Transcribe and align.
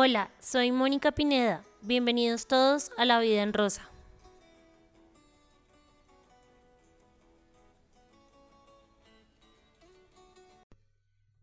Hola, 0.00 0.30
soy 0.38 0.70
Mónica 0.70 1.10
Pineda. 1.10 1.64
Bienvenidos 1.82 2.46
todos 2.46 2.92
a 2.96 3.04
La 3.04 3.18
Vida 3.18 3.42
en 3.42 3.52
Rosa. 3.52 3.90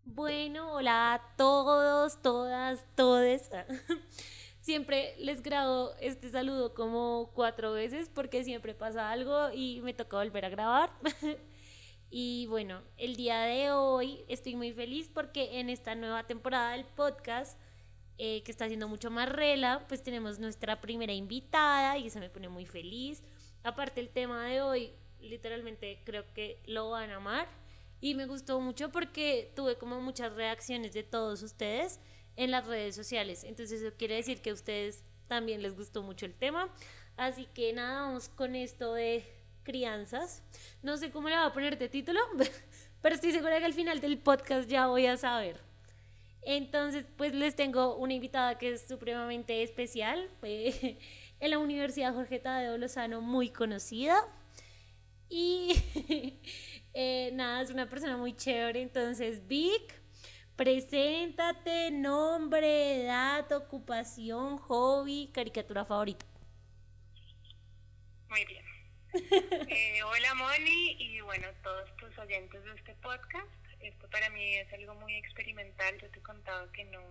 Bueno, 0.05 0.71
hola 0.71 1.15
a 1.15 1.35
todos, 1.35 2.21
todas, 2.21 2.85
todes. 2.95 3.49
Siempre 4.61 5.15
les 5.19 5.43
grabo 5.43 5.89
este 5.99 6.29
saludo 6.29 6.73
como 6.73 7.31
cuatro 7.35 7.73
veces 7.73 8.07
porque 8.07 8.45
siempre 8.45 8.73
pasa 8.73 9.11
algo 9.11 9.49
y 9.53 9.81
me 9.81 9.93
toca 9.93 10.15
volver 10.15 10.45
a 10.45 10.49
grabar. 10.49 10.91
Y 12.17 12.45
bueno, 12.45 12.81
el 12.95 13.17
día 13.17 13.41
de 13.41 13.71
hoy 13.71 14.23
estoy 14.29 14.55
muy 14.55 14.71
feliz 14.71 15.09
porque 15.13 15.59
en 15.59 15.69
esta 15.69 15.95
nueva 15.95 16.23
temporada 16.23 16.71
del 16.71 16.85
podcast 16.85 17.59
eh, 18.17 18.43
que 18.43 18.51
está 18.51 18.67
siendo 18.67 18.87
mucho 18.87 19.11
más 19.11 19.29
rela, 19.29 19.85
pues 19.87 20.01
tenemos 20.01 20.39
nuestra 20.39 20.79
primera 20.79 21.13
invitada 21.13 21.97
y 21.97 22.07
eso 22.07 22.19
me 22.19 22.29
pone 22.29 22.49
muy 22.49 22.65
feliz. 22.65 23.21
Aparte 23.63 23.99
el 23.99 24.09
tema 24.09 24.45
de 24.45 24.61
hoy, 24.61 24.91
literalmente 25.19 26.01
creo 26.05 26.23
que 26.33 26.59
lo 26.65 26.91
van 26.91 27.09
a 27.09 27.15
amar 27.15 27.47
y 27.99 28.15
me 28.15 28.25
gustó 28.25 28.59
mucho 28.59 28.91
porque 28.91 29.51
tuve 29.55 29.77
como 29.77 29.99
muchas 29.99 30.33
reacciones 30.33 30.93
de 30.93 31.03
todos 31.03 31.41
ustedes 31.43 31.99
en 32.35 32.51
las 32.51 32.65
redes 32.67 32.95
sociales. 32.95 33.43
Entonces 33.43 33.81
eso 33.81 33.95
quiere 33.97 34.15
decir 34.15 34.41
que 34.41 34.51
a 34.51 34.53
ustedes 34.53 35.03
también 35.27 35.61
les 35.61 35.75
gustó 35.75 36.03
mucho 36.03 36.25
el 36.25 36.35
tema. 36.35 36.69
Así 37.17 37.47
que 37.53 37.73
nada, 37.73 38.03
vamos 38.03 38.29
con 38.29 38.55
esto 38.55 38.93
de 38.93 39.25
crianzas. 39.63 40.43
No 40.81 40.97
sé 40.97 41.11
cómo 41.11 41.29
le 41.29 41.35
va 41.35 41.47
a 41.47 41.53
poner 41.53 41.77
de 41.77 41.89
título, 41.89 42.19
pero 43.01 43.15
estoy 43.15 43.31
segura 43.31 43.59
que 43.59 43.65
al 43.65 43.73
final 43.73 43.99
del 43.99 44.17
podcast 44.19 44.69
ya 44.69 44.87
voy 44.87 45.05
a 45.05 45.17
saber. 45.17 45.64
Entonces, 46.45 47.05
pues 47.17 47.33
les 47.33 47.55
tengo 47.55 47.95
una 47.97 48.13
invitada 48.13 48.57
que 48.59 48.73
es 48.73 48.87
supremamente 48.87 49.63
especial, 49.63 50.29
en 50.43 51.49
la 51.49 51.57
Universidad 51.57 52.13
Jorge 52.13 52.39
Tadeo 52.39 52.77
Lozano, 52.77 53.19
muy 53.21 53.49
conocida. 53.49 54.15
Y 55.27 55.73
eh, 56.93 57.31
nada, 57.33 57.63
es 57.63 57.71
una 57.71 57.89
persona 57.89 58.15
muy 58.15 58.35
chévere. 58.35 58.83
Entonces, 58.83 59.47
Vic, 59.47 59.99
preséntate, 60.55 61.89
nombre, 61.89 63.01
edad, 63.01 63.51
ocupación, 63.51 64.59
hobby, 64.59 65.31
caricatura 65.33 65.83
favorita. 65.83 66.25
Muy 68.29 68.45
bien. 68.45 68.63
Eh, 69.69 70.03
hola 70.03 70.33
Moni 70.35 70.97
y 70.99 71.21
bueno, 71.21 71.47
todos 71.63 71.95
tus 71.95 72.17
oyentes 72.19 72.61
de 72.65 72.73
este 72.73 72.95
podcast 72.95 73.54
esto 73.85 74.09
para 74.09 74.29
mí 74.29 74.55
es 74.57 74.71
algo 74.73 74.95
muy 74.95 75.15
experimental. 75.15 75.97
Yo 75.99 76.09
te 76.09 76.21
contaba 76.21 76.71
que 76.71 76.83
no 76.85 77.01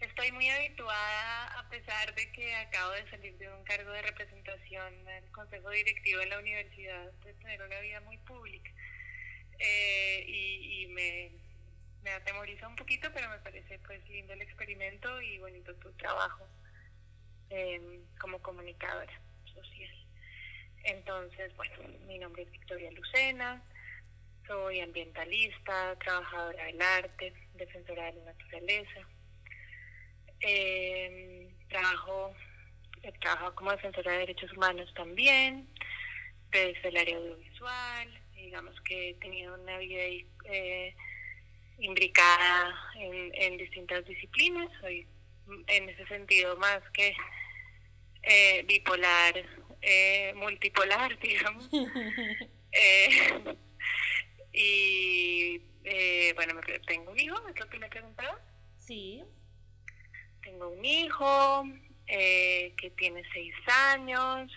estoy 0.00 0.32
muy 0.32 0.48
habituada, 0.48 1.58
a 1.58 1.68
pesar 1.68 2.14
de 2.14 2.30
que 2.32 2.54
acabo 2.56 2.90
de 2.92 3.08
salir 3.10 3.36
de 3.38 3.48
un 3.52 3.62
cargo 3.64 3.92
de 3.92 4.02
representación 4.02 4.94
en 5.08 5.24
el 5.24 5.30
consejo 5.30 5.70
directivo 5.70 6.20
de 6.20 6.26
la 6.26 6.38
universidad, 6.38 7.12
de 7.24 7.34
tener 7.34 7.62
una 7.62 7.80
vida 7.80 8.00
muy 8.00 8.18
pública. 8.18 8.70
Eh, 9.58 10.24
y, 10.26 10.86
me, 10.88 11.30
me 12.02 12.10
atemoriza 12.10 12.66
un 12.66 12.76
poquito, 12.76 13.08
pero 13.14 13.28
me 13.30 13.38
parece 13.38 13.78
pues 13.86 14.06
lindo 14.08 14.32
el 14.32 14.42
experimento 14.42 15.20
y 15.22 15.38
bonito 15.38 15.74
tu 15.76 15.92
trabajo 15.92 16.46
em, 17.48 18.04
como 18.20 18.42
comunicadora 18.42 19.20
social. 19.44 20.06
Entonces, 20.84 21.54
bueno, 21.56 21.76
mi 22.06 22.18
nombre 22.18 22.42
es 22.42 22.50
Victoria 22.50 22.90
Lucena, 22.90 23.62
soy 24.46 24.80
ambientalista, 24.80 25.96
trabajadora 25.98 26.64
del 26.64 26.80
arte, 26.82 27.32
defensora 27.54 28.06
de 28.06 28.12
la 28.20 28.24
naturaleza. 28.32 29.08
Eh, 30.40 31.48
trabajo, 31.68 32.34
he 33.02 33.12
trabajado 33.12 33.54
como 33.54 33.70
defensora 33.70 34.12
de 34.12 34.18
derechos 34.18 34.52
humanos 34.52 34.92
también, 34.94 35.68
desde 36.50 36.88
el 36.88 36.96
área 36.96 37.16
audiovisual, 37.16 38.20
digamos 38.34 38.80
que 38.82 39.10
he 39.10 39.14
tenido 39.14 39.54
una 39.54 39.78
vida 39.78 40.02
eh, 40.44 40.94
imbricada 41.78 42.74
en, 42.96 43.56
distintas 43.56 44.04
disciplinas, 44.04 44.70
soy 44.80 45.06
en 45.66 45.88
ese 45.88 46.06
sentido 46.06 46.56
más 46.56 46.80
que 46.92 47.14
eh, 48.22 48.64
bipolar, 48.66 49.34
eh, 49.80 50.32
multipolar, 50.36 51.18
digamos. 51.22 51.68
eh, 52.72 53.56
y 54.52 55.62
eh, 55.84 56.32
bueno, 56.34 56.54
tengo 56.86 57.10
un 57.10 57.18
hijo, 57.18 57.36
es 57.48 57.58
lo 57.58 57.68
que 57.68 57.78
me 57.78 57.88
preguntaba. 57.88 58.38
Sí. 58.78 59.22
Tengo 60.42 60.68
un 60.68 60.84
hijo 60.84 61.64
eh, 62.06 62.74
que 62.76 62.90
tiene 62.90 63.22
seis 63.32 63.54
años, 63.66 64.50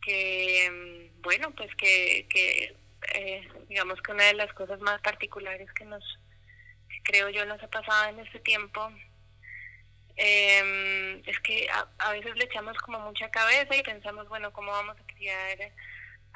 que, 0.00 0.70
mm, 0.70 1.22
bueno, 1.22 1.50
pues 1.54 1.74
que, 1.76 2.26
que 2.30 2.76
eh, 3.14 3.48
digamos 3.68 4.00
que 4.00 4.12
una 4.12 4.24
de 4.24 4.34
las 4.34 4.52
cosas 4.54 4.80
más 4.80 5.00
particulares 5.02 5.70
que 5.72 5.84
nos, 5.84 6.02
creo 7.04 7.28
yo, 7.30 7.44
nos 7.44 7.62
ha 7.62 7.68
pasado 7.68 8.10
en 8.10 8.20
este 8.20 8.40
tiempo, 8.40 8.90
eh, 10.16 11.22
es 11.26 11.38
que 11.40 11.68
a, 11.68 11.88
a, 11.98 12.12
veces 12.12 12.36
le 12.36 12.44
echamos 12.44 12.76
como 12.78 13.00
mucha 13.00 13.30
cabeza 13.30 13.76
y 13.76 13.82
pensamos, 13.82 14.28
bueno, 14.28 14.52
¿cómo 14.52 14.72
vamos 14.72 14.96
a 14.98 15.06
criar 15.14 15.72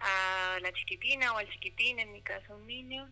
a 0.00 0.58
la 0.60 0.72
chiquitina 0.72 1.32
o 1.32 1.38
al 1.38 1.50
chiquitín, 1.50 1.98
en 2.00 2.12
mi 2.12 2.22
caso 2.22 2.54
un 2.54 2.66
niño, 2.66 3.08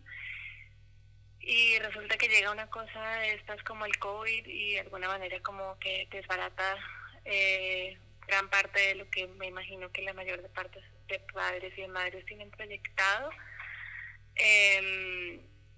y 1.39 1.79
resulta 1.79 2.17
que 2.17 2.27
llega 2.27 2.51
una 2.51 2.69
cosa 2.69 3.17
de 3.17 3.33
estas 3.33 3.63
como 3.63 3.85
el 3.85 3.97
COVID 3.97 4.45
y 4.45 4.73
de 4.73 4.81
alguna 4.81 5.07
manera 5.07 5.39
como 5.41 5.79
que 5.79 6.07
desbarata 6.11 6.77
eh, 7.25 7.97
gran 8.27 8.49
parte 8.49 8.79
de 8.79 8.95
lo 8.95 9.09
que 9.09 9.27
me 9.27 9.47
imagino 9.47 9.91
que 9.91 10.03
la 10.03 10.13
mayor 10.13 10.41
de 10.41 10.49
partes 10.49 10.83
de 11.07 11.19
padres 11.33 11.73
y 11.77 11.81
de 11.81 11.87
madres 11.87 12.25
tienen 12.25 12.51
proyectado. 12.51 13.31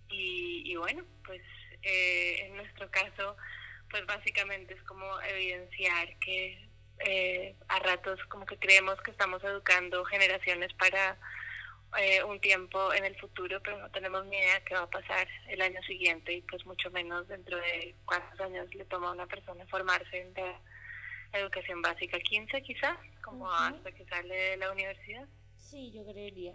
Y, 0.09 0.71
y, 0.71 0.75
bueno, 0.75 1.05
pues 1.25 1.41
eh, 1.81 2.45
en 2.45 2.55
nuestro 2.57 2.91
caso, 2.91 3.37
pues 3.89 4.05
básicamente 4.05 4.73
es 4.73 4.83
como 4.83 5.05
evidenciar 5.21 6.17
que 6.19 6.67
eh, 7.05 7.55
a 7.67 7.79
ratos 7.79 8.19
como 8.29 8.45
que 8.45 8.57
creemos 8.57 8.99
que 9.01 9.11
estamos 9.11 9.43
educando 9.43 10.03
generaciones 10.05 10.73
para 10.73 11.17
eh, 11.97 12.23
un 12.23 12.39
tiempo 12.39 12.93
en 12.93 13.05
el 13.05 13.19
futuro, 13.19 13.61
pero 13.61 13.77
no 13.77 13.91
tenemos 13.91 14.25
ni 14.25 14.37
idea 14.37 14.63
qué 14.63 14.75
va 14.75 14.83
a 14.83 14.89
pasar 14.89 15.27
el 15.49 15.61
año 15.61 15.81
siguiente 15.83 16.33
y 16.33 16.41
pues 16.43 16.65
mucho 16.65 16.89
menos 16.91 17.27
dentro 17.27 17.57
de 17.57 17.95
cuántos 18.05 18.39
años 18.39 18.73
le 18.73 18.85
toma 18.85 19.09
a 19.09 19.11
una 19.11 19.27
persona 19.27 19.65
formarse 19.67 20.21
en 20.21 20.33
la 20.33 21.39
educación 21.39 21.81
básica, 21.81 22.17
15 22.19 22.61
quizás, 22.61 22.97
como 23.21 23.51
hasta 23.51 23.91
que 23.91 24.05
sale 24.05 24.33
de 24.33 24.57
la 24.57 24.71
universidad. 24.71 25.27
Sí, 25.57 25.91
yo 25.91 26.05
creería. 26.05 26.53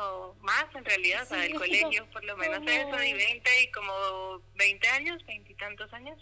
O 0.00 0.34
más 0.40 0.66
en 0.74 0.84
realidad, 0.84 1.22
o 1.22 1.26
sea, 1.26 1.38
del 1.38 1.54
colegio, 1.54 2.06
por 2.10 2.24
lo 2.24 2.36
menos 2.36 2.60
eso, 2.66 3.02
y 3.02 3.12
20 3.14 3.62
y 3.62 3.70
como 3.70 4.42
20 4.56 4.88
años, 4.88 5.24
20 5.24 5.52
y 5.52 5.54
tantos 5.54 5.92
años. 5.92 6.18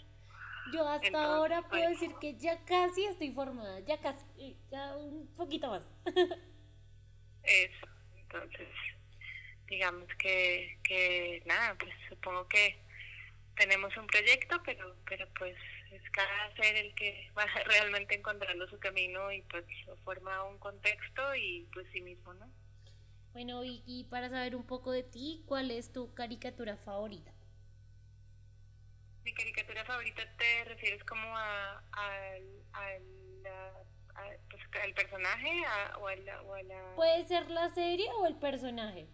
Yo 0.73 0.87
hasta 0.87 1.23
ahora 1.23 1.61
puedo 1.69 1.89
decir 1.89 2.11
que 2.19 2.35
ya 2.35 2.63
casi 2.65 3.05
estoy 3.05 3.31
formada, 3.31 3.79
ya 3.81 3.99
casi, 3.99 4.57
ya 4.71 4.95
un 4.97 5.27
poquito 5.35 5.69
más. 5.69 5.87
Eso, 7.43 7.87
entonces, 8.15 8.67
digamos 9.67 10.07
que, 10.19 10.79
que 10.83 11.41
nada, 11.45 11.75
pues 11.77 11.93
supongo 12.09 12.47
que 12.47 12.79
tenemos 13.55 13.95
un 13.97 14.07
proyecto, 14.07 14.61
pero, 14.65 14.95
pero 15.07 15.27
pues 15.37 15.55
es 15.91 16.01
cada 16.11 16.55
ser 16.55 16.75
el 16.75 16.93
que 16.95 17.31
va 17.37 17.45
realmente 17.65 18.15
encontrando 18.15 18.67
su 18.67 18.79
camino 18.79 19.31
y 19.31 19.41
pues 19.43 19.65
lo 19.85 19.95
forma 19.97 20.43
un 20.43 20.57
contexto 20.59 21.35
y 21.35 21.67
pues 21.73 21.87
sí 21.93 22.01
mismo, 22.01 22.33
¿no? 22.33 22.49
Bueno, 23.33 23.63
y, 23.63 23.83
y 23.85 24.05
para 24.05 24.29
saber 24.29 24.55
un 24.55 24.65
poco 24.65 24.91
de 24.91 25.03
ti, 25.03 25.43
¿cuál 25.45 25.71
es 25.71 25.93
tu 25.93 26.13
caricatura 26.13 26.75
favorita? 26.75 27.36
Mi 29.27 29.33
caricatura 29.33 29.83
favorita 29.83 30.23
te 30.37 30.63
refieres 30.63 31.03
como 31.03 31.37
a, 31.37 31.83
pues, 34.49 34.63
al 34.81 34.93
personaje 34.93 35.51
o, 35.99 36.07
a 36.07 36.15
la, 36.15 36.41
o, 36.43 36.53
a 36.53 36.63
la, 36.63 36.95
Puede 36.95 37.25
ser 37.25 37.49
la 37.49 37.67
serie 37.71 38.09
o 38.13 38.25
el 38.25 38.35
personaje. 38.37 39.05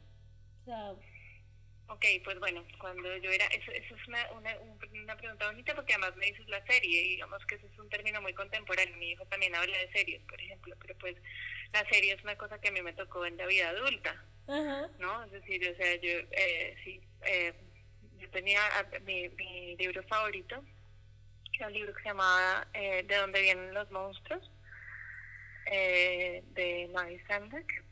O 0.62 0.66
sea... 0.66 0.92
Ok, 1.88 2.06
pues 2.24 2.40
bueno, 2.40 2.64
cuando 2.80 3.18
yo 3.18 3.32
era, 3.32 3.46
eso, 3.48 3.72
eso 3.72 3.96
es 3.96 4.08
una, 4.08 4.32
una, 4.34 4.56
una, 5.02 5.18
pregunta 5.18 5.48
bonita 5.48 5.76
porque 5.76 5.94
además 5.94 6.16
me 6.16 6.28
dices 6.28 6.48
la 6.48 6.64
serie, 6.66 7.02
y 7.02 7.10
digamos 7.10 7.44
que 7.46 7.56
eso 7.56 7.66
es 7.68 7.78
un 7.78 7.90
término 7.90 8.22
muy 8.22 8.34
contemporáneo, 8.34 8.96
mi 8.98 9.12
hijo 9.12 9.26
también 9.26 9.54
habla 9.56 9.78
de 9.78 9.92
series, 9.92 10.24
por 10.24 10.40
ejemplo, 10.40 10.76
pero 10.80 10.96
pues 11.00 11.18
la 11.74 11.88
serie 11.90 12.14
es 12.14 12.24
una 12.24 12.38
cosa 12.38 12.60
que 12.62 12.70
a 12.70 12.72
mí 12.72 12.82
me 12.82 12.94
tocó 12.94 13.26
en 13.26 13.36
la 13.36 13.46
vida 13.48 13.70
adulta, 13.70 14.24
¿no? 15.00 15.24
Es 15.26 15.32
decir, 15.32 15.70
o 15.70 15.76
sea, 15.76 15.96
yo, 15.96 16.20
eh, 16.32 16.76
sí, 16.84 17.02
eh, 17.26 17.54
yo 18.24 18.30
tenía 18.32 18.62
mi, 19.06 19.30
mi 19.30 19.76
libro 19.78 20.04
favorito, 20.04 20.64
que 21.52 21.58
era 21.58 21.68
un 21.68 21.74
libro 21.74 21.94
que 21.94 22.02
se 22.02 22.10
llamaba 22.10 22.68
eh, 22.74 23.04
De 23.04 23.16
dónde 23.16 23.42
vienen 23.42 23.74
los 23.74 23.90
monstruos, 23.92 24.50
eh, 25.68 26.44
de 26.48 26.90
Maggie 26.94 27.24
Sandak. 27.28 27.84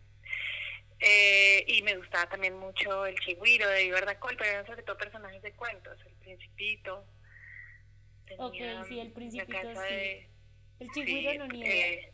Eh, 0.99 1.63
y 1.67 1.81
me 1.81 1.95
gustaba 1.97 2.29
también 2.29 2.57
mucho 2.59 3.05
el 3.07 3.19
chigüiro 3.19 3.67
de 3.69 3.85
Iber 3.85 4.19
Col, 4.19 4.37
pero 4.37 4.51
eran 4.51 4.65
sobre 4.67 4.83
todo 4.83 4.97
personajes 4.97 5.41
de 5.41 5.51
cuentos, 5.53 5.97
el 6.05 6.13
principito, 6.15 7.03
tenía 8.27 8.45
ok, 8.81 8.87
sí, 8.87 8.99
el 8.99 9.11
principito 9.11 9.51
la 9.51 9.63
casa 9.73 9.87
sí. 9.87 9.93
de... 9.95 10.29
El 10.79 10.89
chigüiro 10.91 11.31
sí, 11.31 11.37
no 11.39 11.47
ni 11.47 11.61
idea. 11.61 11.87
eh, 11.87 12.13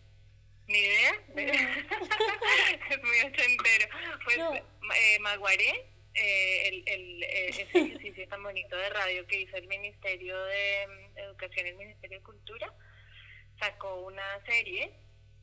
¿Ni 0.67 0.77
idea? 0.79 1.11
es 2.89 3.03
muy 3.03 3.19
ochentero. 3.25 3.87
Pues 4.23 4.37
No. 4.37 4.53
eh, 4.55 5.19
Maguaré, 5.21 5.85
eh, 6.17 6.67
el, 6.69 6.83
el, 6.87 7.23
eh, 7.23 7.47
ese 7.49 7.61
ejercicio 7.73 8.27
tan 8.27 8.43
bonito 8.43 8.75
de 8.75 8.89
radio 8.89 9.25
que 9.27 9.41
hizo 9.41 9.55
el 9.57 9.67
Ministerio 9.67 10.37
de 10.45 10.87
mm, 10.87 11.17
Educación 11.19 11.65
y 11.67 11.69
el 11.69 11.75
Ministerio 11.77 12.17
de 12.19 12.23
Cultura, 12.23 12.73
sacó 13.59 14.01
una 14.01 14.45
serie 14.45 14.91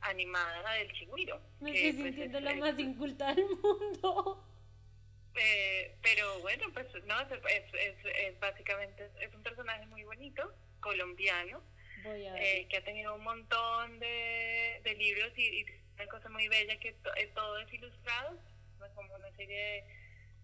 animada 0.01 0.73
del 0.73 0.91
chigüiro. 0.93 1.41
Me 1.59 1.71
que, 1.71 1.89
estoy 1.89 2.01
pues, 2.03 2.05
sintiendo 2.15 2.37
es- 2.37 2.43
la 2.43 2.51
es- 2.51 2.57
más 2.57 2.79
inculta 2.79 3.33
del 3.33 3.45
mundo. 3.45 4.43
eh, 5.35 5.95
pero 6.01 6.39
bueno, 6.39 6.65
pues 6.73 6.87
no, 7.05 7.19
es, 7.21 7.31
es, 7.31 7.95
es- 8.05 8.39
básicamente 8.39 9.09
es 9.21 9.33
un 9.33 9.43
personaje 9.43 9.85
muy 9.87 10.03
bonito, 10.03 10.53
colombiano, 10.79 11.61
Voy 12.03 12.25
a 12.27 12.33
ver. 12.33 12.43
eh, 12.43 12.67
que 12.69 12.77
ha 12.77 12.83
tenido 12.83 13.15
un 13.15 13.23
montón 13.23 13.99
de, 13.99 14.79
de 14.83 14.93
libros 14.95 15.31
y, 15.37 15.61
y 15.61 15.65
una 15.95 16.07
cosa 16.07 16.29
muy 16.29 16.47
bella 16.47 16.77
que 16.79 16.91
to- 16.93 17.15
eh, 17.15 17.31
todo 17.33 17.57
es 17.59 17.73
ilustrado, 17.73 18.39
¿no? 18.79 18.87
como 18.93 19.13
una 19.15 19.31
serie 19.35 19.57
de, 19.57 19.83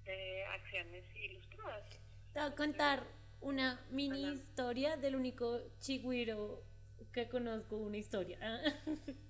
de 0.05 0.43
acciones 0.45 1.03
ilustradas. 1.15 1.83
Te 2.33 2.39
voy 2.39 2.49
a 2.49 2.55
contar 2.55 3.03
una 3.41 3.79
mini 3.89 4.31
historia 4.33 4.97
del 4.97 5.15
único 5.15 5.59
chigüiro 5.79 6.63
que 7.11 7.27
conozco, 7.29 7.77
una 7.77 7.97
historia. 7.97 8.37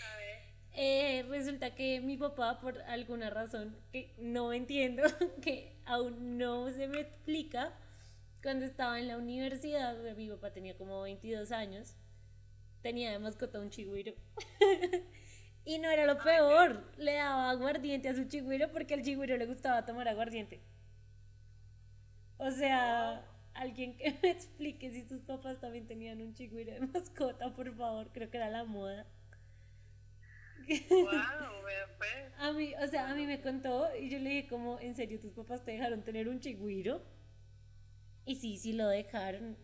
A 0.00 0.16
ver, 0.16 0.38
Eh, 0.72 1.24
resulta 1.28 1.74
que 1.74 2.00
mi 2.00 2.16
papá, 2.18 2.60
por 2.60 2.78
alguna 2.82 3.30
razón 3.30 3.76
que 3.92 4.14
no 4.18 4.52
entiendo, 4.52 5.02
que 5.42 5.76
aún 5.86 6.38
no 6.38 6.70
se 6.70 6.88
me 6.88 7.00
explica, 7.00 7.72
cuando 8.42 8.66
estaba 8.66 8.98
en 9.00 9.08
la 9.08 9.16
universidad, 9.18 9.96
mi 10.16 10.28
papá 10.28 10.52
tenía 10.52 10.76
como 10.76 11.02
22 11.02 11.50
años, 11.52 11.94
tenía 12.82 13.12
de 13.12 13.18
mascota 13.18 13.60
un 13.60 13.70
chigüiro. 13.70 14.14
y 15.66 15.78
no 15.78 15.90
era 15.90 16.06
lo 16.06 16.16
peor, 16.18 16.84
le 16.96 17.14
daba 17.14 17.50
aguardiente 17.50 18.08
a 18.08 18.14
su 18.14 18.24
chigüiro 18.26 18.70
porque 18.70 18.94
al 18.94 19.02
chigüiro 19.02 19.36
le 19.36 19.46
gustaba 19.46 19.84
tomar 19.84 20.06
aguardiente. 20.06 20.60
O 22.38 22.52
sea, 22.52 23.26
alguien 23.52 23.96
que 23.96 24.16
me 24.22 24.30
explique 24.30 24.92
si 24.92 25.08
sus 25.08 25.22
papás 25.22 25.60
también 25.60 25.88
tenían 25.88 26.22
un 26.22 26.34
chigüiro 26.34 26.72
de 26.72 26.80
mascota, 26.80 27.52
por 27.52 27.74
favor, 27.74 28.12
creo 28.12 28.30
que 28.30 28.36
era 28.36 28.48
la 28.48 28.64
moda. 28.64 29.06
wow, 30.68 30.68
pues. 31.98 32.32
A 32.38 32.52
mí, 32.52 32.72
o 32.80 32.86
sea, 32.86 33.10
a 33.10 33.14
mí 33.16 33.26
me 33.26 33.40
contó 33.40 33.88
y 33.96 34.08
yo 34.08 34.20
le 34.20 34.30
dije 34.30 34.48
como, 34.48 34.78
¿en 34.78 34.94
serio 34.94 35.18
tus 35.18 35.32
papás 35.32 35.64
te 35.64 35.72
dejaron 35.72 36.04
tener 36.04 36.28
un 36.28 36.38
chigüiro? 36.38 37.02
Y 38.24 38.36
sí, 38.36 38.56
sí 38.56 38.72
lo 38.72 38.86
dejaron. 38.86 39.56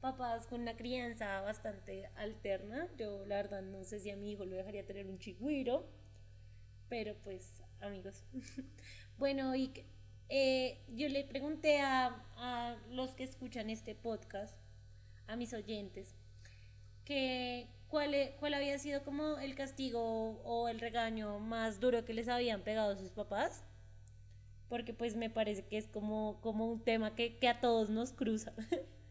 Papás 0.00 0.46
con 0.46 0.60
una 0.60 0.76
crianza 0.76 1.40
bastante 1.40 2.06
alterna. 2.16 2.88
Yo 2.96 3.24
la 3.26 3.36
verdad 3.36 3.62
no 3.62 3.82
sé 3.84 3.98
si 3.98 4.10
a 4.10 4.16
mi 4.16 4.30
hijo 4.32 4.44
lo 4.44 4.56
dejaría 4.56 4.86
tener 4.86 5.06
un 5.06 5.18
chigüiro. 5.18 5.88
Pero 6.88 7.16
pues, 7.22 7.62
amigos. 7.80 8.24
bueno, 9.18 9.54
y 9.56 9.72
eh, 10.28 10.84
yo 10.88 11.08
le 11.08 11.24
pregunté 11.24 11.80
a, 11.80 12.06
a 12.36 12.76
los 12.90 13.14
que 13.14 13.24
escuchan 13.24 13.70
este 13.70 13.94
podcast, 13.94 14.56
a 15.26 15.36
mis 15.36 15.52
oyentes, 15.52 16.14
que 17.04 17.68
cuál, 17.88 18.14
e- 18.14 18.36
cuál 18.38 18.54
había 18.54 18.78
sido 18.78 19.02
como 19.04 19.38
el 19.38 19.54
castigo 19.54 20.40
o 20.44 20.68
el 20.68 20.80
regaño 20.80 21.38
más 21.40 21.80
duro 21.80 22.04
que 22.04 22.14
les 22.14 22.28
habían 22.28 22.62
pegado 22.62 22.96
sus 22.96 23.10
papás. 23.10 23.64
Porque 24.68 24.92
pues 24.94 25.16
me 25.16 25.30
parece 25.30 25.64
que 25.66 25.78
es 25.78 25.88
como, 25.88 26.40
como 26.42 26.66
un 26.66 26.84
tema 26.84 27.14
que, 27.14 27.38
que 27.38 27.48
a 27.48 27.60
todos 27.60 27.90
nos 27.90 28.12
cruza. 28.12 28.52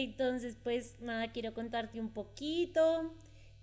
Entonces 0.00 0.56
pues 0.62 0.94
nada, 1.00 1.32
quiero 1.32 1.52
contarte 1.52 1.98
un 1.98 2.12
poquito 2.12 3.12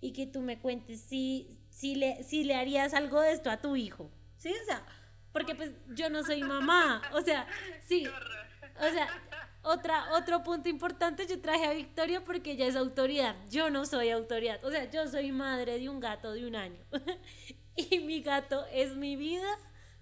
y 0.02 0.12
que 0.12 0.28
tú 0.28 0.42
me 0.42 0.60
cuentes 0.60 1.00
si, 1.00 1.62
si, 1.70 1.96
le, 1.96 2.24
si 2.24 2.44
le 2.44 2.56
harías 2.56 2.94
algo 2.94 3.22
de 3.22 3.32
esto 3.32 3.50
a 3.50 3.62
tu 3.62 3.78
hijo. 3.78 4.12
¿Sí? 4.36 4.52
O 4.62 4.66
sea, 4.66 4.86
porque 5.32 5.56
pues 5.56 5.72
yo 5.96 6.10
no 6.10 6.26
soy 6.26 6.44
mamá. 6.44 7.02
O 7.14 7.22
sea, 7.22 7.48
sí. 7.88 8.06
O 8.06 8.90
sea, 8.92 9.08
otra, 9.62 10.12
otro 10.12 10.44
punto 10.44 10.68
importante, 10.68 11.26
yo 11.26 11.40
traje 11.40 11.68
a 11.68 11.72
Victoria 11.72 12.22
porque 12.22 12.52
ella 12.52 12.68
es 12.68 12.76
autoridad. 12.76 13.38
Yo 13.50 13.70
no 13.70 13.86
soy 13.86 14.10
autoridad. 14.10 14.62
O 14.66 14.70
sea, 14.70 14.92
yo 14.92 15.08
soy 15.08 15.32
madre 15.32 15.80
de 15.80 15.88
un 15.88 16.02
gato 16.02 16.34
de 16.34 16.46
un 16.46 16.58
año. 16.58 16.84
y 17.78 18.00
mi 18.00 18.22
gato 18.22 18.66
es 18.74 18.94
mi 18.98 19.16
vida. 19.16 19.58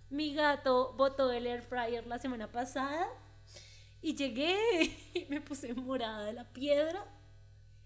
Mi 0.10 0.34
gato 0.34 0.94
botó 0.98 1.32
el 1.32 1.46
air 1.46 1.62
fryer 1.62 2.08
la 2.08 2.18
semana 2.18 2.52
pasada. 2.52 3.08
Y 4.04 4.16
llegué 4.16 4.58
y 5.16 5.26
me 5.30 5.42
puse 5.42 5.74
morada 5.74 6.26
de 6.26 6.34
la 6.34 6.52
piedra. 6.52 7.04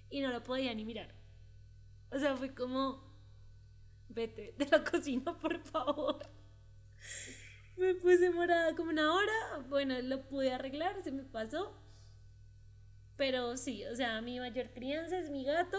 Y 0.10 0.20
no 0.20 0.32
lo 0.32 0.44
podía 0.44 0.74
ni 0.74 0.84
mirar. 0.84 1.14
O 2.12 2.18
sea, 2.18 2.36
fue 2.36 2.54
como, 2.54 3.04
vete 4.10 4.54
de 4.58 4.66
la 4.66 4.84
cocina, 4.84 5.38
por 5.38 5.60
favor. 5.60 6.20
Me 7.78 7.94
puse 7.94 8.32
morada 8.32 8.76
como 8.76 8.90
una 8.90 9.14
hora. 9.14 9.66
Bueno, 9.70 10.02
lo 10.02 10.28
pude 10.28 10.52
arreglar, 10.52 11.02
se 11.04 11.12
me 11.12 11.24
pasó. 11.24 11.78
Pero 13.16 13.56
sí, 13.56 13.86
o 13.86 13.96
sea, 13.96 14.20
mi 14.22 14.40
mayor 14.40 14.72
crianza 14.74 15.20
es 15.20 15.30
mi 15.30 15.44
gato. 15.44 15.78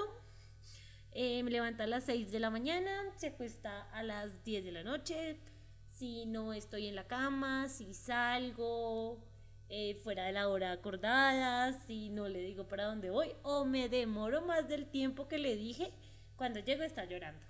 Eh, 1.13 1.43
me 1.43 1.51
levanta 1.51 1.85
a 1.85 1.87
las 1.89 2.05
6 2.05 2.31
de 2.31 2.39
la 2.39 2.51
mañana, 2.51 3.13
se 3.17 3.29
acuesta 3.29 3.91
a 3.91 4.03
las 4.05 4.45
10 4.45 4.65
de 4.65 4.73
la 4.73 4.85
noche. 4.85 5.41
Si 5.89 6.27
no 6.27 6.53
estoy 6.53 6.87
en 6.87 6.95
la 6.95 7.09
cama, 7.09 7.69
si 7.69 7.95
salgo 7.95 9.28
eh, 9.69 9.95
fuera 10.03 10.25
de 10.25 10.33
la 10.33 10.49
hora 10.49 10.73
acordada, 10.73 11.73
si 11.87 12.09
no 12.11 12.29
le 12.29 12.41
digo 12.41 12.69
para 12.69 12.85
dónde 12.85 13.11
voy, 13.11 13.33
o 13.43 13.65
me 13.65 13.89
demoro 13.89 14.43
más 14.43 14.69
del 14.69 14.87
tiempo 14.91 15.29
que 15.29 15.39
le 15.39 15.57
dije, 15.57 15.93
cuando 16.37 16.61
llego 16.61 16.83
está 16.83 17.05
llorando. 17.05 17.45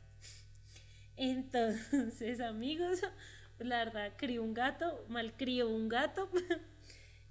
Entonces, 1.16 2.40
amigos, 2.40 3.00
la 3.58 3.84
verdad, 3.84 4.12
crío 4.16 4.42
un 4.42 4.54
gato, 4.54 5.04
mal 5.08 5.36
crío 5.36 5.68
un 5.68 5.88
gato. 5.88 6.28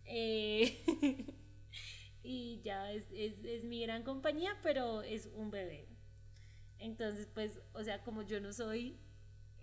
Eh, 0.10 0.86
y 2.24 2.62
ya 2.62 2.94
es, 2.94 3.12
es, 3.12 3.44
es 3.44 3.66
mi 3.66 3.82
gran 3.84 4.04
compañía, 4.04 4.58
pero 4.64 5.02
es 5.02 5.26
un 5.36 5.52
bebé. 5.52 5.90
Entonces, 6.80 7.28
pues, 7.34 7.60
o 7.74 7.84
sea, 7.84 8.02
como 8.04 8.22
yo 8.22 8.40
no 8.40 8.54
soy 8.54 8.98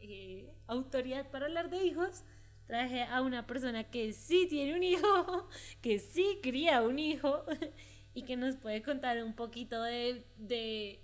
eh, 0.01 0.53
autoridad 0.67 1.31
para 1.31 1.47
hablar 1.47 1.71
de 1.71 1.83
hijos, 1.83 2.25
traje 2.67 3.03
a 3.03 3.23
una 3.23 3.47
persona 3.47 3.85
que 3.85 4.13
sí 4.13 4.47
tiene 4.49 4.75
un 4.75 4.83
hijo, 4.83 5.49
que 5.83 5.99
sí 5.99 6.39
cría 6.43 6.83
un 6.83 6.99
hijo 6.99 7.45
y 8.15 8.23
que 8.23 8.37
nos 8.37 8.57
puede 8.57 8.83
contar 8.83 9.23
un 9.23 9.35
poquito 9.35 9.83
de, 9.83 10.25
de, 10.37 11.01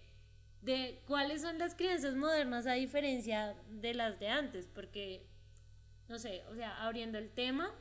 de 0.62 1.02
cuáles 1.06 1.42
son 1.42 1.58
las 1.58 1.74
crianzas 1.74 2.14
modernas 2.14 2.66
a 2.66 2.72
diferencia 2.72 3.56
de 3.68 3.94
las 3.94 4.18
de 4.18 4.28
antes, 4.28 4.66
porque, 4.66 5.26
no 6.08 6.18
sé, 6.18 6.44
o 6.50 6.54
sea, 6.54 6.82
abriendo 6.84 7.18
el 7.18 7.30
tema, 7.30 7.74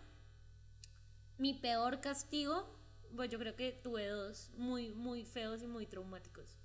mi 1.37 1.53
peor 1.53 2.01
castigo, 2.01 2.75
pues 3.15 3.29
yo 3.29 3.39
creo 3.39 3.55
que 3.55 3.71
tuve 3.71 4.07
dos 4.07 4.51
muy, 4.57 4.89
muy 4.89 5.25
feos 5.25 5.63
y 5.63 5.67
muy 5.67 5.85
traumáticos. 5.85 6.57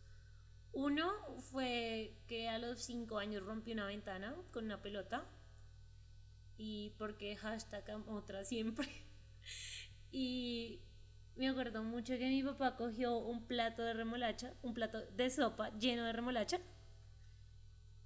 Uno 0.73 1.13
fue 1.39 2.17
que 2.27 2.49
a 2.49 2.59
los 2.59 2.81
cinco 2.81 3.19
años 3.19 3.45
rompí 3.45 3.73
una 3.73 3.87
ventana 3.87 4.35
con 4.53 4.65
una 4.65 4.83
pelota 4.83 5.25
y 6.57 6.91
porque 6.99 7.37
hashtag 7.37 7.85
otra 8.09 8.45
siempre. 8.45 8.89
Y 10.17 10.81
me 11.35 11.49
acuerdo 11.49 11.83
mucho 11.83 12.17
que 12.17 12.29
mi 12.29 12.41
papá 12.45 12.77
cogió 12.77 13.19
un 13.19 13.47
plato 13.49 13.83
de 13.83 13.95
remolacha, 13.95 14.55
un 14.63 14.73
plato 14.73 15.05
de 15.07 15.29
sopa 15.29 15.77
lleno 15.77 16.05
de 16.05 16.13
remolacha. 16.13 16.61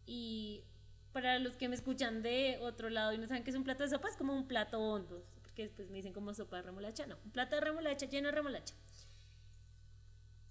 Y 0.06 0.64
para 1.12 1.38
los 1.38 1.56
que 1.56 1.68
me 1.68 1.74
escuchan 1.74 2.22
de 2.22 2.58
otro 2.62 2.88
lado 2.88 3.12
y 3.12 3.18
no 3.18 3.26
saben 3.26 3.44
qué 3.44 3.50
es 3.50 3.56
un 3.56 3.64
plato 3.64 3.82
de 3.82 3.90
sopa, 3.90 4.08
es 4.08 4.16
como 4.16 4.32
un 4.32 4.48
plato 4.48 4.80
hondo, 4.80 5.22
porque 5.42 5.64
después 5.64 5.90
me 5.90 5.96
dicen 5.96 6.14
como 6.14 6.32
sopa 6.32 6.56
de 6.56 6.62
remolacha, 6.62 7.06
no, 7.06 7.18
un 7.22 7.30
plato 7.30 7.56
de 7.56 7.60
remolacha 7.60 8.06
lleno 8.06 8.28
de 8.28 8.34
remolacha. 8.34 8.74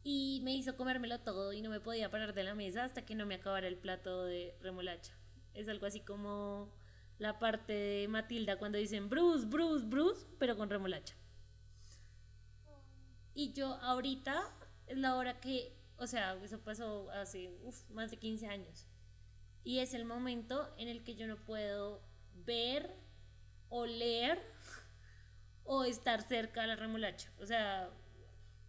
Y 0.04 0.42
me 0.44 0.54
hizo 0.54 0.78
comérmelo 0.78 1.20
todo 1.22 1.54
y 1.54 1.62
no 1.64 1.72
me 1.72 1.80
podía 1.80 2.12
parar 2.12 2.36
de 2.36 2.44
la 2.44 2.54
mesa 2.54 2.84
hasta 2.84 3.04
que 3.04 3.16
no 3.16 3.26
me 3.26 3.36
acabara 3.36 3.68
el 3.68 3.78
plato 3.78 4.26
de 4.26 4.56
remolacha. 4.62 5.14
Es 5.56 5.68
algo 5.68 5.88
así 5.88 6.02
como 6.02 6.72
la 7.20 7.40
parte 7.40 7.74
de 7.74 8.08
Matilda 8.08 8.58
cuando 8.58 8.78
dicen 8.78 9.10
Bruce, 9.10 9.46
Bruce, 9.46 9.86
Bruce, 9.86 10.26
pero 10.40 10.56
con 10.56 10.70
remolacha. 10.70 11.16
Y 13.34 13.54
yo 13.54 13.76
ahorita 13.76 14.42
es 14.88 14.98
la 14.98 15.16
hora 15.16 15.40
que, 15.40 15.76
o 15.98 16.08
sea, 16.08 16.36
eso 16.44 16.60
pasó 16.60 17.10
hace 17.12 17.52
más 17.90 18.12
de 18.12 18.18
15 18.18 18.48
años. 18.48 18.88
Y 19.64 19.80
es 19.80 19.94
el 19.94 20.06
momento 20.06 20.74
en 20.78 20.88
el 20.88 21.04
que 21.04 21.16
yo 21.16 21.28
no 21.28 21.38
puedo 21.38 22.02
ver, 22.46 22.96
oler 23.70 24.42
o 25.64 25.84
estar 25.84 26.22
cerca 26.22 26.62
de 26.62 26.68
la 26.68 26.76
remolacha. 26.76 27.32
O 27.40 27.46
sea, 27.46 27.90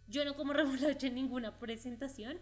yo 0.07 0.25
no 0.25 0.35
como 0.35 0.53
remolacha 0.53 1.07
en 1.07 1.15
ninguna 1.15 1.57
presentación, 1.57 2.39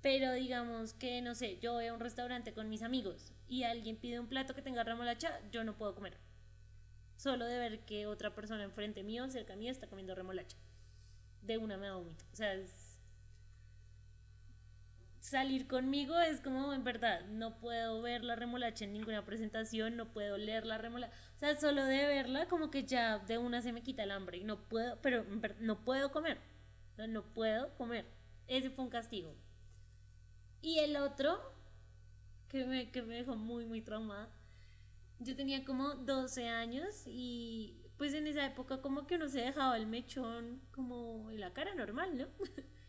pero 0.00 0.32
digamos 0.32 0.94
que, 0.94 1.22
no 1.22 1.34
sé, 1.34 1.58
yo 1.58 1.74
voy 1.74 1.86
a 1.86 1.94
un 1.94 2.00
restaurante 2.00 2.52
con 2.52 2.68
mis 2.68 2.82
amigos 2.82 3.32
y 3.52 3.64
alguien 3.64 3.98
pide 3.98 4.18
un 4.18 4.28
plato 4.28 4.54
que 4.54 4.62
tenga 4.62 4.82
remolacha, 4.82 5.38
yo 5.50 5.62
no 5.62 5.76
puedo 5.76 5.94
comer. 5.94 6.16
Solo 7.16 7.44
de 7.44 7.58
ver 7.58 7.84
que 7.84 8.06
otra 8.06 8.34
persona 8.34 8.64
enfrente 8.64 9.02
mío, 9.02 9.28
cerca 9.28 9.56
mío, 9.56 9.70
está 9.70 9.88
comiendo 9.88 10.14
remolacha. 10.14 10.56
De 11.42 11.58
una 11.58 11.76
me 11.76 11.88
da 11.88 11.96
vómito. 11.96 12.24
O 12.32 12.34
sea, 12.34 12.58
salir 15.20 15.68
conmigo 15.68 16.18
es 16.18 16.40
como, 16.40 16.72
en 16.72 16.82
verdad, 16.82 17.26
no 17.26 17.58
puedo 17.58 18.00
ver 18.00 18.24
la 18.24 18.36
remolacha 18.36 18.86
en 18.86 18.94
ninguna 18.94 19.26
presentación, 19.26 19.98
no 19.98 20.14
puedo 20.14 20.38
leer 20.38 20.64
la 20.64 20.78
remolacha. 20.78 21.14
O 21.34 21.38
sea, 21.38 21.54
solo 21.60 21.84
de 21.84 22.06
verla 22.06 22.48
como 22.48 22.70
que 22.70 22.84
ya 22.84 23.18
de 23.18 23.36
una 23.36 23.60
se 23.60 23.74
me 23.74 23.82
quita 23.82 24.04
el 24.04 24.12
hambre 24.12 24.38
y 24.38 24.44
no 24.44 24.66
puedo, 24.66 24.98
pero 25.02 25.26
no 25.60 25.84
puedo 25.84 26.10
comer. 26.10 26.38
no 26.96 27.22
puedo 27.34 27.74
comer. 27.74 28.06
Ese 28.46 28.70
fue 28.70 28.86
un 28.86 28.90
castigo. 28.90 29.36
Y 30.62 30.78
el 30.78 30.96
otro, 30.96 31.52
que 32.52 32.66
me, 32.66 32.90
que 32.90 33.02
me 33.02 33.16
dejó 33.16 33.34
muy, 33.34 33.64
muy 33.64 33.80
traumada, 33.80 34.28
yo 35.18 35.34
tenía 35.34 35.64
como 35.64 35.94
12 35.94 36.48
años 36.48 37.04
y 37.06 37.78
pues 37.96 38.12
en 38.12 38.26
esa 38.26 38.44
época 38.46 38.82
como 38.82 39.06
que 39.06 39.16
uno 39.16 39.28
se 39.28 39.40
dejaba 39.40 39.76
el 39.76 39.86
mechón 39.86 40.60
como 40.70 41.30
en 41.30 41.40
la 41.40 41.52
cara 41.52 41.74
normal, 41.74 42.16
¿no? 42.16 42.26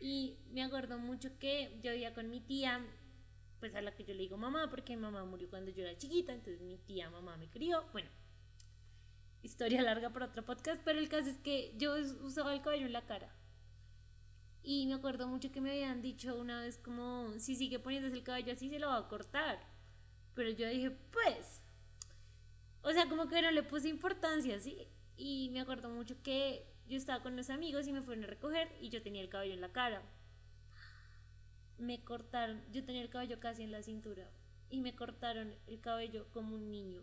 Y 0.00 0.36
me 0.50 0.62
acuerdo 0.62 0.98
mucho 0.98 1.38
que 1.38 1.80
yo 1.82 1.92
vivía 1.92 2.12
con 2.12 2.28
mi 2.28 2.40
tía, 2.40 2.84
pues 3.58 3.74
a 3.74 3.80
la 3.80 3.94
que 3.94 4.04
yo 4.04 4.12
le 4.12 4.24
digo 4.24 4.36
mamá, 4.36 4.68
porque 4.68 4.96
mi 4.96 5.00
mamá 5.00 5.24
murió 5.24 5.48
cuando 5.48 5.70
yo 5.70 5.82
era 5.82 5.96
chiquita, 5.96 6.34
entonces 6.34 6.60
mi 6.60 6.76
tía 6.76 7.08
mamá 7.08 7.38
me 7.38 7.48
crió. 7.48 7.86
Bueno, 7.92 8.10
historia 9.42 9.80
larga 9.80 10.10
para 10.10 10.26
otro 10.26 10.44
podcast, 10.44 10.82
pero 10.84 10.98
el 10.98 11.08
caso 11.08 11.30
es 11.30 11.38
que 11.38 11.72
yo 11.78 11.94
usaba 12.22 12.52
el 12.52 12.60
cabello 12.60 12.84
en 12.84 12.92
la 12.92 13.06
cara. 13.06 13.34
Y 14.66 14.86
me 14.86 14.94
acuerdo 14.94 15.28
mucho 15.28 15.52
que 15.52 15.60
me 15.60 15.70
habían 15.70 16.00
dicho 16.00 16.34
una 16.36 16.62
vez 16.62 16.78
como, 16.78 17.38
si 17.38 17.54
sigue 17.54 17.78
poniéndose 17.78 18.16
el 18.16 18.22
cabello 18.22 18.54
así, 18.54 18.70
se 18.70 18.78
lo 18.78 18.88
va 18.88 18.96
a 18.96 19.08
cortar. 19.08 19.60
Pero 20.34 20.48
yo 20.48 20.66
dije, 20.66 20.90
pues, 20.90 21.62
o 22.80 22.90
sea, 22.90 23.06
como 23.06 23.28
que 23.28 23.42
no 23.42 23.50
le 23.50 23.62
puse 23.62 23.90
importancia, 23.90 24.58
¿sí? 24.58 24.88
Y 25.18 25.50
me 25.52 25.60
acuerdo 25.60 25.90
mucho 25.90 26.16
que 26.22 26.66
yo 26.88 26.96
estaba 26.96 27.22
con 27.22 27.34
unos 27.34 27.50
amigos 27.50 27.86
y 27.86 27.92
me 27.92 28.00
fueron 28.00 28.24
a 28.24 28.26
recoger 28.26 28.74
y 28.80 28.88
yo 28.88 29.02
tenía 29.02 29.20
el 29.20 29.28
cabello 29.28 29.52
en 29.52 29.60
la 29.60 29.70
cara. 29.70 30.02
Me 31.76 32.02
cortaron, 32.02 32.62
yo 32.72 32.86
tenía 32.86 33.02
el 33.02 33.10
cabello 33.10 33.38
casi 33.40 33.64
en 33.64 33.70
la 33.70 33.82
cintura 33.82 34.30
y 34.70 34.80
me 34.80 34.96
cortaron 34.96 35.54
el 35.66 35.80
cabello 35.80 36.26
como 36.32 36.54
un 36.54 36.70
niño. 36.70 37.02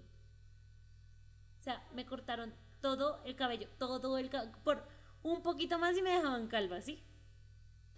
O 1.60 1.63
sea, 1.63 1.88
me 1.94 2.08
cortaron 2.08 2.56
todo 2.82 3.22
el 3.24 3.36
cabello, 3.36 3.68
todo 3.77 4.18
el 4.18 4.32
cabello, 4.32 4.51
por 4.63 4.84
un 5.22 5.44
poquito 5.44 5.77
más 5.77 5.96
y 5.96 6.01
me 6.01 6.10
dejaban 6.10 6.48
calva, 6.48 6.82
¿sí? 6.82 7.03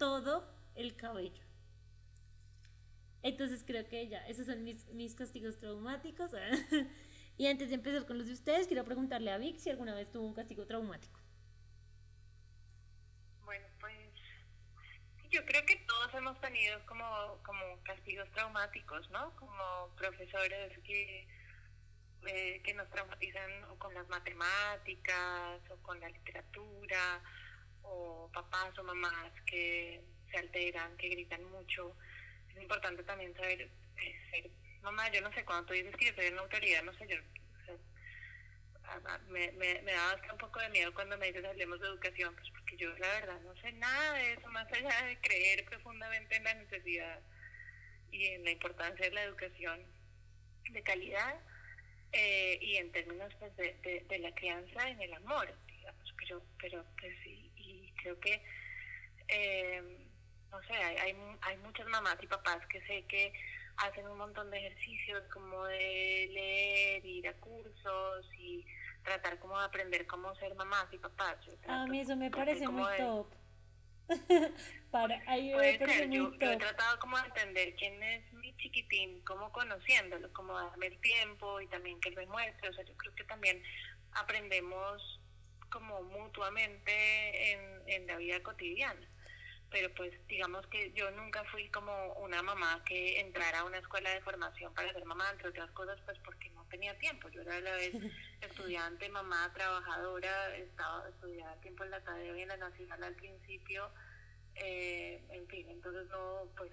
Todo 0.04 0.46
el 0.74 0.96
cabello. 0.96 1.42
Entonces 3.22 3.64
creo 3.66 3.88
que 3.88 4.06
ya, 4.06 4.18
esos 4.26 4.44
son 4.44 4.62
mis, 4.62 4.86
mis 4.88 5.14
castigos 5.14 5.58
traumáticos. 5.58 6.32
y 7.38 7.46
antes 7.46 7.70
de 7.70 7.76
empezar 7.76 8.04
con 8.04 8.18
los 8.18 8.26
de 8.26 8.34
ustedes, 8.34 8.66
quiero 8.66 8.84
preguntarle 8.84 9.32
a 9.32 9.38
Vic 9.38 9.56
si 9.56 9.70
alguna 9.70 9.94
vez 9.94 10.12
tuvo 10.12 10.26
un 10.26 10.34
castigo 10.34 10.66
traumático. 10.66 11.18
yo 15.30 15.44
creo 15.46 15.64
que 15.64 15.76
todos 15.76 16.14
hemos 16.14 16.38
tenido 16.40 16.84
como, 16.86 17.06
como 17.42 17.82
castigos 17.82 18.30
traumáticos, 18.32 19.10
¿no? 19.10 19.34
Como 19.34 19.88
profesores 19.96 20.78
que, 20.84 21.26
eh, 22.26 22.60
que 22.62 22.74
nos 22.74 22.88
traumatizan 22.90 23.50
con 23.78 23.94
las 23.94 24.06
matemáticas 24.10 25.60
o 25.70 25.76
con 25.82 25.98
la 25.98 26.10
literatura, 26.10 27.22
o 27.84 28.30
papás 28.32 28.76
o 28.78 28.84
mamás 28.84 29.32
que 29.46 30.02
se 30.30 30.38
alteran, 30.38 30.96
que 30.96 31.08
gritan 31.08 31.44
mucho. 31.44 31.96
Es 32.50 32.60
importante 32.60 33.02
también 33.04 33.34
saber 33.34 33.62
eh, 33.62 34.20
ser 34.30 34.50
mamá. 34.82 35.10
Yo 35.10 35.20
no 35.20 35.32
sé, 35.32 35.44
cuando 35.44 35.66
tú 35.66 35.74
dices 35.74 35.94
que 35.96 36.06
yo 36.06 36.14
soy 36.14 36.28
una 36.28 36.42
autoridad, 36.42 36.82
no 36.82 36.92
sé, 36.94 37.06
yo 37.08 37.16
me, 39.28 39.50
me, 39.52 39.82
me 39.82 39.92
da 39.92 40.12
hasta 40.12 40.32
un 40.32 40.38
poco 40.38 40.60
de 40.60 40.68
miedo 40.68 40.92
cuando 40.94 41.16
me 41.18 41.26
dices 41.26 41.44
hablemos 41.44 41.80
de 41.80 41.88
educación, 41.88 42.34
pues 42.34 42.48
porque 42.50 42.76
yo 42.76 42.90
la 42.98 43.08
verdad 43.08 43.40
no 43.40 43.54
sé 43.56 43.72
nada 43.72 44.14
de 44.14 44.34
eso, 44.34 44.48
más 44.48 44.70
allá 44.72 45.06
de 45.06 45.18
creer 45.20 45.64
profundamente 45.64 46.36
en 46.36 46.44
la 46.44 46.54
necesidad 46.54 47.20
y 48.10 48.26
en 48.26 48.44
la 48.44 48.50
importancia 48.50 49.06
de 49.06 49.14
la 49.14 49.22
educación 49.24 49.80
de 50.70 50.82
calidad 50.82 51.34
eh, 52.12 52.58
y 52.60 52.76
en 52.76 52.92
términos 52.92 53.32
pues, 53.38 53.56
de, 53.56 54.04
de, 54.08 54.18
la 54.18 54.34
crianza 54.34 54.88
en 54.88 55.00
el 55.02 55.14
amor, 55.14 55.52
digamos, 55.66 56.14
pero, 56.18 56.42
pero 56.60 56.84
pues 56.98 57.12
sí, 57.22 57.43
creo 58.04 58.20
que, 58.20 58.42
eh, 59.28 59.82
no 60.50 60.62
sé, 60.62 60.74
hay, 60.74 60.96
hay, 60.96 61.16
hay 61.40 61.56
muchas 61.58 61.86
mamás 61.86 62.16
y 62.22 62.26
papás 62.26 62.64
que 62.66 62.80
sé 62.86 63.04
que 63.08 63.32
hacen 63.78 64.06
un 64.06 64.18
montón 64.18 64.50
de 64.50 64.58
ejercicios 64.58 65.22
como 65.32 65.64
de 65.64 66.28
leer, 66.30 67.04
ir 67.04 67.28
a 67.28 67.32
cursos 67.34 68.26
y 68.38 68.64
tratar 69.02 69.38
como 69.38 69.58
de 69.58 69.64
aprender 69.64 70.06
cómo 70.06 70.34
ser 70.36 70.54
mamás 70.54 70.86
y 70.92 70.98
papás. 70.98 71.36
a 71.66 71.86
mí 71.86 72.00
eso 72.00 72.14
me 72.16 72.30
parece 72.30 72.68
muy 72.68 72.84
top. 72.98 73.32
Para, 74.90 75.22
ahí 75.26 75.50
Puede 75.50 75.78
ser, 75.78 76.10
yo, 76.10 76.30
yo, 76.38 76.50
he 76.52 76.56
tratado 76.58 76.98
como 76.98 77.16
de 77.16 77.24
entender 77.24 77.74
quién 77.74 78.02
es 78.02 78.32
mi 78.34 78.54
chiquitín, 78.58 79.24
como 79.24 79.50
conociéndolo, 79.50 80.30
como 80.34 80.52
darme 80.52 80.88
el 80.88 81.00
tiempo 81.00 81.58
y 81.62 81.66
también 81.68 81.98
que 82.00 82.10
él 82.10 82.16
me 82.16 82.26
muestre. 82.26 82.68
O 82.68 82.74
sea, 82.74 82.84
yo 82.84 82.94
creo 82.98 83.14
que 83.14 83.24
también 83.24 83.62
aprendemos 84.12 85.20
como 85.74 86.02
mutuamente 86.02 87.52
en, 87.52 87.82
en 87.86 88.06
la 88.06 88.16
vida 88.16 88.40
cotidiana 88.42 89.06
pero 89.74 89.92
pues 89.94 90.12
digamos 90.28 90.64
que 90.68 90.92
yo 90.92 91.10
nunca 91.10 91.42
fui 91.50 91.68
como 91.70 92.12
una 92.14 92.40
mamá 92.44 92.80
que 92.84 93.18
entrara 93.18 93.58
a 93.58 93.64
una 93.64 93.78
escuela 93.78 94.08
de 94.10 94.20
formación 94.20 94.72
para 94.72 94.92
ser 94.92 95.04
mamá, 95.04 95.28
entre 95.32 95.48
otras 95.48 95.68
cosas, 95.72 95.98
pues 96.04 96.16
porque 96.24 96.48
no 96.50 96.64
tenía 96.66 96.96
tiempo. 97.00 97.28
Yo 97.30 97.42
era 97.42 97.56
a 97.56 97.60
la 97.60 97.72
vez 97.72 97.92
estudiante, 98.40 99.08
mamá, 99.08 99.52
trabajadora, 99.52 100.56
estaba 100.56 101.08
estudiando 101.08 101.60
tiempo 101.60 101.82
en 101.82 101.90
la 101.90 101.96
academia, 101.96 102.42
en 102.44 102.48
la 102.50 102.56
nacional 102.56 103.02
al 103.02 103.16
principio, 103.16 103.90
eh, 104.54 105.20
en 105.30 105.48
fin, 105.48 105.68
entonces 105.68 106.06
no, 106.08 106.48
pues, 106.56 106.70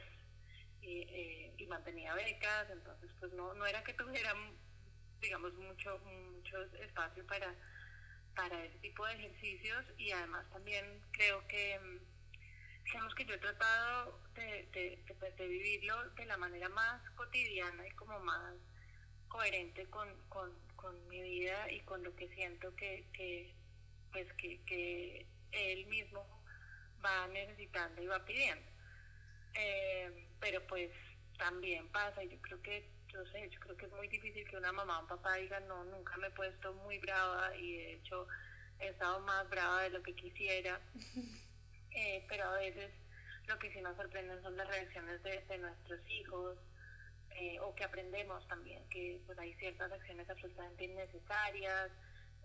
y, 0.82 1.02
eh, 1.02 1.56
y 1.58 1.66
mantenía 1.66 2.14
becas, 2.14 2.70
entonces 2.70 3.10
pues 3.20 3.34
no, 3.34 3.56
no 3.56 3.66
era 3.66 3.84
que 3.84 3.94
tuviera, 3.94 4.36
digamos, 5.20 5.56
mucho, 5.56 5.98
mucho 6.06 6.62
espacio 6.76 7.26
para, 7.26 7.52
para 8.36 8.64
ese 8.64 8.78
tipo 8.80 9.06
de 9.06 9.14
ejercicios 9.14 9.86
y 9.98 10.12
además 10.12 10.50
también 10.52 10.86
creo 11.12 11.46
que 11.48 11.80
digamos 12.86 13.14
que 13.16 13.26
yo 13.26 13.36
he 13.36 13.38
tratado 13.38 14.20
de, 14.36 14.68
de, 14.74 15.16
pues, 15.20 15.36
de, 15.38 15.48
vivirlo 15.48 16.10
de 16.12 16.26
la 16.26 16.38
manera 16.38 16.70
más 16.70 17.02
cotidiana 17.12 17.88
y 17.88 17.92
como 17.92 18.20
más 18.20 18.56
coherente 19.28 19.86
con, 19.90 20.10
con, 20.28 20.52
con 20.76 21.08
mi 21.08 21.22
vida 21.22 21.72
y 21.72 21.80
con 21.82 22.04
lo 22.04 22.16
que 22.16 22.28
siento 22.30 22.76
que, 22.76 23.08
que 23.14 23.54
pues 24.12 24.32
que, 24.34 24.60
que 24.66 25.26
él 25.52 25.86
mismo 25.88 26.26
va 27.04 27.28
necesitando 27.28 28.02
y 28.02 28.08
va 28.08 28.24
pidiendo. 28.26 28.70
Eh, 29.54 30.28
pero 30.40 30.66
pues 30.68 30.92
también 31.38 31.88
pasa 31.90 32.24
y 32.24 32.30
yo 32.30 32.42
creo 32.42 32.62
que 32.62 32.90
yo 33.12 33.26
sé, 33.26 33.50
yo 33.50 33.60
creo 33.60 33.78
que 33.78 33.86
es 33.86 33.92
muy 33.92 34.08
difícil 34.08 34.48
que 34.48 34.58
una 34.58 34.72
mamá 34.72 35.00
o 35.00 35.02
un 35.02 35.08
papá 35.08 35.36
diga 35.36 35.60
no, 35.62 35.84
nunca 35.86 36.16
me 36.18 36.28
he 36.28 36.32
puesto 36.32 36.74
muy 36.74 36.98
brava 37.00 37.56
y 37.56 37.78
de 37.78 37.94
hecho 37.96 38.28
he 38.80 38.88
estado 38.88 39.20
más 39.22 39.50
brava 39.50 39.84
de 39.84 39.90
lo 39.90 40.02
que 40.02 40.16
quisiera. 40.16 40.80
Eh, 41.94 42.26
pero 42.30 42.46
a 42.46 42.54
veces 42.54 42.90
lo 43.48 43.60
que 43.60 43.70
sí 43.74 43.82
nos 43.82 43.98
sorprenden 43.98 44.42
son 44.42 44.56
las 44.56 44.66
reacciones 44.70 45.22
de, 45.24 45.58
nuestros 45.58 46.00
hijos 46.10 46.58
eh, 47.32 47.60
o 47.60 47.76
que 47.76 47.84
aprendemos 47.84 48.48
también 48.48 48.88
que 48.88 49.20
pues 49.26 49.38
hay 49.38 49.54
ciertas 49.56 49.92
acciones 49.92 50.30
absolutamente 50.30 50.86
innecesarias. 50.86 51.92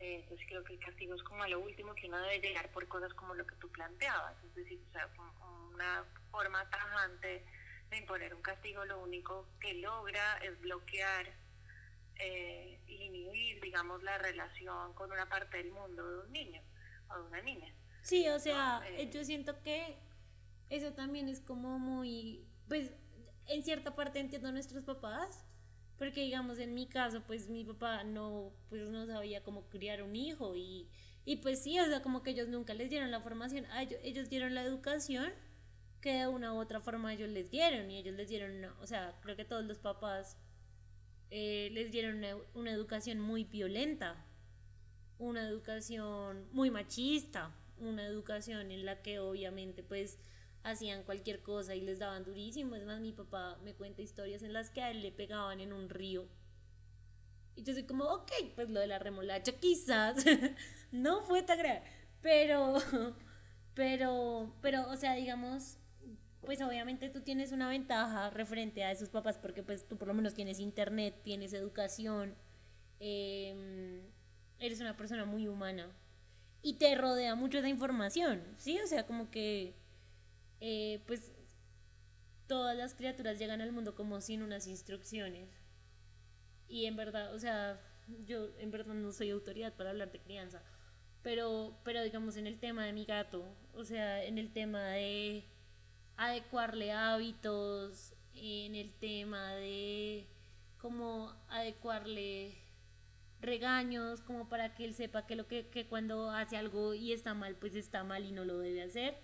Eh, 0.01 0.17
entonces 0.17 0.45
creo 0.49 0.65
que 0.65 0.73
el 0.73 0.81
castigo 0.81 1.15
es 1.15 1.23
como 1.23 1.47
lo 1.47 1.61
último 1.61 1.95
que 1.95 2.09
uno 2.09 2.21
debe 2.23 2.41
llegar 2.41 2.69
por 2.73 2.89
cosas 2.89 3.15
como 3.15 3.37
lo 3.37 3.47
que 3.47 3.55
tú 3.55 3.71
planteabas, 3.71 4.35
es 4.43 4.55
decir, 4.57 4.81
o 4.89 4.93
sea, 4.93 5.09
una 5.73 6.05
forma 6.33 6.69
tajante 6.69 7.47
de 7.91 7.99
imponer 7.99 8.35
un 8.35 8.43
castigo 8.43 8.85
lo 8.85 9.01
único 9.03 9.49
que 9.61 9.75
logra 9.75 10.39
es 10.39 10.59
bloquear 10.61 11.33
eh, 12.19 12.81
inhibir, 12.87 13.61
digamos, 13.61 14.03
la 14.03 14.19
relación 14.19 14.95
con 14.95 15.13
una 15.13 15.29
parte 15.29 15.59
del 15.59 15.71
mundo 15.71 16.09
de 16.09 16.27
un 16.27 16.33
niño 16.33 16.63
o 17.11 17.19
de 17.19 17.23
una 17.23 17.43
niña. 17.43 17.75
Sí, 18.03 18.29
o 18.29 18.39
sea, 18.39 18.83
eh, 18.89 19.11
yo 19.13 19.25
siento 19.25 19.63
que 19.63 19.99
eso 20.71 20.93
también 20.93 21.29
es 21.29 21.41
como 21.41 21.79
muy, 21.79 22.47
pues 22.69 22.93
en 23.47 23.63
cierta 23.63 23.95
parte 23.95 24.19
entiendo 24.19 24.49
a 24.49 24.53
nuestros 24.53 24.85
papás, 24.85 25.45
porque 25.99 26.23
digamos 26.23 26.59
en 26.59 26.75
mi 26.75 26.89
caso, 26.89 27.23
pues 27.27 27.49
mi 27.49 27.65
papá 27.65 28.05
no, 28.05 28.53
pues 28.69 28.83
no 28.83 29.07
sabía 29.07 29.43
cómo 29.43 29.69
criar 29.69 30.03
un 30.03 30.15
hijo 30.17 30.55
y, 30.57 30.89
y 31.25 31.37
pues 31.37 31.63
sí, 31.63 31.79
o 31.81 31.85
sea, 31.87 32.03
como 32.03 32.23
que 32.23 32.31
ellos 32.31 32.49
nunca 32.49 32.75
les 32.75 32.91
dieron 32.91 33.11
la 33.11 33.21
formación, 33.21 33.67
ellos, 33.79 34.01
ellos 34.03 34.29
dieron 34.29 34.55
la 34.55 34.63
educación 34.63 35.33
que 36.01 36.13
de 36.15 36.27
una 36.29 36.53
u 36.55 36.59
otra 36.59 36.81
forma 36.81 37.13
ellos 37.13 37.31
les 37.31 37.51
dieron 37.51 37.91
y 37.91 37.99
ellos 37.99 38.15
les 38.15 38.29
dieron, 38.29 38.65
o 38.81 38.87
sea, 38.87 39.19
creo 39.23 39.37
que 39.37 39.45
todos 39.45 39.65
los 39.65 39.79
papás 39.79 40.37
eh, 41.31 41.71
les 41.73 41.91
dieron 41.91 42.25
una 42.55 42.73
educación 42.73 43.21
muy 43.21 43.45
violenta, 43.45 44.25
una 45.19 45.47
educación 45.49 46.49
muy 46.53 46.71
machista 46.71 47.55
una 47.79 48.07
educación 48.07 48.71
en 48.71 48.85
la 48.85 49.03
que 49.03 49.19
obviamente 49.21 49.83
pues 49.83 50.19
hacían 50.63 51.05
cualquier 51.05 51.43
cosa 51.43 51.75
y 51.75 51.81
les 51.81 51.99
daban 51.99 52.25
durísimo. 52.25 52.75
Es 52.75 52.85
más, 52.85 53.01
mi 53.01 53.13
papá 53.13 53.59
me 53.63 53.75
cuenta 53.75 54.03
historias 54.03 54.43
en 54.43 54.53
las 54.53 54.71
que 54.71 54.83
a 54.83 54.91
él 54.91 55.03
le 55.03 55.13
pegaban 55.13 55.61
en 55.61 55.73
un 55.73 55.89
río. 55.89 56.29
Y 57.55 57.63
yo 57.63 57.73
soy 57.73 57.85
como, 57.85 58.05
ok, 58.05 58.31
pues 58.55 58.71
lo 58.71 58.81
de 58.81 58.87
la 58.87 58.99
remolacha 58.99 59.53
quizás 59.53 60.25
no 60.93 61.23
fue 61.23 61.43
tan 61.43 61.59
grave. 61.59 61.83
Pero, 62.21 62.79
pero, 63.75 64.55
pero, 64.61 64.91
o 64.91 64.97
sea, 64.97 65.15
digamos, 65.15 65.79
pues 66.47 66.63
obviamente 66.63 67.11
tú 67.11 67.21
tienes 67.21 67.53
una 67.53 67.69
ventaja 67.69 68.31
referente 68.31 68.85
a 68.85 68.93
esos 68.93 69.11
papás 69.11 69.37
porque 69.37 69.63
pues 69.63 69.87
tú 69.87 69.99
por 69.99 70.09
lo 70.09 70.15
menos 70.15 70.33
tienes 70.33 70.61
internet, 70.61 71.21
tienes 71.23 71.53
educación, 71.53 72.35
em, 73.01 74.01
eres 74.59 74.81
una 74.81 74.97
persona 74.97 75.27
muy 75.27 75.49
humana 75.49 75.91
y 76.63 76.75
te 76.75 76.95
rodea 76.95 77.35
mucho 77.35 77.59
esa 77.59 77.69
información, 77.69 78.43
¿sí? 78.57 78.79
O 78.81 78.87
sea, 78.87 79.07
como 79.07 79.31
que 79.31 79.75
eh, 80.61 81.03
pues 81.07 81.33
todas 82.47 82.77
las 82.77 82.95
criaturas 82.95 83.39
llegan 83.39 83.61
al 83.61 83.73
mundo 83.73 83.95
como 83.95 84.21
sin 84.21 84.43
unas 84.43 84.67
instrucciones. 84.67 85.49
Y 86.69 86.87
en 86.87 86.97
verdad, 86.97 87.35
o 87.35 87.39
sea, 87.39 87.81
yo 88.25 88.49
en 88.59 88.71
verdad 88.71 88.95
no 88.95 89.13
soy 89.13 89.31
autoridad 89.31 89.75
para 89.75 89.91
hablar 89.91 90.11
de 90.13 90.21
crianza, 90.21 90.63
pero, 91.23 91.79
pero 91.85 92.03
digamos 92.03 92.37
en 92.37 92.47
el 92.47 92.59
tema 92.59 92.85
de 92.85 92.93
mi 92.93 93.05
gato, 93.05 93.45
o 93.75 93.85
sea, 93.85 94.25
en 94.25 94.39
el 94.39 94.53
tema 94.53 94.83
de 94.89 95.45
adecuarle 96.17 96.93
hábitos, 96.93 98.15
en 98.35 98.75
el 98.75 98.93
tema 98.93 99.55
de 99.55 100.27
cómo 100.79 101.35
adecuarle 101.49 102.55
regaños, 103.41 104.21
como 104.23 104.49
para 104.49 104.75
que 104.75 104.85
él 104.85 104.95
sepa 104.95 105.27
que 105.27 105.37
lo 105.37 105.47
que, 105.47 105.69
que 105.69 105.87
cuando 105.87 106.31
hace 106.31 106.57
algo 106.57 106.95
y 106.95 107.13
está 107.13 107.35
mal, 107.35 107.57
pues 107.57 107.75
está 107.75 108.05
mal 108.05 108.25
y 108.25 108.33
no 108.33 108.45
lo 108.45 108.59
debe 108.59 108.83
hacer 108.83 109.17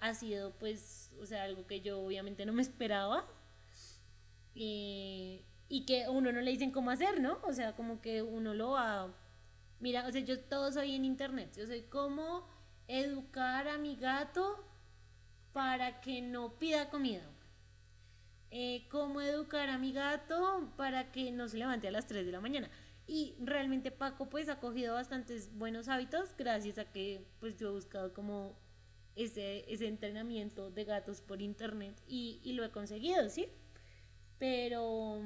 ha 0.00 0.14
sido 0.14 0.52
pues, 0.58 1.12
o 1.20 1.26
sea, 1.26 1.44
algo 1.44 1.66
que 1.66 1.80
yo 1.80 2.00
obviamente 2.00 2.46
no 2.46 2.52
me 2.52 2.62
esperaba. 2.68 3.26
y 4.54 5.44
que 5.86 6.04
a 6.04 6.10
uno 6.10 6.32
no 6.32 6.40
le 6.40 6.50
dicen 6.50 6.70
cómo 6.70 6.90
hacer, 6.90 7.20
¿no? 7.20 7.38
O 7.42 7.52
sea, 7.52 7.76
como 7.76 8.00
que 8.00 8.22
uno 8.22 8.54
lo 8.54 8.70
va... 8.72 9.14
Mira, 9.80 10.06
o 10.06 10.10
sea, 10.10 10.20
yo 10.22 10.40
todo 10.40 10.72
soy 10.72 10.94
en 10.94 11.04
internet. 11.04 11.54
Yo 11.56 11.66
soy 11.66 11.82
cómo 11.82 12.48
educar 12.88 13.68
a 13.68 13.78
mi 13.78 13.96
gato 13.96 14.64
para 15.58 16.00
que 16.00 16.22
no 16.22 16.56
pida 16.56 16.88
comida. 16.88 17.28
Eh, 18.52 18.86
cómo 18.92 19.20
educar 19.20 19.68
a 19.68 19.76
mi 19.76 19.92
gato 19.92 20.72
para 20.76 21.10
que 21.10 21.32
no 21.32 21.48
se 21.48 21.58
levante 21.58 21.88
a 21.88 21.90
las 21.90 22.06
3 22.06 22.24
de 22.24 22.30
la 22.30 22.40
mañana. 22.40 22.70
Y 23.08 23.34
realmente 23.40 23.90
Paco 23.90 24.30
pues 24.30 24.48
ha 24.48 24.60
cogido 24.60 24.94
bastantes 24.94 25.52
buenos 25.58 25.88
hábitos 25.88 26.32
gracias 26.38 26.78
a 26.78 26.84
que 26.84 27.26
pues 27.40 27.56
yo 27.56 27.70
he 27.70 27.72
buscado 27.72 28.14
como 28.14 28.56
ese, 29.16 29.64
ese 29.66 29.88
entrenamiento 29.88 30.70
de 30.70 30.84
gatos 30.84 31.22
por 31.22 31.42
internet 31.42 32.00
y, 32.06 32.40
y 32.44 32.52
lo 32.52 32.64
he 32.64 32.70
conseguido, 32.70 33.28
¿sí? 33.28 33.48
Pero, 34.38 35.20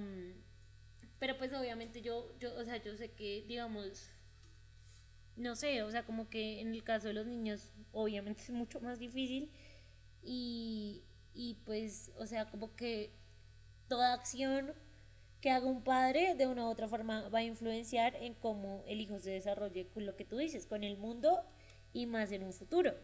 pero 1.19 1.37
pues 1.37 1.53
obviamente 1.53 2.01
yo, 2.01 2.35
yo, 2.41 2.55
o 2.55 2.65
sea, 2.65 2.79
yo 2.79 2.97
sé 2.97 3.11
que, 3.11 3.45
digamos, 3.47 4.09
no 5.37 5.57
sé, 5.57 5.83
o 5.83 5.91
sea, 5.91 6.07
como 6.07 6.31
que 6.31 6.63
en 6.63 6.73
el 6.73 6.83
caso 6.85 7.09
de 7.09 7.13
los 7.13 7.27
niños, 7.27 7.71
obviamente 7.93 8.41
es 8.45 8.51
mucho 8.51 8.81
más 8.81 8.99
difícil 8.99 9.51
y, 10.23 11.03
y 11.35 11.55
pues, 11.65 12.11
o 12.19 12.27
sea, 12.27 12.51
como 12.51 12.75
que 12.77 13.13
toda 13.89 14.15
acción 14.15 14.73
que 15.41 15.51
haga 15.51 15.67
un 15.67 15.83
padre 15.83 16.35
de 16.37 16.47
una 16.47 16.67
u 16.67 16.71
otra 16.71 16.89
forma 16.89 17.29
va 17.29 17.41
a 17.41 17.43
influenciar 17.43 18.15
en 18.17 18.35
cómo 18.35 18.85
el 18.87 19.01
hijo 19.01 19.19
se 19.19 19.31
desarrolle 19.33 19.89
con 19.89 20.07
lo 20.07 20.17
que 20.17 20.25
tú 20.25 20.37
dices, 20.37 20.67
con 20.67 20.85
el 20.85 20.97
mundo 20.97 21.43
y 21.93 22.07
más 22.07 22.31
en 22.33 22.45
un 22.45 22.53
futuro. 22.53 22.95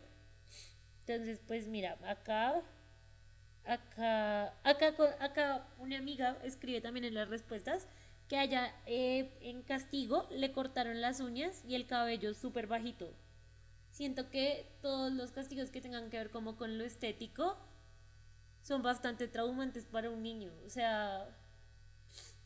Entonces, 1.06 1.40
pues 1.46 1.66
mira, 1.68 1.98
acá, 2.04 2.62
acá, 3.64 4.54
acá, 4.62 4.94
acá 5.20 5.68
una 5.78 5.98
amiga 5.98 6.38
escribe 6.44 6.80
también 6.80 7.04
en 7.04 7.14
las 7.14 7.28
respuestas 7.28 7.86
que 8.28 8.36
allá 8.36 8.74
eh, 8.86 9.30
en 9.40 9.62
castigo 9.62 10.26
le 10.30 10.52
cortaron 10.52 11.00
las 11.00 11.20
uñas 11.20 11.64
y 11.66 11.74
el 11.74 11.86
cabello 11.86 12.34
súper 12.34 12.66
bajito. 12.66 13.12
Siento 13.98 14.30
que 14.30 14.64
todos 14.80 15.12
los 15.12 15.32
castigos 15.32 15.70
que 15.70 15.80
tengan 15.80 16.08
que 16.08 16.18
ver 16.18 16.30
como 16.30 16.56
con 16.56 16.78
lo 16.78 16.84
estético 16.84 17.56
son 18.62 18.80
bastante 18.80 19.26
traumantes 19.26 19.86
para 19.86 20.08
un 20.08 20.22
niño. 20.22 20.52
O 20.64 20.70
sea, 20.70 21.36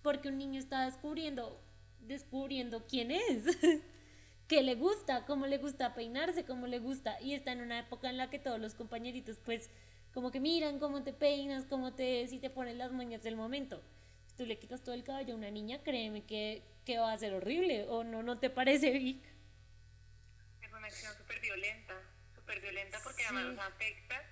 porque 0.00 0.30
un 0.30 0.38
niño 0.38 0.58
está 0.58 0.86
descubriendo, 0.86 1.60
descubriendo 2.00 2.86
quién 2.86 3.10
es. 3.10 3.44
que 4.48 4.62
le 4.62 4.76
gusta, 4.76 5.26
cómo 5.26 5.46
le 5.46 5.58
gusta 5.58 5.94
peinarse, 5.94 6.46
cómo 6.46 6.66
le 6.66 6.78
gusta. 6.78 7.20
Y 7.20 7.34
está 7.34 7.52
en 7.52 7.60
una 7.60 7.80
época 7.80 8.08
en 8.08 8.16
la 8.16 8.30
que 8.30 8.38
todos 8.38 8.58
los 8.58 8.72
compañeritos, 8.72 9.38
pues, 9.44 9.68
como 10.14 10.30
que 10.30 10.40
miran 10.40 10.78
cómo 10.78 11.02
te 11.02 11.12
peinas, 11.12 11.66
cómo 11.66 11.92
te, 11.92 12.26
si 12.28 12.38
te 12.38 12.48
pones 12.48 12.78
las 12.78 12.92
moñas 12.92 13.22
del 13.22 13.36
momento. 13.36 13.82
Si 14.24 14.36
tú 14.36 14.46
le 14.46 14.58
quitas 14.58 14.82
todo 14.82 14.94
el 14.94 15.04
cabello 15.04 15.34
a 15.34 15.36
una 15.36 15.50
niña, 15.50 15.82
créeme 15.82 16.24
que, 16.24 16.62
que 16.86 16.96
va 16.96 17.12
a 17.12 17.18
ser 17.18 17.34
horrible. 17.34 17.88
¿O 17.90 18.04
no, 18.04 18.22
no 18.22 18.38
te 18.38 18.48
parece, 18.48 18.90
Vic? 18.92 19.31
Acción 20.92 21.16
súper 21.16 21.40
violenta, 21.40 21.94
súper 22.34 22.60
violenta 22.60 23.00
porque 23.02 23.24
además 23.24 23.66
afecta 23.66 24.22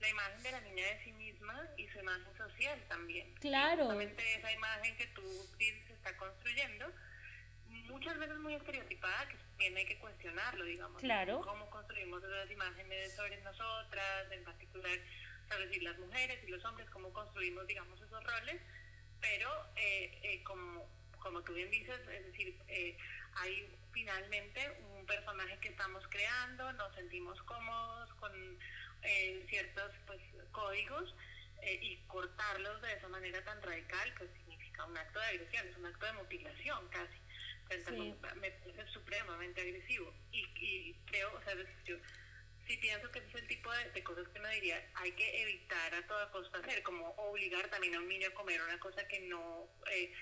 la 0.00 0.08
imagen 0.08 0.42
de 0.42 0.52
la 0.52 0.60
niña 0.60 0.86
de 0.86 1.04
sí 1.04 1.12
misma 1.12 1.68
y 1.76 1.88
su 1.88 1.98
imagen 1.98 2.36
social 2.36 2.80
también. 2.88 3.34
Claro. 3.40 3.84
justamente 3.84 4.34
esa 4.34 4.52
imagen 4.52 4.96
que 4.96 5.06
tú 5.08 5.22
dices 5.58 5.90
está 5.90 6.16
construyendo 6.16 6.92
muchas 7.86 8.18
veces 8.18 8.38
muy 8.38 8.54
estereotipada 8.54 9.28
que 9.28 9.36
también 9.36 9.76
hay 9.76 9.86
que 9.86 9.98
cuestionarlo, 9.98 10.64
digamos. 10.64 11.00
Claro. 11.00 11.40
Cómo 11.40 11.68
construimos 11.70 12.22
esas 12.22 12.50
imágenes 12.50 13.14
sobre 13.14 13.40
nosotras, 13.42 14.30
en 14.30 14.44
particular, 14.44 14.98
sabes 15.48 15.68
decir, 15.68 15.82
las 15.82 15.98
mujeres 15.98 16.38
y 16.46 16.50
los 16.50 16.64
hombres, 16.64 16.88
cómo 16.90 17.12
construimos, 17.12 17.66
digamos, 17.66 18.00
esos 18.00 18.24
roles, 18.24 18.60
pero 19.20 19.50
eh, 19.76 20.20
eh, 20.22 20.44
como, 20.44 20.88
como 21.18 21.42
tú 21.42 21.54
bien 21.54 21.70
dices, 21.70 22.00
es 22.08 22.26
decir, 22.26 22.58
eh, 22.68 22.96
hay 23.36 23.68
finalmente 23.92 24.76
un 24.96 25.06
personaje 25.06 25.58
que 25.60 25.68
estamos 25.68 26.04
creando, 26.08 26.72
nos 26.74 26.94
sentimos 26.94 27.40
cómodos 27.42 28.12
con 28.14 28.58
ciertos 29.48 29.92
pues, 30.06 30.20
códigos 30.50 31.14
y 31.62 31.96
cortarlos 32.06 32.80
de 32.82 32.94
esa 32.94 33.08
manera 33.08 33.44
tan 33.44 33.60
radical, 33.62 34.14
pues 34.16 34.30
significa 34.32 34.84
un 34.84 34.96
acto 34.96 35.20
de 35.20 35.26
agresión, 35.26 35.68
es 35.68 35.76
un 35.76 35.86
acto 35.86 36.06
de 36.06 36.12
mutilación 36.14 36.88
casi 36.88 37.24
me 38.40 38.50
parece 38.50 38.86
supremamente 38.92 39.60
agresivo. 39.60 40.12
Y, 40.32 40.44
y 40.56 40.94
creo, 41.06 41.34
o 41.34 41.42
sea, 41.42 41.54
yo 41.84 41.96
sí 42.66 42.76
pienso 42.78 43.10
que 43.10 43.18
ese 43.18 43.28
es 43.28 43.34
el 43.36 43.46
tipo 43.46 43.70
de, 43.70 44.02
cosas 44.02 44.28
que 44.28 44.38
uno 44.38 44.48
diría, 44.48 44.82
hay 44.94 45.12
que 45.12 45.42
evitar 45.42 45.94
a 45.94 46.06
toda 46.06 46.30
costa 46.30 46.58
hacer, 46.58 46.82
como 46.82 47.10
obligar 47.10 47.68
también 47.68 47.94
a 47.94 47.98
un 47.98 48.08
niño 48.08 48.28
a 48.28 48.34
comer 48.34 48.60
una 48.62 48.78
cosa 48.78 49.06
que 49.08 49.20
no, 49.20 49.68
eh, 49.90 50.12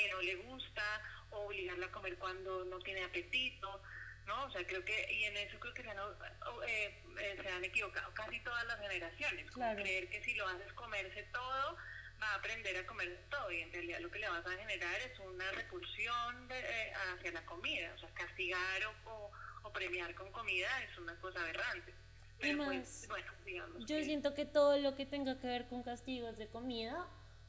que 0.00 0.10
no 0.10 0.22
le 0.22 0.36
gusta, 0.36 1.02
o 1.30 1.46
obligarlo 1.46 1.86
a 1.86 1.92
comer 1.92 2.16
cuando 2.16 2.64
no 2.64 2.78
tiene 2.78 3.04
apetito. 3.04 3.82
¿no? 4.26 4.44
O 4.44 4.50
sea, 4.50 4.64
creo 4.66 4.84
que, 4.84 5.12
y 5.12 5.24
en 5.24 5.36
eso 5.36 5.58
creo 5.58 5.74
que 5.74 5.82
se 5.82 5.90
han, 5.90 5.98
eh, 5.98 7.02
eh, 7.18 7.38
se 7.42 7.48
han 7.48 7.64
equivocado 7.64 8.12
casi 8.14 8.38
todas 8.40 8.64
las 8.66 8.78
generaciones, 8.78 9.50
como 9.50 9.74
creer 9.74 10.08
que 10.08 10.22
si 10.22 10.34
lo 10.34 10.46
haces 10.46 10.72
comerse 10.74 11.22
todo, 11.32 11.76
va 12.22 12.28
a 12.28 12.34
aprender 12.36 12.76
a 12.76 12.86
comer 12.86 13.24
todo 13.30 13.50
y 13.50 13.62
en 13.62 13.72
realidad 13.72 14.00
lo 14.00 14.10
que 14.10 14.18
le 14.18 14.28
vas 14.28 14.46
a 14.46 14.50
generar 14.50 15.00
es 15.00 15.18
una 15.20 15.50
repulsión 15.52 16.48
eh, 16.50 16.92
hacia 17.12 17.32
la 17.32 17.44
comida, 17.46 17.92
o 17.96 17.98
sea, 17.98 18.10
castigar 18.10 18.84
o, 19.06 19.30
o, 19.62 19.72
premiar 19.72 20.14
con 20.14 20.30
comida 20.32 20.68
es 20.82 20.96
una 20.98 21.18
cosa 21.20 21.40
aberrante. 21.40 21.94
Pero 22.38 22.64
pues, 22.64 23.06
bueno, 23.08 23.32
digamos 23.44 23.84
yo 23.86 24.02
siento 24.02 24.34
que 24.34 24.46
todo 24.46 24.78
lo 24.78 24.94
que 24.96 25.06
tenga 25.06 25.38
que 25.40 25.46
ver 25.46 25.66
con 25.68 25.82
castigos 25.82 26.38
de 26.38 26.48
comida 26.48 27.06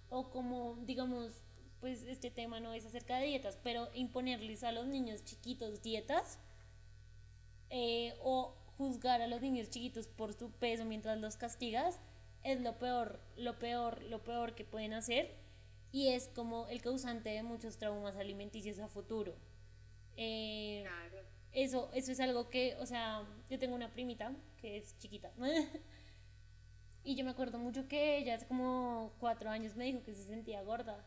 o 0.09 0.29
como, 0.29 0.77
digamos, 0.85 1.41
pues 1.81 2.03
este 2.03 2.29
tema 2.29 2.59
no 2.59 2.73
es 2.73 2.85
acerca 2.85 3.17
de 3.17 3.25
dietas, 3.25 3.57
pero 3.61 3.89
imponerles 3.93 4.63
a 4.63 4.71
los 4.71 4.85
niños 4.85 5.25
chiquitos 5.25 5.81
dietas 5.81 6.39
eh, 7.71 8.13
o 8.21 8.55
juzgar 8.77 9.21
a 9.21 9.27
los 9.27 9.41
niños 9.41 9.69
chiquitos 9.69 10.07
por 10.07 10.33
su 10.33 10.51
peso 10.51 10.85
mientras 10.85 11.19
los 11.19 11.35
castigas, 11.37 11.99
es 12.43 12.61
lo 12.61 12.77
peor, 12.77 13.19
lo 13.35 13.57
peor, 13.59 14.03
lo 14.03 14.23
peor 14.23 14.53
que 14.55 14.63
pueden 14.63 14.93
hacer 14.93 15.35
y 15.91 16.09
es 16.09 16.29
como 16.29 16.67
el 16.67 16.81
causante 16.81 17.29
de 17.29 17.43
muchos 17.43 17.77
traumas 17.77 18.15
alimenticios 18.15 18.79
a 18.79 18.87
futuro. 18.87 19.35
Eh, 20.17 20.85
eso, 21.51 21.89
eso 21.93 22.11
es 22.11 22.19
algo 22.19 22.49
que, 22.49 22.75
o 22.79 22.85
sea, 22.85 23.27
yo 23.49 23.57
tengo 23.57 23.75
una 23.75 23.91
primita 23.91 24.33
que 24.57 24.77
es 24.77 24.97
chiquita 24.99 25.33
y 27.03 27.15
yo 27.15 27.25
me 27.25 27.31
acuerdo 27.31 27.57
mucho 27.57 27.87
que 27.87 28.17
ella 28.17 28.35
hace 28.35 28.47
como 28.47 29.13
cuatro 29.19 29.49
años 29.49 29.75
me 29.75 29.85
dijo 29.85 30.03
que 30.03 30.13
se 30.13 30.23
sentía 30.23 30.61
gorda 30.61 31.03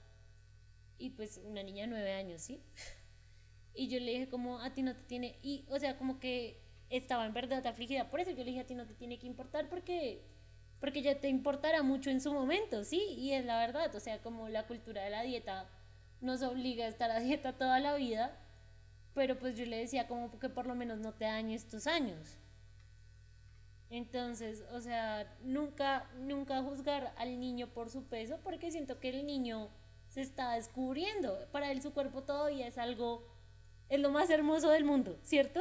y 0.99 1.11
pues 1.11 1.41
una 1.45 1.63
niña 1.63 1.83
de 1.83 1.89
nueve 1.89 2.13
años, 2.13 2.43
¿sí? 2.43 2.63
Y 3.77 3.89
yo 3.89 3.99
le 3.99 4.13
dije 4.13 4.29
como 4.29 4.61
a 4.61 4.73
ti 4.73 4.83
no 4.83 4.95
te 4.95 5.03
tiene, 5.03 5.37
y 5.43 5.65
o 5.69 5.81
sea, 5.81 5.99
como 5.99 6.21
que 6.21 6.61
estaba 6.91 7.27
en 7.27 7.35
verdad 7.35 7.67
afligida, 7.67 8.09
por 8.09 8.21
eso 8.21 8.31
yo 8.31 8.45
le 8.45 8.51
dije 8.51 8.61
a 8.61 8.67
ti 8.67 8.77
no 8.77 8.87
te 8.87 8.95
tiene 8.95 9.19
que 9.19 9.27
importar 9.27 9.69
porque 9.69 10.23
porque 10.79 11.03
ya 11.03 11.19
te 11.19 11.29
importará 11.29 11.83
mucho 11.83 12.11
en 12.11 12.21
su 12.21 12.33
momento, 12.33 12.85
¿sí? 12.85 13.01
Y 13.17 13.33
es 13.33 13.45
la 13.47 13.59
verdad, 13.59 13.95
o 13.95 14.01
sea, 14.01 14.21
como 14.21 14.49
la 14.49 14.67
cultura 14.67 15.03
de 15.03 15.11
la 15.11 15.23
dieta 15.23 15.69
nos 16.21 16.43
obliga 16.43 16.85
a 16.85 16.89
estar 16.89 17.11
a 17.11 17.21
dieta 17.21 17.55
toda 17.57 17.81
la 17.81 17.95
vida, 17.95 18.39
pero 19.15 19.39
pues 19.39 19.57
yo 19.57 19.65
le 19.65 19.79
decía 19.79 20.07
como 20.07 20.39
que 20.39 20.49
por 20.51 20.67
lo 20.67 20.75
menos 20.75 20.99
no 20.99 21.15
te 21.15 21.25
dañes 21.25 21.69
tus 21.69 21.87
años. 21.87 22.39
Entonces, 23.91 24.65
o 24.73 24.81
sea, 24.81 25.37
nunca, 25.43 26.11
nunca 26.19 26.63
juzgar 26.63 27.15
al 27.17 27.39
niño 27.41 27.69
por 27.69 27.91
su 27.91 28.05
peso, 28.05 28.41
porque 28.43 28.71
siento 28.71 29.01
que 29.01 29.09
el 29.09 29.25
niño 29.25 29.71
se 30.15 30.21
está 30.21 30.53
descubriendo. 30.53 31.49
Para 31.51 31.73
él 31.73 31.83
su 31.83 31.93
cuerpo 31.93 32.23
todavía 32.23 32.69
es 32.69 32.79
algo, 32.79 33.27
es 33.89 33.99
lo 33.99 34.11
más 34.11 34.31
hermoso 34.31 34.71
del 34.71 34.85
mundo, 34.85 35.19
¿cierto? 35.25 35.61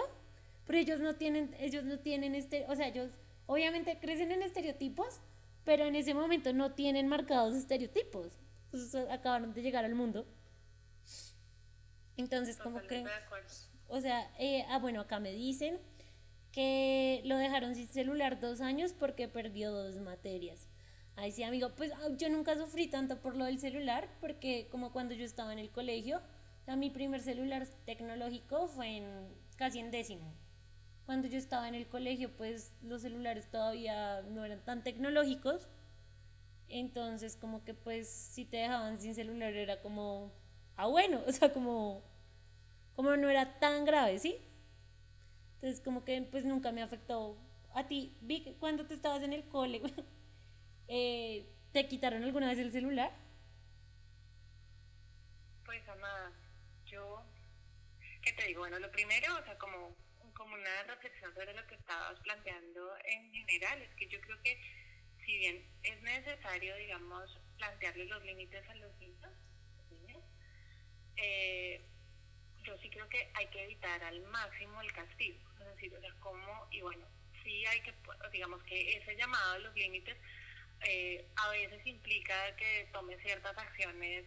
Pero 0.67 0.77
ellos 0.77 0.99
no 0.99 1.15
tienen, 1.15 1.55
ellos 1.59 1.83
no 1.83 1.97
tienen 1.97 2.35
este, 2.35 2.67
o 2.69 2.75
sea, 2.75 2.87
ellos 2.87 3.09
obviamente 3.47 3.99
crecen 3.99 4.31
en 4.31 4.43
estereotipos, 4.43 5.21
pero 5.63 5.85
en 5.85 5.95
ese 5.95 6.13
momento 6.13 6.53
no 6.53 6.73
tienen 6.73 7.07
marcados 7.07 7.55
estereotipos. 7.55 8.39
Pues, 8.69 8.93
acabaron 8.93 9.55
de 9.55 9.63
llegar 9.63 9.85
al 9.85 9.95
mundo. 9.95 10.27
Entonces, 12.15 12.57
como 12.57 12.79
que... 12.81 13.03
O 13.87 14.01
sea, 14.01 14.31
eh, 14.37 14.65
ah, 14.69 14.77
bueno, 14.77 15.01
acá 15.01 15.19
me 15.19 15.31
dicen 15.31 15.79
que 16.51 17.21
lo 17.25 17.37
dejaron 17.37 17.73
sin 17.73 17.87
celular 17.87 18.39
dos 18.39 18.61
años 18.61 18.93
porque 18.93 19.27
perdió 19.27 19.71
dos 19.71 19.95
materias. 19.95 20.67
Ahí 21.15 21.31
sí, 21.31 21.43
amigo, 21.43 21.69
pues 21.75 21.91
ah, 21.93 22.09
yo 22.17 22.29
nunca 22.29 22.57
sufrí 22.57 22.87
tanto 22.87 23.19
por 23.21 23.35
lo 23.35 23.45
del 23.45 23.59
celular, 23.59 24.09
porque 24.19 24.67
como 24.71 24.91
cuando 24.91 25.13
yo 25.13 25.25
estaba 25.25 25.53
en 25.53 25.59
el 25.59 25.69
colegio, 25.71 26.21
o 26.67 26.75
mi 26.75 26.89
primer 26.89 27.21
celular 27.21 27.67
tecnológico 27.85 28.67
fue 28.67 28.97
en 28.97 29.27
casi 29.57 29.79
en 29.79 29.91
décimo. 29.91 30.33
Cuando 31.05 31.27
yo 31.27 31.37
estaba 31.37 31.67
en 31.67 31.75
el 31.75 31.87
colegio, 31.87 32.35
pues 32.35 32.73
los 32.81 33.01
celulares 33.01 33.49
todavía 33.51 34.21
no 34.23 34.45
eran 34.45 34.63
tan 34.63 34.83
tecnológicos. 34.83 35.67
Entonces, 36.69 37.35
como 37.35 37.63
que 37.63 37.73
pues 37.73 38.07
si 38.09 38.45
te 38.45 38.57
dejaban 38.57 38.99
sin 38.99 39.13
celular 39.13 39.53
era 39.53 39.81
como, 39.81 40.31
ah 40.77 40.87
bueno, 40.87 41.21
o 41.27 41.31
sea, 41.31 41.53
como, 41.53 42.03
como 42.95 43.15
no 43.17 43.29
era 43.29 43.59
tan 43.59 43.85
grave, 43.85 44.17
¿sí? 44.19 44.37
Entonces, 45.55 45.81
como 45.81 46.03
que 46.03 46.21
pues 46.23 46.45
nunca 46.45 46.71
me 46.71 46.81
afectó. 46.81 47.37
A 47.73 47.87
ti, 47.87 48.15
vi 48.21 48.55
cuando 48.59 48.85
te 48.85 48.93
estabas 48.93 49.23
en 49.23 49.33
el 49.33 49.47
cole, 49.47 49.81
eh, 50.87 51.45
¿te 51.71 51.87
quitaron 51.87 52.23
alguna 52.23 52.47
vez 52.49 52.59
el 52.59 52.71
celular? 52.71 53.11
Pues, 55.65 55.87
amada, 55.87 56.31
yo, 56.85 57.23
¿qué 58.21 58.33
te 58.33 58.47
digo? 58.47 58.61
Bueno, 58.61 58.79
lo 58.79 58.91
primero, 58.91 59.35
o 59.37 59.43
sea, 59.43 59.57
como 59.57 59.95
como 60.33 60.55
una 60.55 60.83
reflexión 60.83 61.33
sobre 61.33 61.53
lo 61.53 61.65
que 61.67 61.75
estabas 61.75 62.19
planteando 62.21 62.97
en 63.05 63.31
general, 63.31 63.81
es 63.81 63.95
que 63.95 64.07
yo 64.07 64.19
creo 64.21 64.41
que 64.41 64.59
si 65.25 65.37
bien 65.37 65.63
es 65.83 66.01
necesario, 66.01 66.75
digamos, 66.75 67.39
plantearle 67.57 68.05
los 68.05 68.23
límites 68.23 68.67
a 68.67 68.75
los 68.75 68.97
niños, 68.99 69.31
eh, 71.15 71.81
yo 72.63 72.77
sí 72.79 72.89
creo 72.89 73.07
que 73.09 73.29
hay 73.35 73.47
que 73.47 73.63
evitar 73.63 74.03
al 74.03 74.21
máximo 74.23 74.81
el 74.81 74.91
castigo, 74.91 75.39
es 75.59 75.65
decir, 75.67 75.95
o 75.95 76.01
sea, 76.01 76.13
como, 76.19 76.67
y 76.71 76.81
bueno, 76.81 77.05
sí 77.43 77.65
hay 77.65 77.81
que, 77.81 77.93
digamos 78.31 78.63
que 78.63 78.97
ese 78.97 79.15
llamado 79.15 79.53
a 79.53 79.59
los 79.59 79.75
límites 79.75 80.17
eh, 80.85 81.25
a 81.35 81.49
veces 81.49 81.85
implica 81.85 82.55
que 82.55 82.89
tome 82.91 83.17
ciertas 83.19 83.57
acciones 83.57 84.25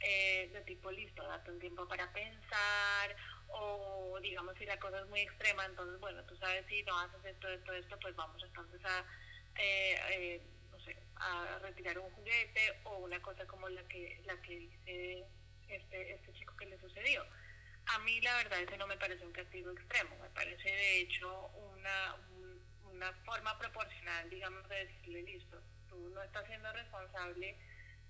eh, 0.00 0.50
de 0.52 0.60
tipo 0.62 0.90
listo, 0.90 1.22
date 1.22 1.50
un 1.50 1.60
tiempo 1.60 1.86
para 1.86 2.12
pensar 2.12 3.16
o 3.48 4.18
digamos 4.20 4.56
si 4.58 4.66
la 4.66 4.78
cosa 4.80 5.00
es 5.00 5.06
muy 5.06 5.20
extrema, 5.20 5.64
entonces 5.64 6.00
bueno, 6.00 6.24
tú 6.24 6.36
sabes 6.38 6.66
si 6.66 6.82
no 6.82 6.98
haces 6.98 7.24
esto, 7.24 7.48
esto, 7.48 7.72
esto, 7.72 7.98
pues 8.00 8.16
vamos 8.16 8.42
entonces 8.42 8.80
a, 8.84 9.04
eh, 9.60 10.00
eh, 10.10 10.42
no 10.70 10.80
sé, 10.80 10.96
a 11.16 11.58
retirar 11.60 11.98
un 11.98 12.10
juguete 12.10 12.80
o 12.84 12.98
una 12.98 13.20
cosa 13.22 13.46
como 13.46 13.68
la 13.68 13.86
que, 13.88 14.20
la 14.24 14.40
que 14.42 14.58
dice 14.58 15.24
este, 15.68 16.14
este 16.14 16.32
chico 16.32 16.56
que 16.56 16.66
le 16.66 16.80
sucedió. 16.80 17.24
A 17.86 17.98
mí 18.00 18.20
la 18.22 18.36
verdad 18.36 18.60
ese 18.60 18.76
no 18.76 18.86
me 18.86 18.96
parece 18.96 19.24
un 19.24 19.32
castigo 19.32 19.70
extremo, 19.70 20.16
me 20.20 20.30
parece 20.30 20.68
de 20.68 21.00
hecho 21.00 21.46
una, 21.74 22.16
una 22.90 23.12
forma 23.24 23.56
proporcional, 23.58 24.28
digamos, 24.30 24.68
de 24.68 24.86
decirle 24.86 25.22
listo, 25.22 25.62
tú 25.92 26.10
no 26.10 26.22
estás 26.22 26.46
siendo 26.46 26.72
responsable 26.72 27.56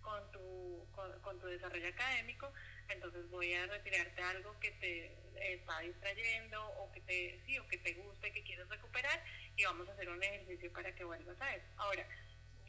con 0.00 0.30
tu, 0.30 0.86
con 1.22 1.38
tu 1.40 1.46
desarrollo 1.46 1.88
académico, 1.88 2.52
entonces 2.88 3.28
voy 3.30 3.52
a 3.54 3.66
retirarte 3.66 4.22
algo 4.22 4.58
que 4.60 4.70
te 4.72 5.52
está 5.52 5.80
distrayendo 5.80 6.64
o 6.78 6.90
que 6.92 7.00
te 7.00 7.40
sí 7.44 7.58
o 7.58 7.66
que 7.66 7.78
te 7.78 7.94
guste, 7.94 8.32
que 8.32 8.44
quieres 8.44 8.68
recuperar 8.68 9.22
y 9.56 9.64
vamos 9.64 9.88
a 9.88 9.92
hacer 9.92 10.08
un 10.08 10.22
ejercicio 10.22 10.72
para 10.72 10.94
que 10.94 11.04
vuelvas 11.04 11.40
a 11.40 11.54
eso. 11.54 11.66
Ahora, 11.76 12.06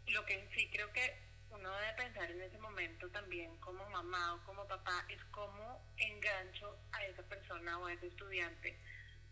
lo 0.08 0.26
que 0.26 0.47
sí 0.56 0.69
creo 0.71 0.91
que 0.91 1.17
uno 1.49 1.71
debe 1.78 1.93
pensar 1.93 2.32
en 2.32 2.41
ese 2.41 2.58
momento 2.58 3.10
también 3.10 3.56
como 3.58 3.88
mamá 3.89 4.36
o 4.36 4.43
como 4.43 4.67
papá 4.67 5.06
es 5.10 5.23
cómo 5.26 5.86
engancho 5.97 6.78
a 6.91 7.06
esa 7.06 7.21
persona 7.23 7.78
o 7.78 7.86
a 7.86 7.93
ese 7.93 8.08
estudiante 8.08 8.80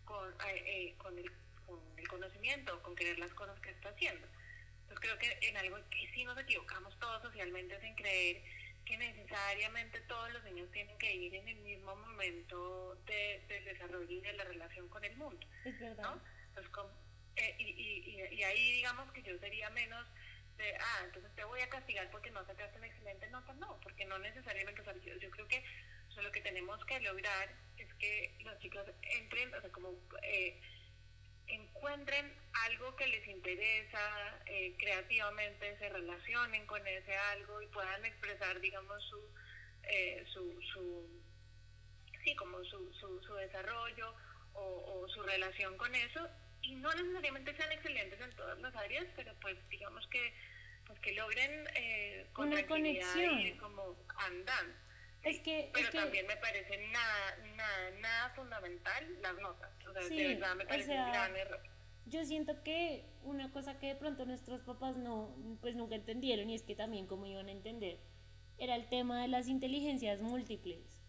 con, 0.06 0.32
eh, 0.48 0.64
eh, 0.66 0.96
con, 0.98 1.18
el, 1.18 1.32
con 1.66 1.80
el 1.98 2.08
conocimiento, 2.08 2.82
con 2.84 2.96
querer 2.96 3.18
las 3.18 3.34
cosas 3.34 3.60
que 3.60 3.72
está 3.72 3.90
haciendo. 3.90 4.28
Entonces 4.92 5.10
creo 5.10 5.18
que 5.20 5.48
en 5.48 5.56
algo 5.56 5.78
que 5.90 6.12
sí 6.14 6.26
nos 6.26 6.38
equivocamos 6.38 7.00
todos 7.00 7.22
socialmente 7.22 7.76
es 7.76 7.84
en 7.84 7.96
creer 7.96 8.44
que 8.84 8.98
necesariamente 8.98 10.02
todos 10.02 10.34
los 10.34 10.44
niños 10.44 10.70
tienen 10.72 10.98
que 10.98 11.16
ir 11.16 11.34
en 11.34 11.48
el 11.48 11.56
mismo 11.60 11.96
momento 11.96 12.96
de, 13.06 13.42
del 13.48 13.64
desarrollo 13.64 14.12
y 14.12 14.20
de 14.20 14.34
la 14.34 14.44
relación 14.44 14.90
con 14.90 15.02
el 15.06 15.16
mundo. 15.16 15.48
Es 15.64 15.80
verdad. 15.80 16.16
Eh, 17.38 17.56
y, 17.58 17.64
y, 17.64 18.36
y, 18.36 18.44
ahí 18.44 18.74
digamos 18.74 19.10
que 19.14 19.24
yo 19.24 19.38
sería 19.40 19.70
menos 19.70 20.06
de, 20.58 20.76
ah, 20.76 21.02
entonces 21.06 21.34
te 21.36 21.46
voy 21.46 21.62
a 21.62 21.70
castigar 21.70 22.12
porque 22.12 22.30
no 22.32 22.46
sacaste 22.46 22.78
una 22.78 22.88
excelente 22.88 23.30
nota, 23.30 23.54
no, 23.54 23.80
porque 23.82 24.04
no 24.04 24.20
necesariamente, 24.20 24.82
o 24.82 24.84
sea, 24.84 24.94
yo, 24.98 25.32
creo 25.32 25.48
que 25.48 25.64
lo 26.18 26.32
que 26.34 26.42
tenemos 26.42 26.84
que 26.84 27.00
lograr 27.00 27.50
es 27.78 27.94
que 27.94 28.36
los 28.44 28.60
chicos 28.60 28.86
entren, 29.04 29.54
o 29.54 29.62
sea, 29.62 29.72
como... 29.72 29.96
Eh, 30.24 30.60
encuentren 31.52 32.34
algo 32.66 32.96
que 32.96 33.08
les 33.08 33.28
interesa 33.28 34.40
eh, 34.46 34.76
creativamente, 34.78 35.78
se 35.78 35.90
relacionen 35.90 36.66
con 36.66 36.86
ese 36.88 37.16
algo 37.16 37.62
y 37.62 37.68
puedan 37.68 38.04
expresar, 38.06 38.60
digamos, 38.60 39.04
su, 39.10 39.20
eh, 39.84 40.24
su, 40.34 40.62
su 40.74 41.22
sí, 42.24 42.36
como 42.36 42.64
su, 42.66 42.94
su, 42.94 43.22
su 43.22 43.34
desarrollo 43.36 44.14
o, 44.54 45.08
su 45.10 45.24
relación 45.24 45.78
con 45.78 45.94
eso 45.96 46.28
y 46.62 46.76
no 46.76 46.94
necesariamente 46.94 47.56
sean 47.56 47.72
excelentes 47.72 48.20
en 48.22 48.36
todas 48.36 48.60
las 48.60 48.76
áreas, 48.76 49.06
pero 49.16 49.34
pues 49.42 49.58
digamos 49.70 50.06
que 50.08 50.34
pues 50.86 51.00
que 51.00 51.14
logren 51.14 51.68
eh, 51.76 52.28
con 52.34 52.48
una 52.48 52.66
conexión 52.66 53.58
como 53.58 53.98
andan. 54.18 54.91
Es 55.24 55.40
que, 55.40 55.70
pero 55.74 55.90
también 55.92 56.26
me 56.26 56.36
parece 56.38 56.78
nada, 56.88 57.38
nada, 57.56 57.92
nada 58.00 58.30
fundamental 58.32 59.22
las 59.22 59.36
notas. 59.40 59.72
O 59.88 59.94
sea, 59.94 60.02
de 60.04 60.28
verdad 60.28 60.56
me 60.56 60.66
parece 60.66 60.92
un 60.92 61.12
gran 61.12 61.36
error. 61.36 61.62
Yo 62.08 62.26
siento 62.26 62.64
que 62.64 63.06
una 63.24 63.52
cosa 63.52 63.78
que 63.78 63.88
de 63.88 63.96
pronto 63.96 64.26
nuestros 64.26 64.62
papás 64.62 64.98
no, 64.98 65.36
pues 65.62 65.76
nunca 65.76 65.96
entendieron 65.96 66.50
y 66.50 66.56
es 66.56 66.64
que 66.64 66.76
también 66.76 67.06
como 67.06 67.28
iban 67.28 67.48
a 67.48 67.52
entender, 67.52 68.00
era 68.58 68.76
el 68.76 68.90
tema 68.90 69.22
de 69.22 69.28
las 69.28 69.48
inteligencias 69.48 70.22
múltiples. 70.22 71.02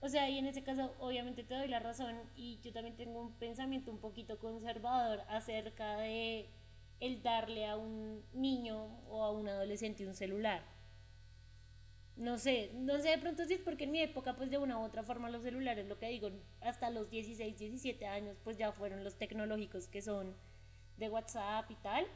O 0.00 0.08
sea, 0.08 0.28
y 0.28 0.38
en 0.38 0.46
ese 0.46 0.64
caso 0.64 0.94
obviamente 0.98 1.44
te 1.44 1.54
doy 1.54 1.68
la 1.68 1.78
razón 1.78 2.20
y 2.34 2.60
yo 2.60 2.72
también 2.72 2.96
tengo 2.96 3.20
un 3.20 3.38
pensamiento 3.38 3.90
un 3.90 4.00
poquito 4.00 4.38
conservador 4.38 5.22
acerca 5.28 5.96
de 5.96 6.50
el 6.98 7.22
darle 7.22 7.66
a 7.66 7.76
un 7.76 8.24
niño 8.32 9.00
o 9.08 9.22
a 9.24 9.30
un 9.30 9.48
adolescente 9.48 10.06
un 10.06 10.14
celular 10.14 10.77
no 12.18 12.36
sé, 12.36 12.72
no 12.74 12.98
sé 13.00 13.10
de 13.10 13.18
pronto 13.18 13.44
si 13.44 13.54
es 13.54 13.60
porque 13.60 13.84
en 13.84 13.92
mi 13.92 14.00
época 14.00 14.34
pues 14.36 14.50
de 14.50 14.58
una 14.58 14.78
u 14.78 14.82
otra 14.82 15.04
forma 15.04 15.30
los 15.30 15.42
celulares, 15.42 15.86
lo 15.86 15.98
que 15.98 16.08
digo, 16.08 16.30
hasta 16.60 16.90
los 16.90 17.10
16, 17.10 17.56
17 17.56 18.06
años 18.06 18.36
pues 18.42 18.58
ya 18.58 18.72
fueron 18.72 19.04
los 19.04 19.16
tecnológicos 19.16 19.86
que 19.86 20.02
son 20.02 20.34
de 20.96 21.08
WhatsApp 21.08 21.70
y 21.70 21.76
tal, 21.76 22.06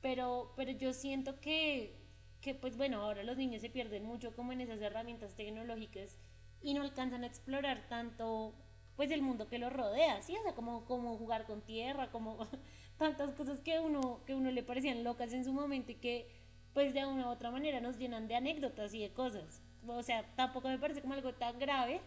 pero, 0.00 0.54
pero 0.56 0.70
yo 0.70 0.94
siento 0.94 1.38
que, 1.38 1.96
que 2.40 2.54
pues 2.54 2.78
bueno, 2.78 3.02
ahora 3.02 3.24
los 3.24 3.36
niños 3.36 3.60
se 3.60 3.68
pierden 3.68 4.04
mucho 4.04 4.34
como 4.34 4.52
en 4.52 4.62
esas 4.62 4.80
herramientas 4.80 5.34
tecnológicas 5.36 6.18
y 6.62 6.72
no 6.72 6.80
alcanzan 6.80 7.22
a 7.24 7.26
explorar 7.26 7.86
tanto 7.88 8.54
pues 8.96 9.10
el 9.10 9.20
mundo 9.20 9.48
que 9.48 9.58
los 9.58 9.70
rodea, 9.70 10.22
¿sí? 10.22 10.34
O 10.38 10.42
sea, 10.42 10.54
como, 10.54 10.86
como 10.86 11.18
jugar 11.18 11.44
con 11.44 11.60
tierra, 11.60 12.10
como 12.10 12.38
tantas 12.96 13.32
cosas 13.32 13.60
que 13.60 13.78
uno, 13.78 14.22
que 14.24 14.34
uno 14.34 14.50
le 14.50 14.62
parecían 14.62 15.04
locas 15.04 15.34
en 15.34 15.44
su 15.44 15.52
momento 15.52 15.92
y 15.92 15.96
que 15.96 16.45
pues 16.76 16.92
de 16.92 17.06
una 17.06 17.28
u 17.28 17.30
otra 17.30 17.50
manera 17.50 17.80
nos 17.80 17.96
llenan 17.96 18.28
de 18.28 18.34
anécdotas 18.34 18.92
y 18.92 19.00
de 19.00 19.10
cosas. 19.10 19.62
O 19.86 20.02
sea, 20.02 20.26
tampoco 20.36 20.68
me 20.68 20.78
parece 20.78 21.00
como 21.00 21.14
algo 21.14 21.32
tan 21.32 21.58
grave, 21.58 22.02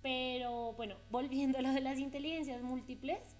pero 0.00 0.72
bueno, 0.74 0.94
volviendo 1.10 1.58
a 1.58 1.62
lo 1.62 1.72
de 1.72 1.80
las 1.80 1.98
inteligencias 1.98 2.62
múltiples, 2.62 3.34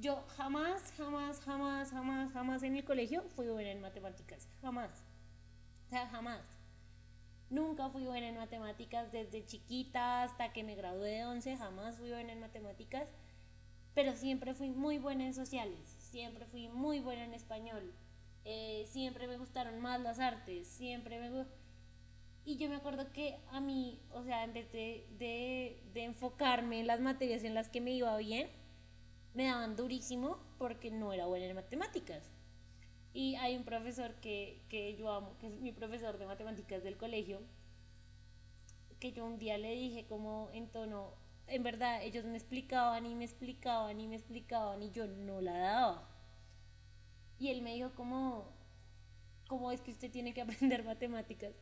yo 0.00 0.24
jamás, 0.38 0.90
jamás, 0.96 1.38
jamás, 1.40 1.90
jamás, 1.90 2.32
jamás 2.32 2.62
en 2.62 2.76
el 2.76 2.84
colegio 2.86 3.24
fui 3.28 3.48
buena 3.48 3.72
en 3.72 3.82
matemáticas, 3.82 4.48
jamás. 4.62 5.04
O 5.88 5.90
sea, 5.90 6.06
jamás. 6.06 6.40
Nunca 7.50 7.90
fui 7.90 8.04
buena 8.04 8.28
en 8.28 8.38
matemáticas 8.38 9.12
desde 9.12 9.44
chiquita 9.44 10.22
hasta 10.22 10.54
que 10.54 10.64
me 10.64 10.76
gradué 10.76 11.10
de 11.10 11.26
11, 11.26 11.58
jamás 11.58 11.98
fui 11.98 12.08
buena 12.08 12.32
en 12.32 12.40
matemáticas, 12.40 13.06
pero 13.92 14.16
siempre 14.16 14.54
fui 14.54 14.70
muy 14.70 14.96
buena 14.96 15.26
en 15.26 15.34
sociales, 15.34 15.94
siempre 15.98 16.46
fui 16.46 16.68
muy 16.68 17.00
buena 17.00 17.24
en 17.24 17.34
español, 17.34 17.92
eh, 18.48 18.86
siempre 18.86 19.26
me 19.26 19.38
gustaron 19.38 19.80
más 19.80 20.00
las 20.00 20.20
artes, 20.20 20.68
siempre 20.68 21.18
me 21.18 21.46
Y 22.44 22.56
yo 22.58 22.68
me 22.68 22.76
acuerdo 22.76 23.10
que 23.12 23.40
a 23.50 23.58
mí, 23.58 24.00
o 24.12 24.22
sea, 24.22 24.44
en 24.44 24.52
vez 24.52 24.70
de, 24.70 25.04
de, 25.18 26.04
enfocarme 26.04 26.78
en 26.78 26.86
las 26.86 27.00
materias 27.00 27.42
en 27.42 27.54
las 27.54 27.68
que 27.68 27.80
me 27.80 27.90
iba 27.90 28.16
bien, 28.18 28.48
me 29.34 29.46
daban 29.46 29.74
durísimo 29.74 30.38
porque 30.58 30.92
no 30.92 31.12
era 31.12 31.26
buena 31.26 31.46
en 31.46 31.56
matemáticas. 31.56 32.30
Y 33.12 33.34
hay 33.34 33.56
un 33.56 33.64
profesor 33.64 34.14
que, 34.20 34.62
que 34.68 34.94
yo 34.96 35.10
amo, 35.10 35.36
que 35.40 35.48
es 35.48 35.60
mi 35.60 35.72
profesor 35.72 36.16
de 36.16 36.26
matemáticas 36.26 36.84
del 36.84 36.96
colegio, 36.96 37.40
que 39.00 39.10
yo 39.10 39.26
un 39.26 39.38
día 39.38 39.58
le 39.58 39.72
dije 39.72 40.06
como 40.06 40.50
en 40.52 40.68
tono, 40.68 41.14
en 41.48 41.64
verdad, 41.64 42.00
ellos 42.04 42.24
me 42.24 42.36
explicaban 42.36 43.06
y 43.06 43.16
me 43.16 43.24
explicaban 43.24 44.00
y 44.00 44.06
me 44.06 44.14
explicaban 44.14 44.84
y 44.84 44.92
yo 44.92 45.08
no 45.08 45.40
la 45.40 45.58
daba. 45.58 46.15
Y 47.38 47.50
él 47.50 47.62
me 47.62 47.74
dijo 47.74 47.92
como, 47.94 48.48
¿cómo 49.48 49.70
es 49.72 49.80
que 49.80 49.90
usted 49.90 50.10
tiene 50.10 50.34
que 50.34 50.40
aprender 50.42 50.84
matemáticas? 50.84 51.54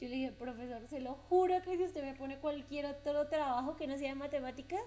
Yo 0.00 0.08
le 0.08 0.14
dije, 0.14 0.32
profesor, 0.32 0.86
se 0.86 1.00
lo 1.00 1.14
juro 1.14 1.60
que 1.62 1.76
si 1.76 1.82
usted 1.82 2.04
me 2.04 2.14
pone 2.14 2.38
cualquier 2.38 2.86
otro 2.86 3.26
trabajo 3.28 3.76
que 3.76 3.86
no 3.86 3.98
sea 3.98 4.10
de 4.10 4.14
matemáticas, 4.14 4.80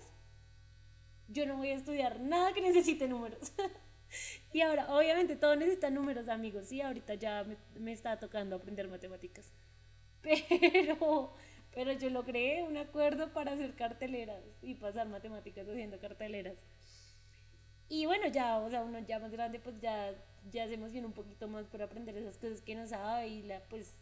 yo 1.28 1.46
no 1.46 1.58
voy 1.58 1.70
a 1.70 1.76
estudiar 1.76 2.20
nada 2.20 2.54
que 2.54 2.62
necesite 2.62 3.08
números. 3.08 3.52
y 4.54 4.62
ahora, 4.62 4.94
obviamente, 4.94 5.36
todo 5.36 5.56
necesita 5.56 5.90
números, 5.90 6.30
amigos. 6.30 6.72
Y 6.72 6.82
ahorita 6.82 7.16
ya 7.16 7.44
me, 7.44 7.58
me 7.80 7.92
está 7.92 8.20
tocando 8.20 8.56
aprender 8.56 8.88
matemáticas. 8.88 9.52
Pero, 10.22 11.34
pero 11.74 11.94
yo 11.94 12.10
logré 12.12 12.62
un 12.62 12.78
acuerdo 12.78 13.34
para 13.34 13.54
hacer 13.54 13.74
carteleras 13.74 14.44
y 14.62 14.76
pasar 14.76 15.08
matemáticas 15.08 15.68
haciendo 15.68 16.00
carteleras. 16.00 16.58
Y 17.92 18.06
bueno, 18.06 18.28
ya, 18.28 18.58
o 18.60 18.70
sea, 18.70 18.86
uno 18.86 19.00
ya 19.00 19.20
más 19.20 19.34
grande, 19.34 19.60
pues 19.60 19.78
ya, 19.82 20.16
ya 20.50 20.66
se 20.66 20.76
emociona 20.76 21.08
un 21.08 21.14
poquito 21.14 21.50
más 21.50 21.66
por 21.68 21.82
aprender 21.82 22.16
esas 22.16 22.38
cosas 22.38 22.62
que 22.62 22.74
no 22.74 22.88
sabe 22.88 23.28
y 23.28 23.52
pues, 23.70 24.02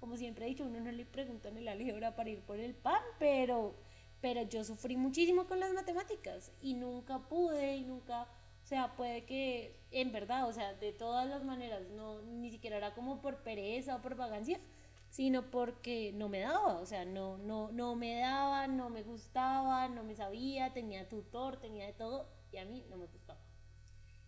como 0.00 0.16
siempre 0.16 0.46
he 0.46 0.48
dicho, 0.48 0.64
uno 0.64 0.80
no 0.80 0.90
le 0.90 1.04
pregunta 1.04 1.50
en 1.50 1.58
el 1.58 1.68
álgebra 1.68 2.16
para 2.16 2.30
ir 2.30 2.40
por 2.40 2.58
el 2.58 2.74
pan, 2.74 3.02
pero, 3.18 3.74
pero 4.22 4.40
yo 4.40 4.64
sufrí 4.64 4.96
muchísimo 4.96 5.46
con 5.46 5.60
las 5.60 5.74
matemáticas 5.74 6.50
y 6.62 6.72
nunca 6.76 7.18
pude 7.28 7.76
y 7.76 7.84
nunca, 7.84 8.22
o 8.22 8.66
sea, 8.66 8.96
puede 8.96 9.26
que 9.26 9.78
en 9.90 10.10
verdad, 10.10 10.48
o 10.48 10.52
sea, 10.54 10.72
de 10.72 10.92
todas 10.92 11.28
las 11.28 11.44
maneras, 11.44 11.82
no, 11.90 12.22
ni 12.22 12.50
siquiera 12.50 12.78
era 12.78 12.94
como 12.94 13.20
por 13.20 13.42
pereza 13.42 13.96
o 13.96 14.00
por 14.00 14.14
vagancia, 14.14 14.60
sino 15.10 15.50
porque 15.50 16.12
no 16.14 16.30
me 16.30 16.40
daba, 16.40 16.78
o 16.78 16.86
sea, 16.86 17.04
no, 17.04 17.36
no, 17.36 17.70
no 17.70 17.96
me 17.96 18.18
daba, 18.18 18.66
no 18.66 18.88
me 18.88 19.02
gustaba, 19.02 19.88
no 19.88 20.04
me 20.04 20.14
sabía, 20.14 20.72
tenía 20.72 21.06
tutor, 21.06 21.58
tenía 21.60 21.84
de 21.84 21.92
todo 21.92 22.37
y 22.52 22.58
a 22.58 22.64
mí 22.64 22.84
no 22.88 22.96
me 22.96 23.06
gustaba. 23.06 23.40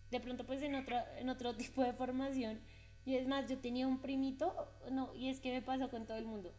De 0.09 0.19
pronto 0.19 0.45
pues 0.45 0.61
en 0.61 0.75
otro, 0.75 0.97
en 1.17 1.29
otro 1.29 1.55
tipo 1.57 1.83
de 1.83 1.93
formación, 1.93 2.61
y 3.05 3.15
es 3.15 3.27
más, 3.27 3.49
yo 3.49 3.57
tenía 3.57 3.87
un 3.87 3.99
primito, 3.99 4.53
no, 4.91 5.13
y 5.15 5.29
es 5.29 5.39
que 5.39 5.51
me 5.51 5.61
pasó 5.61 5.89
con 5.89 6.05
todo 6.05 6.17
el 6.17 6.25
mundo. 6.25 6.53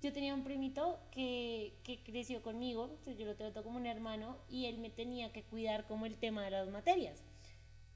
Yo 0.00 0.12
tenía 0.12 0.32
un 0.32 0.44
primito 0.44 1.00
que, 1.10 1.74
que 1.82 2.04
creció 2.04 2.40
conmigo, 2.40 3.00
yo 3.04 3.26
lo 3.26 3.34
trato 3.34 3.64
como 3.64 3.78
un 3.78 3.86
hermano, 3.86 4.38
y 4.48 4.66
él 4.66 4.78
me 4.78 4.90
tenía 4.90 5.32
que 5.32 5.42
cuidar 5.42 5.88
como 5.88 6.06
el 6.06 6.16
tema 6.16 6.44
de 6.44 6.52
las 6.52 6.68
materias. 6.68 7.24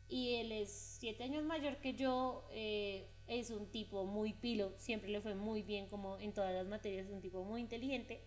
Y 0.08 0.35
él 0.35 0.50
es 0.50 0.70
siete 0.98 1.22
años 1.22 1.44
mayor 1.44 1.76
que 1.76 1.94
yo, 1.94 2.44
eh, 2.50 3.08
es 3.28 3.50
un 3.50 3.66
tipo 3.70 4.04
muy 4.04 4.32
pilo, 4.32 4.74
siempre 4.78 5.11
le 5.11 5.20
fue 5.20 5.37
muy 5.37 5.62
bien 5.62 5.88
como 5.88 6.18
en 6.18 6.32
todas 6.32 6.52
las 6.52 6.66
materias, 6.66 7.06
es 7.06 7.12
un 7.12 7.20
tipo 7.20 7.44
muy 7.44 7.61
inteligente 7.61 8.20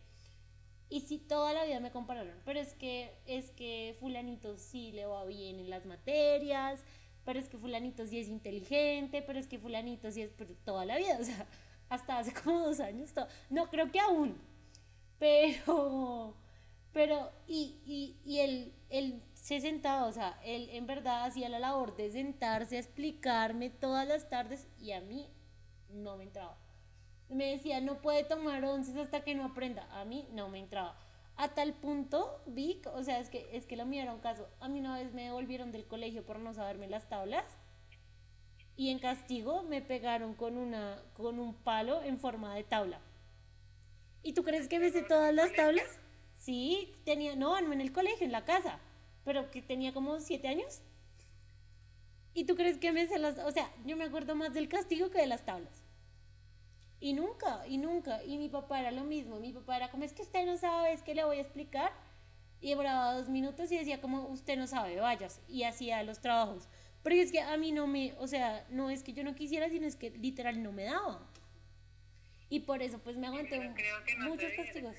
y 0.89 1.01
sí, 1.01 1.17
toda 1.17 1.53
la 1.53 1.65
vida 1.65 1.79
me 1.79 1.91
compararon, 1.91 2.35
pero 2.45 2.59
es 2.59 2.73
que, 2.73 3.17
es 3.25 3.51
que 3.51 3.95
fulanito 3.99 4.57
sí 4.57 4.91
le 4.91 5.05
va 5.05 5.25
bien 5.25 5.59
en 5.59 5.69
las 5.69 5.85
materias, 5.85 6.83
pero 7.23 7.39
es 7.39 7.49
que 7.49 7.57
fulanito 7.57 8.05
sí 8.05 8.19
es 8.19 8.27
inteligente, 8.27 9.21
pero 9.21 9.39
es 9.39 9.47
que 9.47 9.57
fulanito 9.57 10.11
sí 10.11 10.21
es, 10.21 10.31
pero 10.37 10.53
toda 10.63 10.85
la 10.85 10.97
vida, 10.97 11.17
o 11.21 11.23
sea, 11.23 11.47
hasta 11.89 12.19
hace 12.19 12.33
como 12.33 12.59
dos 12.59 12.79
años, 12.79 13.13
no 13.49 13.69
creo 13.69 13.91
que 13.91 13.99
aún, 13.99 14.37
pero, 15.17 16.35
pero, 16.93 17.31
y, 17.47 17.79
y, 17.85 18.19
y 18.25 18.39
él, 18.39 18.73
él 18.89 19.23
se 19.33 19.59
sentaba, 19.61 20.05
o 20.05 20.11
sea, 20.11 20.39
él 20.43 20.69
en 20.71 20.85
verdad 20.85 21.25
hacía 21.25 21.49
la 21.49 21.59
labor 21.59 21.95
de 21.95 22.11
sentarse 22.11 22.77
a 22.77 22.79
explicarme 22.79 23.69
todas 23.69 24.07
las 24.07 24.29
tardes 24.29 24.67
y 24.79 24.91
a 24.91 25.01
mí 25.01 25.27
no 25.89 26.17
me 26.17 26.25
entraba 26.25 26.64
me 27.29 27.51
decía, 27.51 27.81
no 27.81 28.01
puede 28.01 28.23
tomar 28.23 28.63
once 28.63 28.99
hasta 28.99 29.23
que 29.23 29.35
no 29.35 29.45
aprenda. 29.45 29.87
A 29.91 30.05
mí 30.05 30.27
no 30.31 30.49
me 30.49 30.59
entraba. 30.59 30.97
A 31.37 31.49
tal 31.49 31.73
punto, 31.73 32.41
Vic, 32.45 32.87
o 32.93 33.03
sea, 33.03 33.19
es 33.19 33.29
que, 33.29 33.49
es 33.51 33.65
que 33.65 33.75
lo 33.75 33.85
mío 33.85 34.01
era 34.01 34.13
un 34.13 34.21
caso. 34.21 34.47
A 34.59 34.69
mí 34.69 34.79
una 34.79 34.97
vez 34.97 35.13
me 35.13 35.23
devolvieron 35.23 35.71
del 35.71 35.85
colegio 35.85 36.25
por 36.25 36.39
no 36.39 36.53
saberme 36.53 36.87
las 36.87 37.09
tablas. 37.09 37.45
Y 38.77 38.89
en 38.89 38.99
castigo 38.99 39.63
me 39.63 39.81
pegaron 39.81 40.33
con, 40.35 40.57
una, 40.57 41.01
con 41.13 41.39
un 41.39 41.53
palo 41.53 42.01
en 42.03 42.19
forma 42.19 42.55
de 42.55 42.63
tabla. 42.63 43.01
¿Y 44.23 44.33
tú 44.33 44.43
crees 44.43 44.67
que 44.67 44.79
me 44.79 44.91
sé 44.91 45.03
todas 45.03 45.33
las 45.33 45.53
tablas? 45.53 45.99
Sí, 46.35 46.93
tenía, 47.05 47.35
no, 47.35 47.59
no 47.61 47.73
en 47.73 47.81
el 47.81 47.91
colegio, 47.91 48.25
en 48.25 48.31
la 48.31 48.45
casa. 48.45 48.79
Pero 49.23 49.49
que 49.51 49.61
tenía 49.61 49.93
como 49.93 50.19
siete 50.19 50.47
años. 50.47 50.81
¿Y 52.33 52.45
tú 52.45 52.55
crees 52.55 52.77
que 52.77 52.91
me 52.91 53.07
sé 53.07 53.17
las, 53.17 53.39
o 53.39 53.51
sea, 53.51 53.71
yo 53.85 53.95
me 53.95 54.03
acuerdo 54.03 54.35
más 54.35 54.53
del 54.53 54.67
castigo 54.67 55.09
que 55.09 55.19
de 55.19 55.27
las 55.27 55.45
tablas? 55.45 55.84
Y 57.05 57.13
nunca, 57.13 57.61
y 57.67 57.77
nunca. 57.77 58.23
Y 58.23 58.39
mi 58.39 58.49
papá 58.49 58.79
era 58.79 58.89
lo 58.89 59.03
mismo. 59.03 59.39
Mi 59.39 59.53
papá 59.53 59.77
era 59.77 59.91
como, 59.91 60.05
es 60.05 60.11
que 60.11 60.23
usted 60.23 60.43
no 60.43 60.57
sabe, 60.57 60.91
es 60.91 61.03
que 61.03 61.13
le 61.13 61.23
voy 61.23 61.37
a 61.37 61.41
explicar. 61.41 61.91
Y 62.61 62.69
demoraba 62.69 63.13
dos 63.13 63.29
minutos 63.29 63.71
y 63.71 63.77
decía 63.77 64.01
como, 64.01 64.25
usted 64.29 64.57
no 64.57 64.65
sabe, 64.65 64.99
vayas. 64.99 65.39
Y 65.47 65.65
hacía 65.65 66.01
los 66.01 66.19
trabajos. 66.19 66.67
Pero 67.03 67.15
es 67.17 67.31
que 67.31 67.41
a 67.41 67.57
mí 67.57 67.71
no 67.71 67.85
me, 67.85 68.15
o 68.17 68.25
sea, 68.25 68.65
no 68.69 68.89
es 68.89 69.03
que 69.03 69.13
yo 69.13 69.23
no 69.23 69.35
quisiera, 69.35 69.69
sino 69.69 69.85
es 69.85 69.95
que 69.95 70.09
literal 70.09 70.63
no 70.63 70.71
me 70.71 70.85
daba. 70.85 71.21
Y 72.49 72.61
por 72.61 72.81
eso 72.81 72.97
pues 72.97 73.17
me 73.17 73.27
aguanté 73.27 73.59
muchos 73.59 74.51
castigos. 74.53 74.95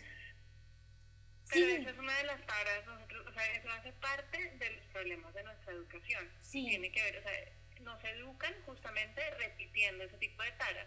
Pero 1.53 1.67
esa 1.67 1.91
es 1.91 1.99
una 1.99 2.17
de 2.19 2.25
las 2.25 2.47
taras, 2.47 2.87
nosotros, 2.87 3.27
o 3.27 3.33
sea, 3.33 3.53
eso 3.57 3.69
hace 3.71 3.91
parte 3.95 4.51
de 4.61 4.71
los 4.77 4.85
problemas 4.93 5.35
de 5.35 5.43
nuestra 5.43 5.73
educación. 5.73 6.31
Sí. 6.41 6.67
Tiene 6.69 6.93
que 6.93 7.03
ver, 7.03 7.19
o 7.19 7.23
sea, 7.23 7.83
nos 7.83 8.05
educan 8.05 8.55
justamente 8.65 9.29
repitiendo 9.41 10.05
ese 10.05 10.19
tipo 10.19 10.45
de 10.45 10.53
taras 10.53 10.87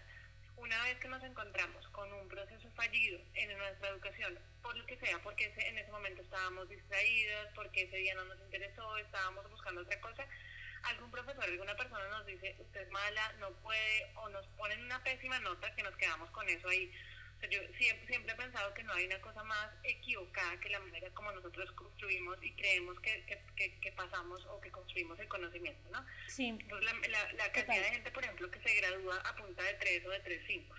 una 0.60 0.84
vez 0.84 1.00
que 1.00 1.08
nos 1.08 1.24
encontramos 1.24 1.88
con 1.90 2.12
un 2.14 2.28
proceso 2.28 2.70
fallido 2.76 3.20
en 3.34 3.58
nuestra 3.58 3.90
educación, 3.90 4.38
por 4.62 4.76
lo 4.78 4.86
que 4.86 4.98
sea, 4.98 5.20
porque 5.24 5.52
en 5.58 5.78
ese 5.78 5.92
momento 5.92 6.22
estábamos 6.22 6.70
distraídos, 6.70 7.48
porque 7.56 7.84
ese 7.84 7.98
día 7.98 8.16
no 8.16 8.26
nos 8.26 8.40
interesó, 8.42 8.98
estábamos 8.98 9.50
buscando 9.50 9.82
otra 9.82 10.00
cosa, 10.02 10.26
algún 10.84 11.12
profesor, 11.12 11.44
alguna 11.44 11.76
persona 11.76 12.08
nos 12.10 12.26
dice, 12.26 12.56
usted 12.60 12.82
es 12.82 12.92
mala, 12.92 13.34
no 13.40 13.52
puede, 13.62 14.12
o 14.16 14.30
nos 14.30 14.46
ponen 14.58 14.84
una 14.84 15.04
pésima 15.04 15.40
nota 15.40 15.74
que 15.76 15.84
nos 15.84 15.96
quedamos 15.96 16.30
con 16.32 16.48
eso 16.50 16.68
ahí 16.70 16.92
yo 17.48 17.60
siempre, 17.78 18.08
siempre 18.08 18.34
he 18.34 18.36
pensado 18.36 18.74
que 18.74 18.84
no 18.84 18.94
hay 18.94 19.06
una 19.06 19.20
cosa 19.22 19.44
más 19.44 19.70
equivocada 19.84 20.60
que 20.60 20.70
la 20.70 20.80
manera 20.80 21.10
como 21.12 21.32
nosotros 21.32 21.72
construimos 21.72 22.38
y 22.42 22.52
creemos 22.54 23.00
que, 23.00 23.24
que, 23.56 23.80
que, 23.80 23.92
pasamos 23.94 24.46
o 24.46 24.60
que 24.60 24.72
construimos 24.72 25.20
el 25.20 25.28
conocimiento, 25.28 25.90
¿no? 25.92 26.06
Sí. 26.28 26.48
Entonces, 26.48 26.92
la, 27.10 27.34
la, 27.34 27.52
cantidad 27.52 27.82
de 27.82 27.92
gente, 27.92 28.12
por 28.12 28.24
ejemplo, 28.24 28.52
que 28.52 28.60
se 28.62 28.76
gradúa 28.76 29.18
a 29.18 29.36
punta 29.36 29.64
de 29.64 29.74
tres 29.76 30.06
o 30.06 30.10
de 30.10 30.20
tres 30.20 30.42
cinco. 30.48 30.76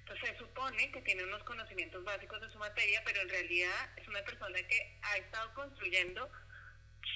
Entonces 0.00 0.30
se 0.30 0.38
supone 0.38 0.90
que 0.90 1.02
tiene 1.02 1.22
unos 1.22 1.42
conocimientos 1.44 2.02
básicos 2.02 2.40
de 2.40 2.50
su 2.50 2.58
materia, 2.58 3.00
pero 3.04 3.20
en 3.20 3.28
realidad 3.28 3.90
es 3.96 4.08
una 4.08 4.22
persona 4.24 4.60
que 4.66 4.98
ha 5.02 5.16
estado 5.16 5.54
construyendo 5.54 6.28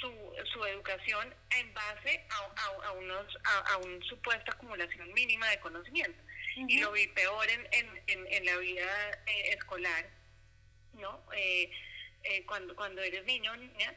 su, 0.00 0.32
su 0.52 0.64
educación 0.64 1.34
en 1.58 1.74
base 1.74 2.24
a, 2.30 2.36
a, 2.36 2.88
a 2.88 2.92
unos, 2.92 3.36
a, 3.44 3.58
a 3.74 3.76
una 3.78 4.04
supuesta 4.06 4.52
acumulación 4.52 5.12
mínima 5.12 5.48
de 5.50 5.58
conocimiento 5.60 6.22
y 6.56 6.78
lo 6.78 6.92
vi 6.92 7.06
peor 7.08 7.48
en, 7.48 7.68
en, 7.72 8.26
en, 8.28 8.44
la 8.44 8.56
vida 8.58 9.10
eh, 9.26 9.50
escolar, 9.50 10.08
¿no? 10.94 11.20
Eh, 11.36 11.70
eh, 12.22 12.44
cuando, 12.46 12.74
cuando 12.76 13.02
eres 13.02 13.24
niño 13.24 13.52
o 13.52 13.56
niña, 13.56 13.94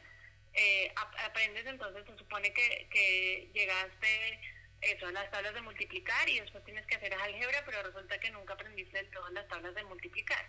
aprendes 1.24 1.66
entonces, 1.66 2.04
se 2.04 2.18
supone 2.18 2.52
que, 2.52 2.88
que 2.90 3.48
llegaste 3.54 4.40
eso, 4.80 5.06
a 5.06 5.12
las 5.12 5.30
tablas 5.30 5.54
de 5.54 5.62
multiplicar 5.62 6.28
y 6.28 6.40
después 6.40 6.64
tienes 6.64 6.84
que 6.86 6.96
hacer 6.96 7.14
álgebra, 7.14 7.62
pero 7.64 7.82
resulta 7.82 8.18
que 8.18 8.30
nunca 8.30 8.54
aprendiste 8.54 9.04
todas 9.04 9.32
las 9.32 9.46
tablas 9.48 9.74
de 9.74 9.84
multiplicar. 9.84 10.44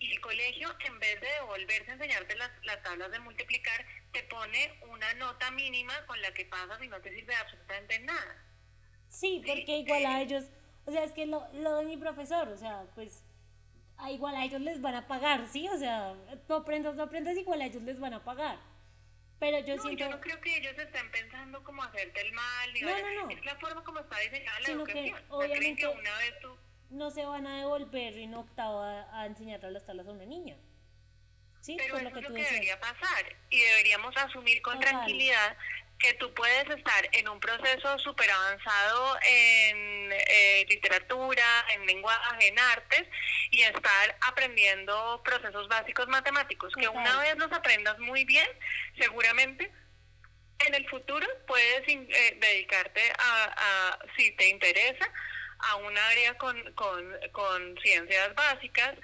Y 0.00 0.10
el 0.10 0.20
colegio, 0.20 0.74
en 0.80 0.98
vez 0.98 1.20
de 1.20 1.28
devolverse 1.28 1.90
a 1.90 1.94
enseñarte 1.94 2.34
las, 2.36 2.50
las 2.64 2.82
tablas 2.82 3.12
de 3.12 3.20
multiplicar, 3.20 3.86
te 4.12 4.24
pone 4.24 4.76
una 4.88 5.14
nota 5.14 5.50
mínima 5.52 5.94
con 6.06 6.20
la 6.20 6.34
que 6.34 6.44
pasas 6.46 6.82
y 6.82 6.88
no 6.88 7.00
te 7.00 7.14
sirve 7.14 7.34
absolutamente 7.36 8.00
nada. 8.00 8.44
Sí, 9.08 9.42
porque 9.46 9.78
igual 9.78 10.04
a 10.06 10.20
ellos 10.20 10.50
o 10.86 10.90
sea, 10.90 11.04
es 11.04 11.12
que 11.12 11.26
lo, 11.26 11.46
lo 11.54 11.76
de 11.76 11.84
mi 11.84 11.96
profesor, 11.96 12.48
o 12.48 12.56
sea, 12.56 12.84
pues 12.94 13.22
igual 14.10 14.36
a 14.36 14.44
ellos 14.44 14.60
les 14.60 14.80
van 14.80 14.94
a 14.94 15.06
pagar, 15.06 15.46
¿sí? 15.48 15.68
O 15.68 15.78
sea, 15.78 16.14
tú 16.46 16.54
aprendas, 16.54 16.94
tú 16.94 17.02
aprendas, 17.02 17.36
igual 17.36 17.60
a 17.60 17.66
ellos 17.66 17.82
les 17.82 17.98
van 17.98 18.14
a 18.14 18.24
pagar. 18.24 18.58
Pero 19.38 19.58
yo 19.60 19.76
no, 19.76 19.82
siento... 19.82 20.04
yo 20.04 20.10
no 20.10 20.20
creo 20.20 20.40
que 20.40 20.56
ellos 20.56 20.76
estén 20.78 21.10
pensando 21.10 21.62
como 21.64 21.82
hacerte 21.82 22.20
el 22.20 22.32
mal, 22.32 22.70
no, 22.80 22.88
no, 22.88 23.26
no. 23.26 23.30
es 23.30 23.44
la 23.44 23.56
forma 23.56 23.82
como 23.82 24.00
está 24.00 24.18
diseñada 24.20 24.60
la 24.60 24.68
educación. 24.68 25.04
Que, 25.04 25.24
obviamente, 25.28 25.82
que 25.82 25.88
una 25.88 26.18
vez 26.18 26.40
tú... 26.40 26.56
no 26.90 27.10
se 27.10 27.24
van 27.24 27.46
a 27.46 27.58
devolver 27.58 28.16
en 28.18 28.34
octavo 28.34 28.80
a, 28.80 29.20
a 29.20 29.26
enseñarle 29.26 29.70
las 29.70 29.84
tablas 29.84 30.06
a 30.06 30.12
una 30.12 30.24
niña. 30.24 30.56
¿Sí? 31.60 31.76
Pero 31.78 31.96
eso 31.96 32.08
es 32.08 32.14
lo 32.14 32.34
que 32.34 32.42
debería 32.42 32.78
pasar 32.78 33.24
y 33.48 33.58
deberíamos 33.58 34.14
asumir 34.18 34.60
con 34.60 34.78
tranquilidad 34.80 35.56
que 36.04 36.14
tú 36.14 36.34
puedes 36.34 36.68
estar 36.68 37.08
en 37.12 37.28
un 37.30 37.40
proceso 37.40 37.98
súper 37.98 38.30
avanzado 38.30 39.16
en 39.26 40.12
eh, 40.12 40.66
literatura, 40.68 41.64
en 41.72 41.86
lenguaje, 41.86 42.48
en 42.48 42.58
artes, 42.58 43.04
y 43.50 43.62
estar 43.62 44.16
aprendiendo 44.28 45.22
procesos 45.24 45.66
básicos 45.66 46.06
matemáticos, 46.08 46.74
que 46.74 46.88
una 46.88 47.16
vez 47.20 47.38
los 47.38 47.50
aprendas 47.52 47.98
muy 48.00 48.26
bien, 48.26 48.46
seguramente 48.98 49.72
en 50.66 50.74
el 50.74 50.86
futuro 50.90 51.26
puedes 51.46 51.88
eh, 51.88 52.38
dedicarte 52.38 53.00
a, 53.18 53.98
si 54.18 54.30
te 54.32 54.48
interesa, 54.48 55.10
a 55.58 55.76
un 55.76 55.96
área 55.96 56.36
con, 56.36 56.74
con, 56.74 57.18
con 57.32 57.78
ciencias 57.82 58.34
básicas, 58.34 58.94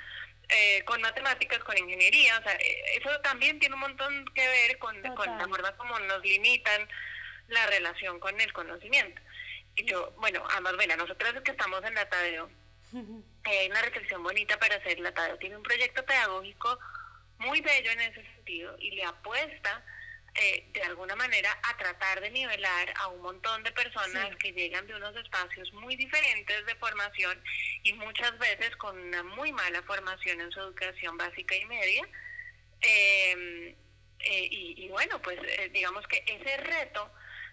eh, 0.52 0.82
con 0.84 1.00
matemáticas, 1.00 1.58
con 1.60 1.76
ingeniería, 1.78 2.38
o 2.38 2.42
sea, 2.42 2.54
eh, 2.54 2.96
eso 2.96 3.20
también 3.20 3.58
tiene 3.58 3.74
un 3.74 3.80
montón 3.82 4.24
que 4.34 4.46
ver 4.46 4.78
con, 4.78 5.00
con 5.14 5.38
la 5.38 5.48
forma 5.48 5.76
como 5.76 5.98
nos 6.00 6.22
limitan 6.22 6.88
la 7.48 7.66
relación 7.66 8.18
con 8.20 8.40
el 8.40 8.52
conocimiento. 8.52 9.20
Y 9.76 9.84
yo, 9.84 10.12
bueno, 10.18 10.42
además, 10.50 10.74
bueno, 10.76 10.96
nosotros 10.96 11.34
que 11.44 11.52
estamos 11.52 11.84
en 11.84 11.94
la 11.94 12.08
Tadeo, 12.08 12.50
hay 13.44 13.70
una 13.70 13.82
reflexión 13.82 14.22
bonita 14.22 14.58
para 14.58 14.76
hacer. 14.76 14.98
La 15.00 15.12
Tadeo 15.12 15.38
tiene 15.38 15.56
un 15.56 15.62
proyecto 15.62 16.04
pedagógico 16.04 16.78
muy 17.38 17.60
bello 17.60 17.90
en 17.90 18.00
ese 18.00 18.22
sentido 18.22 18.76
y 18.78 18.90
le 18.92 19.04
apuesta 19.04 19.82
eh, 20.34 20.68
de 20.72 20.82
alguna 20.82 21.16
manera 21.16 21.58
a 21.62 21.76
tratar 21.76 22.20
de 22.20 22.30
nivelar 22.30 22.92
a 22.96 23.08
un 23.08 23.20
montón 23.20 23.62
de 23.64 23.72
personas 23.72 24.34
que 24.36 24.52
llegan 24.52 24.86
de 24.86 24.94
unos 24.94 25.14
espacios 25.16 25.72
muy 25.72 25.96
diferentes 25.96 26.64
de 26.66 26.74
formación 26.76 27.42
y 27.82 27.92
muchas 27.94 28.38
veces 28.38 28.76
con 28.76 28.98
una 28.98 29.22
muy 29.22 29.52
mala 29.52 29.82
formación 29.82 30.40
en 30.40 30.50
su 30.52 30.60
educación 30.60 31.16
básica 31.16 31.56
y 31.56 31.64
media. 31.64 32.08
Em, 32.80 33.74
eh, 34.20 34.48
y, 34.50 34.88
bueno, 34.88 35.20
pues 35.22 35.38
eh, 35.42 35.70
digamos 35.72 36.06
que 36.06 36.22
ese 36.26 36.56
reto 36.58 37.10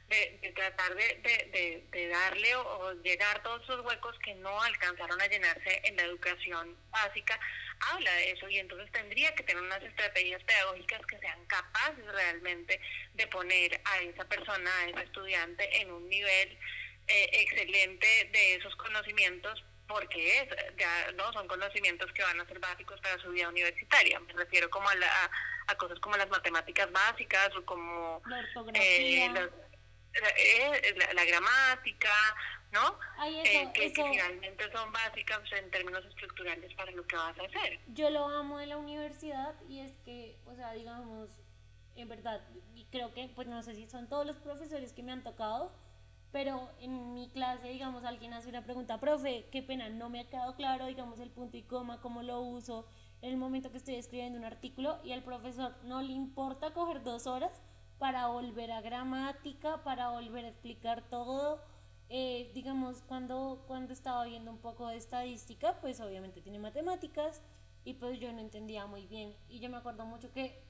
de, 0.09 0.53
tratar 0.55 0.95
de, 0.95 1.83
de, 1.91 2.07
darle 2.07 2.55
o, 2.55 2.93
llegar 3.01 3.41
todos 3.43 3.61
esos 3.63 3.85
huecos 3.85 4.17
que 4.19 4.35
no 4.35 4.61
alcanzaron 4.61 5.19
a 5.21 5.27
llenarse 5.27 5.81
en 5.83 5.95
la 5.97 6.03
educación 6.03 6.77
básica, 6.91 7.39
habla 7.79 8.11
de 8.13 8.31
eso 8.31 8.49
y 8.49 8.57
entonces 8.59 8.91
tendría 8.91 9.33
que 9.35 9.43
tener 9.43 9.61
unas 9.61 9.81
estrategias 9.83 10.43
pedagógicas 10.43 11.05
que 11.05 11.19
sean 11.19 11.45
capaces 11.45 12.05
realmente 12.05 12.79
de 13.13 13.27
poner 13.27 13.79
a 13.85 13.99
esa 14.01 14.25
persona, 14.25 14.71
a 14.79 14.89
ese 14.89 15.03
estudiante 15.03 15.81
en 15.81 15.91
un 15.91 16.07
nivel 16.09 16.57
eh, 17.07 17.29
excelente 17.33 18.29
de 18.31 18.55
esos 18.55 18.75
conocimientos 18.75 19.63
porque 19.87 20.39
es, 20.39 20.49
ya 20.77 21.11
no 21.13 21.31
son 21.31 21.47
conocimientos 21.47 22.11
que 22.11 22.23
van 22.23 22.39
a 22.39 22.45
ser 22.45 22.59
básicos 22.59 22.99
para 22.99 23.17
su 23.19 23.31
vida 23.31 23.47
universitaria. 23.47 24.19
Me 24.19 24.33
refiero 24.33 24.69
como 24.69 24.89
a, 24.89 24.95
la, 24.95 25.31
a 25.67 25.75
cosas 25.75 25.99
como 25.99 26.17
las 26.17 26.29
matemáticas 26.29 26.91
básicas 26.91 27.55
o 27.55 27.65
como 27.65 28.21
la, 28.25 28.41
eh, 28.73 29.31
eh, 30.13 30.95
la, 31.13 31.25
gramática, 31.25 32.11
¿no? 32.71 32.97
Eh, 33.25 33.71
que, 33.73 33.89
finalmente 33.89 34.71
son 34.71 34.91
básicas 34.91 35.39
en 35.51 35.71
términos 35.71 36.03
estructurales 36.05 36.73
para 36.75 36.91
lo 36.91 37.05
que 37.07 37.15
vas 37.15 37.37
a 37.39 37.43
hacer. 37.43 37.79
Yo 37.87 38.09
lo 38.09 38.27
amo 38.27 38.57
de 38.57 38.67
la 38.67 38.77
universidad 38.77 39.55
y 39.67 39.79
es 39.79 39.93
que, 40.05 40.37
o 40.45 40.55
sea, 40.55 40.73
digamos, 40.73 41.29
en 41.95 42.09
verdad, 42.09 42.41
y 42.75 42.85
creo 42.85 43.13
que, 43.13 43.29
pues 43.29 43.47
no 43.47 43.61
sé 43.63 43.73
si 43.73 43.87
son 43.87 44.07
todos 44.07 44.25
los 44.25 44.37
profesores 44.37 44.93
que 44.93 45.03
me 45.03 45.11
han 45.11 45.23
tocado, 45.23 45.73
pero 46.31 46.69
en 46.79 47.13
mi 47.13 47.29
clase, 47.29 47.69
digamos, 47.69 48.03
alguien 48.03 48.33
hace 48.33 48.49
una 48.49 48.63
pregunta, 48.63 48.99
profe, 48.99 49.47
qué 49.51 49.63
pena, 49.63 49.89
no 49.89 50.09
me 50.09 50.19
ha 50.19 50.29
quedado 50.29 50.55
claro, 50.55 50.85
digamos, 50.85 51.19
el 51.19 51.31
punto 51.31 51.57
y 51.57 51.63
coma, 51.63 52.01
cómo 52.01 52.21
lo 52.21 52.41
uso 52.41 52.87
en 53.21 53.31
el 53.31 53.37
momento 53.37 53.71
que 53.71 53.77
estoy 53.77 53.95
escribiendo 53.95 54.37
un 54.37 54.45
artículo 54.45 54.99
y 55.03 55.11
al 55.11 55.23
profesor 55.23 55.75
no 55.83 56.01
le 56.01 56.13
importa 56.13 56.73
coger 56.73 57.01
dos 57.03 57.25
horas 57.25 57.61
para 57.97 58.27
volver 58.27 58.71
a 58.71 58.81
gramática, 58.81 59.83
para 59.83 60.09
volver 60.09 60.45
a 60.45 60.49
explicar 60.49 61.09
todo. 61.09 61.63
Eh, 62.09 62.51
digamos, 62.53 63.01
cuando, 63.01 63.63
cuando 63.67 63.93
estaba 63.93 64.25
viendo 64.25 64.51
un 64.51 64.59
poco 64.59 64.87
de 64.87 64.97
estadística, 64.97 65.79
pues 65.81 65.99
obviamente 65.99 66.41
tiene 66.41 66.59
matemáticas 66.59 67.41
y 67.83 67.93
pues 67.95 68.19
yo 68.19 68.31
no 68.31 68.39
entendía 68.39 68.85
muy 68.85 69.07
bien. 69.07 69.35
Y 69.49 69.59
yo 69.59 69.69
me 69.69 69.77
acuerdo 69.77 70.05
mucho 70.05 70.31
que, 70.31 70.61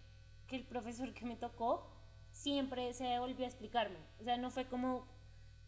que 0.48 0.56
el 0.56 0.64
profesor 0.64 1.14
que 1.14 1.26
me 1.26 1.36
tocó 1.36 1.88
siempre 2.32 2.94
se 2.94 3.20
volvió 3.20 3.46
a 3.46 3.50
explicarme. 3.50 4.00
O 4.20 4.24
sea, 4.24 4.38
no 4.38 4.50
fue 4.52 4.66
como 4.68 5.08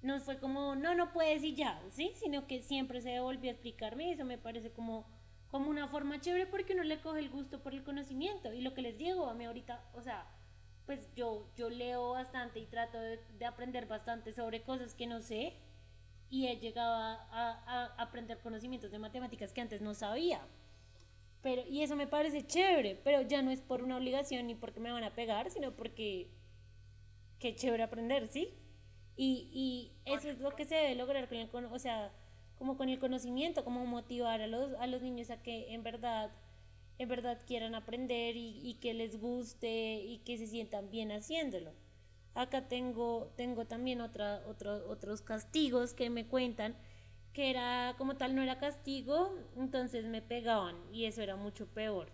no 0.02 0.20
fue 0.22 0.40
como, 0.40 0.76
no, 0.76 0.96
no 0.96 1.12
puedes 1.12 1.44
y 1.44 1.56
ya, 1.56 1.82
¿sí? 1.92 2.14
Sino 2.16 2.48
que 2.48 2.62
siempre 2.62 3.02
se 3.02 3.20
volvió 3.20 3.50
a 3.50 3.54
explicarme 3.54 4.06
y 4.08 4.12
eso 4.12 4.24
me 4.24 4.38
parece 4.38 4.72
como, 4.72 5.06
como 5.52 5.70
una 5.70 5.88
forma 5.88 6.22
chévere 6.22 6.46
porque 6.46 6.74
uno 6.74 6.84
le 6.84 7.02
coge 7.02 7.20
el 7.20 7.30
gusto 7.30 7.62
por 7.62 7.74
el 7.74 7.84
conocimiento. 7.84 8.54
Y 8.54 8.62
lo 8.62 8.74
que 8.74 8.82
les 8.82 8.98
digo 8.98 9.28
a 9.28 9.34
mí 9.34 9.46
ahorita, 9.46 9.84
o 9.94 10.02
sea, 10.02 10.26
pues 10.90 11.08
yo, 11.14 11.46
yo 11.56 11.70
leo 11.70 12.14
bastante 12.14 12.58
y 12.58 12.66
trato 12.66 13.00
de, 13.00 13.46
aprender 13.46 13.86
bastante 13.86 14.34
sobre 14.34 14.64
cosas 14.64 14.96
que 14.96 15.06
no 15.06 15.22
sé 15.22 15.54
y 16.32 16.48
he 16.48 16.58
llegado 16.58 16.96
a, 16.96 17.14
a, 17.32 17.86
aprender 18.02 18.40
conocimientos 18.40 18.90
de 18.90 18.98
matemáticas 18.98 19.54
que 19.54 19.62
antes 19.62 19.84
no 19.84 19.94
sabía. 19.94 20.42
Pero, 21.44 21.62
y 21.70 21.84
eso 21.84 21.96
me 21.96 22.08
parece 22.08 22.48
chévere, 22.48 23.00
pero 23.04 23.22
ya 23.22 23.44
no 23.44 23.52
es 23.52 23.62
por 23.62 23.84
una 23.84 23.98
obligación 23.98 24.48
ni 24.48 24.56
porque 24.56 24.80
me 24.80 24.92
van 24.92 25.04
a 25.04 25.14
pegar, 25.14 25.52
sino 25.52 25.76
porque 25.76 26.32
qué 27.38 27.54
chévere 27.54 27.84
aprender, 27.84 28.28
¿sí? 28.28 28.56
Y, 29.16 29.48
y 29.54 29.92
eso 30.12 30.28
es 30.28 30.40
lo 30.40 30.56
que 30.56 30.66
se 30.66 30.74
debe 30.74 30.96
lograr 30.96 31.30
con 31.30 31.38
el, 31.38 31.50
o 31.72 31.78
sea, 31.78 32.12
como 32.58 32.78
con 32.78 32.90
el 32.90 32.98
conocimiento, 32.98 33.64
como 33.64 33.86
motivar 33.86 34.42
a 34.42 34.48
los, 34.48 34.74
a 34.80 34.88
los 34.88 35.04
niños 35.04 35.30
a 35.30 35.40
que 35.44 35.72
en 35.72 35.84
verdad, 35.84 36.32
en 37.00 37.10
verdad 37.10 37.40
quieran 37.48 37.74
aprender 37.74 38.36
y, 38.36 38.62
y 38.64 38.76
que 38.76 38.94
les 38.94 39.20
guste 39.20 40.04
y 40.04 40.20
que 40.20 40.38
se 40.38 40.46
sientan 40.46 40.92
bien 40.92 41.12
haciéndolo. 41.12 41.74
Acá 42.36 42.68
tengo, 42.68 43.34
tengo 43.36 43.66
también 43.66 44.02
otra, 44.02 44.44
otro, 44.48 44.88
otros 44.88 45.22
castigos 45.22 45.94
que 45.94 46.10
me 46.12 46.28
cuentan 46.28 46.76
que 47.34 47.50
era 47.50 47.96
como 47.98 48.18
tal 48.18 48.36
no 48.36 48.44
era 48.44 48.60
castigo, 48.60 49.36
entonces 49.58 50.06
me 50.06 50.22
pegaban 50.22 50.76
y 50.94 51.06
eso 51.06 51.22
era 51.24 51.36
mucho 51.36 51.68
peor. 51.68 52.12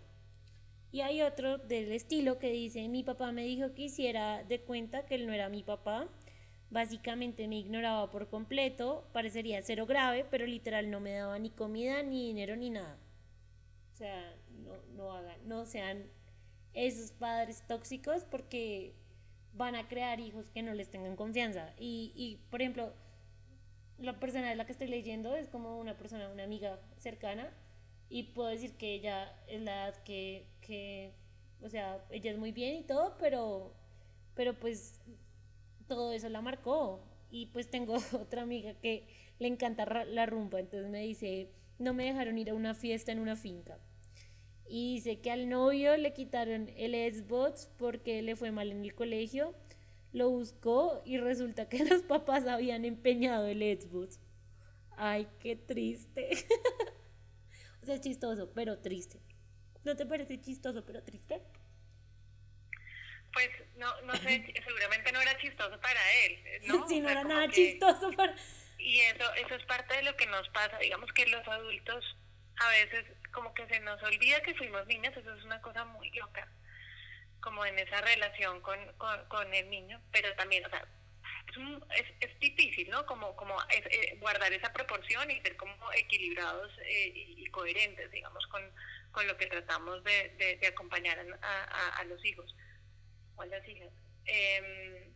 Y 0.92 1.02
hay 1.02 1.20
otro 1.20 1.58
del 1.58 1.92
estilo 1.92 2.38
que 2.38 2.50
dice, 2.50 2.88
mi 2.88 3.02
papá 3.02 3.32
me 3.32 3.44
dijo 3.44 3.74
que 3.74 3.82
hiciera 3.82 4.42
de 4.44 4.62
cuenta 4.62 5.04
que 5.04 5.16
él 5.16 5.26
no 5.26 5.32
era 5.34 5.48
mi 5.50 5.62
papá 5.62 6.08
Básicamente 6.70 7.46
me 7.46 7.58
ignoraba 7.58 8.10
por 8.10 8.28
completo, 8.28 9.08
parecería 9.12 9.62
cero 9.62 9.86
grave, 9.86 10.26
pero 10.30 10.46
literal 10.46 10.90
no 10.90 11.00
me 11.00 11.12
daba 11.12 11.38
ni 11.38 11.50
comida, 11.50 12.02
ni 12.02 12.26
dinero, 12.26 12.56
ni 12.56 12.70
nada. 12.70 12.98
O 13.94 13.96
sea, 13.96 14.36
no, 14.94 15.12
hagan, 15.12 15.48
no 15.48 15.66
sean 15.66 16.10
esos 16.72 17.12
padres 17.12 17.62
tóxicos 17.66 18.24
porque 18.24 18.94
van 19.54 19.74
a 19.74 19.88
crear 19.88 20.20
hijos 20.20 20.50
que 20.50 20.62
no 20.62 20.74
les 20.74 20.90
tengan 20.90 21.16
confianza. 21.16 21.72
Y, 21.78 22.12
y 22.14 22.36
por 22.50 22.60
ejemplo, 22.60 22.92
la 23.98 24.18
persona 24.20 24.50
de 24.50 24.56
la 24.56 24.66
que 24.66 24.72
estoy 24.72 24.88
leyendo 24.88 25.34
es 25.34 25.48
como 25.48 25.78
una 25.78 25.96
persona, 25.96 26.28
una 26.28 26.44
amiga 26.44 26.78
cercana, 26.96 27.50
y 28.08 28.24
puedo 28.34 28.48
decir 28.48 28.76
que 28.76 28.94
ella 28.94 29.34
es 29.48 29.62
la 29.62 29.88
edad 29.88 30.02
que, 30.04 30.46
que 30.60 31.14
o 31.62 31.68
sea, 31.68 32.04
ella 32.10 32.30
es 32.30 32.38
muy 32.38 32.52
bien 32.52 32.76
y 32.76 32.82
todo, 32.82 33.16
pero, 33.18 33.74
pero 34.34 34.58
pues 34.58 35.00
todo 35.88 36.12
eso 36.12 36.28
la 36.28 36.40
marcó. 36.40 37.00
Y 37.30 37.46
pues 37.46 37.70
tengo 37.70 37.96
otra 38.12 38.42
amiga 38.42 38.74
que 38.74 39.08
le 39.38 39.48
encanta 39.48 39.84
la 40.04 40.26
rumba, 40.26 40.60
entonces 40.60 40.90
me 40.90 41.00
dice, 41.00 41.50
no 41.78 41.92
me 41.92 42.04
dejaron 42.04 42.38
ir 42.38 42.50
a 42.50 42.54
una 42.54 42.74
fiesta 42.74 43.12
en 43.12 43.18
una 43.18 43.36
finca. 43.36 43.78
Y 44.68 44.94
dice 44.94 45.20
que 45.20 45.30
al 45.30 45.48
novio 45.48 45.96
le 45.96 46.12
quitaron 46.12 46.70
el 46.76 46.92
Xbox 46.92 47.70
porque 47.78 48.22
le 48.22 48.36
fue 48.36 48.50
mal 48.50 48.70
en 48.70 48.82
el 48.82 48.94
colegio. 48.94 49.54
Lo 50.12 50.30
buscó 50.30 51.02
y 51.04 51.18
resulta 51.18 51.68
que 51.68 51.84
los 51.84 52.02
papás 52.02 52.46
habían 52.46 52.84
empeñado 52.84 53.46
el 53.46 53.60
Xbox. 53.60 54.20
Ay, 54.96 55.28
qué 55.40 55.56
triste. 55.56 56.30
o 57.82 57.86
sea, 57.86 57.94
es 57.94 58.00
chistoso, 58.00 58.52
pero 58.54 58.78
triste. 58.78 59.20
¿No 59.84 59.94
te 59.94 60.06
parece 60.06 60.40
chistoso, 60.40 60.84
pero 60.84 61.02
triste? 61.02 61.42
pues 63.36 63.50
no, 63.76 64.00
no 64.00 64.14
sé, 64.16 64.54
seguramente 64.64 65.12
no 65.12 65.20
era 65.20 65.36
chistoso 65.36 65.78
para 65.78 66.00
él, 66.24 66.38
¿no? 66.64 66.88
Sí, 66.88 67.00
no 67.00 67.10
era 67.10 67.22
nada 67.22 67.46
chistoso 67.50 68.10
para... 68.12 68.34
Y 68.78 69.00
eso, 69.00 69.34
eso 69.34 69.54
es 69.56 69.64
parte 69.66 69.94
de 69.94 70.04
lo 70.04 70.16
que 70.16 70.24
nos 70.24 70.48
pasa, 70.50 70.78
digamos 70.78 71.12
que 71.12 71.26
los 71.26 71.46
adultos 71.46 72.16
a 72.56 72.68
veces 72.70 73.04
como 73.32 73.54
que 73.54 73.66
se 73.66 73.80
nos 73.80 74.02
olvida 74.02 74.40
que 74.42 74.54
fuimos 74.54 74.86
niños, 74.86 75.16
eso 75.16 75.34
es 75.34 75.44
una 75.44 75.60
cosa 75.60 75.84
muy 75.84 76.10
loca, 76.10 76.48
como 77.40 77.64
en 77.64 77.78
esa 77.78 78.00
relación 78.00 78.60
con, 78.60 78.78
con, 79.28 79.54
el 79.54 79.70
niño, 79.70 80.00
pero 80.12 80.34
también, 80.34 80.64
o 80.64 80.68
sea, 80.70 80.86
es, 81.96 82.06
es, 82.20 82.38
difícil, 82.40 82.90
¿no? 82.90 83.06
Como, 83.06 83.34
como 83.36 83.56
eh, 83.70 84.16
guardar 84.20 84.52
esa 84.52 84.72
proporción 84.72 85.30
y 85.30 85.40
ser 85.40 85.56
como 85.56 85.92
equilibrados 85.92 86.72
eh, 86.80 87.12
y, 87.14 87.46
coherentes, 87.46 88.10
digamos, 88.10 88.46
con, 88.48 88.62
con 89.12 89.26
lo 89.26 89.36
que 89.36 89.46
tratamos 89.46 90.04
de, 90.04 90.58
de, 90.60 90.66
acompañar 90.66 91.18
a, 91.40 91.88
a 91.98 92.04
los 92.04 92.22
hijos 92.24 92.54
o 93.36 93.44
las 93.44 93.66
hijas. 93.68 93.90
Em, 94.26 95.12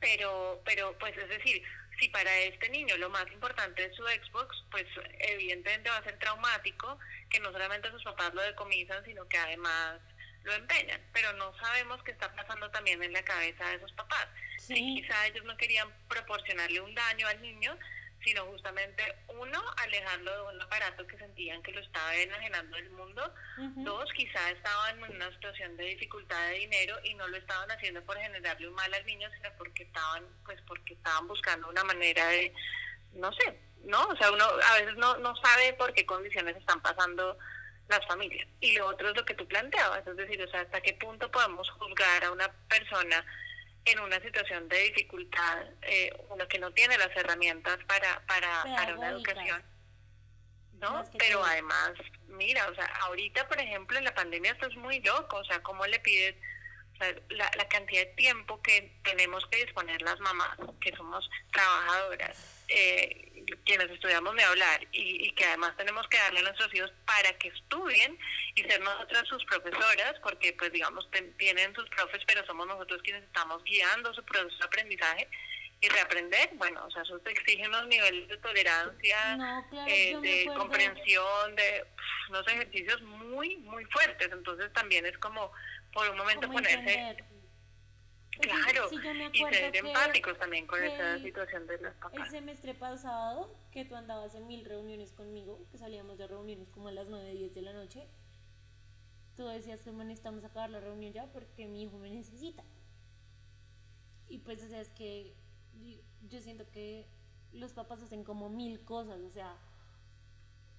pero, 0.00 0.62
pero, 0.64 0.96
pues 0.98 1.16
es 1.16 1.28
decir, 1.28 1.62
si 2.00 2.08
para 2.08 2.34
este 2.38 2.68
niño 2.70 2.96
lo 2.96 3.10
más 3.10 3.30
importante 3.30 3.84
es 3.84 3.94
su 3.94 4.02
Xbox, 4.02 4.64
pues 4.70 4.86
evidentemente 5.18 5.90
va 5.90 5.98
a 5.98 6.04
ser 6.04 6.18
traumático 6.18 6.98
que 7.28 7.38
no 7.40 7.52
solamente 7.52 7.90
sus 7.90 8.02
papás 8.02 8.32
lo 8.34 8.42
decomisan, 8.42 9.04
sino 9.04 9.28
que 9.28 9.36
además 9.36 10.00
lo 10.42 10.54
empeñan. 10.54 11.00
Pero 11.12 11.32
no 11.34 11.54
sabemos 11.58 12.02
qué 12.02 12.12
está 12.12 12.34
pasando 12.34 12.70
también 12.70 13.02
en 13.02 13.12
la 13.12 13.22
cabeza 13.22 13.68
de 13.68 13.76
esos 13.76 13.92
papás. 13.92 14.26
Sí. 14.58 14.74
quizá 14.74 15.26
ellos 15.26 15.44
no 15.44 15.56
querían 15.56 15.88
proporcionarle 16.08 16.80
un 16.80 16.94
daño 16.94 17.28
al 17.28 17.40
niño, 17.42 17.78
sino 18.24 18.44
justamente, 18.46 19.02
uno, 19.28 19.62
alejarlo 19.78 20.34
de 20.34 20.54
un 20.54 20.62
aparato 20.62 21.06
que 21.06 21.18
sentían 21.18 21.62
que 21.62 21.72
lo 21.72 21.80
estaba 21.80 22.14
enajenando 22.14 22.76
del 22.76 22.90
mundo, 22.90 23.34
dos, 23.76 24.10
quizá 24.14 24.50
estaban 24.50 25.02
en 25.04 25.16
una 25.16 25.30
situación 25.32 25.76
de 25.76 25.84
dificultad 25.84 26.48
de 26.48 26.58
dinero 26.58 26.96
y 27.04 27.14
no 27.14 27.26
lo 27.28 27.36
estaban 27.36 27.70
haciendo 27.70 28.02
por 28.04 28.18
generarle 28.18 28.68
un 28.68 28.74
mal 28.74 28.92
al 28.92 29.06
niño, 29.06 29.28
sino 29.36 29.50
porque 29.56 29.84
estaban, 29.84 30.26
pues 30.44 30.60
porque 30.66 30.94
estaban 30.94 31.26
buscando 31.28 31.68
una 31.68 31.84
manera 31.84 32.26
de, 32.28 32.52
no 33.14 33.32
sé, 33.32 33.58
¿no? 33.84 34.06
O 34.06 34.16
sea, 34.16 34.30
uno 34.30 34.44
a 34.44 34.74
veces 34.74 34.96
no, 34.96 35.16
no 35.18 35.34
sabe 35.36 35.72
por 35.74 35.92
qué 35.94 36.04
condiciones 36.04 36.56
están 36.56 36.80
pasando 36.82 37.38
las 37.88 38.06
familias. 38.06 38.46
Y 38.60 38.76
lo 38.76 38.86
otro 38.86 39.10
es 39.10 39.16
lo 39.16 39.24
que 39.24 39.34
tú 39.34 39.46
planteabas, 39.46 40.06
es 40.06 40.16
decir, 40.16 40.42
o 40.42 40.48
sea, 40.50 40.60
hasta 40.60 40.80
qué 40.80 40.92
punto 40.94 41.30
podemos 41.30 41.68
juzgar 41.70 42.24
a 42.24 42.32
una 42.32 42.50
persona 42.68 43.24
en 43.84 44.00
una 44.00 44.20
situación 44.20 44.68
de 44.68 44.78
dificultad, 44.84 45.66
eh, 45.82 46.12
uno 46.28 46.46
que 46.48 46.58
no 46.58 46.72
tiene 46.72 46.98
las 46.98 47.14
herramientas 47.16 47.78
para, 47.86 48.24
para, 48.26 48.62
para 48.64 48.94
una 48.96 49.08
educación. 49.08 49.62
¿no? 50.80 51.04
Pero 51.18 51.44
además, 51.44 51.92
mira, 52.28 52.66
o 52.68 52.74
sea, 52.74 52.86
ahorita, 53.02 53.46
por 53.48 53.60
ejemplo, 53.60 53.98
en 53.98 54.04
la 54.04 54.14
pandemia 54.14 54.52
esto 54.52 54.66
es 54.66 54.76
muy 54.76 55.00
loco, 55.00 55.36
o 55.36 55.44
sea, 55.44 55.62
¿cómo 55.62 55.86
le 55.86 56.00
pides 56.00 56.34
la, 57.30 57.50
la 57.56 57.68
cantidad 57.68 58.02
de 58.02 58.12
tiempo 58.14 58.60
que 58.62 58.98
tenemos 59.02 59.46
que 59.46 59.64
disponer 59.64 60.00
las 60.02 60.18
mamás, 60.20 60.58
que 60.80 60.94
somos 60.96 61.28
trabajadoras, 61.52 62.64
eh, 62.68 63.29
quienes 63.64 63.90
estudiamos 63.90 64.34
de 64.36 64.42
hablar 64.44 64.86
y, 64.92 65.26
y, 65.26 65.30
que 65.32 65.44
además 65.44 65.76
tenemos 65.76 66.06
que 66.08 66.18
darle 66.18 66.40
a 66.40 66.42
nuestros 66.42 66.74
hijos 66.74 66.92
para 67.06 67.32
que 67.38 67.48
estudien 67.48 68.18
y 68.54 68.62
ser 68.62 68.80
nosotras 68.80 69.26
sus 69.28 69.44
profesoras, 69.44 70.14
porque 70.22 70.52
pues 70.54 70.72
digamos 70.72 71.08
tienen 71.38 71.74
sus 71.74 71.88
profes, 71.90 72.22
pero 72.26 72.44
somos 72.46 72.66
nosotros 72.66 73.00
quienes 73.02 73.22
estamos 73.24 73.62
guiando 73.64 74.12
su 74.14 74.24
proceso 74.24 74.56
de 74.58 74.64
aprendizaje 74.64 75.28
y 75.82 75.88
reaprender, 75.88 76.50
bueno, 76.54 76.84
o 76.84 76.90
sea, 76.90 77.02
eso 77.02 77.18
te 77.20 77.30
exige 77.30 77.66
unos 77.66 77.86
niveles 77.86 78.28
de 78.28 78.36
tolerancia, 78.36 79.64
eh, 79.86 80.16
de 80.20 80.50
comprensión, 80.54 81.56
de 81.56 81.86
unos 82.28 82.46
ejercicios 82.48 83.00
muy, 83.02 83.56
muy 83.58 83.84
fuertes, 83.86 84.28
entonces 84.30 84.70
también 84.74 85.06
es 85.06 85.16
como 85.18 85.50
por 85.92 86.08
un 86.10 86.18
momento 86.18 86.50
ponerse... 86.50 87.16
Claro, 88.40 88.88
y 89.32 89.38
ser 89.38 89.76
empáticos 89.76 90.38
también 90.38 90.66
con 90.66 90.82
esa 90.82 91.18
situación 91.18 91.66
de 91.66 91.78
los 91.78 91.94
papás. 91.94 92.26
El 92.26 92.30
semestre 92.30 92.74
pasado, 92.74 93.54
que 93.70 93.84
tú 93.84 93.94
andabas 93.94 94.34
en 94.34 94.46
mil 94.46 94.64
reuniones 94.64 95.12
conmigo, 95.12 95.66
que 95.70 95.78
salíamos 95.78 96.18
de 96.18 96.26
reuniones 96.26 96.68
como 96.70 96.88
a 96.88 96.92
las 96.92 97.08
9, 97.08 97.32
10 97.32 97.54
de 97.54 97.62
la 97.62 97.72
noche, 97.72 98.06
tú 99.36 99.46
decías 99.46 99.82
que 99.82 99.92
necesitamos 99.92 100.44
acabar 100.44 100.70
la 100.70 100.80
reunión 100.80 101.12
ya 101.12 101.26
porque 101.32 101.66
mi 101.66 101.82
hijo 101.82 101.98
me 101.98 102.10
necesita. 102.10 102.64
Y 104.28 104.38
pues, 104.38 104.62
o 104.62 104.68
sea, 104.68 104.80
es 104.80 104.90
que 104.90 105.34
yo 106.28 106.40
siento 106.40 106.70
que 106.70 107.06
los 107.52 107.72
papás 107.72 108.02
hacen 108.02 108.24
como 108.24 108.48
mil 108.48 108.84
cosas, 108.84 109.20
o 109.22 109.30
sea, 109.30 109.56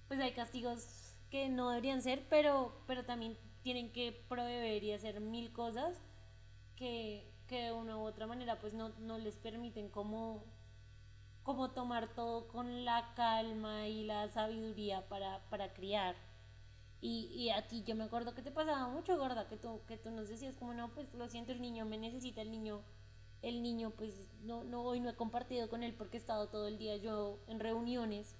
pues 0.08 0.20
hay 0.20 0.32
castigos 0.32 1.16
que 1.30 1.48
no 1.48 1.70
deberían 1.70 2.02
ser, 2.02 2.26
pero, 2.28 2.82
pero 2.86 3.04
también 3.04 3.36
tienen 3.62 3.92
que 3.92 4.12
proveer 4.28 4.82
y 4.84 4.92
hacer 4.92 5.20
mil 5.20 5.52
cosas 5.52 6.00
que, 6.76 7.31
que 7.52 7.64
de 7.64 7.72
una 7.72 7.98
u 7.98 8.00
otra 8.00 8.26
manera 8.26 8.58
pues 8.58 8.72
no, 8.72 8.88
no 9.00 9.18
les 9.18 9.36
permiten 9.36 9.90
como, 9.90 10.42
como 11.42 11.72
tomar 11.72 12.14
todo 12.14 12.48
con 12.48 12.86
la 12.86 13.12
calma 13.14 13.86
y 13.88 14.04
la 14.04 14.30
sabiduría 14.30 15.06
para, 15.10 15.44
para 15.50 15.74
criar. 15.74 16.16
Y, 17.02 17.26
y, 17.34 17.50
a 17.50 17.68
ti 17.68 17.82
yo 17.84 17.94
me 17.94 18.04
acuerdo 18.04 18.34
que 18.34 18.40
te 18.40 18.50
pasaba 18.50 18.88
mucho, 18.88 19.18
gorda, 19.18 19.48
que 19.48 19.58
tú, 19.58 19.82
que 19.86 19.98
tú 19.98 20.10
nos 20.10 20.28
decías 20.30 20.54
como, 20.54 20.72
no, 20.72 20.94
pues 20.94 21.12
lo 21.12 21.28
siento, 21.28 21.52
el 21.52 21.60
niño 21.60 21.84
me 21.84 21.98
necesita, 21.98 22.40
el 22.40 22.50
niño, 22.50 22.80
el 23.42 23.62
niño 23.62 23.90
pues 23.90 24.30
no, 24.44 24.64
no, 24.64 24.82
hoy 24.82 25.00
no 25.00 25.10
he 25.10 25.14
compartido 25.16 25.68
con 25.68 25.82
él 25.82 25.92
porque 25.92 26.16
he 26.16 26.20
estado 26.20 26.48
todo 26.48 26.68
el 26.68 26.78
día 26.78 26.96
yo 26.96 27.38
en 27.48 27.60
reuniones. 27.60 28.34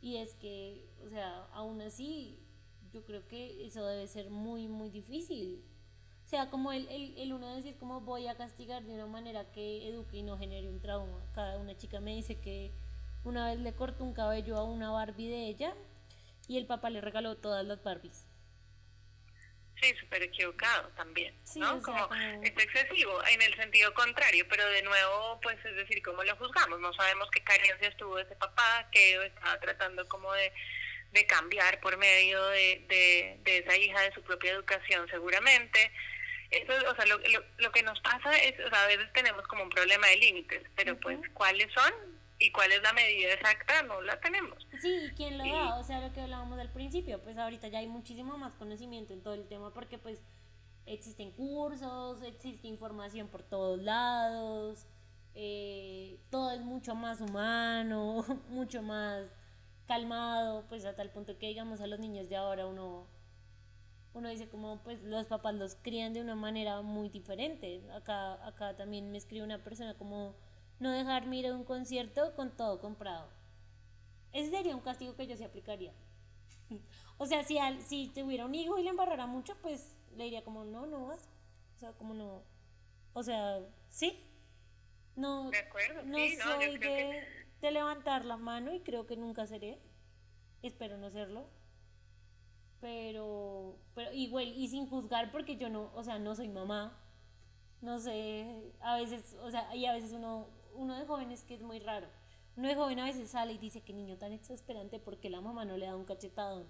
Y 0.00 0.18
es 0.18 0.36
que, 0.36 0.88
o 1.04 1.08
sea, 1.08 1.46
aún 1.54 1.80
así, 1.80 2.38
yo 2.92 3.04
creo 3.04 3.26
que 3.26 3.66
eso 3.66 3.84
debe 3.84 4.06
ser 4.06 4.30
muy, 4.30 4.68
muy 4.68 4.90
difícil. 4.90 5.64
Sea, 6.32 6.48
como 6.48 6.72
el, 6.72 6.88
el, 6.88 7.14
el 7.18 7.32
uno 7.34 7.54
decir 7.54 7.76
cómo 7.78 8.00
voy 8.00 8.26
a 8.26 8.34
castigar 8.34 8.82
de 8.84 8.94
una 8.94 9.04
manera 9.04 9.44
que 9.52 9.86
eduque 9.86 10.16
y 10.16 10.22
no 10.22 10.38
genere 10.38 10.66
un 10.66 10.80
trauma. 10.80 11.20
Cada 11.34 11.58
una 11.58 11.76
chica 11.76 12.00
me 12.00 12.14
dice 12.14 12.40
que 12.40 12.72
una 13.22 13.48
vez 13.48 13.58
le 13.58 13.74
cortó 13.74 14.02
un 14.02 14.14
cabello 14.14 14.56
a 14.56 14.64
una 14.64 14.90
Barbie 14.90 15.28
de 15.28 15.46
ella 15.48 15.74
y 16.48 16.56
el 16.56 16.64
papá 16.64 16.88
le 16.88 17.02
regaló 17.02 17.36
todas 17.36 17.66
las 17.66 17.84
Barbies. 17.84 18.24
Sí, 19.78 19.94
súper 20.00 20.22
equivocado 20.22 20.88
también, 20.96 21.34
¿no? 21.56 21.82
como, 21.82 22.08
es 22.14 22.50
excesivo 22.50 23.12
en 23.30 23.42
el 23.42 23.54
sentido 23.54 23.92
contrario, 23.92 24.46
pero 24.48 24.66
de 24.70 24.82
nuevo, 24.84 25.38
pues 25.42 25.62
es 25.66 25.76
decir, 25.76 26.02
¿cómo 26.02 26.24
lo 26.24 26.34
juzgamos? 26.36 26.80
No 26.80 26.94
sabemos 26.94 27.28
qué 27.30 27.44
carencias 27.44 27.94
tuvo 27.98 28.18
ese 28.18 28.34
papá, 28.36 28.88
que 28.90 29.22
estaba 29.26 29.60
tratando 29.60 30.08
como 30.08 30.32
de 30.32 30.50
de 31.12 31.26
cambiar 31.26 31.78
por 31.80 31.96
medio 31.98 32.42
de, 32.48 33.38
de, 33.44 33.58
esa 33.58 33.76
hija 33.76 34.00
de 34.00 34.12
su 34.12 34.22
propia 34.22 34.52
educación 34.52 35.06
seguramente. 35.08 35.92
Eso, 36.52 36.72
o 36.90 36.94
sea, 36.94 37.06
lo, 37.06 37.18
lo, 37.58 37.72
que 37.72 37.82
nos 37.82 37.98
pasa 38.00 38.36
es, 38.36 38.60
o 38.60 38.68
sea, 38.68 38.84
a 38.84 38.86
veces 38.86 39.10
tenemos 39.14 39.46
como 39.48 39.62
un 39.62 39.70
problema 39.70 40.06
de 40.08 40.16
límites, 40.16 40.62
pero 40.76 41.00
pues 41.00 41.18
cuáles 41.32 41.72
son 41.72 41.92
y 42.38 42.52
cuál 42.52 42.70
es 42.72 42.82
la 42.82 42.92
medida 42.92 43.32
exacta 43.32 43.82
no 43.82 44.02
la 44.02 44.20
tenemos. 44.20 44.66
Sí, 44.80 45.06
¿y 45.06 45.10
quién 45.12 45.38
lo 45.38 45.44
da? 45.44 45.76
O 45.78 45.82
sea, 45.82 46.00
lo 46.00 46.12
que 46.12 46.20
hablábamos 46.20 46.58
al 46.58 46.70
principio, 46.70 47.22
pues 47.22 47.38
ahorita 47.38 47.68
ya 47.68 47.78
hay 47.78 47.86
muchísimo 47.86 48.36
más 48.36 48.54
conocimiento 48.54 49.14
en 49.14 49.22
todo 49.22 49.32
el 49.32 49.48
tema 49.48 49.72
porque 49.72 49.96
pues 49.96 50.20
existen 50.84 51.30
cursos, 51.30 52.22
existe 52.22 52.68
información 52.68 53.28
por 53.28 53.42
todos 53.42 53.80
lados, 53.80 54.86
eh, 55.34 56.18
todo 56.30 56.52
es 56.52 56.60
mucho 56.60 56.94
más 56.94 57.22
humano, 57.22 58.26
mucho 58.48 58.82
más 58.82 59.24
calmado, 59.86 60.66
pues 60.68 60.84
a 60.84 60.94
tal 60.94 61.10
punto 61.10 61.38
que 61.38 61.46
digamos 61.46 61.80
a 61.80 61.86
los 61.86 61.98
niños 61.98 62.28
de 62.28 62.36
ahora 62.36 62.66
uno 62.66 63.06
uno 64.14 64.28
dice 64.28 64.48
como 64.48 64.82
pues 64.82 65.02
los 65.02 65.26
papás 65.26 65.54
los 65.54 65.76
crían 65.76 66.12
de 66.12 66.20
una 66.20 66.34
manera 66.34 66.82
muy 66.82 67.08
diferente. 67.08 67.82
Acá 67.92 68.46
acá 68.46 68.76
también 68.76 69.10
me 69.10 69.18
escribe 69.18 69.44
una 69.44 69.62
persona 69.62 69.96
como 69.96 70.34
no 70.78 70.90
dejarme 70.90 71.38
ir 71.38 71.46
a 71.46 71.54
un 71.54 71.64
concierto 71.64 72.34
con 72.34 72.56
todo 72.56 72.80
comprado. 72.80 73.28
Ese 74.32 74.50
sería 74.50 74.74
un 74.74 74.82
castigo 74.82 75.14
que 75.14 75.26
yo 75.26 75.36
se 75.36 75.44
aplicaría. 75.44 75.92
o 77.18 77.26
sea, 77.26 77.44
si 77.44 77.58
al, 77.58 77.80
si 77.82 78.08
tuviera 78.08 78.46
un 78.46 78.54
hijo 78.54 78.78
y 78.78 78.82
le 78.82 78.90
embarrara 78.90 79.26
mucho, 79.26 79.56
pues 79.62 79.96
le 80.16 80.24
diría 80.24 80.44
como 80.44 80.64
no, 80.64 80.86
no 80.86 81.06
vas. 81.06 81.28
O 81.76 81.78
sea, 81.78 81.92
como 81.92 82.14
no. 82.14 82.42
O 83.12 83.22
sea, 83.22 83.60
sí. 83.88 84.28
No, 85.14 85.50
de 85.50 85.58
acuerdo, 85.58 86.02
no 86.04 86.16
soy 86.16 86.78
de 86.78 87.42
de 87.62 87.70
levantar 87.70 88.24
la 88.24 88.36
mano 88.36 88.74
y 88.74 88.80
creo 88.80 89.06
que 89.06 89.16
nunca 89.16 89.46
seré. 89.46 89.78
Espero 90.62 90.98
no 90.98 91.10
serlo. 91.10 91.48
Pero, 92.82 93.78
pero 93.94 94.12
igual, 94.12 94.48
y 94.48 94.66
sin 94.66 94.88
juzgar 94.88 95.30
porque 95.30 95.56
yo 95.56 95.70
no, 95.70 95.92
o 95.94 96.02
sea, 96.02 96.18
no 96.18 96.34
soy 96.34 96.48
mamá. 96.48 96.98
No 97.80 98.00
sé, 98.00 98.72
a 98.80 98.96
veces, 98.96 99.36
o 99.40 99.50
sea, 99.52 99.74
y 99.74 99.86
a 99.86 99.92
veces 99.92 100.12
uno, 100.12 100.48
uno 100.74 100.98
de 100.98 101.06
jóvenes 101.06 101.44
que 101.44 101.54
es 101.54 101.62
muy 101.62 101.78
raro. 101.78 102.08
Uno 102.56 102.68
de 102.68 102.74
joven 102.74 102.98
a 102.98 103.04
veces 103.04 103.30
sale 103.30 103.52
y 103.52 103.58
dice 103.58 103.82
que 103.82 103.92
niño 103.92 104.18
tan 104.18 104.32
exasperante 104.32 104.98
porque 104.98 105.30
la 105.30 105.40
mamá 105.40 105.64
no 105.64 105.76
le 105.76 105.86
da 105.86 105.96
un 105.96 106.04
cachetadón. 106.04 106.66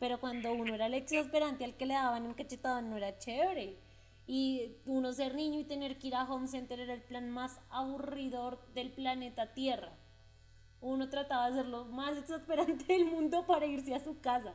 Pero 0.00 0.18
cuando 0.20 0.52
uno 0.52 0.74
era 0.74 0.86
el 0.86 0.94
exasperante 0.94 1.64
al 1.64 1.76
que 1.76 1.86
le 1.86 1.94
daban 1.94 2.26
un 2.26 2.34
cachetadón 2.34 2.90
no 2.90 2.96
era 2.96 3.16
chévere. 3.18 3.78
Y 4.26 4.76
uno 4.86 5.12
ser 5.12 5.34
niño 5.36 5.60
y 5.60 5.64
tener 5.64 5.98
que 5.98 6.08
ir 6.08 6.16
a 6.16 6.24
Home 6.24 6.48
Center 6.48 6.80
era 6.80 6.94
el 6.94 7.02
plan 7.02 7.30
más 7.30 7.60
aburridor 7.70 8.60
del 8.74 8.90
planeta 8.90 9.54
Tierra 9.54 9.96
uno 10.84 11.08
trataba 11.08 11.46
de 11.46 11.52
hacer 11.52 11.66
lo 11.66 11.86
más 11.86 12.16
exasperante 12.16 12.84
del 12.84 13.06
mundo 13.06 13.46
para 13.46 13.66
irse 13.66 13.94
a 13.94 14.00
su 14.00 14.20
casa. 14.20 14.54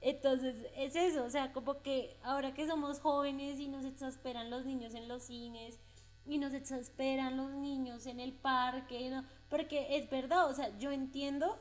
Entonces, 0.00 0.66
es 0.76 0.94
eso, 0.94 1.24
o 1.24 1.30
sea, 1.30 1.52
como 1.52 1.82
que 1.82 2.16
ahora 2.22 2.54
que 2.54 2.66
somos 2.66 3.00
jóvenes 3.00 3.58
y 3.58 3.68
nos 3.68 3.84
exasperan 3.84 4.50
los 4.50 4.64
niños 4.64 4.94
en 4.94 5.08
los 5.08 5.24
cines 5.24 5.78
y 6.26 6.38
nos 6.38 6.52
exasperan 6.52 7.36
los 7.36 7.50
niños 7.52 8.06
en 8.06 8.20
el 8.20 8.32
parque, 8.32 9.10
¿no? 9.10 9.24
porque 9.48 9.96
es 9.96 10.10
verdad, 10.10 10.50
o 10.50 10.54
sea, 10.54 10.76
yo 10.78 10.90
entiendo, 10.90 11.56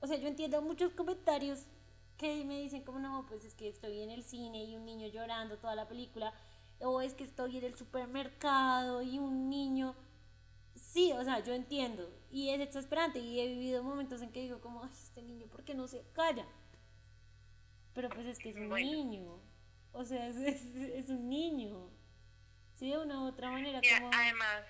o 0.00 0.06
sea, 0.06 0.16
yo 0.18 0.28
entiendo 0.28 0.62
muchos 0.62 0.92
comentarios 0.92 1.66
que 2.16 2.44
me 2.44 2.60
dicen 2.60 2.82
como, 2.84 2.98
no, 2.98 3.26
pues 3.28 3.44
es 3.44 3.54
que 3.54 3.68
estoy 3.68 4.00
en 4.00 4.10
el 4.10 4.24
cine 4.24 4.64
y 4.64 4.76
un 4.76 4.84
niño 4.84 5.08
llorando 5.08 5.58
toda 5.58 5.74
la 5.74 5.88
película, 5.88 6.32
o 6.80 7.00
es 7.00 7.14
que 7.14 7.24
estoy 7.24 7.58
en 7.58 7.64
el 7.64 7.76
supermercado 7.76 9.02
y 9.02 9.18
un 9.18 9.50
niño 9.50 9.94
sí, 10.78 11.12
o 11.12 11.24
sea, 11.24 11.40
yo 11.40 11.52
entiendo. 11.52 12.08
Y 12.30 12.50
es 12.50 12.60
exasperante. 12.60 13.18
Y 13.18 13.40
he 13.40 13.48
vivido 13.48 13.82
momentos 13.82 14.22
en 14.22 14.30
que 14.30 14.42
digo 14.42 14.60
como, 14.60 14.82
ay, 14.82 14.90
este 14.92 15.22
niño, 15.22 15.46
¿por 15.46 15.64
qué 15.64 15.74
no 15.74 15.88
se 15.88 16.04
calla? 16.12 16.46
Pero 17.98 18.10
pues 18.10 18.28
es 18.28 18.38
que 18.38 18.50
es 18.50 18.56
un 18.56 18.68
niño. 18.68 19.42
O 19.90 20.04
sea, 20.04 20.28
es, 20.28 20.36
es, 20.36 21.08
un 21.08 21.28
niño. 21.28 21.90
Sí, 22.76 22.92
de 22.92 22.98
una 22.98 23.22
u 23.22 23.26
otra 23.26 23.50
manera. 23.50 23.80
como... 23.80 24.10
Además, 24.14 24.62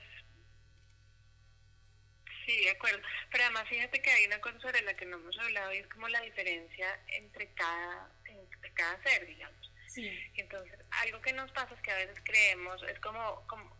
sí, 2.47 2.65
de 2.65 2.71
acuerdo. 2.71 3.03
Pero 3.31 3.45
además 3.45 3.69
fíjate 3.69 4.01
que 4.01 4.11
hay 4.11 4.25
una 4.25 4.41
cosa 4.41 4.59
sobre 4.61 4.81
la 4.81 4.97
que 4.97 5.05
no 5.05 5.19
hemos 5.19 5.39
hablado 5.41 5.75
y 5.75 5.77
es 5.77 5.87
como 5.89 6.09
la 6.09 6.23
diferencia 6.23 6.99
entre 7.09 7.53
cada, 7.53 8.11
entre 8.25 8.73
cada 8.73 9.03
ser, 9.03 9.27
digamos. 9.27 9.73
Sí. 9.89 10.11
Entonces, 10.37 10.79
algo 10.89 11.21
que 11.21 11.35
nos 11.35 11.53
pasa 11.53 11.75
es 11.75 11.83
que 11.83 11.91
a 11.91 11.97
veces 11.97 12.19
creemos, 12.25 12.83
es 12.85 12.99
como, 13.01 13.47
como 13.47 13.77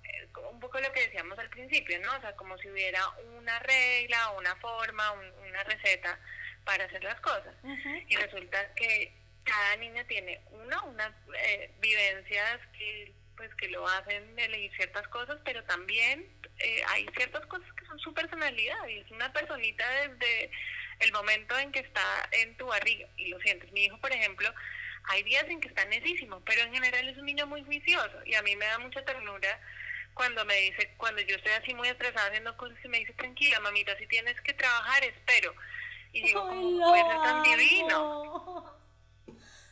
un 0.51 0.61
poco 0.61 0.79
lo 0.79 0.93
que 0.93 1.07
decíamos 1.07 1.39
al 1.39 1.49
principio, 1.49 1.99
¿no? 2.03 2.15
O 2.15 2.21
sea, 2.21 2.37
como 2.37 2.59
si 2.59 2.69
hubiera 2.69 3.01
una 3.39 3.59
regla, 3.61 4.31
una 4.33 4.57
forma, 4.57 5.13
una 5.13 5.65
receta 5.65 6.21
para 6.67 6.85
hacer 6.85 7.03
las 7.03 7.19
cosas. 7.23 7.55
Y 8.09 8.17
resulta 8.17 8.75
que 8.75 9.18
cada 9.49 9.77
niña 9.77 10.05
tiene, 10.05 10.41
una, 10.51 10.83
unas 10.85 11.13
eh, 11.35 11.71
vivencias 11.81 12.61
que 12.79 13.13
pues 13.39 13.55
que 13.55 13.69
lo 13.69 13.87
hacen 13.87 14.37
elegir 14.37 14.73
ciertas 14.75 15.07
cosas, 15.09 15.39
pero 15.45 15.63
también 15.63 16.29
eh, 16.59 16.83
hay 16.89 17.07
ciertas 17.17 17.47
cosas 17.47 17.73
que 17.75 17.87
son 17.87 17.99
su 18.01 18.13
personalidad 18.13 18.87
y 18.89 18.99
es 18.99 19.11
una 19.13 19.33
personita 19.33 19.89
desde 19.89 20.51
el 20.99 21.13
momento 21.13 21.57
en 21.57 21.71
que 21.71 21.79
está 21.79 22.29
en 22.33 22.57
tu 22.57 22.67
barriga 22.67 23.07
y 23.17 23.29
lo 23.29 23.39
sientes. 23.39 23.71
Mi 23.71 23.85
hijo, 23.85 23.97
por 24.01 24.13
ejemplo, 24.13 24.53
hay 25.05 25.23
días 25.23 25.45
en 25.49 25.61
que 25.61 25.69
está 25.69 25.85
necísimo, 25.85 26.43
pero 26.45 26.63
en 26.63 26.75
general 26.75 27.09
es 27.09 27.17
un 27.17 27.27
niño 27.27 27.47
muy 27.47 27.63
juicioso 27.63 28.25
y 28.27 28.35
a 28.35 28.43
mí 28.43 28.57
me 28.57 28.67
da 28.67 28.79
mucha 28.81 29.05
ternura 29.05 29.61
cuando 30.15 30.45
me 30.45 30.57
dice, 30.57 30.93
cuando 30.97 31.23
yo 31.23 31.37
estoy 31.37 31.53
así 31.53 31.73
muy 31.75 31.89
estresada 31.89 32.27
haciendo 32.27 32.57
cosas 32.57 32.77
y 32.85 32.89
me 32.89 32.99
dice, 32.99 33.13
tranquila, 33.13 33.61
mamita, 33.61 33.97
si 33.99 34.07
tienes 34.09 34.39
que 34.41 34.53
trabajar, 34.53 35.05
espero. 35.05 35.55
Y 36.13 36.23
digo, 36.23 36.49
¿cómo 36.49 36.91
puede 36.91 37.05
ser 37.05 37.23
tan 37.23 37.43
divino? 37.45 38.78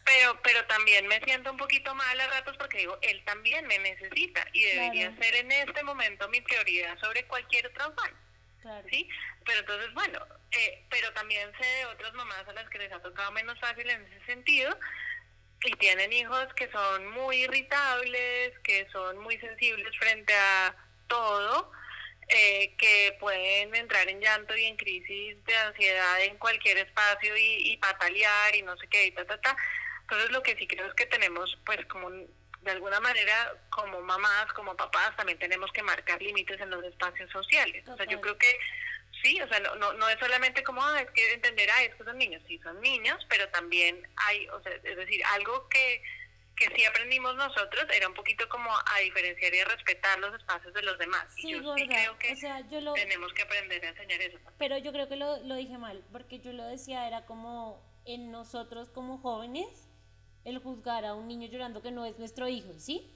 Pero, 0.07 0.41
pero 0.43 0.65
también 0.67 1.07
me 1.09 1.21
siento 1.21 1.51
un 1.51 1.57
poquito 1.57 1.93
mal 1.95 2.21
a 2.21 2.29
ratos 2.29 2.57
porque 2.57 2.79
digo, 2.79 2.97
él 3.03 3.23
también 3.25 3.67
me 3.67 3.79
necesita 3.81 4.47
y 4.53 4.63
debería 4.63 5.15
ser 5.17 5.35
en 5.35 5.51
este 5.51 5.83
momento 5.83 6.29
mi 6.29 6.41
prioridad 6.41 6.97
sobre 7.01 7.25
cualquier 7.25 7.67
otro 7.67 7.93
fan. 7.95 8.15
¿Sí? 8.91 9.09
Pero 9.45 9.61
entonces, 9.61 9.93
bueno, 9.95 10.19
eh, 10.53 10.85
pero 10.91 11.13
también 11.13 11.53
sé 11.61 11.65
de 11.65 11.87
otras 11.87 12.13
mamás 12.15 12.47
a 12.49 12.53
las 12.53 12.69
que 12.71 12.79
les 12.79 12.93
ha 12.93 13.01
tocado 13.01 13.31
menos 13.33 13.59
fácil 13.61 13.89
en 13.89 14.05
ese 14.07 14.25
sentido 14.27 14.77
y 15.65 15.73
tienen 15.73 16.13
hijos 16.13 16.47
que 16.55 16.71
son 16.71 17.07
muy 17.09 17.45
irritables, 17.45 18.59
que 18.61 18.87
son 18.93 19.19
muy 19.19 19.39
sensibles 19.39 19.97
frente 19.99 20.35
a 20.35 20.75
todo, 21.09 21.71
eh, 22.29 22.75
que 22.77 23.17
pueden 23.21 23.75
entrar 23.75 24.09
en 24.09 24.21
llanto 24.21 24.57
y 24.57 24.65
en 24.65 24.77
crisis 24.77 25.45
de 25.45 25.57
ansiedad 25.57 26.23
en 26.23 26.37
cualquier 26.39 26.79
espacio 26.79 27.37
y, 27.37 27.73
y 27.73 27.77
patalear 27.77 28.55
y 28.55 28.63
no 28.63 28.77
sé 28.77 28.87
qué, 28.89 29.07
y 29.07 29.13
ta, 29.13 29.25
ta, 29.25 29.41
ta. 29.41 29.57
Entonces 30.07 30.31
lo 30.31 30.43
que 30.43 30.57
sí 30.57 30.69
creo 30.69 30.87
es 30.87 30.95
que 30.95 31.07
tenemos 31.07 31.59
pues 31.67 31.85
como 31.87 32.09
de 32.11 32.71
alguna 32.71 33.01
manera 33.01 33.55
como 33.71 34.01
mamás, 34.01 34.53
como 34.53 34.77
papás, 34.77 35.17
también 35.17 35.39
tenemos 35.39 35.71
que 35.73 35.83
marcar 35.83 36.23
límites 36.23 36.61
en 36.61 36.71
los 36.71 36.85
espacios 36.85 37.31
sociales. 37.31 37.87
O 37.89 37.97
sea, 37.97 38.07
yo 38.07 38.21
creo 38.21 38.39
que 38.39 38.57
sí, 39.23 39.41
o 39.41 39.49
sea, 39.49 39.59
no, 39.61 39.75
no, 39.77 39.93
no 39.95 40.09
es 40.09 40.19
solamente 40.19 40.63
como, 40.63 40.85
ah, 40.85 41.01
es 41.01 41.11
que 41.11 41.33
entender, 41.33 41.69
ah, 41.71 41.83
es 41.83 41.95
que 41.95 42.05
son 42.05 42.19
niños, 42.19 42.43
sí, 42.47 42.59
son 42.63 42.81
niños, 42.81 43.25
pero 43.29 43.49
también 43.49 44.09
hay, 44.17 44.49
o 44.49 44.61
sea, 44.63 44.73
es 44.73 44.97
decir, 44.97 45.23
algo 45.33 45.69
que, 45.69 46.03
que 46.57 46.69
sí 46.75 46.85
aprendimos 46.85 47.35
nosotros 47.35 47.87
era 47.93 48.09
un 48.09 48.15
poquito 48.15 48.49
como 48.49 48.71
a 48.71 48.99
diferenciar 49.01 49.55
y 49.55 49.61
a 49.61 49.65
respetar 49.65 50.19
los 50.21 50.35
espacios 50.35 50.73
de 50.73 50.83
los 50.83 50.99
demás. 50.99 51.27
Sí, 51.35 51.49
y 51.49 51.53
yo 51.53 51.75
sí 51.77 51.89
creo 51.89 52.19
que 52.19 52.37
tenemos 52.95 53.33
que 53.33 53.43
aprender 53.43 53.85
a 53.85 53.89
enseñar 53.89 54.21
eso. 54.23 54.39
Pero 54.59 54.79
yo 54.79 54.93
creo 54.93 55.09
que 55.09 55.17
lo, 55.17 55.39
lo 55.39 55.57
dije 55.57 55.79
mal, 55.79 56.05
porque 56.13 56.39
yo 56.39 56.53
lo 56.53 56.65
decía, 56.65 57.07
era 57.07 57.27
como 57.27 57.85
en 58.07 58.31
nosotros 58.31 58.89
como 58.91 59.19
jóvenes, 59.19 59.86
el 60.47 60.59
juzgar 60.59 61.05
a 61.05 61.15
un 61.15 61.27
niño 61.27 61.49
llorando 61.49 61.83
que 61.83 61.91
no 61.91 62.05
es 62.05 62.19
nuestro 62.19 62.49
hijo, 62.49 62.73
¿sí? 62.79 63.13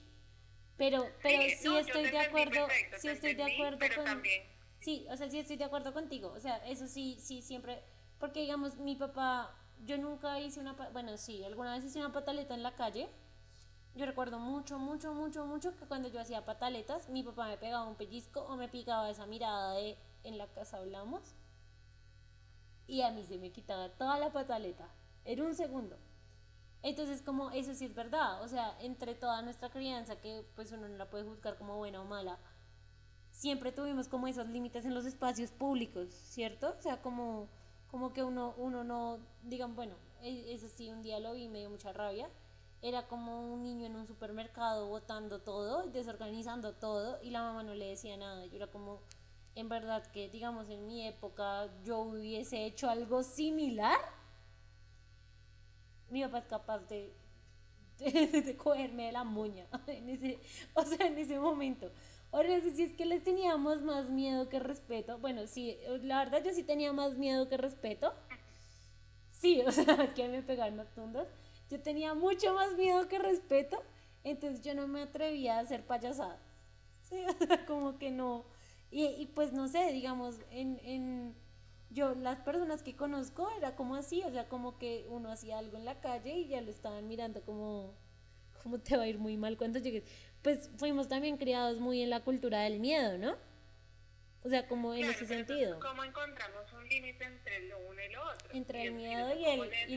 Pero, 0.76 1.06
pero 1.22 1.42
sí, 1.56 1.76
estoy 1.76 2.10
de 2.10 2.18
acuerdo, 2.18 2.66
sí 2.98 3.08
estoy 3.08 3.34
de 3.34 3.44
acuerdo 3.44 3.78
con... 3.96 4.22
Sí, 4.80 5.06
o 5.08 5.16
sea, 5.16 5.30
sí 5.30 5.38
estoy 5.38 5.56
de 5.56 5.64
acuerdo 5.64 5.92
contigo, 5.92 6.32
o 6.34 6.40
sea, 6.40 6.56
eso 6.66 6.88
sí, 6.88 7.18
sí, 7.20 7.40
siempre, 7.40 7.84
porque 8.18 8.40
digamos, 8.40 8.78
mi 8.78 8.96
papá, 8.96 9.54
yo 9.84 9.96
nunca 9.96 10.40
hice 10.40 10.58
una, 10.58 10.72
bueno, 10.92 11.16
sí, 11.18 11.44
alguna 11.44 11.74
vez 11.74 11.84
hice 11.84 11.98
una 11.98 12.12
pataleta 12.12 12.54
en 12.54 12.64
la 12.64 12.74
calle, 12.74 13.08
yo 13.94 14.06
recuerdo 14.06 14.38
mucho, 14.40 14.78
mucho, 14.78 15.14
mucho, 15.14 15.46
mucho 15.46 15.76
que 15.76 15.86
cuando 15.86 16.08
yo 16.08 16.20
hacía 16.20 16.44
pataletas, 16.44 17.08
mi 17.10 17.22
papá 17.22 17.46
me 17.46 17.58
pegaba 17.58 17.86
un 17.86 17.94
pellizco 17.94 18.40
o 18.40 18.56
me 18.56 18.68
picaba 18.68 19.08
esa 19.08 19.26
mirada 19.26 19.74
de 19.74 19.96
en 20.24 20.36
la 20.36 20.46
casa 20.48 20.78
hablamos 20.78 21.34
y 22.86 23.02
a 23.02 23.10
mí 23.12 23.22
se 23.22 23.38
me 23.38 23.52
quitaba 23.52 23.88
toda 23.90 24.18
la 24.18 24.32
pataleta 24.32 24.88
en 25.24 25.42
un 25.42 25.54
segundo. 25.54 25.96
Entonces, 26.82 27.20
como 27.20 27.50
eso 27.50 27.74
sí 27.74 27.84
es 27.84 27.94
verdad, 27.94 28.42
o 28.42 28.48
sea, 28.48 28.76
entre 28.80 29.14
toda 29.14 29.42
nuestra 29.42 29.68
crianza, 29.70 30.16
que 30.16 30.44
pues 30.56 30.72
uno 30.72 30.88
no 30.88 30.96
la 30.96 31.10
puede 31.10 31.24
juzgar 31.24 31.58
como 31.58 31.76
buena 31.76 32.00
o 32.00 32.04
mala, 32.04 32.38
siempre 33.30 33.70
tuvimos 33.70 34.08
como 34.08 34.26
esos 34.26 34.48
límites 34.48 34.84
en 34.86 34.94
los 34.94 35.04
espacios 35.04 35.50
públicos, 35.50 36.08
¿cierto? 36.10 36.74
O 36.78 36.82
sea, 36.82 37.02
como, 37.02 37.48
como 37.90 38.12
que 38.14 38.22
uno, 38.22 38.54
uno 38.56 38.82
no, 38.82 39.18
digan, 39.42 39.76
bueno, 39.76 39.94
e, 40.22 40.54
eso 40.54 40.68
sí, 40.68 40.90
un 40.90 41.02
día 41.02 41.20
lo 41.20 41.34
vi 41.34 41.44
y 41.44 41.48
me 41.48 41.58
dio 41.58 41.70
mucha 41.70 41.92
rabia, 41.92 42.30
era 42.82 43.06
como 43.08 43.52
un 43.52 43.62
niño 43.62 43.86
en 43.86 43.96
un 43.96 44.06
supermercado 44.06 44.88
botando 44.88 45.40
todo, 45.40 45.82
desorganizando 45.88 46.72
todo, 46.74 47.22
y 47.22 47.30
la 47.30 47.42
mamá 47.42 47.62
no 47.62 47.74
le 47.74 47.88
decía 47.88 48.16
nada, 48.16 48.46
yo 48.46 48.56
era 48.56 48.68
como, 48.68 49.00
en 49.54 49.68
verdad 49.68 50.06
que, 50.06 50.30
digamos, 50.30 50.70
en 50.70 50.86
mi 50.86 51.06
época 51.06 51.68
yo 51.82 52.00
hubiese 52.00 52.64
hecho 52.64 52.88
algo 52.88 53.22
similar 53.22 53.98
mi 56.10 56.22
papá 56.22 56.38
es 56.38 56.46
capaz 56.46 56.78
de, 56.88 57.12
de, 57.98 58.56
cogerme 58.56 59.06
de 59.06 59.12
la 59.12 59.24
muña 59.24 59.66
en 59.86 60.08
ese, 60.08 60.38
o 60.74 60.82
sea, 60.84 61.06
en 61.06 61.18
ese 61.18 61.38
momento. 61.38 61.90
Ahora 62.32 62.56
no 62.56 62.62
sé 62.62 62.70
si 62.72 62.84
es 62.84 62.92
que 62.92 63.04
les 63.04 63.24
teníamos 63.24 63.82
más 63.82 64.08
miedo 64.08 64.48
que 64.48 64.60
respeto. 64.60 65.18
Bueno, 65.18 65.46
sí, 65.46 65.76
la 66.02 66.24
verdad 66.24 66.42
yo 66.44 66.52
sí 66.52 66.62
tenía 66.62 66.92
más 66.92 67.16
miedo 67.16 67.48
que 67.48 67.56
respeto. 67.56 68.12
Sí, 69.32 69.62
o 69.66 69.72
sea, 69.72 70.14
que 70.14 70.28
me 70.28 70.42
pegaron 70.42 70.86
tundas. 70.94 71.26
Yo 71.70 71.80
tenía 71.80 72.14
mucho 72.14 72.54
más 72.54 72.74
miedo 72.76 73.08
que 73.08 73.18
respeto, 73.18 73.82
entonces 74.24 74.62
yo 74.62 74.74
no 74.74 74.88
me 74.88 75.02
atrevía 75.02 75.56
a 75.56 75.60
hacer 75.60 75.84
payasada. 75.86 76.38
Sí, 77.10 77.16
o 77.26 77.44
sea, 77.44 77.66
como 77.66 77.98
que 77.98 78.12
no. 78.12 78.44
Y, 78.92 79.04
y 79.04 79.26
pues 79.34 79.52
no 79.52 79.66
sé, 79.66 79.90
digamos, 79.90 80.36
en, 80.50 80.78
en 80.84 81.34
yo 81.90 82.14
las 82.14 82.38
personas 82.40 82.82
que 82.82 82.94
conozco 82.94 83.50
era 83.56 83.74
como 83.74 83.96
así, 83.96 84.22
o 84.24 84.30
sea, 84.30 84.48
como 84.48 84.78
que 84.78 85.06
uno 85.08 85.30
hacía 85.30 85.58
algo 85.58 85.76
en 85.76 85.84
la 85.84 86.00
calle 86.00 86.32
y 86.34 86.48
ya 86.48 86.60
lo 86.60 86.70
estaban 86.70 87.08
mirando 87.08 87.42
como, 87.42 87.94
como 88.62 88.78
te 88.80 88.96
va 88.96 89.02
a 89.02 89.06
ir 89.08 89.18
muy 89.18 89.36
mal 89.36 89.56
cuando 89.56 89.80
llegues. 89.80 90.04
Pues 90.42 90.70
fuimos 90.78 91.08
también 91.08 91.36
criados 91.36 91.80
muy 91.80 92.02
en 92.02 92.10
la 92.10 92.20
cultura 92.20 92.60
del 92.60 92.78
miedo, 92.78 93.18
¿no? 93.18 93.36
O 94.42 94.48
sea, 94.48 94.66
como 94.68 94.94
en 94.94 95.04
ese 95.04 95.26
sentido. 95.26 95.78
¿Cómo 95.80 96.02
encontramos 96.02 96.72
un 96.72 96.88
límite 96.88 97.24
entre 97.24 97.68
lo 97.68 97.78
uno 97.80 98.02
y 98.02 98.08
lo 98.08 98.22
otro? 98.22 98.54
Entre 98.54 98.84
el 98.84 98.92
miedo 98.92 99.38
y 99.38 99.44
el, 99.44 99.72
y, 99.88 99.94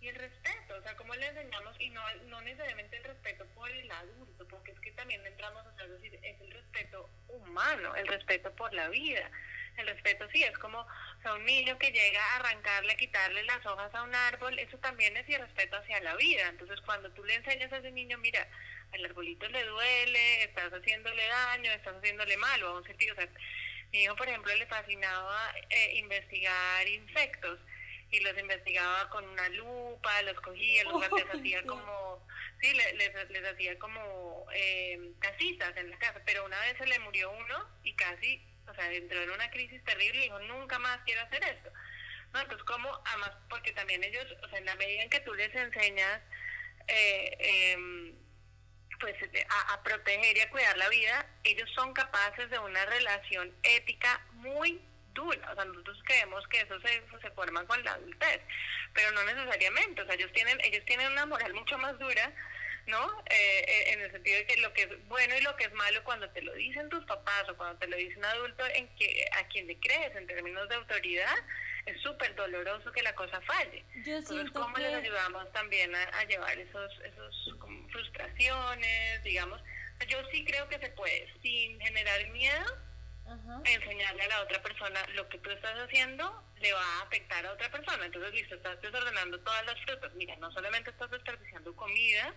y 0.00 0.08
el 0.08 0.14
respeto, 0.16 0.74
o 0.76 0.82
sea, 0.82 0.96
cómo 0.96 1.14
le 1.14 1.26
enseñamos, 1.26 1.76
y 1.78 1.90
no, 1.90 2.00
no 2.28 2.40
necesariamente 2.40 2.96
el 2.96 3.04
respeto 3.04 3.44
por 3.54 3.70
el 3.70 3.88
adulto, 3.92 4.48
porque 4.48 4.72
es 4.72 4.80
que 4.80 4.90
también 4.92 5.24
entramos 5.24 5.64
a 5.66 5.86
decir, 5.86 6.18
es 6.20 6.40
el 6.40 6.50
respeto 6.50 7.08
humano, 7.28 7.94
el 7.94 8.08
respeto 8.08 8.50
por 8.56 8.72
la 8.72 8.88
vida 8.88 9.30
el 9.76 9.86
respeto 9.86 10.28
sí 10.32 10.42
es 10.42 10.56
como 10.58 10.80
o 11.20 11.22
sea, 11.22 11.34
un 11.34 11.44
niño 11.44 11.78
que 11.78 11.90
llega 11.90 12.22
a 12.22 12.36
arrancarle, 12.36 12.96
quitarle 12.96 13.42
las 13.44 13.64
hojas 13.66 13.94
a 13.94 14.02
un 14.02 14.14
árbol, 14.14 14.58
eso 14.58 14.78
también 14.78 15.16
es 15.16 15.26
respeto 15.38 15.76
hacia 15.76 16.00
la 16.00 16.16
vida. 16.16 16.48
Entonces, 16.48 16.80
cuando 16.80 17.10
tú 17.12 17.24
le 17.24 17.34
enseñas 17.34 17.72
a 17.72 17.78
ese 17.78 17.90
niño, 17.90 18.16
mira, 18.18 18.46
al 18.92 19.04
arbolito 19.04 19.46
le 19.48 19.64
duele, 19.64 20.44
estás 20.44 20.72
haciéndole 20.72 21.26
daño, 21.26 21.70
estás 21.72 21.96
haciéndole 21.96 22.36
mal, 22.38 22.62
o 22.62 22.68
a 22.68 22.78
un 22.78 22.84
sentido. 22.84 23.12
O 23.12 23.16
sea, 23.16 23.28
mi 23.92 24.02
hijo, 24.02 24.16
por 24.16 24.28
ejemplo, 24.28 24.54
le 24.54 24.66
fascinaba 24.66 25.52
eh, 25.68 25.98
investigar 25.98 26.88
insectos 26.88 27.60
y 28.10 28.20
los 28.20 28.36
investigaba 28.38 29.08
con 29.10 29.28
una 29.28 29.48
lupa, 29.50 30.22
los 30.22 30.40
cogía, 30.40 30.84
los 30.84 31.00
les 31.00 31.34
hacía 31.34 31.62
como, 31.64 32.26
sí, 32.60 32.72
les, 32.72 32.94
les, 33.28 33.44
hacía 33.44 33.78
como 33.78 34.46
eh, 34.54 35.12
casitas 35.20 35.76
en 35.76 35.90
la 35.90 35.98
casa, 35.98 36.20
pero 36.24 36.44
una 36.44 36.58
vez 36.60 36.76
se 36.78 36.86
le 36.86 36.98
murió 37.00 37.30
uno 37.30 37.68
y 37.84 37.94
casi 37.94 38.42
o 38.70 38.74
sea, 38.74 38.92
entró 38.92 39.20
en 39.20 39.30
una 39.30 39.50
crisis 39.50 39.82
terrible 39.84 40.22
dijo, 40.22 40.38
nunca 40.40 40.78
más 40.78 40.98
quiero 41.04 41.22
hacer 41.22 41.42
esto. 41.44 41.70
No, 42.32 42.40
entonces, 42.40 42.64
¿cómo? 42.64 42.88
Además, 43.06 43.32
porque 43.48 43.72
también 43.72 44.04
ellos, 44.04 44.26
o 44.42 44.48
sea, 44.48 44.58
en 44.58 44.66
la 44.66 44.76
medida 44.76 45.02
en 45.02 45.10
que 45.10 45.20
tú 45.20 45.34
les 45.34 45.52
enseñas, 45.54 46.20
eh, 46.86 47.36
em, 47.40 48.14
pues, 49.00 49.16
a, 49.48 49.72
a, 49.72 49.82
proteger 49.82 50.36
y 50.36 50.40
a 50.40 50.50
cuidar 50.50 50.76
la 50.76 50.88
vida, 50.88 51.26
ellos 51.42 51.68
son 51.74 51.92
capaces 51.92 52.48
de 52.50 52.58
una 52.58 52.84
relación 52.86 53.52
ética 53.62 54.24
muy 54.34 54.80
dura. 55.12 55.50
O 55.50 55.54
sea, 55.54 55.64
nosotros 55.64 55.98
creemos 56.04 56.46
que 56.48 56.60
eso 56.60 56.80
se, 56.80 57.02
se 57.20 57.30
forma 57.32 57.66
con 57.66 57.82
la 57.82 57.92
adultez, 57.92 58.40
pero 58.94 59.10
no 59.12 59.24
necesariamente. 59.24 60.02
O 60.02 60.06
sea, 60.06 60.14
ellos 60.14 60.32
tienen, 60.32 60.58
ellos 60.62 60.84
tienen 60.84 61.10
una 61.10 61.26
moral 61.26 61.52
mucho 61.54 61.78
más 61.78 61.98
dura 61.98 62.32
¿no? 62.86 63.20
Eh, 63.30 63.64
eh, 63.66 63.92
en 63.92 64.00
el 64.00 64.10
sentido 64.10 64.38
de 64.38 64.46
que 64.46 64.56
lo 64.60 64.72
que 64.72 64.82
es 64.82 65.08
bueno 65.08 65.36
y 65.36 65.42
lo 65.42 65.54
que 65.56 65.64
es 65.64 65.72
malo 65.72 66.02
cuando 66.04 66.28
te 66.30 66.42
lo 66.42 66.52
dicen 66.54 66.88
tus 66.88 67.04
papás 67.04 67.48
o 67.48 67.56
cuando 67.56 67.78
te 67.78 67.86
lo 67.86 67.96
dice 67.96 68.18
un 68.18 68.24
adulto 68.24 68.64
en 68.74 68.88
que 68.96 69.24
a 69.38 69.46
quien 69.48 69.66
le 69.66 69.78
crees 69.78 70.14
en 70.16 70.26
términos 70.26 70.68
de 70.68 70.74
autoridad, 70.76 71.36
es 71.86 72.00
súper 72.02 72.34
doloroso 72.34 72.92
que 72.92 73.02
la 73.02 73.14
cosa 73.14 73.40
falle. 73.42 73.84
Entonces, 73.94 74.50
¿cómo 74.52 74.76
les 74.78 74.94
ayudamos 74.94 75.50
también 75.52 75.94
a, 75.94 76.24
llevar 76.24 76.58
esos, 76.58 76.92
esos 77.00 77.54
frustraciones, 77.90 79.22
digamos? 79.24 79.60
Yo 80.08 80.18
sí 80.30 80.44
creo 80.44 80.68
que 80.68 80.78
se 80.78 80.90
puede, 80.90 81.28
sin 81.42 81.78
generar 81.80 82.26
miedo, 82.28 82.64
enseñarle 83.64 84.22
a 84.24 84.28
la 84.28 84.42
otra 84.42 84.62
persona 84.62 85.00
lo 85.14 85.28
que 85.28 85.38
tú 85.38 85.50
estás 85.50 85.74
haciendo 85.78 86.42
le 86.60 86.72
va 86.72 86.82
a 86.82 87.02
afectar 87.02 87.44
a 87.46 87.52
otra 87.52 87.70
persona. 87.70 88.04
Entonces, 88.04 88.32
listo, 88.32 88.54
estás 88.54 88.80
desordenando 88.80 89.38
todas 89.40 89.64
las 89.66 89.80
frutas. 89.82 90.12
Mira, 90.14 90.36
no 90.36 90.50
solamente 90.52 90.90
estás 90.90 91.10
desperdiciando 91.10 91.74
comida, 91.74 92.34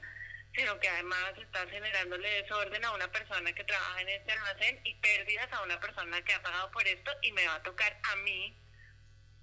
sino 0.56 0.80
que 0.80 0.88
además 0.88 1.34
estás 1.38 1.70
generándole 1.70 2.41
desorden 2.41 2.86
a 2.86 2.93
una 2.93 3.12
persona 3.12 3.54
que 3.54 3.64
trabaja 3.64 4.01
en 4.01 4.10
este 4.10 4.32
almacén 4.32 4.80
y 4.84 4.95
pérdidas 4.95 5.51
a 5.51 5.64
una 5.64 5.80
persona 5.80 6.22
que 6.24 6.34
ha 6.34 6.41
pagado 6.41 6.70
por 6.72 6.88
esto 6.88 7.12
y 7.22 7.32
me 7.32 7.47
va 7.47 7.56
a 7.56 7.64
tocar 7.64 7.97
a 8.12 8.16
mí 8.18 8.56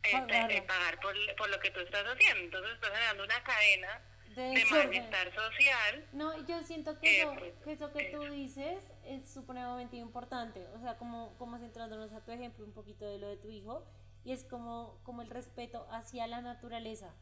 este, 0.02 0.62
pagar 0.62 1.00
por, 1.00 1.14
por, 1.36 1.50
lo 1.50 1.60
que 1.60 1.70
tú 1.70 1.80
estás 1.80 2.04
haciendo. 2.04 2.44
Entonces 2.44 2.74
estás 2.74 2.90
generando 2.90 3.24
una 3.24 3.42
cadena 3.42 4.00
de, 4.34 4.64
malestar 4.70 5.34
social. 5.34 6.08
No, 6.12 6.46
yo 6.46 6.62
siento 6.62 6.98
que, 7.00 7.20
eso, 7.20 7.34
pues, 7.38 7.54
que 7.64 7.72
eso 7.72 7.92
que 7.92 8.04
tú 8.04 8.22
dices 8.32 8.82
es 9.04 9.32
supremamente 9.32 9.96
importante. 9.96 10.66
O 10.68 10.80
sea, 10.80 10.96
como, 10.96 11.36
como 11.38 11.58
centrándonos 11.58 12.12
a 12.12 12.24
tu 12.24 12.30
ejemplo 12.32 12.64
un 12.64 12.72
poquito 12.72 13.04
de 13.06 13.18
lo 13.18 13.28
de 13.28 13.36
tu 13.36 13.50
hijo, 13.50 13.86
y 14.24 14.32
es 14.32 14.44
como, 14.44 15.00
como 15.02 15.22
el 15.22 15.30
respeto 15.30 15.88
hacia 15.90 16.26
la 16.26 16.40
naturaleza. 16.40 17.14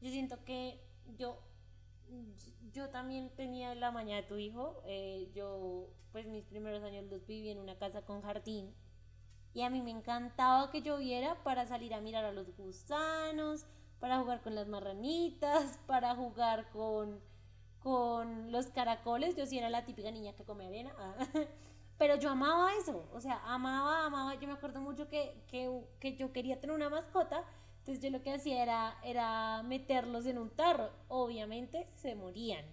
Yo 0.00 0.10
siento 0.10 0.44
que 0.44 0.80
yo 1.16 1.42
yo 2.72 2.90
también 2.90 3.30
tenía 3.36 3.74
la 3.74 3.90
maña 3.90 4.16
de 4.16 4.22
tu 4.22 4.36
hijo. 4.36 4.82
Eh, 4.86 5.30
yo, 5.34 5.88
pues 6.12 6.26
mis 6.26 6.44
primeros 6.44 6.82
años 6.82 7.04
los 7.10 7.26
viví 7.26 7.50
en 7.50 7.58
una 7.58 7.76
casa 7.78 8.02
con 8.02 8.22
jardín. 8.22 8.74
Y 9.54 9.62
a 9.62 9.70
mí 9.70 9.80
me 9.82 9.92
encantaba 9.92 10.70
que 10.70 10.82
lloviera 10.82 11.42
para 11.44 11.66
salir 11.66 11.94
a 11.94 12.00
mirar 12.00 12.24
a 12.24 12.32
los 12.32 12.56
gusanos, 12.56 13.64
para 14.00 14.18
jugar 14.18 14.42
con 14.42 14.54
las 14.54 14.66
marranitas, 14.66 15.78
para 15.86 16.16
jugar 16.16 16.68
con, 16.70 17.20
con 17.78 18.50
los 18.50 18.66
caracoles. 18.66 19.36
Yo 19.36 19.46
sí 19.46 19.58
era 19.58 19.70
la 19.70 19.84
típica 19.84 20.10
niña 20.10 20.34
que 20.34 20.44
come 20.44 20.66
arena. 20.66 20.92
Pero 21.98 22.16
yo 22.16 22.30
amaba 22.30 22.74
eso. 22.74 23.08
O 23.12 23.20
sea, 23.20 23.40
amaba, 23.44 24.06
amaba. 24.06 24.34
Yo 24.34 24.48
me 24.48 24.54
acuerdo 24.54 24.80
mucho 24.80 25.08
que, 25.08 25.44
que, 25.46 25.70
que 26.00 26.16
yo 26.16 26.32
quería 26.32 26.60
tener 26.60 26.74
una 26.74 26.90
mascota 26.90 27.44
entonces 27.84 28.02
yo 28.02 28.08
lo 28.08 28.22
que 28.22 28.32
hacía 28.32 28.62
era, 28.62 28.96
era 29.04 29.62
meterlos 29.62 30.24
en 30.24 30.38
un 30.38 30.48
tarro. 30.48 30.90
Obviamente 31.08 31.86
se 31.96 32.14
morían. 32.14 32.64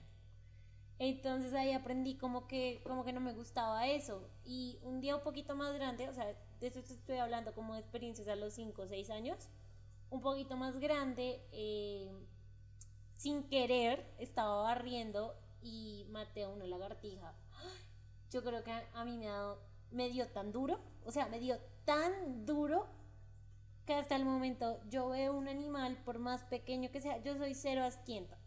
Entonces 1.00 1.54
ahí 1.54 1.74
aprendí 1.74 2.16
como 2.16 2.48
que, 2.48 2.80
como 2.86 3.04
que 3.04 3.12
no 3.12 3.20
me 3.20 3.34
gustaba 3.34 3.88
eso. 3.88 4.30
Y 4.46 4.80
un 4.84 5.02
día 5.02 5.18
un 5.18 5.22
poquito 5.22 5.54
más 5.54 5.74
grande, 5.74 6.08
o 6.08 6.14
sea, 6.14 6.34
de 6.62 6.68
eso 6.68 6.80
estoy 6.80 7.18
hablando 7.18 7.54
como 7.54 7.74
de 7.74 7.82
experiencias 7.82 8.30
a 8.30 8.38
los 8.38 8.54
5 8.54 8.84
o 8.84 8.88
6 8.88 9.10
años, 9.10 9.50
un 10.10 10.22
poquito 10.22 10.56
más 10.56 10.80
grande, 10.80 11.46
eh, 11.52 12.10
sin 13.18 13.44
querer, 13.50 14.16
estaba 14.18 14.62
barriendo 14.62 15.36
y 15.62 16.06
maté 16.10 16.46
a 16.46 16.48
una 16.48 16.68
lagartija. 16.68 17.36
Yo 18.30 18.46
creo 18.46 18.64
que 18.64 18.72
a 18.72 19.04
mí 19.04 19.18
me, 19.18 19.28
me 19.92 20.10
dio 20.10 20.30
tan 20.30 20.54
duro, 20.54 20.80
o 21.04 21.12
sea, 21.12 21.28
me 21.28 21.40
dio 21.42 21.60
tan 21.84 22.46
duro 22.46 23.01
que 23.86 23.94
hasta 23.94 24.16
el 24.16 24.26
momento 24.26 24.80
yo 24.90 25.10
veo 25.10 25.34
un 25.34 25.48
animal, 25.48 25.98
por 26.06 26.20
más 26.20 26.44
pequeño 26.44 26.92
que 26.92 27.02
sea, 27.02 27.22
yo 27.24 27.36
soy 27.38 27.56
cero 27.56 27.84
asquienta. 27.84 28.38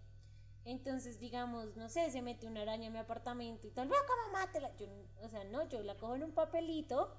Entonces, 0.64 1.20
digamos, 1.20 1.76
no 1.76 1.88
sé, 1.88 2.10
se 2.10 2.22
mete 2.22 2.46
una 2.46 2.62
araña 2.62 2.86
en 2.86 2.92
mi 2.92 2.98
apartamento 2.98 3.66
y 3.66 3.70
tal, 3.70 3.88
veo 3.88 4.00
cómo 4.06 4.32
mátela. 4.32 4.74
Yo, 4.76 4.86
o 5.22 5.28
sea, 5.28 5.44
no, 5.44 5.68
yo 5.68 5.82
la 5.82 5.96
cojo 5.96 6.14
en 6.14 6.24
un 6.24 6.32
papelito 6.32 7.14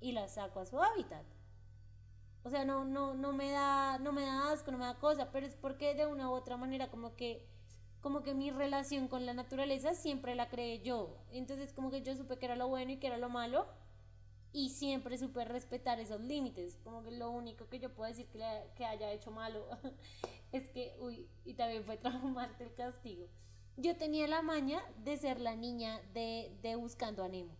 y 0.00 0.12
la 0.12 0.28
saco 0.28 0.60
a 0.60 0.66
su 0.66 0.82
hábitat. 0.82 1.24
O 2.42 2.50
sea, 2.50 2.64
no, 2.64 2.84
no, 2.84 3.14
no 3.14 3.32
me 3.32 3.50
da, 3.50 3.98
no 3.98 4.12
me 4.12 4.22
da 4.22 4.50
asco, 4.50 4.72
no 4.72 4.78
me 4.78 4.86
da 4.86 4.98
cosa, 4.98 5.30
pero 5.30 5.46
es 5.46 5.54
porque 5.54 5.94
de 5.94 6.06
una 6.06 6.30
u 6.30 6.32
otra 6.32 6.56
manera 6.56 6.90
como 6.90 7.14
que, 7.14 7.46
como 8.00 8.22
que 8.22 8.34
mi 8.34 8.50
relación 8.50 9.08
con 9.08 9.26
la 9.26 9.34
naturaleza 9.34 9.94
siempre 9.94 10.34
la 10.34 10.48
creé 10.48 10.80
yo. 10.80 11.18
Entonces 11.30 11.72
como 11.72 11.90
que 11.90 12.02
yo 12.02 12.16
supe 12.16 12.38
que 12.38 12.46
era 12.46 12.56
lo 12.56 12.66
bueno 12.66 12.92
y 12.92 12.96
que 12.96 13.08
era 13.08 13.18
lo 13.18 13.28
malo 13.28 13.66
y 14.52 14.70
siempre 14.70 15.16
supe 15.18 15.44
respetar 15.44 16.00
esos 16.00 16.20
límites. 16.20 16.78
Como 16.82 17.02
que 17.02 17.10
lo 17.12 17.30
único 17.30 17.68
que 17.68 17.78
yo 17.78 17.92
puedo 17.92 18.08
decir 18.08 18.26
que, 18.26 18.40
que 18.74 18.84
haya 18.84 19.12
hecho 19.12 19.30
malo 19.30 19.66
es 20.52 20.68
que, 20.70 20.96
uy, 21.00 21.28
y 21.44 21.54
también 21.54 21.84
fue 21.84 21.96
traumante 21.98 22.64
el 22.64 22.74
castigo. 22.74 23.26
Yo 23.76 23.96
tenía 23.96 24.26
la 24.26 24.42
maña 24.42 24.82
de 25.04 25.16
ser 25.16 25.40
la 25.40 25.56
niña 25.56 26.00
de, 26.12 26.52
de 26.62 26.76
Buscando 26.76 27.22
a 27.22 27.28
Nemo. 27.28 27.56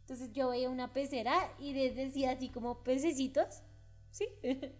Entonces 0.00 0.32
yo 0.32 0.50
veía 0.50 0.68
una 0.68 0.92
pecera 0.92 1.54
y 1.58 1.72
les 1.72 1.96
decía 1.96 2.32
así 2.32 2.50
como 2.50 2.84
pececitos, 2.84 3.62
¿sí? 4.10 4.28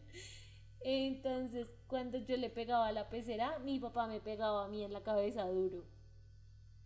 Entonces 0.80 1.74
cuando 1.86 2.18
yo 2.18 2.36
le 2.36 2.50
pegaba 2.50 2.88
a 2.88 2.92
la 2.92 3.08
pecera, 3.08 3.58
mi 3.60 3.80
papá 3.80 4.06
me 4.06 4.20
pegaba 4.20 4.66
a 4.66 4.68
mí 4.68 4.84
en 4.84 4.92
la 4.92 5.02
cabeza 5.02 5.46
duro. 5.48 5.84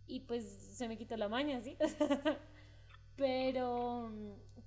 Y 0.07 0.21
pues 0.21 0.45
se 0.45 0.87
me 0.87 0.97
quitó 0.97 1.17
la 1.17 1.27
maña, 1.27 1.61
¿sí? 1.61 1.77
Pero 3.19 4.09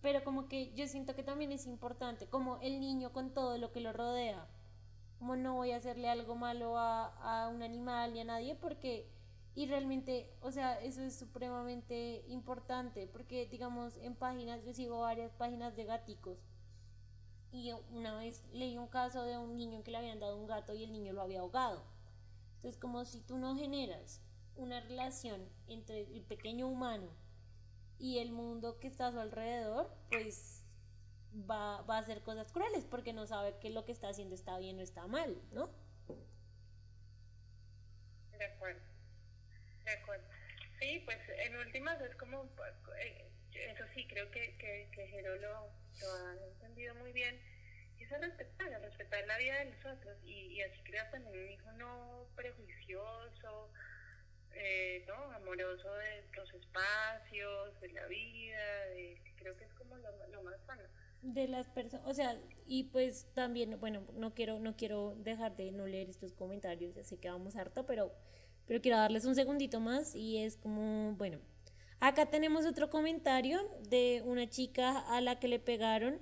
pero 0.03 0.25
como 0.25 0.47
que 0.49 0.75
yo 0.75 0.87
siento 0.87 1.15
que 1.15 1.23
también 1.23 1.53
es 1.53 1.67
importante, 1.67 2.27
como 2.27 2.59
el 2.61 2.81
niño 2.81 3.13
con 3.13 3.33
todo 3.33 3.57
lo 3.57 3.73
que 3.73 3.81
lo 3.81 3.93
rodea, 3.93 4.47
como 5.19 5.37
no 5.37 5.55
voy 5.55 5.71
a 5.71 5.77
hacerle 5.77 6.11
algo 6.11 6.35
malo 6.35 6.77
a, 6.77 7.07
a 7.45 7.49
un 7.49 7.63
animal 7.63 8.13
ni 8.13 8.21
a 8.21 8.25
nadie 8.25 8.57
porque, 8.57 9.09
y 9.55 9.67
realmente, 9.67 10.29
o 10.43 10.51
sea, 10.51 10.81
eso 10.83 11.03
es 11.03 11.17
supremamente 11.19 12.25
importante, 12.29 13.07
porque 13.07 13.47
digamos 13.47 13.97
en 13.99 14.17
páginas, 14.17 14.65
yo 14.65 14.75
sigo 14.75 15.01
varias 15.01 15.33
páginas 15.33 15.77
de 15.77 15.85
gaticos, 15.85 16.39
y 17.53 17.71
una 17.93 18.17
vez 18.17 18.45
leí 18.53 18.77
un 18.77 18.89
caso 18.89 19.23
de 19.23 19.39
un 19.39 19.57
niño 19.57 19.83
que 19.85 19.93
le 19.93 19.99
habían 19.99 20.21
dado 20.21 20.37
un 20.37 20.47
gato 20.47 20.75
y 20.75 20.85
el 20.85 20.93
niño 20.93 21.13
lo 21.13 21.23
había 21.23 21.41
ahogado. 21.41 21.85
Entonces, 22.57 22.81
como 22.81 23.05
si 23.05 23.21
tú 23.21 23.37
no 23.37 23.55
generas 23.57 24.23
una 24.57 24.81
relación 24.81 25.49
entre 25.69 26.01
el 26.01 26.23
pequeño 26.23 26.67
humano 26.67 27.09
y 28.03 28.19
el 28.19 28.33
mundo 28.33 28.81
que 28.81 28.89
está 28.89 29.07
a 29.07 29.13
su 29.13 29.21
alrededor, 29.21 29.89
pues 30.11 30.65
va, 31.49 31.83
va 31.83 31.99
a 31.99 32.01
hacer 32.01 32.21
cosas 32.23 32.51
crueles 32.51 32.85
porque 32.85 33.13
no 33.13 33.27
sabe 33.27 33.55
que 33.61 33.71
lo 33.71 33.85
que 33.85 33.93
está 33.93 34.09
haciendo 34.09 34.35
está 34.35 34.59
bien 34.59 34.81
o 34.81 34.83
está 34.83 35.07
mal, 35.07 35.41
¿no? 35.53 35.71
De 38.37 38.45
acuerdo, 38.45 38.83
de 39.85 39.93
acuerdo. 39.93 40.27
Sí, 40.81 41.01
pues 41.05 41.17
en 41.47 41.57
últimas 41.59 42.01
es 42.01 42.17
como, 42.17 42.51
eh, 42.99 43.31
eso 43.53 43.85
sí, 43.95 44.05
creo 44.09 44.29
que, 44.33 44.57
que, 44.57 44.91
que 44.93 45.07
Jero 45.07 45.37
lo, 45.37 45.57
ha 45.57 46.37
entendido 46.55 46.97
muy 46.97 47.13
bien, 47.13 47.41
y 47.99 48.03
es 48.03 48.11
respetar, 48.11 48.69
respetar 48.81 49.25
la 49.29 49.39
vida 49.39 49.59
de 49.61 49.67
los 49.67 49.87
otros, 49.87 50.19
y, 50.25 50.55
y 50.55 50.63
así 50.63 50.83
creas 50.83 51.09
también 51.13 51.39
un 51.39 51.51
hijo 51.53 51.71
no 51.75 52.27
prejuicioso, 52.35 53.71
eh, 54.55 55.05
¿no? 55.07 55.15
amoroso 55.33 55.93
de 55.95 56.25
los 56.37 56.53
espacios, 56.55 57.81
de 57.81 57.89
la 57.93 58.07
vida, 58.07 58.87
de, 58.95 59.21
creo 59.37 59.57
que 59.57 59.65
es 59.65 59.73
como 59.75 59.97
lo, 59.97 60.27
lo 60.29 60.43
más 60.43 60.61
sano. 60.67 60.83
De 61.23 61.47
las 61.47 61.69
personas, 61.69 62.07
o 62.07 62.15
sea, 62.15 62.41
y 62.67 62.85
pues 62.85 63.29
también, 63.35 63.79
bueno, 63.79 64.03
no 64.15 64.35
quiero, 64.35 64.59
no 64.59 64.77
quiero 64.77 65.15
dejar 65.19 65.57
de 65.57 65.71
no 65.71 65.87
leer 65.87 66.09
estos 66.11 66.33
comentarios, 66.33 66.95
ya 66.95 67.05
sé 67.05 67.19
que 67.19 67.31
vamos 67.31 67.55
harto, 67.57 67.87
pero, 67.87 68.13
pero 68.67 68.81
quiero 68.81 68.99
darles 68.99 69.25
un 69.25 69.35
segundito 69.35 69.79
más 69.79 70.15
y 70.15 70.39
es 70.39 70.57
como, 70.57 71.13
bueno, 71.13 71.39
acá 72.01 72.27
tenemos 72.27 72.67
otro 72.67 72.91
comentario 72.91 73.61
de 73.89 74.23
una 74.25 74.49
chica 74.49 74.99
a 75.17 75.21
la 75.21 75.39
que 75.39 75.47
le 75.47 75.61
pegaron 75.61 76.21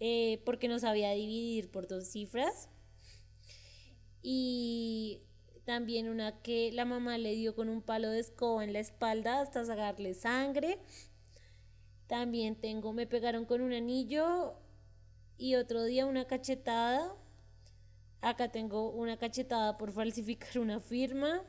eh, 0.00 0.40
porque 0.46 0.66
no 0.66 0.78
sabía 0.78 1.12
dividir 1.12 1.70
por 1.70 1.86
dos 1.86 2.06
cifras. 2.10 2.70
Y 4.22 5.22
también 5.64 6.08
una 6.08 6.42
que 6.42 6.72
la 6.72 6.84
mamá 6.84 7.18
le 7.18 7.34
dio 7.34 7.54
con 7.54 7.68
un 7.68 7.82
palo 7.82 8.10
de 8.10 8.20
escoba 8.20 8.64
en 8.64 8.72
la 8.72 8.80
espalda 8.80 9.40
hasta 9.40 9.64
sacarle 9.64 10.14
sangre. 10.14 10.78
También 12.06 12.56
tengo, 12.56 12.92
me 12.92 13.06
pegaron 13.06 13.44
con 13.44 13.60
un 13.60 13.72
anillo 13.72 14.54
y 15.38 15.54
otro 15.54 15.84
día 15.84 16.06
una 16.06 16.26
cachetada. 16.26 17.14
Acá 18.20 18.50
tengo 18.50 18.90
una 18.90 19.16
cachetada 19.16 19.78
por 19.78 19.92
falsificar 19.92 20.58
una 20.58 20.80
firma. 20.80 21.42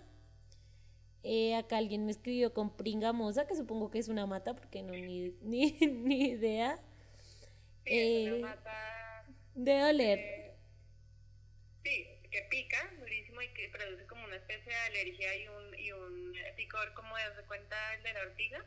Eh, 1.23 1.55
acá 1.55 1.77
alguien 1.77 2.05
me 2.05 2.11
escribió 2.11 2.53
con 2.53 2.75
pringamosa, 2.75 3.45
que 3.45 3.55
supongo 3.55 3.91
que 3.91 3.99
es 3.99 4.07
una 4.07 4.25
mata, 4.25 4.55
porque 4.55 4.81
no, 4.81 4.93
ni, 4.93 5.29
ni, 5.41 6.23
idea. 6.29 6.79
Eh, 7.85 8.43
de 9.55 9.83
oler. 9.83 10.55
sí, 11.83 12.05
que 12.31 12.41
pica, 12.49 12.77
y 13.41 13.53
que 13.53 13.69
produce 13.69 14.05
como 14.07 14.25
una 14.25 14.35
especie 14.35 14.71
de 14.71 14.79
alergia 14.79 15.35
y 15.35 15.47
un, 15.47 15.79
y 15.79 15.91
un 15.91 16.33
picor 16.55 16.93
como 16.93 17.15
de 17.15 17.43
cuenta 17.47 17.75
de 18.03 18.13
la 18.13 18.21
ortiga. 18.21 18.65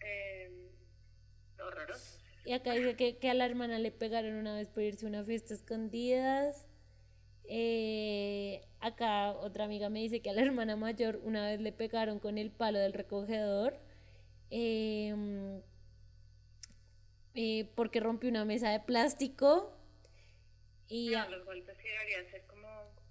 Eh, 0.00 0.70
horroroso. 1.58 2.20
Y 2.44 2.52
acá 2.52 2.72
dice 2.72 2.96
que, 2.96 3.18
que, 3.18 3.30
a 3.30 3.34
la 3.34 3.46
hermana 3.46 3.78
le 3.78 3.92
pegaron 3.92 4.34
una 4.34 4.56
vez 4.56 4.68
por 4.68 4.82
irse 4.82 5.06
a 5.06 5.08
una 5.08 5.24
fiesta 5.24 5.54
escondidas. 5.54 6.66
Eh, 7.44 8.62
acá 8.80 9.32
otra 9.32 9.64
amiga 9.64 9.90
me 9.90 10.00
dice 10.00 10.22
que 10.22 10.30
a 10.30 10.32
la 10.32 10.42
hermana 10.42 10.76
mayor 10.76 11.20
una 11.22 11.46
vez 11.46 11.60
le 11.60 11.72
pegaron 11.72 12.18
con 12.18 12.38
el 12.38 12.50
palo 12.50 12.78
del 12.78 12.92
recogedor. 12.92 13.78
Em, 14.50 15.62
eh, 17.34 17.70
porque 17.74 18.00
rompió 18.00 18.28
una 18.28 18.44
mesa 18.44 18.70
de 18.70 18.80
plástico. 18.80 19.72
Y 20.88 21.10
no, 21.10 21.28
los 21.30 21.44
golpes 21.44 21.76
sí 21.80 21.88
deberían 21.88 22.30
ser 22.30 22.44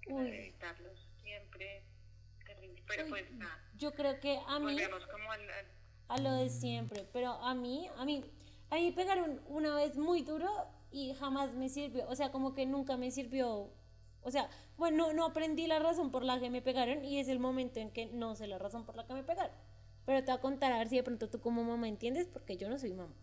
evitarlos 0.06 1.08
siempre. 1.22 1.84
Pero 2.86 3.08
pues 3.08 3.30
nada. 3.32 3.58
Yo 3.76 3.92
creo 3.92 4.20
que 4.20 4.38
a 4.46 4.58
mí. 4.58 4.76
A 6.08 6.18
lo 6.18 6.32
de 6.34 6.50
siempre. 6.50 7.06
Pero 7.12 7.32
a 7.32 7.54
mí, 7.54 7.88
a 7.96 8.04
mí, 8.04 8.24
a 8.70 8.76
mí 8.76 8.92
pegaron 8.92 9.40
una 9.46 9.74
vez 9.74 9.96
muy 9.96 10.22
duro 10.22 10.50
y 10.90 11.14
jamás 11.14 11.52
me 11.54 11.68
sirvió. 11.68 12.08
O 12.08 12.16
sea, 12.16 12.30
como 12.30 12.54
que 12.54 12.66
nunca 12.66 12.96
me 12.96 13.10
sirvió. 13.10 13.72
O 14.24 14.30
sea, 14.30 14.48
bueno, 14.76 15.12
no, 15.12 15.26
aprendí 15.26 15.66
la 15.66 15.78
razón 15.78 16.10
por 16.10 16.24
la 16.24 16.38
que 16.38 16.50
me 16.50 16.62
pegaron 16.62 17.04
y 17.04 17.18
es 17.18 17.28
el 17.28 17.40
momento 17.40 17.80
en 17.80 17.90
que 17.90 18.06
no 18.06 18.36
sé 18.36 18.46
la 18.46 18.58
razón 18.58 18.84
por 18.84 18.96
la 18.96 19.06
que 19.06 19.14
me 19.14 19.24
pegaron. 19.24 19.54
Pero 20.04 20.20
te 20.20 20.30
voy 20.30 20.38
a 20.38 20.40
contar 20.40 20.72
a 20.72 20.78
ver 20.78 20.88
si 20.88 20.96
de 20.96 21.02
pronto 21.02 21.28
tú 21.28 21.40
como 21.40 21.64
mamá 21.64 21.88
entiendes, 21.88 22.26
porque 22.26 22.56
yo 22.56 22.68
no 22.68 22.78
soy 22.78 22.92
mamá. 22.92 23.14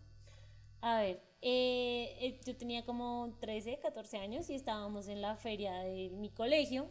A 0.82 0.98
ver, 1.00 1.22
eh, 1.42 2.16
eh, 2.20 2.40
yo 2.46 2.56
tenía 2.56 2.84
como 2.84 3.36
13, 3.40 3.78
14 3.80 4.16
años 4.18 4.48
y 4.48 4.54
estábamos 4.54 5.08
en 5.08 5.20
la 5.20 5.36
feria 5.36 5.78
de 5.80 6.10
mi 6.10 6.30
colegio 6.30 6.90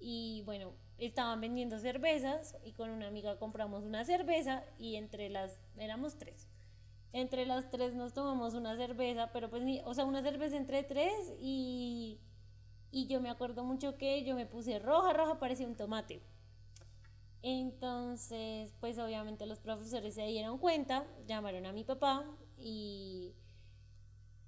y 0.00 0.42
bueno, 0.44 0.72
estaban 0.98 1.40
vendiendo 1.40 1.78
cervezas 1.78 2.56
y 2.64 2.72
con 2.72 2.90
una 2.90 3.06
amiga 3.06 3.38
compramos 3.38 3.84
una 3.84 4.04
cerveza 4.04 4.64
y 4.78 4.96
entre 4.96 5.28
las, 5.30 5.60
éramos 5.78 6.18
tres. 6.18 6.48
Entre 7.12 7.46
las 7.46 7.70
tres 7.70 7.94
nos 7.94 8.12
tomamos 8.12 8.54
una 8.54 8.76
cerveza, 8.76 9.30
pero 9.32 9.50
pues 9.50 9.62
o 9.84 9.94
sea, 9.94 10.04
una 10.04 10.22
cerveza 10.22 10.56
entre 10.56 10.82
tres 10.82 11.32
y, 11.40 12.20
y 12.90 13.06
yo 13.06 13.20
me 13.20 13.30
acuerdo 13.30 13.62
mucho 13.64 13.96
que 13.96 14.24
yo 14.24 14.34
me 14.34 14.46
puse 14.46 14.80
roja, 14.80 15.12
roja, 15.12 15.38
parecía 15.38 15.68
un 15.68 15.76
tomate. 15.76 16.22
Entonces, 17.42 18.74
pues 18.80 18.98
obviamente 18.98 19.46
los 19.46 19.60
profesores 19.60 20.14
se 20.14 20.26
dieron 20.26 20.58
cuenta, 20.58 21.06
llamaron 21.26 21.66
a 21.66 21.72
mi 21.72 21.84
papá 21.84 22.26
y 22.58 23.34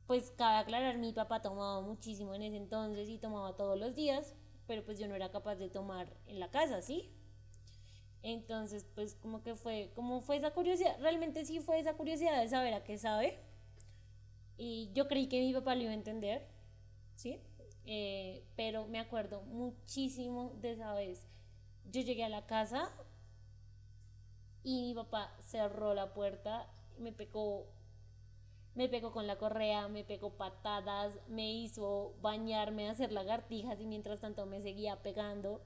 pues 0.07 0.31
cabe 0.37 0.59
aclarar, 0.59 0.99
mi 0.99 1.13
papá 1.13 1.43
tomaba 1.43 1.81
muchísimo 1.83 2.35
en 2.35 2.43
ese 2.43 2.57
entonces 2.57 3.09
y 3.09 3.19
tomaba 3.19 3.57
todos 3.57 3.79
los 3.79 3.95
días, 3.95 4.35
pero 4.67 4.85
pues 4.85 4.99
yo 4.99 5.07
no 5.09 5.15
era 5.15 5.31
capaz 5.31 5.57
de 5.57 5.69
tomar 5.69 6.17
en 6.27 6.41
la 6.41 6.51
casa, 6.51 6.81
¿sí? 6.83 7.11
Entonces, 8.23 8.87
pues 8.95 9.15
como 9.15 9.43
que 9.43 9.55
fue, 9.55 9.93
como 9.95 10.21
fue 10.21 10.37
esa 10.37 10.53
curiosidad, 10.53 10.97
realmente 11.01 11.45
sí 11.45 11.61
fue 11.61 11.79
esa 11.79 11.95
curiosidad 11.95 12.41
de 12.41 12.49
saber 12.49 12.75
a 12.75 12.85
qué 12.85 12.99
sabe. 12.99 13.39
Y 14.57 14.91
yo 14.93 15.07
creí 15.07 15.29
que 15.29 15.41
mi 15.41 15.53
papá 15.53 15.75
lo 15.75 15.83
iba 15.83 15.93
a 15.93 15.95
entender, 15.95 16.47
¿sí? 17.15 17.41
Eh, 17.87 18.45
pero 18.57 18.87
me 18.87 18.99
acuerdo 18.99 19.43
muchísimo 19.43 20.53
de 20.61 20.73
esa 20.73 20.93
vez. 20.95 21.27
Yo 21.91 22.03
llegué 22.03 22.25
a 22.25 22.29
la 22.29 22.47
casa 22.47 22.91
y 24.63 24.83
mi 24.83 24.95
papá 24.95 25.35
cerró 25.41 25.95
la 25.95 26.13
puerta, 26.13 26.67
me 26.99 27.13
pegó, 27.13 27.67
me 28.75 28.89
pegó 28.89 29.13
con 29.13 29.27
la 29.27 29.37
correa, 29.37 29.89
me 29.89 30.05
pegó 30.05 30.31
patadas, 30.31 31.19
me 31.29 31.53
hizo 31.53 32.15
bañarme, 32.21 32.89
hacer 32.89 33.13
lagartijas 33.13 33.81
y 33.81 33.87
mientras 33.87 34.21
tanto 34.21 34.47
me 34.47 34.61
seguía 34.61 35.03
pegando. 35.03 35.63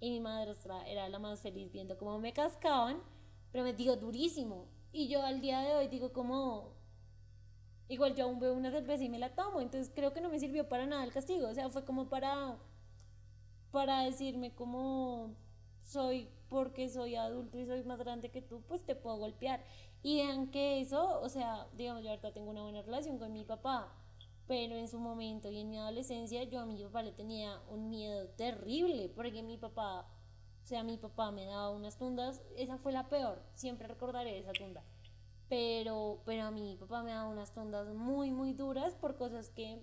Y 0.00 0.10
mi 0.10 0.20
madrastra 0.20 0.86
era 0.88 1.08
la 1.08 1.18
más 1.18 1.40
feliz 1.40 1.72
viendo 1.72 1.96
cómo 1.96 2.18
me 2.18 2.32
cascaban, 2.32 3.02
pero 3.52 3.64
me 3.64 3.72
digo 3.72 3.96
durísimo. 3.96 4.66
Y 4.92 5.08
yo 5.08 5.22
al 5.24 5.40
día 5.40 5.60
de 5.60 5.74
hoy 5.74 5.88
digo 5.88 6.12
como, 6.12 6.74
igual 7.88 8.14
yo 8.14 8.24
aún 8.24 8.40
veo 8.40 8.54
una 8.54 8.70
cerveza 8.70 9.04
y 9.04 9.08
me 9.08 9.18
la 9.18 9.34
tomo, 9.34 9.60
entonces 9.60 9.92
creo 9.94 10.12
que 10.12 10.20
no 10.20 10.30
me 10.30 10.38
sirvió 10.38 10.68
para 10.68 10.86
nada 10.86 11.04
el 11.04 11.12
castigo, 11.12 11.48
o 11.48 11.54
sea, 11.54 11.68
fue 11.70 11.84
como 11.84 12.08
para, 12.08 12.56
para 13.70 14.02
decirme 14.02 14.54
como 14.54 15.34
soy, 15.82 16.28
porque 16.48 16.88
soy 16.88 17.14
adulto 17.14 17.58
y 17.58 17.66
soy 17.66 17.82
más 17.84 17.98
grande 17.98 18.30
que 18.30 18.42
tú, 18.42 18.62
pues 18.62 18.82
te 18.84 18.94
puedo 18.94 19.16
golpear. 19.16 19.62
Y 20.02 20.16
vean 20.18 20.50
que 20.50 20.80
eso, 20.80 21.20
o 21.20 21.28
sea, 21.28 21.66
digamos, 21.76 22.02
yo 22.02 22.10
ahorita 22.10 22.32
tengo 22.32 22.50
una 22.50 22.62
buena 22.62 22.82
relación 22.82 23.18
con 23.18 23.32
mi 23.32 23.44
papá, 23.44 23.92
pero 24.46 24.76
en 24.76 24.88
su 24.88 24.98
momento 25.00 25.50
y 25.50 25.60
en 25.60 25.70
mi 25.70 25.78
adolescencia 25.78 26.44
yo 26.44 26.60
a 26.60 26.66
mi 26.66 26.82
papá 26.84 27.02
le 27.02 27.12
tenía 27.12 27.60
un 27.70 27.88
miedo 27.90 28.28
terrible, 28.30 29.08
porque 29.08 29.42
mi 29.42 29.58
papá, 29.58 30.06
o 30.62 30.66
sea, 30.66 30.84
mi 30.84 30.96
papá 30.96 31.32
me 31.32 31.46
daba 31.46 31.70
unas 31.70 31.98
tundas, 31.98 32.42
esa 32.56 32.78
fue 32.78 32.92
la 32.92 33.08
peor, 33.08 33.42
siempre 33.54 33.88
recordaré 33.88 34.38
esa 34.38 34.52
tunda 34.52 34.84
pero, 35.48 36.22
pero 36.24 36.44
a 36.44 36.50
mi 36.50 36.76
papá 36.76 37.02
me 37.02 37.10
daba 37.12 37.28
unas 37.28 37.52
tondas 37.52 37.88
muy, 37.94 38.30
muy 38.30 38.52
duras 38.52 38.94
por 38.94 39.16
cosas 39.16 39.50
que, 39.50 39.82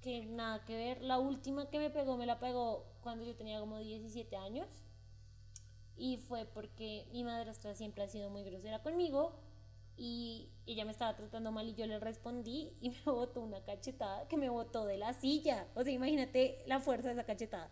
que 0.00 0.26
nada 0.26 0.64
que 0.64 0.76
ver. 0.76 1.02
La 1.02 1.18
última 1.18 1.68
que 1.68 1.78
me 1.78 1.90
pegó, 1.90 2.16
me 2.16 2.26
la 2.26 2.38
pegó 2.38 2.86
cuando 3.02 3.24
yo 3.24 3.34
tenía 3.34 3.60
como 3.60 3.78
17 3.78 4.36
años. 4.36 4.68
Y 5.98 6.18
fue 6.18 6.44
porque 6.46 7.06
mi 7.12 7.24
madrastra 7.24 7.74
siempre 7.74 8.04
ha 8.04 8.08
sido 8.08 8.30
muy 8.30 8.44
grosera 8.44 8.82
conmigo 8.82 9.40
y 9.96 10.48
ella 10.64 10.84
me 10.84 10.92
estaba 10.92 11.16
tratando 11.16 11.50
mal 11.50 11.68
y 11.68 11.74
yo 11.74 11.84
le 11.86 11.98
respondí 11.98 12.72
y 12.80 12.90
me 13.04 13.12
botó 13.12 13.40
una 13.40 13.64
cachetada 13.64 14.28
que 14.28 14.36
me 14.36 14.48
botó 14.48 14.86
de 14.86 14.96
la 14.96 15.12
silla. 15.12 15.66
O 15.74 15.82
sea, 15.82 15.92
imagínate 15.92 16.62
la 16.66 16.78
fuerza 16.78 17.08
de 17.08 17.14
esa 17.14 17.24
cachetada. 17.24 17.70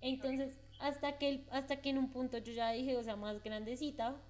Entonces, 0.00 0.58
hasta 0.80 1.18
que, 1.18 1.46
hasta 1.52 1.80
que 1.80 1.90
en 1.90 1.98
un 1.98 2.10
punto 2.10 2.36
yo 2.38 2.52
ya 2.52 2.72
dije, 2.72 2.96
o 2.96 3.04
sea, 3.04 3.14
más 3.14 3.40
grandecita, 3.44 4.20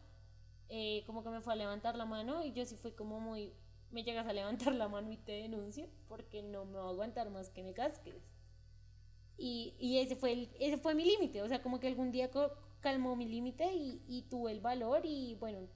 eh, 0.68 1.02
como 1.06 1.24
que 1.24 1.30
me 1.30 1.40
fue 1.40 1.54
a 1.54 1.56
levantar 1.56 1.96
la 1.96 2.04
mano 2.04 2.44
y 2.44 2.52
yo 2.52 2.66
sí 2.66 2.76
fui 2.76 2.92
como 2.92 3.18
muy, 3.20 3.54
me 3.90 4.04
llegas 4.04 4.26
a 4.26 4.34
levantar 4.34 4.74
la 4.74 4.88
mano 4.88 5.10
y 5.10 5.16
te 5.16 5.32
denuncio 5.32 5.88
porque 6.08 6.42
no 6.42 6.66
me 6.66 6.78
va 6.78 6.84
a 6.84 6.90
aguantar 6.90 7.30
más 7.30 7.48
que 7.48 7.62
me 7.62 7.72
casques. 7.72 8.31
Y, 9.38 9.74
y 9.78 9.98
ese, 9.98 10.16
fue 10.16 10.32
el, 10.32 10.50
ese 10.60 10.78
fue 10.78 10.94
mi 10.94 11.04
límite, 11.04 11.42
o 11.42 11.48
sea, 11.48 11.62
como 11.62 11.80
que 11.80 11.88
algún 11.88 12.12
día 12.12 12.30
calmó 12.80 13.16
mi 13.16 13.26
límite 13.26 13.72
y, 13.72 14.02
y 14.06 14.22
tuve 14.22 14.52
el 14.52 14.60
valor 14.60 15.02
y 15.04 15.34
bueno, 15.36 15.68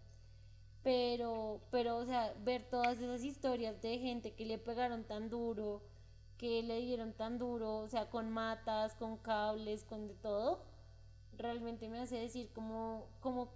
pero, 0.87 1.63
pero, 1.73 1.97
o 1.97 2.05
sea, 2.05 2.33
ver 2.45 2.63
todas 2.71 2.99
esas 2.99 3.25
historias 3.25 3.83
de 3.83 3.99
gente 3.99 4.35
que 4.35 4.47
le 4.47 4.57
pegaron 4.59 5.03
tan 5.05 5.29
duro, 5.31 5.83
que 6.39 6.63
le 6.63 6.81
dieron 6.81 7.13
tan 7.13 7.39
duro, 7.39 7.79
o 7.79 7.89
sea, 7.89 8.09
con 8.09 8.31
matas, 8.31 8.95
con 8.95 9.17
cables, 9.17 9.83
con 9.83 10.07
de 10.07 10.15
todo, 10.15 10.63
realmente 11.37 11.89
me 11.89 11.99
hace 11.99 12.17
decir 12.17 12.51
como, 12.53 13.09
como 13.21 13.51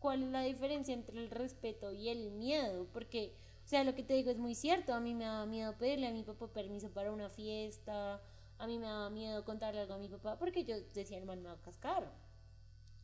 cuál 0.00 0.22
es 0.22 0.28
la 0.30 0.42
diferencia 0.42 0.92
entre 0.92 1.18
el 1.18 1.30
respeto 1.30 1.92
y 1.92 2.10
el 2.10 2.30
miedo, 2.30 2.86
porque, 2.92 3.34
o 3.64 3.68
sea, 3.68 3.82
lo 3.84 3.94
que 3.94 4.02
te 4.02 4.12
digo 4.12 4.30
es 4.30 4.38
muy 4.38 4.54
cierto, 4.54 4.92
a 4.92 5.00
mí 5.00 5.14
me 5.14 5.24
daba 5.24 5.46
miedo 5.46 5.78
pedirle 5.78 6.08
a 6.08 6.12
mi 6.12 6.24
papá 6.24 6.48
permiso 6.48 6.90
para 6.90 7.10
una 7.10 7.30
fiesta, 7.30 8.20
a 8.64 8.66
mí 8.66 8.78
me 8.78 8.86
daba 8.86 9.10
miedo 9.10 9.44
contarle 9.44 9.80
algo 9.80 9.94
a 9.94 9.98
mi 9.98 10.08
papá, 10.08 10.38
porque 10.38 10.64
yo 10.64 10.76
decía, 10.94 11.18
hermano, 11.18 11.42
me 11.42 11.48
va 11.48 11.54
a 11.54 11.62
cascar. 11.62 12.10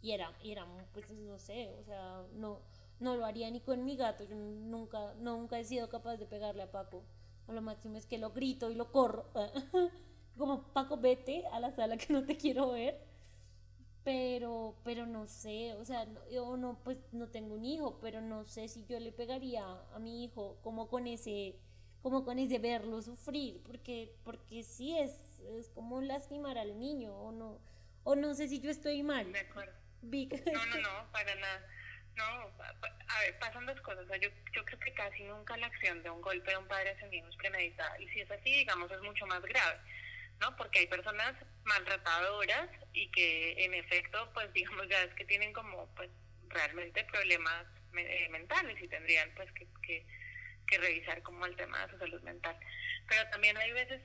Y 0.03 0.13
era, 0.13 0.33
y 0.43 0.53
era, 0.53 0.67
pues 0.93 1.11
no 1.11 1.39
sé, 1.39 1.75
o 1.81 1.85
sea, 1.85 2.25
no, 2.35 2.61
no 3.01 3.17
lo 3.17 3.25
haría 3.27 3.51
ni 3.51 3.61
con 3.61 3.85
mi 3.85 3.97
gato, 3.97 4.25
yo 4.25 4.35
nunca, 4.37 5.15
nunca 5.19 5.59
he 5.59 5.65
sido 5.65 5.89
capaz 5.89 6.17
de 6.17 6.27
pegarle 6.27 6.63
a 6.63 6.71
Paco. 6.73 7.05
A 7.49 7.53
lo 7.53 7.63
máximo 7.63 7.97
es 7.97 8.07
que 8.07 8.19
lo 8.19 8.31
grito 8.31 8.71
y 8.71 8.75
lo 8.75 8.93
corro. 8.93 9.27
Como 10.39 10.63
Paco, 10.73 10.97
vete 10.97 11.47
a 11.49 11.61
la 11.61 11.73
sala 11.73 11.97
que 11.97 12.13
no 12.13 12.25
te 12.25 12.37
quiero 12.37 12.71
ver 12.73 13.11
pero 14.05 14.77
pero 14.85 15.07
no 15.07 15.27
sé, 15.27 15.75
o 15.75 15.85
sea, 15.85 16.07
yo 16.31 16.57
no 16.57 16.79
pues 16.85 16.99
no 17.13 17.29
tengo 17.29 17.55
un 17.55 17.65
hijo, 17.65 17.99
pero 18.01 18.21
no 18.21 18.45
sé 18.45 18.69
si 18.69 18.85
yo 18.87 18.99
le 18.99 19.13
pegaría 19.13 19.65
a 19.95 19.99
mi 19.99 20.25
hijo 20.25 20.59
como 20.63 20.89
con 20.89 21.07
ese 21.07 21.59
como 22.03 22.25
con 22.25 22.39
ese 22.39 22.59
verlo 22.59 23.03
sufrir, 23.03 23.63
porque 23.65 24.13
porque 24.25 24.63
sí 24.63 24.99
es 24.99 25.41
es 25.57 25.69
como 25.71 26.01
lastimar 26.01 26.59
al 26.59 26.79
niño 26.79 27.15
o 27.15 27.33
no 27.33 27.59
o 28.05 28.17
no 28.17 28.35
sé 28.35 28.49
si 28.49 28.61
yo 28.61 28.71
estoy 28.71 29.03
mal. 29.03 29.33
De 29.33 29.41
acuerdo. 29.41 29.73
No, 30.03 30.67
no, 30.67 30.77
no, 30.81 31.13
para 31.13 31.35
nada. 31.35 31.67
No, 32.17 32.25
a 32.25 33.21
ver, 33.21 33.39
pasan 33.39 33.67
dos 33.67 33.81
cosas. 33.83 34.05
O 34.05 34.09
sea, 34.09 34.17
yo, 34.17 34.29
yo 34.53 34.65
creo 34.65 34.79
que 34.81 34.93
casi 34.95 35.23
nunca 35.23 35.57
la 35.57 35.67
acción 35.67 36.03
de 36.03 36.11
un 36.11 36.21
golpe 36.21 36.51
de 36.51 36.57
un 36.57 36.67
padre 36.67 36.91
hacia 36.91 37.07
un 37.07 37.15
hijo 37.15 37.29
es 37.29 37.37
premeditada. 37.37 38.01
Y 38.01 38.09
si 38.09 38.21
es 38.21 38.31
así, 38.31 38.51
digamos, 38.51 38.91
es 38.91 39.01
mucho 39.03 39.27
más 39.27 39.43
grave. 39.43 39.79
¿no? 40.41 40.57
Porque 40.57 40.81
hay 40.81 40.87
personas 40.87 41.35
maltratadoras 41.65 42.69
y 42.93 43.11
que 43.11 43.65
en 43.65 43.75
efecto, 43.75 44.31
pues 44.35 44.53
digamos 44.55 44.89
ya 44.89 45.03
es 45.03 45.15
que 45.15 45.25
tienen 45.25 45.53
como 45.53 45.87
pues 45.95 46.11
realmente 46.49 47.05
problemas 47.05 47.67
eh, 47.97 48.29
mentales 48.31 48.81
y 48.83 48.89
tendrían 48.89 49.31
pues 49.37 49.51
que, 49.53 49.67
que, 49.83 50.07
revisar 50.79 51.23
como 51.23 51.47
el 51.47 51.57
tema 51.57 51.85
de 51.87 51.93
su 51.93 51.99
salud 51.99 52.23
mental. 52.23 52.57
Pero 53.09 53.29
también 53.31 53.57
hay 53.57 53.73
veces 53.73 54.01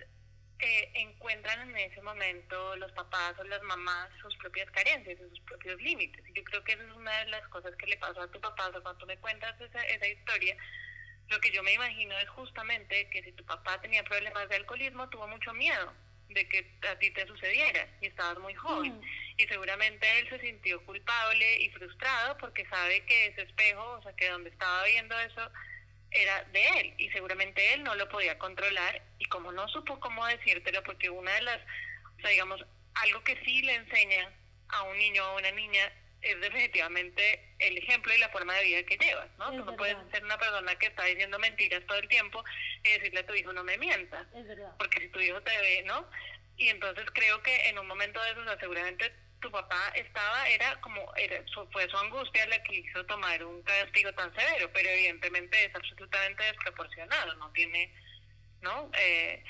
eh, 0.59 0.91
encuentran 0.95 1.69
en 1.69 1.77
ese 1.77 2.01
momento 2.01 2.75
los 2.77 2.91
papás 2.93 3.37
o 3.39 3.43
las 3.43 3.61
mamás 3.63 4.09
sus 4.21 4.35
propias 4.37 4.69
carencias, 4.71 5.19
sus 5.29 5.39
propios 5.41 5.81
límites. 5.81 6.23
Y 6.29 6.33
yo 6.33 6.43
creo 6.45 6.63
que 6.63 6.73
esa 6.73 6.83
es 6.83 6.91
una 6.93 7.11
de 7.19 7.25
las 7.25 7.47
cosas 7.49 7.75
que 7.75 7.87
le 7.87 7.97
pasó 7.97 8.21
a 8.21 8.31
tu 8.31 8.39
papá. 8.39 8.69
O 8.69 8.81
cuando 8.81 8.97
tú 8.97 9.05
me 9.05 9.17
cuentas 9.17 9.59
esa, 9.59 9.83
esa 9.83 10.07
historia, 10.07 10.55
lo 11.27 11.39
que 11.39 11.51
yo 11.51 11.61
me 11.63 11.73
imagino 11.73 12.17
es 12.19 12.29
justamente 12.29 13.09
que 13.09 13.23
si 13.23 13.31
tu 13.33 13.45
papá 13.45 13.81
tenía 13.81 14.03
problemas 14.03 14.47
de 14.47 14.55
alcoholismo, 14.55 15.09
tuvo 15.09 15.27
mucho 15.27 15.53
miedo 15.53 15.93
de 16.29 16.47
que 16.49 16.77
a 16.89 16.97
ti 16.97 17.11
te 17.11 17.27
sucediera 17.27 17.87
y 18.01 18.07
estabas 18.07 18.39
muy 18.39 18.53
joven. 18.55 18.97
Mm. 18.97 19.01
Y 19.37 19.47
seguramente 19.47 20.19
él 20.19 20.29
se 20.29 20.39
sintió 20.39 20.83
culpable 20.85 21.61
y 21.61 21.69
frustrado 21.71 22.37
porque 22.37 22.65
sabe 22.67 23.05
que 23.05 23.27
ese 23.27 23.41
espejo, 23.41 23.91
o 23.91 24.03
sea, 24.03 24.13
que 24.13 24.29
donde 24.29 24.49
estaba 24.49 24.85
viendo 24.85 25.19
eso 25.19 25.51
era 26.15 26.43
de 26.45 26.63
él 26.79 26.93
y 26.97 27.09
seguramente 27.09 27.73
él 27.73 27.83
no 27.83 27.93
lo 27.95 28.07
podía 28.09 28.37
controlar 28.39 29.01
y 29.19 29.25
como 29.25 29.51
no 29.51 29.67
supo 29.67 29.99
cómo 29.99 30.25
decírtelo, 30.25 30.81
porque 30.83 31.09
una 31.09 31.33
de 31.33 31.41
las, 31.41 31.59
o 32.17 32.21
sea, 32.21 32.29
digamos, 32.29 32.65
algo 32.95 33.23
que 33.23 33.37
sí 33.43 33.61
le 33.61 33.75
enseña 33.75 34.31
a 34.69 34.83
un 34.83 34.97
niño 34.97 35.23
o 35.23 35.27
a 35.27 35.35
una 35.35 35.51
niña 35.51 35.91
es 36.21 36.39
definitivamente 36.41 37.53
el 37.59 37.77
ejemplo 37.77 38.13
y 38.13 38.17
la 38.17 38.29
forma 38.29 38.55
de 38.55 38.63
vida 38.63 38.83
que 38.83 38.97
llevas, 38.97 39.27
¿no? 39.37 39.51
Tú 39.51 39.63
no 39.63 39.75
puedes 39.75 39.95
ser 40.11 40.23
una 40.23 40.37
persona 40.37 40.75
que 40.79 40.87
está 40.87 41.03
diciendo 41.03 41.37
mentiras 41.37 41.85
todo 41.85 41.99
el 41.99 42.07
tiempo 42.07 42.43
y 42.83 42.89
decirle 42.89 43.19
a 43.19 43.25
tu 43.27 43.35
hijo 43.35 43.53
no 43.53 43.63
me 43.63 43.77
mientas. 43.77 44.25
Porque 44.79 45.01
si 45.01 45.09
tu 45.09 45.19
hijo 45.19 45.41
te 45.41 45.55
ve, 45.57 45.83
¿no? 45.85 46.09
Y 46.57 46.69
entonces 46.69 47.05
creo 47.13 47.43
que 47.43 47.69
en 47.69 47.77
un 47.77 47.85
momento 47.85 48.21
de 48.23 48.31
eso, 48.31 48.41
seguramente 48.59 49.13
tu 49.45 49.51
papá 49.51 49.91
estaba, 49.93 50.49
era 50.49 50.75
como, 50.81 50.99
era, 51.15 51.37
fue 51.71 51.87
su 51.87 51.97
angustia 51.97 52.47
la 52.47 52.61
que 52.63 52.79
hizo 52.79 53.05
tomar 53.05 53.43
un 53.43 53.61
castigo 53.61 54.11
tan 54.13 54.33
severo, 54.33 54.71
pero 54.73 54.89
evidentemente 54.89 55.65
es 55.65 55.75
absolutamente 55.75 56.43
desproporcionado, 56.45 57.35
no 57.35 57.51
tiene, 57.51 57.93
¿no? 58.61 58.89
Eh, 58.97 59.43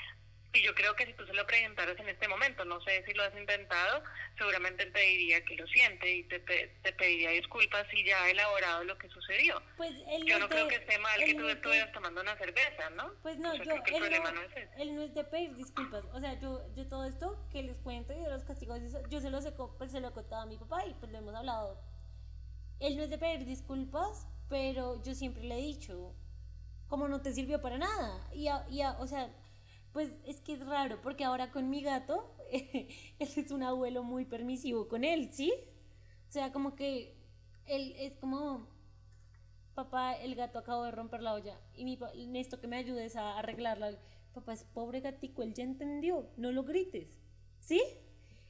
y 0.52 0.62
yo 0.62 0.74
creo 0.74 0.94
que 0.96 1.06
si 1.06 1.12
tú 1.12 1.26
se 1.26 1.34
lo 1.34 1.46
preguntaras 1.46 1.98
en 1.98 2.08
este 2.08 2.28
momento, 2.28 2.64
no 2.64 2.80
sé 2.80 3.04
si 3.04 3.12
lo 3.12 3.24
has 3.24 3.36
intentado, 3.36 4.02
seguramente 4.38 4.84
él 4.84 4.92
te 4.92 5.00
diría 5.00 5.44
que 5.44 5.56
lo 5.56 5.66
siente 5.66 6.10
y 6.10 6.24
te, 6.24 6.38
te, 6.40 6.92
pediría 6.92 7.30
disculpas 7.30 7.86
si 7.90 8.04
ya 8.04 8.22
ha 8.22 8.30
elaborado 8.30 8.84
lo 8.84 8.96
que 8.96 9.08
sucedió. 9.08 9.62
Pues 9.76 9.92
él 10.08 10.24
yo 10.24 10.38
no 10.38 10.48
creo 10.48 10.68
que 10.68 10.76
esté 10.76 10.98
mal 10.98 11.18
que 11.22 11.34
tú 11.34 11.48
estuvieras 11.48 11.92
tomando 11.92 12.20
una 12.20 12.36
cerveza, 12.38 12.90
¿no? 12.90 13.12
Pues 13.22 13.38
no, 13.38 13.54
yo, 13.54 13.74
él, 13.74 14.00
no, 14.00 14.42
es 14.42 14.68
él 14.78 14.94
no 14.94 15.02
es 15.02 15.14
de 15.14 15.24
pedir 15.24 15.54
disculpas. 15.54 16.04
O 16.12 16.20
sea, 16.20 16.38
yo, 16.40 16.62
yo 16.74 16.88
todo 16.88 17.04
esto 17.04 17.46
que 17.52 17.62
les 17.62 17.78
cuento 17.78 18.14
y 18.14 18.20
de 18.20 18.30
los 18.30 18.44
castigos, 18.44 18.80
yo 19.10 19.20
se 19.20 19.30
lo, 19.30 19.38
he, 19.38 19.52
pues, 19.52 19.92
se 19.92 20.00
lo 20.00 20.08
he 20.08 20.12
contado 20.12 20.42
a 20.42 20.46
mi 20.46 20.56
papá 20.56 20.86
y 20.86 20.94
pues 20.94 21.12
lo 21.12 21.18
hemos 21.18 21.34
hablado. 21.34 21.80
Él 22.80 22.96
no 22.96 23.02
es 23.02 23.10
de 23.10 23.18
pedir 23.18 23.44
disculpas, 23.44 24.26
pero 24.48 25.02
yo 25.02 25.14
siempre 25.14 25.42
le 25.42 25.54
he 25.58 25.62
dicho, 25.62 26.14
como 26.88 27.08
no 27.08 27.20
te 27.20 27.32
sirvió 27.32 27.60
para 27.60 27.78
nada. 27.78 28.26
Y, 28.32 28.48
y 28.70 28.82
o 28.82 29.06
sea 29.06 29.30
pues 29.96 30.12
es 30.26 30.42
que 30.42 30.52
es 30.52 30.60
raro, 30.60 31.00
porque 31.00 31.24
ahora 31.24 31.50
con 31.50 31.70
mi 31.70 31.80
gato, 31.80 32.30
él 32.52 32.86
es 33.18 33.50
un 33.50 33.62
abuelo 33.62 34.02
muy 34.02 34.26
permisivo 34.26 34.88
con 34.88 35.04
él, 35.04 35.32
¿sí? 35.32 35.54
O 36.28 36.30
sea, 36.30 36.52
como 36.52 36.76
que 36.76 37.16
él 37.64 37.94
es 37.96 38.12
como, 38.18 38.68
papá, 39.74 40.12
el 40.12 40.34
gato 40.34 40.58
acabo 40.58 40.84
de 40.84 40.90
romper 40.90 41.22
la 41.22 41.32
olla 41.32 41.58
y 41.74 41.86
mi, 41.86 41.98
necesito 42.28 42.60
que 42.60 42.66
me 42.66 42.76
ayudes 42.76 43.16
a 43.16 43.38
arreglarla. 43.38 43.98
Papá 44.34 44.52
es 44.52 44.64
pobre 44.64 45.00
gatico, 45.00 45.42
él 45.42 45.54
ya 45.54 45.64
entendió, 45.64 46.28
no 46.36 46.52
lo 46.52 46.64
grites, 46.64 47.18
¿sí? 47.60 47.82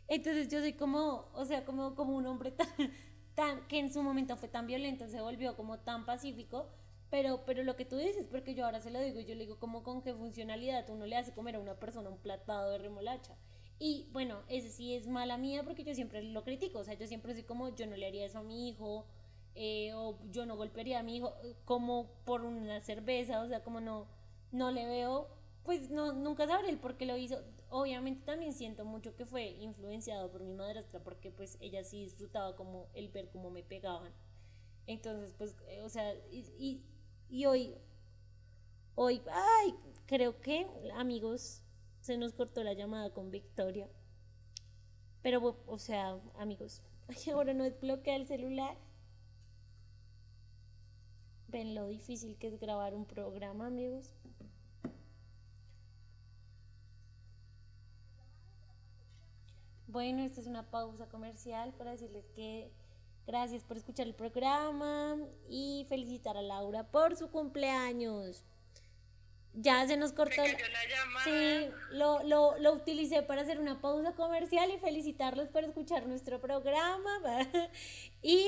Entonces 0.08 0.48
yo 0.48 0.58
soy 0.58 0.72
como, 0.72 1.30
o 1.32 1.44
sea, 1.44 1.64
como, 1.64 1.94
como 1.94 2.16
un 2.16 2.26
hombre 2.26 2.50
tan, 2.50 2.66
tan, 3.36 3.68
que 3.68 3.78
en 3.78 3.92
su 3.92 4.02
momento 4.02 4.36
fue 4.36 4.48
tan 4.48 4.66
violento, 4.66 5.06
se 5.06 5.20
volvió 5.20 5.54
como 5.54 5.78
tan 5.78 6.06
pacífico, 6.06 6.72
pero, 7.10 7.44
pero 7.44 7.62
lo 7.62 7.76
que 7.76 7.84
tú 7.84 7.96
dices, 7.96 8.26
porque 8.30 8.54
yo 8.54 8.64
ahora 8.64 8.80
se 8.80 8.90
lo 8.90 9.00
digo, 9.00 9.20
yo 9.20 9.34
le 9.34 9.44
digo 9.44 9.58
como 9.58 9.82
con 9.82 10.02
qué 10.02 10.14
funcionalidad 10.14 10.88
uno 10.90 11.06
le 11.06 11.16
hace 11.16 11.32
comer 11.32 11.56
a 11.56 11.60
una 11.60 11.78
persona 11.78 12.10
un 12.10 12.18
platado 12.18 12.70
de 12.72 12.78
remolacha. 12.78 13.36
Y 13.78 14.08
bueno, 14.12 14.42
ese 14.48 14.70
sí 14.70 14.94
es 14.94 15.06
mala 15.06 15.36
mía 15.36 15.62
porque 15.62 15.84
yo 15.84 15.94
siempre 15.94 16.22
lo 16.22 16.44
critico, 16.44 16.78
o 16.80 16.84
sea, 16.84 16.94
yo 16.94 17.06
siempre 17.06 17.34
soy 17.34 17.44
como, 17.44 17.74
yo 17.74 17.86
no 17.86 17.96
le 17.96 18.06
haría 18.06 18.24
eso 18.24 18.38
a 18.38 18.42
mi 18.42 18.68
hijo, 18.68 19.06
eh, 19.54 19.92
o 19.94 20.18
yo 20.30 20.46
no 20.46 20.56
golpearía 20.56 21.00
a 21.00 21.02
mi 21.02 21.16
hijo 21.16 21.34
como 21.64 22.10
por 22.24 22.44
una 22.44 22.80
cerveza, 22.80 23.40
o 23.42 23.48
sea, 23.48 23.62
como 23.62 23.80
no, 23.80 24.06
no 24.52 24.70
le 24.70 24.86
veo, 24.86 25.28
pues 25.64 25.90
no, 25.90 26.12
nunca 26.12 26.46
sabré 26.46 26.70
el 26.70 26.78
por 26.78 26.96
qué 26.96 27.06
lo 27.06 27.16
hizo. 27.16 27.38
Obviamente 27.70 28.24
también 28.24 28.52
siento 28.52 28.84
mucho 28.84 29.16
que 29.16 29.26
fue 29.26 29.48
influenciado 29.48 30.30
por 30.30 30.42
mi 30.42 30.54
madrastra 30.54 31.02
porque 31.02 31.30
pues 31.30 31.58
ella 31.60 31.84
sí 31.84 32.00
disfrutaba 32.04 32.54
como 32.56 32.86
el 32.94 33.08
ver 33.08 33.28
cómo 33.30 33.50
me 33.50 33.62
pegaban. 33.62 34.12
Entonces, 34.86 35.34
pues, 35.36 35.56
eh, 35.68 35.82
o 35.82 35.88
sea, 35.88 36.14
y 36.30 36.44
y 36.58 36.84
hoy, 37.46 37.74
hoy, 38.94 39.22
ay, 39.30 39.74
creo 40.06 40.40
que, 40.40 40.66
amigos, 40.94 41.62
se 42.00 42.16
nos 42.16 42.32
cortó 42.32 42.62
la 42.62 42.72
llamada 42.72 43.10
con 43.10 43.30
Victoria. 43.30 43.88
Pero, 45.22 45.60
o 45.66 45.78
sea, 45.78 46.20
amigos, 46.38 46.82
ahora 47.32 47.52
no 47.52 47.64
desbloquea 47.64 48.16
el 48.16 48.26
celular. 48.26 48.76
Ven 51.48 51.74
lo 51.74 51.88
difícil 51.88 52.36
que 52.36 52.48
es 52.48 52.60
grabar 52.60 52.94
un 52.94 53.06
programa, 53.06 53.66
amigos. 53.66 54.14
Bueno, 59.88 60.22
esta 60.22 60.40
es 60.40 60.46
una 60.46 60.70
pausa 60.70 61.08
comercial 61.08 61.72
para 61.72 61.92
decirles 61.92 62.26
que 62.34 62.70
Gracias 63.26 63.64
por 63.64 63.76
escuchar 63.76 64.06
el 64.06 64.14
programa 64.14 65.16
y 65.48 65.84
felicitar 65.88 66.36
a 66.36 66.42
Laura 66.42 66.84
por 66.84 67.16
su 67.16 67.28
cumpleaños. 67.30 68.44
Ya 69.52 69.86
se 69.86 69.96
nos 69.96 70.12
cortó. 70.12 70.42
Sí, 71.24 71.68
lo, 71.90 72.22
lo, 72.22 72.58
lo, 72.58 72.74
utilicé 72.74 73.22
para 73.22 73.42
hacer 73.42 73.58
una 73.58 73.80
pausa 73.80 74.12
comercial 74.12 74.70
y 74.70 74.78
felicitarlos 74.78 75.48
por 75.48 75.64
escuchar 75.64 76.06
nuestro 76.06 76.40
programa 76.40 77.10
y 78.22 78.44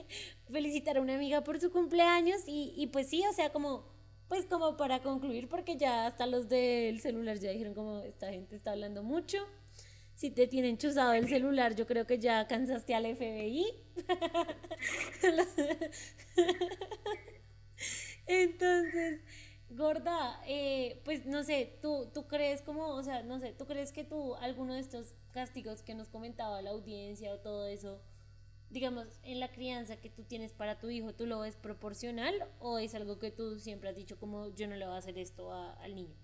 felicitar 0.50 0.96
a 0.96 1.02
una 1.02 1.14
amiga 1.14 1.44
por 1.44 1.60
su 1.60 1.70
cumpleaños 1.70 2.40
y, 2.46 2.72
y 2.74 2.88
pues 2.88 3.08
sí, 3.08 3.22
o 3.26 3.32
sea, 3.32 3.52
como 3.52 3.84
pues 4.28 4.46
como 4.46 4.76
para 4.76 5.02
concluir 5.02 5.48
porque 5.48 5.76
ya 5.76 6.06
hasta 6.06 6.26
los 6.26 6.48
del 6.48 7.00
celular 7.00 7.38
ya 7.38 7.50
dijeron 7.50 7.74
como 7.74 8.00
esta 8.00 8.30
gente 8.30 8.56
está 8.56 8.72
hablando 8.72 9.04
mucho 9.04 9.38
si 10.16 10.30
te 10.30 10.46
tienen 10.48 10.78
chuzado 10.78 11.12
el 11.12 11.28
celular, 11.28 11.76
yo 11.76 11.86
creo 11.86 12.06
que 12.06 12.18
ya 12.18 12.46
cansaste 12.48 12.94
al 12.94 13.06
FBI. 13.06 13.66
Entonces, 18.26 19.20
gorda, 19.70 20.40
eh, 20.46 21.00
pues 21.04 21.26
no 21.26 21.44
sé, 21.44 21.78
tú, 21.82 22.10
tú 22.12 22.26
crees 22.26 22.62
como, 22.62 22.88
o 22.88 23.02
sea, 23.02 23.22
no 23.22 23.38
sé, 23.38 23.52
tú 23.52 23.66
crees 23.66 23.92
que 23.92 24.04
tú, 24.04 24.34
alguno 24.36 24.74
de 24.74 24.80
estos 24.80 25.14
castigos 25.32 25.82
que 25.82 25.94
nos 25.94 26.08
comentaba 26.08 26.62
la 26.62 26.70
audiencia 26.70 27.32
o 27.32 27.38
todo 27.38 27.66
eso, 27.66 28.00
digamos, 28.70 29.06
en 29.22 29.40
la 29.40 29.52
crianza 29.52 29.96
que 30.00 30.10
tú 30.10 30.24
tienes 30.24 30.52
para 30.52 30.78
tu 30.80 30.90
hijo, 30.90 31.14
¿tú 31.14 31.26
lo 31.26 31.40
ves 31.40 31.56
proporcional 31.56 32.34
o 32.58 32.78
es 32.78 32.94
algo 32.94 33.18
que 33.18 33.30
tú 33.30 33.58
siempre 33.60 33.90
has 33.90 33.96
dicho 33.96 34.18
como 34.18 34.48
yo 34.54 34.66
no 34.68 34.76
le 34.76 34.86
voy 34.86 34.94
a 34.94 34.98
hacer 34.98 35.18
esto 35.18 35.52
al 35.52 35.94
niño? 35.94 36.16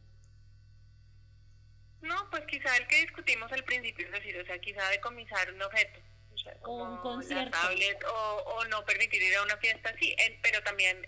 No, 2.03 2.29
pues 2.31 2.45
quizá 2.47 2.77
el 2.77 2.87
que 2.89 3.01
discutimos 3.01 3.51
al 3.53 3.65
principio, 3.65 4.07
es 4.07 4.13
decir, 4.13 4.37
o 4.37 4.45
sea, 4.45 4.59
quizá 4.59 4.89
decomisar 4.91 5.53
un 5.53 5.63
objeto, 5.63 6.01
o 6.35 6.39
sea, 6.39 6.55
como 6.55 6.95
un 6.95 6.99
concierto. 6.99 7.51
tablet 7.51 8.05
o, 8.05 8.65
no 8.67 8.85
permitir 8.85 9.23
ir 9.23 9.37
a 9.37 9.43
una 9.43 9.57
fiesta, 9.59 9.95
sí, 10.01 10.15
pero 10.43 10.63
también 10.63 11.05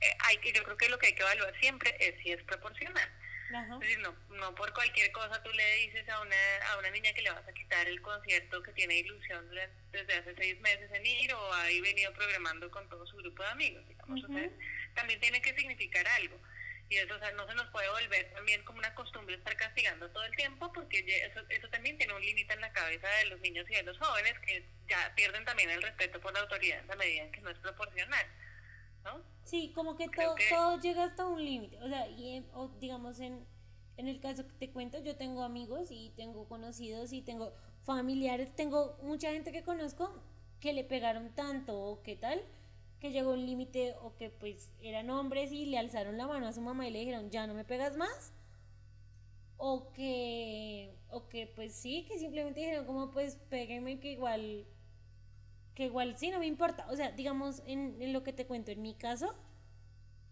eh, 0.00 0.16
hay 0.20 0.38
que, 0.38 0.52
yo 0.52 0.62
creo 0.62 0.76
que 0.76 0.88
lo 0.88 0.98
que 0.98 1.08
hay 1.08 1.14
que 1.14 1.22
evaluar 1.22 1.52
siempre 1.60 1.96
es 1.98 2.14
si 2.22 2.30
es 2.30 2.42
proporcional. 2.44 3.10
Es 3.54 3.80
decir, 3.80 3.98
no, 4.00 4.12
no 4.30 4.54
por 4.54 4.72
cualquier 4.72 5.12
cosa 5.12 5.40
tú 5.42 5.50
le 5.52 5.76
dices 5.76 6.08
a 6.08 6.20
una, 6.20 6.36
a 6.72 6.78
una 6.78 6.90
niña 6.90 7.12
que 7.12 7.22
le 7.22 7.30
vas 7.30 7.46
a 7.46 7.52
quitar 7.52 7.86
el 7.86 8.00
concierto 8.02 8.62
que 8.62 8.72
tiene 8.72 8.96
ilusión 8.96 9.48
desde 9.92 10.14
hace 10.14 10.34
seis 10.34 10.60
meses 10.60 10.90
en 10.92 11.06
ir 11.06 11.32
o 11.32 11.52
ha 11.52 11.64
venido 11.64 12.12
programando 12.14 12.68
con 12.70 12.88
todo 12.88 13.06
su 13.06 13.16
grupo 13.16 13.42
de 13.44 13.48
amigos, 13.50 13.86
digamos. 13.86 14.22
también 14.94 15.20
tiene 15.20 15.40
que 15.40 15.54
significar 15.54 16.06
algo 16.08 16.40
y 16.88 16.96
eso 16.96 17.14
no 17.36 17.46
se 17.46 17.54
nos 17.54 17.66
puede 17.68 17.88
volver 17.90 18.32
también 18.32 18.62
como 18.64 18.78
una 18.78 18.94
costumbre 18.94 19.36
estar 19.36 19.56
castigando 19.56 20.10
todo 20.10 20.24
el 20.24 20.36
tiempo 20.36 20.72
porque 20.72 20.98
eso, 21.24 21.40
eso 21.48 21.68
también 21.68 21.96
tiene 21.96 22.14
un 22.14 22.20
límite 22.20 22.52
en 22.52 22.60
la 22.60 22.72
cabeza 22.72 23.08
de 23.08 23.26
los 23.26 23.40
niños 23.40 23.66
y 23.70 23.74
de 23.74 23.82
los 23.82 23.98
jóvenes 23.98 24.38
que 24.40 24.68
ya 24.88 25.12
pierden 25.14 25.44
también 25.44 25.70
el 25.70 25.82
respeto 25.82 26.20
por 26.20 26.32
la 26.34 26.40
autoridad 26.40 26.80
en 26.80 26.88
la 26.88 26.96
medida 26.96 27.22
en 27.22 27.32
que 27.32 27.40
no 27.40 27.50
es 27.50 27.58
proporcional. 27.58 28.26
¿no? 29.04 29.22
Sí, 29.44 29.72
como 29.74 29.96
que 29.96 30.08
todo, 30.08 30.34
todo 30.50 30.80
llega 30.80 31.04
hasta 31.04 31.26
un 31.26 31.44
límite. 31.44 31.78
O 31.78 31.88
sea, 31.88 32.08
y 32.08 32.46
o 32.52 32.68
digamos 32.80 33.20
en, 33.20 33.46
en 33.96 34.08
el 34.08 34.20
caso 34.20 34.46
que 34.46 34.54
te 34.54 34.70
cuento, 34.70 35.02
yo 35.02 35.16
tengo 35.16 35.42
amigos 35.42 35.88
y 35.90 36.12
tengo 36.16 36.48
conocidos 36.48 37.12
y 37.12 37.22
tengo 37.22 37.54
familiares, 37.84 38.54
tengo 38.56 38.98
mucha 39.02 39.30
gente 39.30 39.52
que 39.52 39.62
conozco 39.62 40.22
que 40.60 40.72
le 40.72 40.84
pegaron 40.84 41.34
tanto 41.34 41.78
o 41.78 42.02
qué 42.02 42.16
tal 42.16 42.42
que 43.04 43.12
llegó 43.12 43.32
un 43.32 43.44
límite 43.44 43.94
o 44.00 44.16
que 44.16 44.30
pues 44.30 44.72
eran 44.80 45.10
hombres 45.10 45.52
y 45.52 45.66
le 45.66 45.76
alzaron 45.76 46.16
la 46.16 46.26
mano 46.26 46.46
a 46.46 46.54
su 46.54 46.62
mamá 46.62 46.88
y 46.88 46.90
le 46.90 47.00
dijeron, 47.00 47.28
ya 47.28 47.46
no 47.46 47.52
me 47.52 47.62
pegas 47.62 47.98
más. 47.98 48.32
O 49.58 49.92
que, 49.92 50.96
o 51.10 51.28
que 51.28 51.46
pues 51.46 51.74
sí, 51.74 52.06
que 52.08 52.18
simplemente 52.18 52.60
dijeron 52.60 52.86
como 52.86 53.10
pues 53.10 53.36
pégueme 53.50 54.00
que 54.00 54.12
igual, 54.12 54.64
que 55.74 55.84
igual 55.84 56.16
sí, 56.16 56.30
no 56.30 56.38
me 56.38 56.46
importa. 56.46 56.86
O 56.90 56.96
sea, 56.96 57.12
digamos, 57.12 57.62
en, 57.66 58.00
en 58.00 58.14
lo 58.14 58.22
que 58.22 58.32
te 58.32 58.46
cuento, 58.46 58.70
en 58.70 58.80
mi 58.80 58.94
caso, 58.94 59.34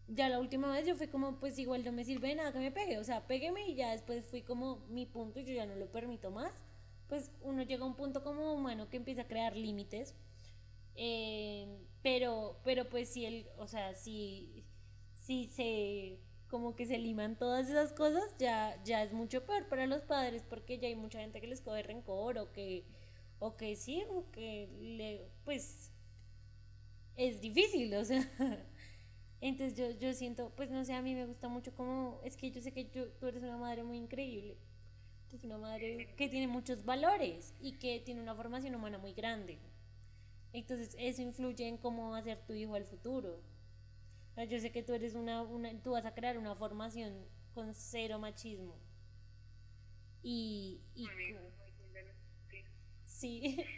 ya 0.09 0.31
la 0.31 0.41
última 0.41 0.73
vez 0.73 0.87
yo 0.87 0.97
fui 0.97 1.09
como, 1.09 1.39
pues 1.41 1.59
igual 1.59 1.85
no 1.85 1.93
me 1.93 2.07
sirve 2.07 2.29
de 2.29 2.37
nada 2.37 2.55
que 2.55 2.59
me 2.59 2.73
pegue, 2.73 2.97
o 2.97 3.05
sea, 3.05 3.27
pégueme 3.27 3.69
y 3.69 3.75
ya 3.75 3.91
después 3.91 4.27
fui 4.27 4.41
como 4.41 4.79
mi 4.89 5.05
punto 5.05 5.41
y 5.41 5.45
yo 5.45 5.53
ya 5.53 5.67
no 5.67 5.77
lo 5.77 5.93
permito 5.93 6.31
más. 6.31 6.55
Pues 7.07 7.31
uno 7.43 7.65
llega 7.65 7.85
a 7.85 7.87
un 7.87 7.97
punto 7.97 8.25
como 8.25 8.55
humano 8.55 8.89
que 8.89 8.97
empieza 8.97 9.23
a 9.23 9.29
crear 9.29 9.55
límites 9.55 10.15
eh, 10.97 11.67
pero, 12.03 12.61
pero 12.65 12.89
pues 12.89 13.09
si 13.09 13.25
el, 13.27 13.49
o 13.59 13.67
sea, 13.67 13.95
si, 13.95 14.65
si 15.15 15.47
se 15.47 16.21
como 16.49 16.77
que 16.77 16.85
se 16.87 16.99
liman 16.99 17.39
todas 17.39 17.69
esas 17.71 17.93
cosas, 17.95 18.37
ya, 18.39 18.79
ya 18.85 19.03
es 19.03 19.13
mucho 19.13 19.47
peor 19.47 19.69
para 19.69 19.87
los 19.87 20.03
padres 20.03 20.45
porque 20.49 20.79
ya 20.79 20.89
hay 20.89 20.97
mucha 20.97 21.21
gente 21.21 21.41
que 21.41 21.47
les 21.47 21.63
coge 21.63 21.83
rencor 21.83 22.37
o 22.39 22.53
que, 22.53 22.85
o 23.39 23.57
que 23.57 23.75
sí, 23.77 24.05
o 24.11 24.31
que 24.31 24.69
le, 24.81 25.31
pues 25.45 25.93
es 27.17 27.41
difícil, 27.41 27.95
o 27.95 28.05
sea. 28.05 28.23
Entonces 29.41 29.77
yo, 29.77 29.91
yo 29.99 30.15
siento, 30.15 30.53
pues 30.57 30.71
no 30.71 30.85
sé, 30.85 30.95
a 30.95 31.03
mí 31.03 31.15
me 31.15 31.27
gusta 31.27 31.49
mucho 31.49 31.75
como, 31.75 32.21
es 32.25 32.37
que 32.37 32.51
yo 32.53 32.61
sé 32.61 32.73
que 32.73 32.89
yo, 32.91 33.09
tú 33.15 33.27
eres 33.27 33.43
una 33.43 33.57
madre 33.57 33.83
muy 33.83 33.97
increíble, 33.99 34.57
una 35.45 35.59
madre 35.59 36.15
que 36.17 36.29
tiene 36.29 36.47
muchos 36.47 36.85
valores 36.85 37.55
y 37.61 37.73
que 37.79 38.01
tiene 38.01 38.23
una 38.23 38.35
formación 38.35 38.75
humana 38.75 38.99
muy 38.99 39.15
grande. 39.15 39.59
Entonces 40.53 40.95
eso 40.99 41.23
influye 41.23 41.67
en 41.67 41.79
cómo 41.79 42.11
va 42.11 42.19
a 42.19 42.23
ser 42.23 42.39
tu 42.47 42.53
hijo 42.53 42.75
al 42.75 42.85
futuro. 42.85 43.41
Yo 44.49 44.59
sé 44.61 44.73
que 44.73 44.83
tú 44.83 44.93
eres 44.93 45.15
una, 45.15 45.43
una, 45.43 45.71
tú 45.83 45.93
vas 45.93 46.05
a 46.07 46.15
crear 46.15 46.39
una 46.39 46.55
formación 46.55 47.27
con 47.55 47.75
cero 47.75 48.19
machismo. 48.19 48.77
Y, 50.23 50.81
y 50.95 51.07
sí. 53.05 53.65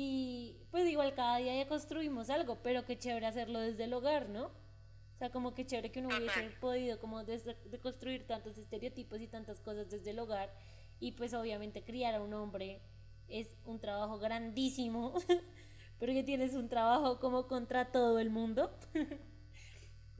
Y 0.00 0.60
pues 0.70 0.86
igual 0.88 1.12
cada 1.14 1.38
día 1.38 1.56
ya 1.56 1.66
construimos 1.66 2.30
algo, 2.30 2.62
pero 2.62 2.84
qué 2.84 2.96
chévere 2.96 3.26
hacerlo 3.26 3.58
desde 3.58 3.84
el 3.84 3.92
hogar, 3.92 4.28
¿no? 4.28 4.44
O 4.44 5.18
sea, 5.18 5.30
como 5.30 5.54
que 5.54 5.66
chévere 5.66 5.90
que 5.90 5.98
uno 5.98 6.16
hubiese 6.16 6.50
podido 6.60 7.00
como 7.00 7.24
de, 7.24 7.38
de 7.38 7.78
construir 7.80 8.24
tantos 8.24 8.56
estereotipos 8.58 9.20
y 9.20 9.26
tantas 9.26 9.60
cosas 9.60 9.90
desde 9.90 10.10
el 10.10 10.20
hogar 10.20 10.54
y 11.00 11.12
pues 11.12 11.34
obviamente 11.34 11.82
criar 11.82 12.14
a 12.14 12.22
un 12.22 12.32
hombre 12.34 12.80
es 13.26 13.56
un 13.64 13.80
trabajo 13.80 14.18
grandísimo 14.18 15.14
porque 15.98 16.22
tienes 16.22 16.54
un 16.54 16.68
trabajo 16.68 17.18
como 17.18 17.48
contra 17.48 17.86
todo 17.86 18.18
el 18.18 18.30
mundo. 18.30 18.76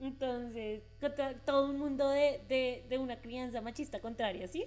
Entonces, 0.00 0.82
contra 1.00 1.34
todo 1.44 1.70
un 1.70 1.78
mundo 1.78 2.08
de, 2.08 2.84
de, 2.88 2.98
una 2.98 3.20
crianza 3.20 3.60
machista 3.60 4.00
contraria, 4.00 4.46
¿sí? 4.46 4.66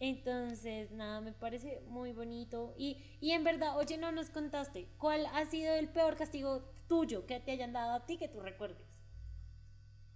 Entonces, 0.00 0.90
nada, 0.92 1.20
me 1.20 1.32
parece 1.32 1.80
muy 1.88 2.12
bonito. 2.12 2.74
Y, 2.78 3.02
y 3.20 3.32
en 3.32 3.44
verdad, 3.44 3.76
oye, 3.76 3.98
no 3.98 4.12
nos 4.12 4.30
contaste, 4.30 4.88
¿cuál 4.98 5.26
ha 5.34 5.44
sido 5.44 5.74
el 5.74 5.88
peor 5.88 6.16
castigo 6.16 6.72
tuyo 6.88 7.26
que 7.26 7.40
te 7.40 7.52
hayan 7.52 7.72
dado 7.72 7.92
a 7.92 8.06
ti 8.06 8.16
que 8.16 8.28
tú 8.28 8.40
recuerdes? 8.40 8.86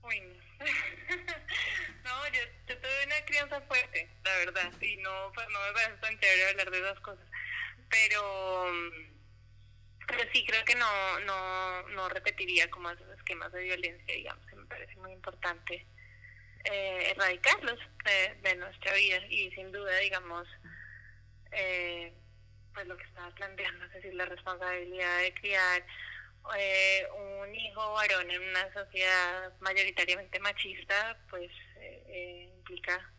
Uy, 0.02 0.20
no. 0.20 0.32
yo, 2.32 2.40
yo 2.68 2.78
tuve 2.78 3.06
una 3.06 3.24
crianza 3.26 3.60
fuerte, 3.62 4.08
la 4.24 4.36
verdad, 4.38 4.72
y 4.80 4.96
no, 4.96 5.10
pues 5.34 5.46
no 5.50 5.60
me 5.60 5.72
parece 5.72 6.00
tan 6.00 6.18
chévere 6.18 6.50
hablar 6.50 6.70
de 6.70 6.78
esas 6.78 7.00
cosas. 7.00 7.26
Pero, 7.90 8.70
pero 8.94 9.11
sí 10.32 10.44
creo 10.44 10.64
que 10.64 10.74
no, 10.74 11.20
no, 11.20 11.88
no 11.88 12.08
repetiría 12.08 12.70
como 12.70 12.90
esos 12.90 13.08
esquemas 13.16 13.52
de 13.52 13.62
violencia, 13.62 14.14
digamos, 14.14 14.46
que 14.46 14.56
me 14.56 14.66
parece 14.66 14.96
muy 14.96 15.12
importante 15.12 15.86
eh, 16.64 17.10
erradicarlos 17.10 17.78
de, 18.04 18.34
de, 18.48 18.56
nuestra 18.56 18.94
vida. 18.94 19.18
Y 19.28 19.50
sin 19.52 19.72
duda, 19.72 19.96
digamos, 19.98 20.48
eh, 21.52 22.12
pues 22.74 22.86
lo 22.86 22.96
que 22.96 23.04
estaba 23.04 23.30
planteando, 23.34 23.84
es 23.86 23.92
decir, 23.92 24.14
la 24.14 24.26
responsabilidad 24.26 25.20
de 25.20 25.34
criar 25.34 25.84
eh, 26.56 27.06
un 27.40 27.54
hijo 27.54 27.92
varón 27.92 28.30
en 28.30 28.42
una 28.42 28.72
sociedad 28.72 29.52
mayoritariamente 29.60 30.40
machista, 30.40 31.16
pues 31.30 31.50
eh, 31.76 32.02
eh, 32.08 32.50
implica 32.56 33.10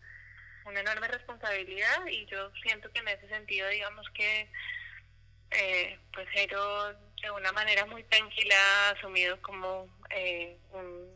una 0.66 0.82
enorme 0.82 1.08
responsabilidad. 1.08 2.06
Y 2.08 2.26
yo 2.26 2.52
siento 2.62 2.92
que 2.92 3.00
en 3.00 3.08
ese 3.10 3.28
sentido, 3.30 3.68
digamos 3.70 4.10
que 4.12 4.50
eh, 5.56 6.00
pues 6.14 6.28
Jero 6.30 6.94
de 6.94 7.32
una 7.32 7.52
manera 7.52 7.86
muy 7.86 8.04
tranquila 8.04 8.90
asumido 8.90 9.42
como 9.42 9.88
eh, 10.10 10.58
un, 10.72 11.14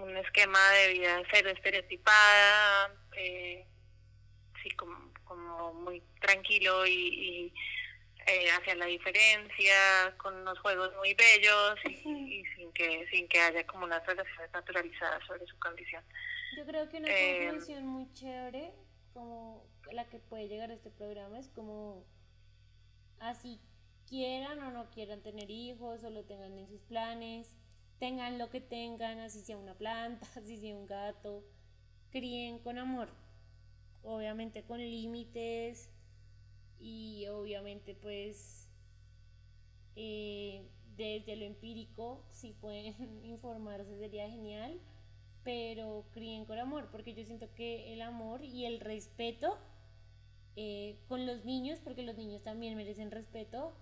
un 0.00 0.16
esquema 0.16 0.58
de 0.70 0.92
vida 0.94 1.22
cero 1.30 1.50
estereotipada, 1.50 2.92
eh, 3.16 3.64
sí, 4.62 4.70
como, 4.70 5.12
como 5.24 5.72
muy 5.74 6.02
tranquilo 6.20 6.86
y, 6.86 6.92
y 6.92 7.54
eh, 8.26 8.50
hacia 8.50 8.74
la 8.74 8.86
diferencia, 8.86 10.14
con 10.16 10.34
unos 10.34 10.58
juegos 10.58 10.92
muy 10.96 11.14
bellos 11.14 11.78
y, 11.84 12.40
y, 12.40 12.44
sin 12.56 12.72
que 12.72 13.06
sin 13.10 13.28
que 13.28 13.40
haya 13.40 13.64
como 13.66 13.84
unas 13.84 14.04
relaciones 14.04 14.50
naturalizadas 14.52 15.24
sobre 15.26 15.46
su 15.46 15.56
condición. 15.60 16.04
Yo 16.56 16.66
creo 16.66 16.88
que 16.88 16.96
una 16.96 17.08
eh, 17.08 17.44
conclusión 17.46 17.86
muy 17.86 18.12
chévere, 18.14 18.72
como 19.12 19.64
la 19.92 20.04
que 20.08 20.18
puede 20.18 20.48
llegar 20.48 20.70
a 20.70 20.74
este 20.74 20.90
programa, 20.90 21.38
es 21.38 21.48
como 21.48 22.04
así 23.20 23.60
quieran 24.08 24.62
o 24.62 24.70
no 24.70 24.90
quieran 24.90 25.20
tener 25.22 25.50
hijos 25.50 26.04
o 26.04 26.10
lo 26.10 26.24
tengan 26.24 26.58
en 26.58 26.68
sus 26.68 26.80
planes, 26.82 27.56
tengan 27.98 28.38
lo 28.38 28.50
que 28.50 28.60
tengan, 28.60 29.18
así 29.20 29.40
sea 29.40 29.56
una 29.56 29.74
planta, 29.74 30.26
así 30.36 30.56
sea 30.56 30.76
un 30.76 30.86
gato, 30.86 31.44
críen 32.10 32.58
con 32.58 32.78
amor, 32.78 33.08
obviamente 34.02 34.62
con 34.62 34.78
límites 34.78 35.90
y 36.78 37.26
obviamente 37.28 37.94
pues 37.94 38.68
eh, 39.96 40.62
desde 40.96 41.36
lo 41.36 41.44
empírico 41.44 42.24
si 42.30 42.52
pueden 42.52 42.94
informarse 43.24 43.98
sería 43.98 44.28
genial 44.28 44.78
pero 45.42 46.04
críen 46.12 46.44
con 46.44 46.58
amor 46.58 46.88
porque 46.90 47.14
yo 47.14 47.24
siento 47.24 47.52
que 47.54 47.92
el 47.92 48.02
amor 48.02 48.44
y 48.44 48.66
el 48.66 48.80
respeto 48.80 49.58
eh, 50.56 50.98
con 51.08 51.26
los 51.26 51.44
niños 51.44 51.78
porque 51.84 52.02
los 52.02 52.16
niños 52.16 52.42
también 52.42 52.76
merecen 52.76 53.10
respeto 53.10 53.76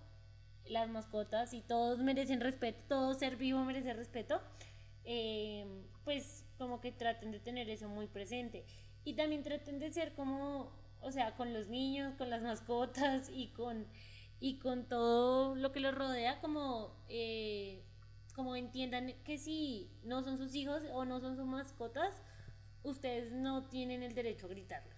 las 0.65 0.89
mascotas 0.89 1.53
y 1.53 1.61
todos 1.61 1.99
merecen 1.99 2.41
respeto 2.41 2.83
todo 2.87 3.13
ser 3.13 3.37
vivo 3.37 3.63
merece 3.63 3.93
respeto 3.93 4.41
eh, 5.03 5.65
pues 6.03 6.45
como 6.57 6.81
que 6.81 6.91
traten 6.91 7.31
de 7.31 7.39
tener 7.39 7.69
eso 7.69 7.87
muy 7.89 8.07
presente. 8.07 8.65
Y 9.03 9.13
también 9.13 9.43
traten 9.43 9.79
de 9.79 9.91
ser 9.91 10.13
como 10.15 10.71
o 11.05 11.11
sea, 11.11 11.35
con 11.35 11.53
los 11.53 11.67
niños, 11.67 12.15
con 12.15 12.31
las 12.31 12.41
mascotas 12.41 13.29
y 13.29 13.49
con, 13.49 13.85
y 14.39 14.57
con 14.57 14.87
todo 14.89 15.55
lo 15.55 15.71
que 15.71 15.79
los 15.79 15.93
rodea, 15.93 16.41
como, 16.41 16.95
eh, 17.09 17.83
como 18.33 18.55
entiendan 18.55 19.13
que 19.23 19.37
si 19.37 19.91
no 20.03 20.23
son 20.23 20.39
sus 20.39 20.55
hijos 20.55 20.81
o 20.91 21.05
no 21.05 21.19
son 21.19 21.35
sus 21.35 21.45
mascotas, 21.45 22.23
ustedes 22.81 23.31
no 23.31 23.67
tienen 23.67 24.01
el 24.01 24.15
derecho 24.15 24.47
a 24.47 24.49
gritarlos, 24.49 24.97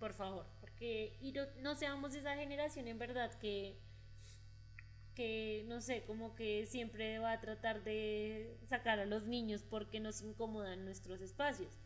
por 0.00 0.14
favor, 0.14 0.46
porque 0.76 1.16
y 1.22 1.32
no, 1.32 1.42
no 1.62 1.74
seamos 1.74 2.14
esa 2.14 2.36
generación 2.36 2.86
en 2.88 2.98
verdad 2.98 3.32
que 3.38 3.78
que 5.14 5.64
no 5.66 5.80
sé, 5.80 6.04
como 6.04 6.34
que 6.34 6.66
siempre 6.66 7.18
va 7.18 7.32
a 7.32 7.40
tratar 7.40 7.82
de 7.82 8.58
sacar 8.66 9.00
a 9.00 9.06
los 9.06 9.24
niños 9.24 9.62
porque 9.62 9.98
nos 9.98 10.20
incomodan 10.20 10.84
nuestros 10.84 11.22
espacios 11.22 11.78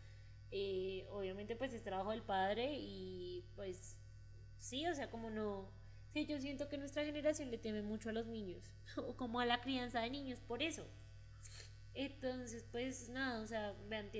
eh, 0.51 1.07
obviamente 1.13 1.55
pues 1.55 1.73
es 1.73 1.85
trabajo 1.85 2.11
del 2.11 2.23
padre 2.23 2.75
y 2.77 3.45
pues 3.55 3.97
sí, 4.59 4.85
o 4.89 4.95
sea, 4.97 5.09
como 5.09 5.31
no, 5.31 5.71
sí, 6.13 6.27
yo 6.27 6.41
siento 6.41 6.69
que 6.69 6.77
nuestra 6.77 7.05
generación 7.05 7.53
le 7.53 7.59
teme 7.59 7.83
mucho 7.83 8.09
a 8.09 8.13
los 8.13 8.27
niños 8.27 8.65
o 8.97 9.15
como 9.17 9.39
a 9.39 9.47
la 9.47 9.61
crianza 9.61 10.01
de 10.01 10.11
niños 10.11 10.41
por 10.41 10.63
eso. 10.63 10.85
Entonces, 11.95 12.67
pues 12.73 13.09
nada, 13.11 13.41
o 13.43 13.47
sea, 13.47 13.75
vean, 13.89 14.11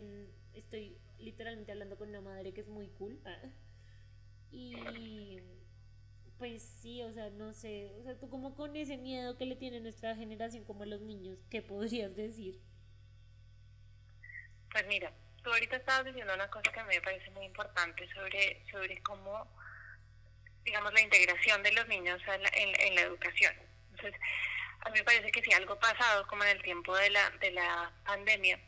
estoy 0.55 0.99
literalmente 1.19 1.73
hablando 1.73 1.97
con 1.99 2.11
una 2.11 2.21
madre 2.21 2.53
que 2.53 2.61
es 2.61 2.69
muy 2.69 2.87
cool. 2.91 3.21
Y 4.53 5.41
pues 6.41 6.63
sí, 6.81 7.03
o 7.03 7.13
sea, 7.13 7.29
no 7.31 7.53
sé, 7.53 7.93
o 8.01 8.03
sea, 8.03 8.19
tú 8.19 8.31
como 8.31 8.57
con 8.57 8.75
ese 8.75 8.97
miedo 8.97 9.37
que 9.37 9.45
le 9.45 9.57
tiene 9.57 9.79
nuestra 9.79 10.17
generación 10.17 10.65
como 10.65 10.85
a 10.85 10.87
los 10.87 11.03
niños, 11.03 11.39
¿qué 11.51 11.61
podrías 11.61 12.17
decir? 12.17 12.59
Pues 14.73 14.87
mira, 14.87 15.13
tú 15.43 15.53
ahorita 15.53 15.77
estabas 15.77 16.07
diciendo 16.07 16.33
una 16.33 16.49
cosa 16.49 16.73
que 16.73 16.81
a 16.81 16.85
mí 16.85 16.95
me 16.95 17.03
parece 17.03 17.31
muy 17.33 17.45
importante 17.45 18.09
sobre, 18.15 18.65
sobre 18.71 19.03
cómo, 19.03 19.55
digamos, 20.65 20.95
la 20.95 21.03
integración 21.03 21.63
de 21.63 21.73
los 21.73 21.87
niños 21.89 22.23
en 22.27 22.43
la, 22.43 22.51
en, 22.55 22.95
la 22.95 23.03
educación. 23.03 23.55
Entonces, 23.91 24.19
a 24.81 24.89
mí 24.89 24.99
me 24.99 25.05
parece 25.05 25.31
que 25.31 25.43
si 25.43 25.53
algo 25.53 25.79
pasado, 25.79 26.27
como 26.27 26.45
en 26.45 26.57
el 26.57 26.63
tiempo 26.63 26.97
de 26.97 27.11
la, 27.11 27.29
de 27.41 27.51
la 27.51 27.93
pandemia, 28.07 28.59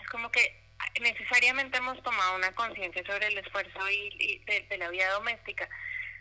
es 0.00 0.08
como 0.08 0.30
que 0.30 0.67
necesariamente 1.00 1.78
hemos 1.78 2.02
tomado 2.02 2.36
una 2.36 2.54
conciencia 2.54 3.04
sobre 3.04 3.28
el 3.28 3.38
esfuerzo 3.38 3.78
y, 3.90 4.42
de, 4.46 4.78
la 4.78 4.88
vida 4.90 5.10
doméstica, 5.12 5.68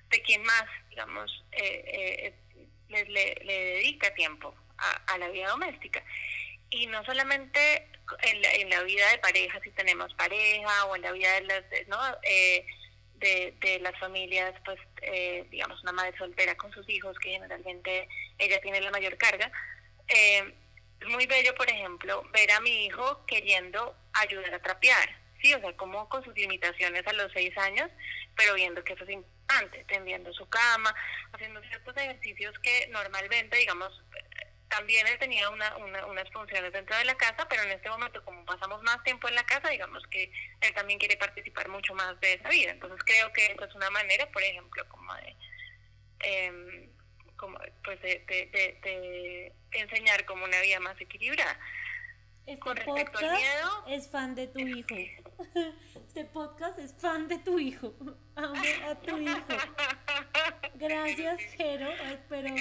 de 0.10 0.22
quien 0.22 0.44
más, 0.44 0.66
digamos, 0.90 1.46
eh, 1.52 1.84
eh, 1.88 2.34
le, 2.90 3.06
le, 3.06 3.66
dedica 3.76 4.14
tiempo 4.14 4.56
a, 4.78 5.14
a 5.14 5.18
la 5.18 5.30
vida 5.30 5.50
doméstica. 5.50 6.04
Y 6.70 6.88
no 6.88 7.04
solamente 7.06 7.88
en 8.24 8.42
la, 8.42 8.52
en 8.54 8.70
la 8.70 8.84
vida 8.84 9.10
de 9.12 9.18
pareja, 9.20 9.60
si 9.62 9.72
tenemos 9.72 10.14
pareja, 10.16 10.86
o 10.86 10.96
en 10.96 11.02
la 11.02 11.12
vida 11.12 11.34
de 11.34 11.42
las, 11.42 11.64
¿no? 11.88 12.00
Eh, 12.24 12.66
de, 13.16 13.56
de 13.62 13.80
las 13.80 13.98
familias, 14.00 14.54
pues, 14.64 14.80
eh, 15.02 15.46
digamos, 15.50 15.82
una 15.82 15.92
madre 15.92 16.16
soltera 16.18 16.56
con 16.56 16.72
sus 16.72 16.88
hijos, 16.90 17.18
que 17.20 17.32
generalmente 17.32 18.08
ella 18.38 18.62
tiene 18.62 18.82
la 18.82 18.92
mayor 18.92 19.18
carga. 19.18 19.52
Eh, 20.08 20.54
es 21.00 21.08
muy 21.08 21.26
bello, 21.28 21.54
por 21.56 21.70
ejemplo, 21.70 22.24
ver 22.34 22.52
a 22.52 22.60
mi 22.62 22.86
hijo 22.86 23.26
queriendo 23.26 23.96
ayudar 24.14 24.54
a 24.54 24.62
trapear, 24.62 25.10
¿sí? 25.42 25.54
O 25.54 25.60
sea, 25.60 25.76
como 25.76 26.10
con 26.10 26.24
sus 26.24 26.36
limitaciones 26.36 27.06
a 27.06 27.14
los 27.14 27.32
seis 27.34 27.56
años, 27.58 27.90
pero 28.36 28.56
viendo 28.56 28.84
que 28.84 28.94
eso 28.94 29.04
es 29.04 29.12
importante, 29.12 29.84
tendiendo 29.86 30.34
su 30.34 30.48
cama, 30.50 30.94
haciendo 31.34 31.62
ciertos 31.64 31.96
ejercicios 31.98 32.58
que 32.60 32.88
normalmente, 32.92 33.58
digamos, 33.58 33.92
también 34.70 35.08
él 35.08 35.18
tenía 35.18 35.50
una, 35.50 35.78
una, 35.78 36.06
unas 36.08 36.30
funciones 36.32 36.74
dentro 36.74 36.98
de 36.98 37.06
la 37.06 37.16
casa, 37.16 37.48
pero 37.48 37.64
en 37.64 37.72
este 37.72 37.90
momento, 37.90 38.24
como 38.26 38.44
pasamos 38.46 38.82
más 38.84 39.02
tiempo 39.04 39.28
en 39.28 39.36
la 39.36 39.46
casa, 39.46 39.70
digamos 39.70 40.04
que 40.08 40.32
él 40.62 40.74
también 40.74 41.00
quiere 41.00 41.16
participar 41.16 41.70
mucho 41.70 41.94
más 41.94 42.20
de 42.20 42.34
esa 42.34 42.50
vida. 42.50 42.72
Entonces 42.72 43.00
creo 43.06 43.32
que 43.32 43.46
esa 43.46 43.66
es 43.66 43.76
una 43.76 43.90
manera, 43.90 44.30
por 44.32 44.44
ejemplo, 44.44 44.88
como 44.90 45.14
de, 45.16 45.36
eh, 46.26 46.90
como, 47.38 47.58
pues 47.84 48.02
de, 48.02 48.26
de, 48.28 48.46
de, 48.52 48.80
de, 48.84 49.54
enseñar 49.72 50.26
como 50.26 50.44
una 50.44 50.60
vida 50.62 50.80
más 50.80 51.00
equilibrada. 51.00 51.58
Este 52.46 52.60
Con 52.60 52.78
respecto 52.78 53.20
al 53.20 53.32
miedo, 53.32 53.86
es 53.88 54.10
fan 54.10 54.36
de 54.36 54.48
tu 54.48 54.60
hijo. 54.60 54.96
Este 56.08 56.26
podcast 56.26 56.80
es 56.80 56.94
fan 56.94 57.28
de 57.28 57.38
tu 57.40 57.60
hijo. 57.60 57.94
Amo 58.36 58.62
a 58.90 58.96
tu 58.96 59.18
hijo. 59.18 59.46
Gracias, 60.76 61.42
Jero. 61.56 61.90
Espero 61.90 62.56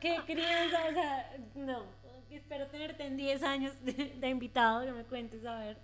que 0.00 0.16
crianza, 0.26 0.84
o 0.88 0.92
sea, 0.92 1.36
no. 1.54 1.86
Espero 2.30 2.66
tenerte 2.66 3.04
en 3.04 3.16
10 3.16 3.42
años 3.44 3.84
de, 3.84 4.28
invitado, 4.28 4.84
que 4.84 4.92
me 4.92 5.04
cuentes 5.04 5.44
a 5.44 5.58
ver. 5.58 5.78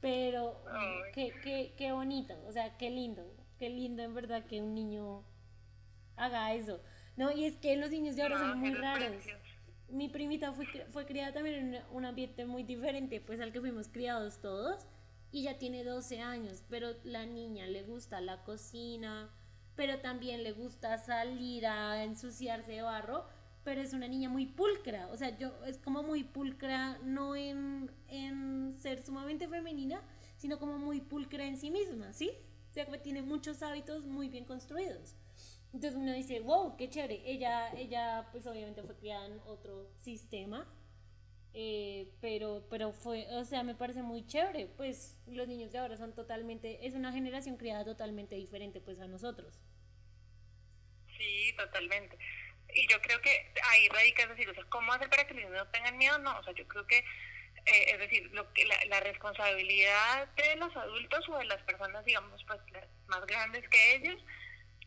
Pero 0.00 0.64
qué, 1.12 1.32
qué, 1.42 1.74
qué 1.76 1.92
bonito, 1.92 2.34
o 2.46 2.52
sea, 2.52 2.76
qué 2.76 2.90
lindo. 2.90 3.24
Qué 3.58 3.70
lindo 3.70 4.02
en 4.02 4.14
verdad 4.14 4.44
que 4.46 4.60
un 4.60 4.74
niño 4.74 5.24
haga 6.16 6.52
eso. 6.54 6.80
No, 7.16 7.30
y 7.32 7.44
es 7.44 7.56
que 7.56 7.76
los 7.76 7.90
niños 7.90 8.16
de 8.16 8.22
ahora 8.22 8.38
no, 8.38 8.48
son 8.48 8.58
muy 8.58 8.74
raros. 8.74 9.24
Mi 9.88 10.08
primita 10.08 10.52
fue, 10.52 10.66
fue 10.90 11.06
criada 11.06 11.32
también 11.32 11.74
en 11.74 11.82
un 11.92 12.04
ambiente 12.04 12.44
muy 12.46 12.62
diferente 12.62 13.20
pues 13.20 13.40
al 13.40 13.52
que 13.52 13.60
fuimos 13.60 13.88
criados 13.88 14.40
todos 14.40 14.86
y 15.30 15.42
ya 15.42 15.58
tiene 15.58 15.84
12 15.84 16.20
años, 16.20 16.62
pero 16.68 16.94
la 17.04 17.26
niña 17.26 17.66
le 17.66 17.82
gusta 17.82 18.20
la 18.20 18.44
cocina, 18.44 19.30
pero 19.74 19.98
también 19.98 20.44
le 20.44 20.52
gusta 20.52 20.96
salir 20.98 21.66
a 21.66 22.04
ensuciarse 22.04 22.70
de 22.70 22.82
barro, 22.82 23.26
pero 23.64 23.80
es 23.80 23.92
una 23.92 24.06
niña 24.06 24.28
muy 24.28 24.46
pulcra, 24.46 25.08
o 25.08 25.16
sea, 25.16 25.36
yo 25.36 25.52
es 25.66 25.78
como 25.78 26.04
muy 26.04 26.22
pulcra 26.22 26.98
no 27.02 27.34
en, 27.34 27.90
en 28.08 28.74
ser 28.74 29.02
sumamente 29.02 29.48
femenina, 29.48 30.02
sino 30.36 30.58
como 30.60 30.78
muy 30.78 31.00
pulcra 31.00 31.44
en 31.44 31.56
sí 31.56 31.70
misma, 31.70 32.12
¿sí? 32.12 32.30
O 32.70 32.72
sea, 32.72 32.86
que 32.86 32.98
tiene 32.98 33.22
muchos 33.22 33.62
hábitos 33.62 34.06
muy 34.06 34.28
bien 34.28 34.44
construidos. 34.44 35.16
Entonces 35.74 35.96
uno 36.00 36.12
dice, 36.14 36.40
wow, 36.40 36.76
qué 36.76 36.88
chévere. 36.88 37.22
Ella, 37.26 37.70
ella 37.76 38.28
pues 38.32 38.46
obviamente 38.46 38.82
fue 38.84 38.96
criada 38.96 39.26
en 39.26 39.40
otro 39.46 39.90
sistema, 40.00 40.66
Eh, 41.56 42.08
pero, 42.20 42.66
pero 42.70 42.92
fue, 42.92 43.26
o 43.36 43.44
sea, 43.44 43.62
me 43.62 43.74
parece 43.76 44.02
muy 44.02 44.26
chévere, 44.26 44.66
pues 44.76 45.18
los 45.26 45.48
niños 45.48 45.72
de 45.72 45.78
ahora 45.78 45.96
son 45.96 46.14
totalmente, 46.14 46.86
es 46.86 46.94
una 46.94 47.12
generación 47.12 47.56
criada 47.56 47.84
totalmente 47.84 48.34
diferente 48.36 48.80
pues 48.80 49.00
a 49.00 49.06
nosotros. 49.08 49.60
Sí, 51.16 51.54
totalmente. 51.56 52.18
Y 52.74 52.88
yo 52.88 53.00
creo 53.00 53.20
que 53.20 53.30
ahí 53.70 53.88
radica, 53.88 54.24
es 54.24 54.30
decir, 54.30 54.48
o 54.50 54.54
sea, 54.54 54.64
¿cómo 54.68 54.92
hacer 54.92 55.08
para 55.10 55.26
que 55.26 55.34
los 55.34 55.44
niños 55.44 55.64
no 55.64 55.70
tengan 55.70 55.96
miedo? 55.98 56.18
No, 56.18 56.38
o 56.38 56.42
sea, 56.44 56.52
yo 56.54 56.66
creo 56.66 56.86
que, 56.86 56.98
eh, 56.98 57.84
es 57.92 57.98
decir, 58.00 58.30
lo 58.32 58.52
que 58.52 58.66
la, 58.66 58.76
la, 58.88 59.00
responsabilidad 59.00 60.28
de 60.36 60.56
los 60.56 60.76
adultos 60.76 61.28
o 61.28 61.38
de 61.38 61.44
las 61.46 61.62
personas, 61.62 62.04
digamos, 62.04 62.44
pues 62.46 62.60
más 63.06 63.26
grandes 63.26 63.68
que 63.68 63.94
ellos, 63.96 64.20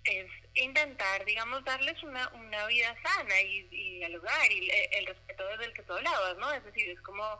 es 0.08 0.28
intentar, 0.53 1.26
digamos, 1.26 1.64
darles 1.64 2.01
una, 2.01 2.28
una 2.30 2.66
vida 2.68 2.95
sana 3.03 3.41
y, 3.41 3.68
y 3.72 3.97
dialogar 3.99 4.51
y 4.51 4.70
el 4.91 5.05
respeto 5.05 5.47
desde 5.49 5.66
el 5.66 5.74
que 5.74 5.84
tú 5.84 5.93
hablabas, 5.93 6.38
¿no? 6.38 6.51
Es 6.53 6.64
decir, 6.64 6.89
es 6.89 7.01
como 7.01 7.39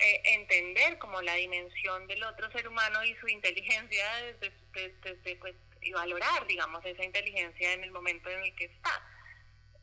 eh, 0.00 0.22
entender 0.24 0.96
como 0.98 1.20
la 1.22 1.34
dimensión 1.34 2.06
del 2.06 2.22
otro 2.22 2.50
ser 2.52 2.68
humano 2.68 3.04
y 3.04 3.16
su 3.16 3.26
inteligencia 3.26 4.06
desde, 4.16 4.52
desde, 5.02 5.36
pues, 5.36 5.56
y 5.80 5.92
valorar, 5.92 6.46
digamos, 6.46 6.84
esa 6.84 7.04
inteligencia 7.04 7.72
en 7.72 7.82
el 7.82 7.90
momento 7.90 8.30
en 8.30 8.44
el 8.44 8.54
que 8.54 8.66
está. 8.66 9.02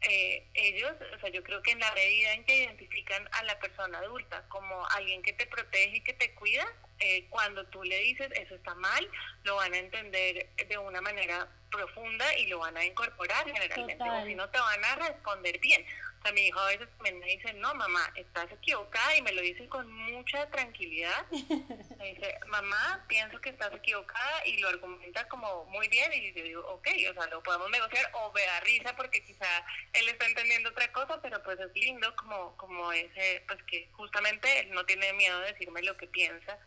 Eh, 0.02 0.48
ellos, 0.54 0.94
o 1.16 1.20
sea, 1.20 1.30
yo 1.30 1.44
creo 1.44 1.62
que 1.62 1.72
en 1.72 1.80
la 1.80 1.92
medida 1.94 2.34
en 2.34 2.46
que 2.46 2.64
identifican 2.64 3.28
a 3.34 3.44
la 3.44 3.60
persona 3.60 3.98
adulta 3.98 4.48
como 4.48 4.88
alguien 4.90 5.22
que 5.22 5.34
te 5.34 5.48
protege 5.48 5.98
y 5.98 6.04
que 6.04 6.14
te 6.14 6.34
cuida, 6.36 6.66
eh, 7.00 7.28
cuando 7.30 7.66
tú 7.68 7.84
le 7.84 8.00
dices 8.00 8.30
eso 8.36 8.56
está 8.56 8.74
mal, 8.76 9.10
lo 9.44 9.56
van 9.56 9.74
a 9.74 9.78
entender 9.78 10.50
de 10.68 10.78
una 10.78 11.02
manera 11.02 11.48
profunda 11.70 12.26
y 12.38 12.48
lo 12.48 12.60
van 12.60 12.78
a 12.78 12.86
incorporar 12.86 13.46
generalmente, 13.46 14.10
o 14.10 14.26
si 14.26 14.36
no 14.36 14.50
te 14.50 14.60
van 14.60 14.84
a 14.84 14.96
responder 14.96 15.60
bien. 15.60 15.86
O 16.20 16.22
sea, 16.22 16.32
mi 16.32 16.48
hijo 16.48 16.60
a 16.60 16.68
veces 16.68 16.88
me 17.02 17.12
dice, 17.12 17.54
no, 17.54 17.76
mamá, 17.76 18.12
estás 18.16 18.52
equivocada 18.52 19.16
y 19.16 19.22
me 19.22 19.32
lo 19.34 19.42
dice 19.42 19.68
con 19.68 19.92
mucha 19.92 20.50
tranquilidad. 20.50 21.26
Me 22.00 22.14
dice, 22.14 22.40
mamá, 22.48 23.06
pienso 23.08 23.40
que 23.40 23.50
estás 23.50 23.74
equivocada 23.74 24.46
y 24.46 24.58
lo 24.58 24.68
argumenta 24.70 25.28
como 25.28 25.66
muy 25.66 25.88
bien 25.88 26.12
y 26.14 26.34
yo 26.34 26.44
digo, 26.44 26.68
ok, 26.68 26.88
o 27.10 27.14
sea, 27.14 27.28
lo 27.28 27.42
podemos 27.42 27.70
negociar 27.70 28.10
o 28.14 28.32
me 28.34 28.46
da 28.46 28.60
risa 28.62 28.96
porque 28.96 29.24
quizá 29.24 29.48
él 29.94 30.10
está 30.10 30.26
entendiendo 30.26 30.70
otra 30.70 30.92
cosa, 30.92 31.22
pero 31.22 31.42
pues 31.44 31.60
es 31.60 31.74
lindo 31.76 32.16
como, 32.16 32.58
como 32.58 32.92
ese, 32.92 33.44
pues 33.48 33.62
que 33.64 33.90
justamente 33.94 34.60
él 34.60 34.72
no 34.72 34.86
tiene 34.86 35.14
miedo 35.14 35.40
de 35.40 35.54
decirme 35.54 35.82
lo 35.84 35.96
que 35.96 36.08
piensa 36.08 36.58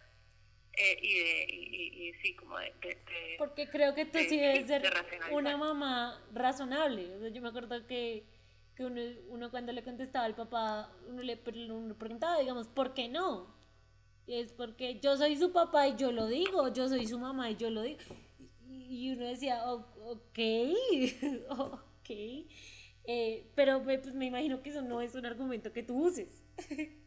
eh, 0.80 1.46
y, 1.50 2.12
sí, 2.22 2.34
como 2.34 2.56
de, 2.58 2.72
Porque 3.36 3.68
creo 3.68 3.94
que 3.94 4.04
tú 4.04 4.18
sí 4.18 4.38
debes 4.38 4.66
ser 4.66 4.84
una 5.32 5.56
mamá 5.56 6.24
razonable. 6.32 7.32
yo 7.32 7.42
me 7.42 7.48
acuerdo 7.48 7.86
que, 7.86 8.24
que 8.76 8.84
uno, 8.84 9.00
uno, 9.28 9.50
cuando 9.50 9.72
le 9.72 9.82
contestaba 9.82 10.24
al 10.24 10.36
papá, 10.36 10.92
uno 11.08 11.22
le, 11.22 11.36
preguntaba, 11.36 12.38
digamos, 12.38 12.68
¿por 12.68 12.94
qué 12.94 13.08
no? 13.08 13.54
Y 14.26 14.34
es 14.34 14.52
porque 14.52 15.00
yo 15.00 15.16
soy 15.16 15.36
su 15.36 15.52
papá 15.52 15.88
y 15.88 15.96
yo 15.96 16.12
lo 16.12 16.26
digo, 16.26 16.72
yo 16.72 16.88
soy 16.88 17.06
su 17.06 17.18
mamá 17.18 17.50
y 17.50 17.56
yo 17.56 17.70
lo 17.70 17.82
digo. 17.82 18.00
Y 18.68 19.10
uno 19.10 19.26
decía, 19.26 19.64
ok, 19.64 20.38
ok. 21.48 22.10
Eh, 23.10 23.50
pero 23.54 23.82
pues 23.82 24.14
me 24.14 24.26
imagino 24.26 24.62
que 24.62 24.70
eso 24.70 24.82
no 24.82 25.00
es 25.00 25.14
un 25.14 25.24
argumento 25.24 25.72
que 25.72 25.82
tú 25.82 26.04
uses. 26.04 26.44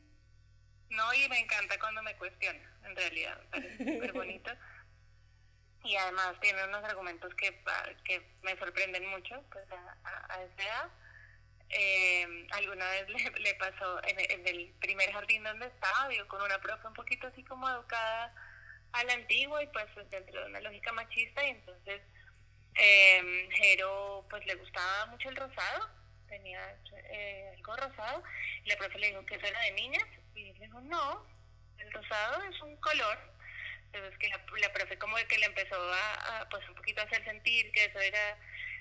No, 0.91 1.13
y 1.13 1.27
me 1.29 1.39
encanta 1.39 1.79
cuando 1.79 2.03
me 2.03 2.15
cuestiona, 2.17 2.69
en 2.83 2.95
realidad, 2.95 3.41
parece 3.49 3.77
súper 3.77 4.13
bonito. 4.13 4.51
Y 5.83 5.95
además 5.95 6.39
tiene 6.39 6.63
unos 6.65 6.83
argumentos 6.83 7.33
que, 7.33 7.59
que 8.05 8.21
me 8.43 8.55
sorprenden 8.59 9.03
mucho 9.07 9.43
pues, 9.51 9.65
a, 9.71 10.31
a, 10.31 10.43
esa 10.43 10.63
edad. 10.63 10.89
Eh, 11.69 12.47
alguna 12.51 12.87
vez 12.91 13.09
le, 13.09 13.39
le 13.39 13.55
pasó 13.55 13.99
en, 14.03 14.47
el 14.47 14.75
primer 14.79 15.11
jardín 15.11 15.43
donde 15.43 15.65
estaba, 15.65 16.07
digo, 16.09 16.27
con 16.27 16.39
una 16.43 16.59
profe 16.59 16.85
un 16.85 16.93
poquito 16.93 17.25
así 17.25 17.43
como 17.45 17.67
educada 17.67 18.31
a 18.91 19.03
la 19.05 19.13
antigua 19.13 19.63
y 19.63 19.67
pues 19.69 19.87
dentro 20.11 20.39
de 20.39 20.49
una 20.49 20.61
lógica 20.61 20.91
machista 20.91 21.43
y 21.47 21.49
entonces 21.49 22.01
eh, 22.75 23.49
Jero 23.49 24.27
pues 24.29 24.45
le 24.45 24.53
gustaba 24.53 25.07
mucho 25.07 25.29
el 25.29 25.35
rosado, 25.35 25.89
tenía 26.27 26.77
eh, 27.09 27.53
algo 27.55 27.75
rosado 27.75 28.23
y 28.63 28.69
la 28.69 28.75
profe 28.77 28.99
le 28.99 29.07
dijo 29.07 29.25
que 29.25 29.33
eso 29.33 29.47
era 29.47 29.61
de 29.61 29.71
niñas 29.71 30.05
y 30.35 30.53
le 30.53 30.65
dijo, 30.65 30.81
no, 30.81 31.25
el 31.77 31.91
rosado 31.91 32.43
es 32.43 32.61
un 32.61 32.75
color. 32.77 33.17
Entonces 33.93 34.17
que 34.19 34.29
la, 34.29 34.41
la 34.59 34.73
profe 34.73 34.97
como 34.97 35.17
que 35.17 35.37
le 35.37 35.45
empezó 35.45 35.75
a, 35.75 36.47
pues 36.49 36.67
un 36.69 36.75
poquito 36.75 37.01
a 37.01 37.05
hacer 37.05 37.23
sentir 37.25 37.71
que 37.71 37.85
eso 37.85 37.99
era... 37.99 38.37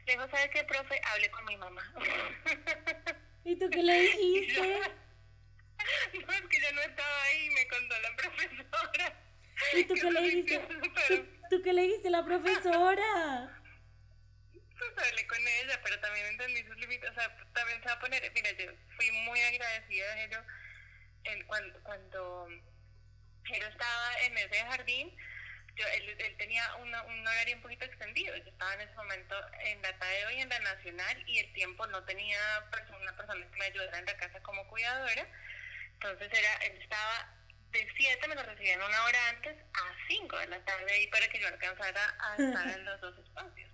Le 0.07 0.13
dijo, 0.13 0.29
¿sabes 0.31 0.51
qué, 0.53 0.65
profe? 0.65 1.01
Hable 1.05 1.31
con 1.31 1.45
mi 1.45 1.57
mamá. 1.57 1.95
¿Y 3.45 3.59
tú 3.59 3.69
qué 3.71 3.83
le 3.83 4.01
dijiste? 4.01 4.61
no, 6.27 6.33
es 6.33 6.43
que 6.43 6.61
yo 6.61 6.73
no 6.73 6.81
estaba 6.83 7.23
ahí, 7.25 7.51
me 7.51 7.69
contó 7.69 8.01
la 8.01 8.17
profesora. 8.17 9.15
¿Y 9.75 9.85
tú 9.85 9.95
qué 9.95 10.11
le 10.11 10.21
dijiste? 10.23 10.59
¿Tú, 11.51 11.63
qué 11.63 11.73
le 11.73 11.83
dijiste 11.83 12.09
a 12.09 12.13
la 12.13 12.25
profesora? 12.25 13.63
Pues 14.53 15.09
hablé 15.09 15.27
con 15.27 15.39
ella, 15.47 15.81
pero 15.83 16.01
también 16.01 16.27
entendí 16.27 16.63
sus 16.65 16.77
límites, 16.77 17.11
o 17.11 17.15
sea, 17.15 17.37
también 17.53 17.83
se 17.83 17.89
va 17.89 17.95
a 17.95 18.01
poner, 18.01 18.33
mira, 18.33 18.51
yo 18.53 18.71
fui 18.97 19.11
muy 19.11 19.41
agradecida 19.41 20.15
de 20.15 20.25
ello 20.25 20.43
él, 21.25 21.47
cuando, 21.47 21.81
cuando 21.83 22.49
Jero 23.45 23.67
estaba 23.67 24.21
en 24.23 24.39
ese 24.39 24.59
jardín, 24.65 25.17
yo, 25.77 25.87
él, 25.87 26.17
él, 26.19 26.37
tenía 26.37 26.75
una, 26.77 27.03
un 27.05 27.27
horario 27.27 27.57
un 27.57 27.63
poquito 27.63 27.85
extendido. 27.85 28.37
Yo 28.37 28.51
estaba 28.51 28.75
en 28.75 28.81
ese 28.83 28.95
momento 28.95 29.35
en 29.65 29.81
la 29.83 29.99
TADEO 29.99 30.31
y 30.33 30.41
en 30.41 30.49
la 30.49 30.59
Nacional 30.59 31.25
y 31.27 31.39
el 31.39 31.53
tiempo 31.53 31.87
no 31.87 32.05
tenía 32.05 32.39
una 33.01 33.17
persona 33.17 33.47
que 33.51 33.59
me 33.59 33.65
ayudara 33.65 33.99
en 33.99 34.07
la 34.07 34.17
casa 34.17 34.41
como 34.43 34.67
cuidadora. 34.69 35.27
Entonces 35.95 36.29
era, 36.33 36.55
él 36.67 36.83
estaba 36.83 37.41
de 37.71 37.89
7, 37.97 38.29
me 38.29 38.35
lo 38.35 38.43
recibían 38.43 38.83
una 38.83 39.05
hora 39.05 39.29
antes, 39.29 39.57
a 39.75 39.95
5 40.09 40.39
de 40.39 40.47
la 40.49 40.65
tarde 40.65 40.93
ahí 40.93 41.07
para 41.07 41.29
que 41.29 41.41
yo 41.41 41.49
alcanzara 41.49 42.17
a 42.19 42.37
estar 42.37 42.69
en 42.69 42.85
los 42.85 43.01
dos 43.01 43.19
espacios. 43.19 43.70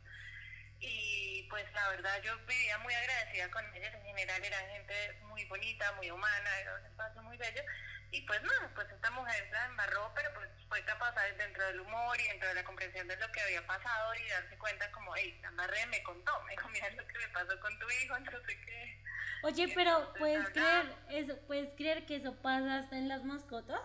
Y 0.80 1.46
pues 1.48 1.64
la 1.72 1.88
verdad 1.88 2.22
yo 2.22 2.36
vivía 2.46 2.78
muy 2.78 2.92
agradecida 2.92 3.50
con 3.50 3.64
ellos, 3.74 3.94
en 3.94 4.02
general 4.02 4.44
era 4.44 4.58
gente 4.68 4.94
muy 5.22 5.44
bonita, 5.46 5.92
muy 5.92 6.10
humana, 6.10 6.60
era 6.60 6.74
un 6.74 6.86
espacio 6.86 7.22
muy 7.22 7.36
bello. 7.36 7.62
Y 8.10 8.22
pues 8.22 8.42
no, 8.42 8.50
pues 8.74 8.88
esta 8.90 9.10
mujer 9.10 9.48
se 9.50 9.66
embarró, 9.66 10.12
pero 10.14 10.32
pues 10.34 10.48
fue 10.68 10.82
capaz 10.84 11.14
dentro 11.38 11.64
del 11.66 11.80
humor 11.80 12.18
y 12.20 12.28
dentro 12.28 12.48
de 12.48 12.54
la 12.54 12.64
comprensión 12.64 13.08
de 13.08 13.16
lo 13.16 13.30
que 13.32 13.40
había 13.40 13.66
pasado 13.66 14.14
y 14.14 14.28
darse 14.28 14.56
cuenta 14.58 14.90
como, 14.92 15.14
hey, 15.16 15.38
la 15.42 15.48
embarré, 15.48 15.86
me 15.86 16.02
contó, 16.02 16.32
me 16.44 16.52
dijo, 16.52 16.68
mira 16.68 16.88
lo 16.90 17.06
que 17.06 17.18
me 17.18 17.28
pasó 17.28 17.58
con 17.60 17.78
tu 17.78 17.86
hijo, 17.90 18.18
no 18.18 18.30
sé 18.30 18.60
qué. 18.64 19.02
Oye, 19.42 19.72
pero 19.74 20.12
¿puedes 20.18 20.48
creer, 20.50 20.94
eso, 21.10 21.38
¿puedes 21.46 21.70
creer 21.74 22.06
que 22.06 22.16
eso 22.16 22.34
pasa 22.42 22.78
hasta 22.78 22.96
en 22.96 23.08
las 23.08 23.24
mascotas? 23.24 23.82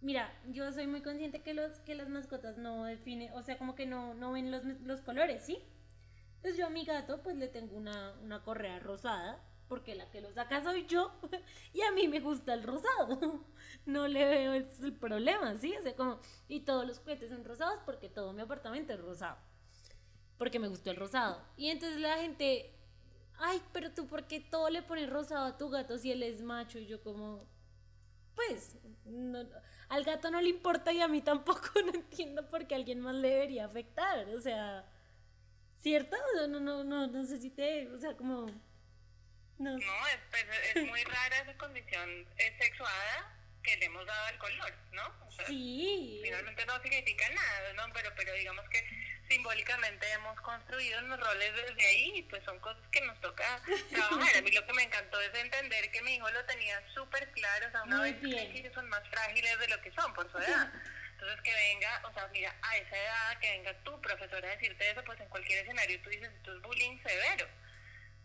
Mira, 0.00 0.32
yo 0.46 0.70
soy 0.72 0.86
muy 0.86 1.02
consciente 1.02 1.42
que 1.42 1.54
los 1.54 1.80
que 1.80 1.94
las 1.94 2.08
mascotas 2.08 2.58
no 2.58 2.84
definen, 2.84 3.32
o 3.32 3.42
sea, 3.42 3.58
como 3.58 3.74
que 3.74 3.86
no, 3.86 4.14
no 4.14 4.32
ven 4.32 4.50
los, 4.50 4.64
los 4.64 5.00
colores, 5.00 5.44
¿sí? 5.44 5.64
Entonces 6.46 6.60
yo 6.60 6.66
a 6.68 6.70
mi 6.70 6.84
gato 6.84 7.20
pues 7.24 7.34
le 7.34 7.48
tengo 7.48 7.76
una, 7.76 8.14
una 8.22 8.40
correa 8.44 8.78
rosada, 8.78 9.42
porque 9.66 9.96
la 9.96 10.08
que 10.12 10.20
lo 10.20 10.32
saca 10.32 10.62
soy 10.62 10.86
yo, 10.86 11.10
y 11.72 11.82
a 11.82 11.90
mí 11.90 12.06
me 12.06 12.20
gusta 12.20 12.54
el 12.54 12.62
rosado. 12.62 13.44
No 13.84 14.06
le 14.06 14.24
veo 14.24 14.52
el, 14.52 14.92
problema, 14.94 15.56
¿sí? 15.56 15.76
O 15.76 15.82
sea, 15.82 15.96
como, 15.96 16.20
y 16.46 16.60
todos 16.60 16.86
los 16.86 17.00
juguetes 17.00 17.30
son 17.30 17.44
rosados 17.44 17.80
porque 17.84 18.08
todo 18.08 18.32
mi 18.32 18.42
apartamento 18.42 18.92
es 18.92 19.00
rosado. 19.00 19.38
Porque 20.38 20.60
me 20.60 20.68
gustó 20.68 20.90
el 20.90 20.96
rosado. 20.96 21.42
Y 21.56 21.68
entonces 21.70 21.98
la 22.00 22.16
gente, 22.18 22.72
ay, 23.38 23.60
pero 23.72 23.90
tú, 23.92 24.06
¿por 24.06 24.28
qué 24.28 24.38
todo 24.38 24.70
le 24.70 24.82
pones 24.82 25.10
rosado 25.10 25.46
a 25.46 25.58
tu 25.58 25.68
gato 25.68 25.98
si 25.98 26.12
él 26.12 26.22
es 26.22 26.42
macho? 26.42 26.78
Y 26.78 26.86
yo 26.86 27.02
como, 27.02 27.44
pues, 28.36 28.76
al 29.88 30.04
gato 30.04 30.30
no 30.30 30.40
le 30.40 30.50
importa 30.50 30.92
y 30.92 31.00
a 31.00 31.08
mí 31.08 31.22
tampoco, 31.22 31.70
no 31.84 31.92
entiendo 31.92 32.48
por 32.48 32.68
qué 32.68 32.76
alguien 32.76 33.00
más 33.00 33.16
le 33.16 33.30
debería 33.30 33.66
afectar. 33.66 34.28
O 34.28 34.40
sea, 34.40 34.84
¿Cierto? 35.82 36.16
No, 36.48 36.60
no, 36.60 36.84
no, 36.84 37.06
no 37.06 37.24
sé 37.24 37.38
si 37.38 37.50
te, 37.50 37.88
o 37.88 37.98
sea, 37.98 38.16
como... 38.16 38.46
No, 39.58 39.70
no 39.70 40.06
es, 40.08 40.18
pues, 40.30 40.44
es 40.74 40.86
muy 40.86 41.02
rara 41.04 41.38
esa 41.38 41.56
condición 41.56 42.26
sexuada 42.58 43.36
que 43.62 43.76
le 43.78 43.86
hemos 43.86 44.04
dado 44.06 44.26
al 44.26 44.38
color, 44.38 44.74
¿no? 44.92 45.26
O 45.26 45.30
sea, 45.30 45.46
sí. 45.46 46.20
Finalmente 46.22 46.64
no 46.66 46.80
significa 46.82 47.28
nada, 47.30 47.72
¿no? 47.72 47.92
Pero, 47.92 48.10
pero 48.16 48.32
digamos 48.34 48.68
que 48.68 48.86
simbólicamente 49.28 50.08
hemos 50.12 50.40
construido 50.40 51.00
unos 51.00 51.18
roles 51.18 51.52
desde 51.54 51.86
ahí 51.86 52.12
y 52.16 52.22
pues 52.24 52.44
son 52.44 52.60
cosas 52.60 52.86
que 52.92 53.00
nos 53.00 53.20
toca 53.20 53.60
trabajar. 53.90 54.36
A 54.36 54.42
mí 54.42 54.50
lo 54.52 54.64
que 54.64 54.72
me 54.72 54.82
encantó 54.84 55.20
es 55.20 55.34
entender 55.34 55.90
que 55.90 56.02
mi 56.02 56.14
hijo 56.14 56.30
lo 56.30 56.44
tenía 56.44 56.80
súper 56.94 57.30
claro, 57.32 57.66
o 57.66 57.70
sea, 57.70 57.82
una 57.82 58.02
vez 58.02 58.16
que 58.20 58.58
ellos 58.58 58.72
son 58.72 58.88
más 58.88 59.02
frágiles 59.08 59.58
de 59.58 59.68
lo 59.68 59.80
que 59.80 59.90
son 59.92 60.14
por 60.14 60.30
su 60.30 60.38
edad. 60.38 60.72
Entonces 61.26 61.42
que 61.42 61.54
venga, 61.54 62.00
o 62.08 62.12
sea, 62.12 62.28
mira, 62.32 62.54
a 62.62 62.76
esa 62.76 62.96
edad 62.96 63.38
que 63.40 63.50
venga 63.50 63.74
tu 63.82 64.00
profesora 64.00 64.46
a 64.46 64.52
decirte 64.52 64.90
eso, 64.90 65.02
pues 65.04 65.18
en 65.18 65.28
cualquier 65.28 65.64
escenario 65.64 66.00
tú 66.00 66.10
dices, 66.10 66.30
esto 66.32 66.54
es 66.54 66.62
bullying 66.62 66.98
severo. 67.02 67.48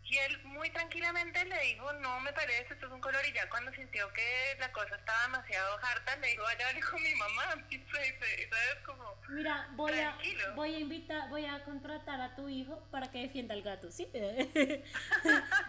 Y 0.04 0.18
él 0.18 0.40
muy 0.44 0.70
tranquilamente 0.70 1.44
le 1.44 1.58
dijo, 1.62 1.92
no 1.94 2.20
me 2.20 2.32
parece, 2.32 2.74
esto 2.74 2.86
es 2.86 2.92
un 2.92 3.00
color. 3.00 3.20
Y 3.28 3.32
ya 3.32 3.48
cuando 3.48 3.72
sintió 3.72 4.12
que 4.12 4.56
la 4.60 4.70
cosa 4.70 4.94
estaba 4.94 5.20
demasiado 5.22 5.78
harta, 5.82 6.14
le 6.16 6.28
dijo, 6.28 6.44
vaya, 6.44 6.66
con 6.88 7.02
mi 7.02 7.14
mamá. 7.16 7.66
Y 7.70 7.78
¿sabes? 7.78 8.78
Como, 8.86 9.16
Mira, 9.30 9.68
voy 9.72 9.98
a, 9.98 10.16
voy 10.54 10.74
a 10.74 10.78
invitar, 10.78 11.28
voy 11.28 11.46
a 11.46 11.64
contratar 11.64 12.20
a 12.20 12.36
tu 12.36 12.48
hijo 12.48 12.86
para 12.92 13.10
que 13.10 13.22
defienda 13.22 13.54
al 13.54 13.62
gato, 13.62 13.90
¿sí? 13.90 14.06
que 14.12 14.84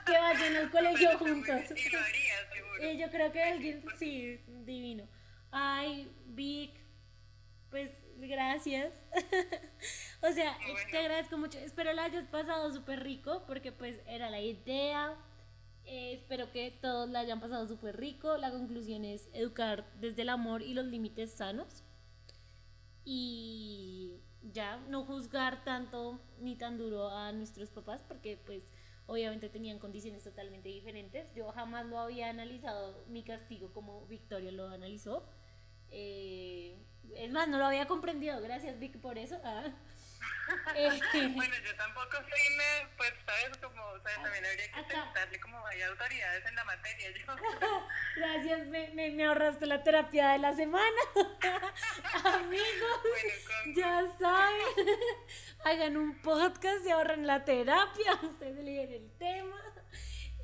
vayan 0.06 0.56
al 0.56 0.70
colegio 0.72 1.18
juntos. 1.18 1.62
Y 1.76 1.90
lo 1.90 2.00
haría, 2.00 2.52
seguro. 2.54 2.92
yo 2.92 3.10
creo 3.10 3.32
que 3.32 3.44
alguien, 3.44 3.86
sí, 3.98 4.40
divino. 4.46 5.08
Ay, 5.52 6.12
Vic, 6.26 6.83
pues 7.74 7.90
gracias. 8.18 8.94
o 10.22 10.32
sea, 10.32 10.56
te 10.92 10.98
agradezco 11.00 11.40
mucho. 11.40 11.58
Espero 11.58 11.92
la 11.94 12.04
hayas 12.04 12.28
pasado 12.28 12.72
súper 12.72 13.02
rico 13.02 13.46
porque 13.48 13.72
pues 13.72 14.00
era 14.06 14.30
la 14.30 14.42
idea. 14.42 15.18
Eh, 15.84 16.14
espero 16.14 16.52
que 16.52 16.70
todos 16.70 17.10
la 17.10 17.22
hayan 17.22 17.40
pasado 17.40 17.68
súper 17.68 17.98
rico. 17.98 18.38
La 18.38 18.52
conclusión 18.52 19.04
es 19.06 19.28
educar 19.34 19.92
desde 20.00 20.22
el 20.22 20.30
amor 20.30 20.62
y 20.62 20.76
los 20.76 20.86
límites 20.86 21.32
sanos. 21.32 21.84
Y 23.06 24.20
ya, 24.44 24.78
no 24.88 25.04
juzgar 25.06 25.64
tanto 25.64 26.22
ni 26.40 26.56
tan 26.56 26.78
duro 26.78 27.10
a 27.10 27.32
nuestros 27.32 27.72
papás 27.72 28.04
porque 28.08 28.38
pues 28.38 28.72
obviamente 29.08 29.50
tenían 29.50 29.80
condiciones 29.80 30.24
totalmente 30.24 30.70
diferentes. 30.70 31.34
Yo 31.34 31.52
jamás 31.52 31.88
lo 31.88 31.98
había 31.98 32.30
analizado 32.30 33.04
mi 33.08 33.24
castigo 33.24 33.74
como 33.74 34.06
Victoria 34.06 34.52
lo 34.52 34.68
analizó. 34.68 35.28
Eh, 35.90 36.78
es 37.18 37.32
más, 37.32 37.48
no 37.48 37.58
lo 37.58 37.66
había 37.66 37.88
comprendido. 37.88 38.42
Gracias, 38.42 38.80
Vic, 38.80 39.00
por 39.00 39.18
eso. 39.18 39.40
Ah. 39.44 39.64
Eh, 40.76 41.00
bueno, 41.36 41.56
yo 41.66 41.76
tampoco 41.76 42.18
soy, 42.18 42.58
me, 42.58 42.88
pues, 42.98 43.14
¿sabes? 43.26 43.58
Como, 43.58 43.82
o 43.82 44.00
sea, 44.00 44.22
también 44.22 44.46
habría 44.46 44.72
que 44.72 44.84
preguntarle 44.84 45.40
como 45.40 45.66
hay 45.68 45.82
autoridades 45.84 46.46
en 46.46 46.56
la 46.56 46.64
materia. 46.66 47.12
Yo. 47.12 47.36
Gracias, 48.16 48.68
me, 48.68 48.90
me, 48.90 49.12
me, 49.12 49.26
ahorraste 49.26 49.66
la 49.66 49.84
terapia 49.84 50.30
de 50.32 50.40
la 50.40 50.54
semana. 50.56 51.02
Amigos, 52.26 53.02
ya 53.76 54.06
saben, 54.20 54.88
hagan 55.64 55.98
un 55.98 56.22
podcast 56.22 56.86
y 56.86 56.92
ahorran 56.92 57.26
la 57.26 57.46
terapia. 57.46 58.20
Ustedes 58.24 58.58
eligen 58.58 58.92
el 58.92 59.12
tema. 59.18 59.73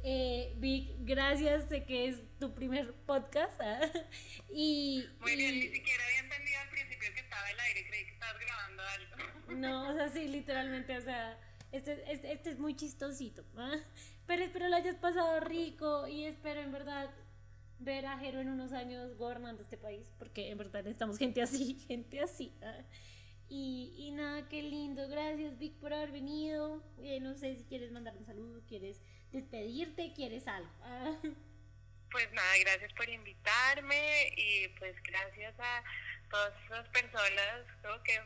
Eh, 0.04 0.54
Vic, 0.58 0.96
gracias, 1.00 1.68
sé 1.68 1.84
que 1.84 2.08
es 2.08 2.18
tu 2.40 2.54
primer 2.54 2.94
podcast. 3.06 3.60
¿ah? 3.62 3.82
Y, 4.52 5.06
Muy 5.20 5.36
bien, 5.36 5.56
ni 5.56 5.68
siquiera 5.68 6.04
había 6.06 6.20
entendido 6.22 6.60
al 6.62 6.70
principio 6.70 7.14
que 7.14 7.20
estaba 7.20 7.52
el 7.52 7.60
aire, 7.60 7.88
creí 7.88 8.06
que 8.06 8.12
estabas 8.12 8.40
grabando 8.40 8.84
algo. 8.84 9.56
No, 9.56 9.90
o 9.90 9.94
sea, 9.94 10.10
sí, 10.10 10.28
literalmente, 10.28 10.98
o 10.98 11.02
sea, 11.02 11.38
este, 11.72 12.12
este, 12.12 12.32
este 12.32 12.50
es 12.52 12.60
muy 12.60 12.76
chistosito. 12.76 13.46
¿ah? 13.58 13.76
Pero 14.26 14.44
espero 14.44 14.68
lo 14.70 14.76
hayas 14.76 14.96
pasado 14.96 15.40
rico 15.42 16.08
y 16.08 16.24
espero 16.26 16.62
en 16.62 16.72
verdad 16.72 17.10
ver 17.80 18.06
a 18.06 18.18
Jero 18.18 18.40
en 18.40 18.50
unos 18.50 18.74
años 18.74 19.16
gobernando 19.18 19.62
este 19.62 19.78
país, 19.78 20.12
porque 20.18 20.50
en 20.50 20.58
verdad 20.58 20.80
necesitamos 20.80 21.18
gente 21.18 21.42
así, 21.42 21.76
gente 21.88 22.22
así. 22.22 22.54
¿ah? 22.64 22.84
Y, 23.50 23.94
y, 23.98 24.12
nada, 24.12 24.48
qué 24.48 24.62
lindo. 24.62 25.08
Gracias, 25.10 25.58
Vic, 25.58 25.74
por 25.80 25.94
haber 25.94 26.12
venido. 26.12 26.84
Eh, 27.00 27.20
no 27.20 27.34
sé 27.34 27.56
si 27.56 27.64
quieres 27.66 27.92
mandar 27.92 28.16
un 28.16 28.26
saludo, 28.26 28.62
quieres 28.68 29.02
despedirte, 29.32 30.14
quieres 30.16 30.48
algo. 30.48 30.70
Pues 32.12 32.32
nada, 32.32 32.58
gracias 32.62 32.92
por 32.94 33.08
invitarme 33.08 34.34
y 34.36 34.68
pues 34.80 34.96
gracias 35.04 35.54
a 35.60 35.84
todas 36.32 36.54
esas 36.66 36.88
personas 36.90 37.62
que, 38.04 38.20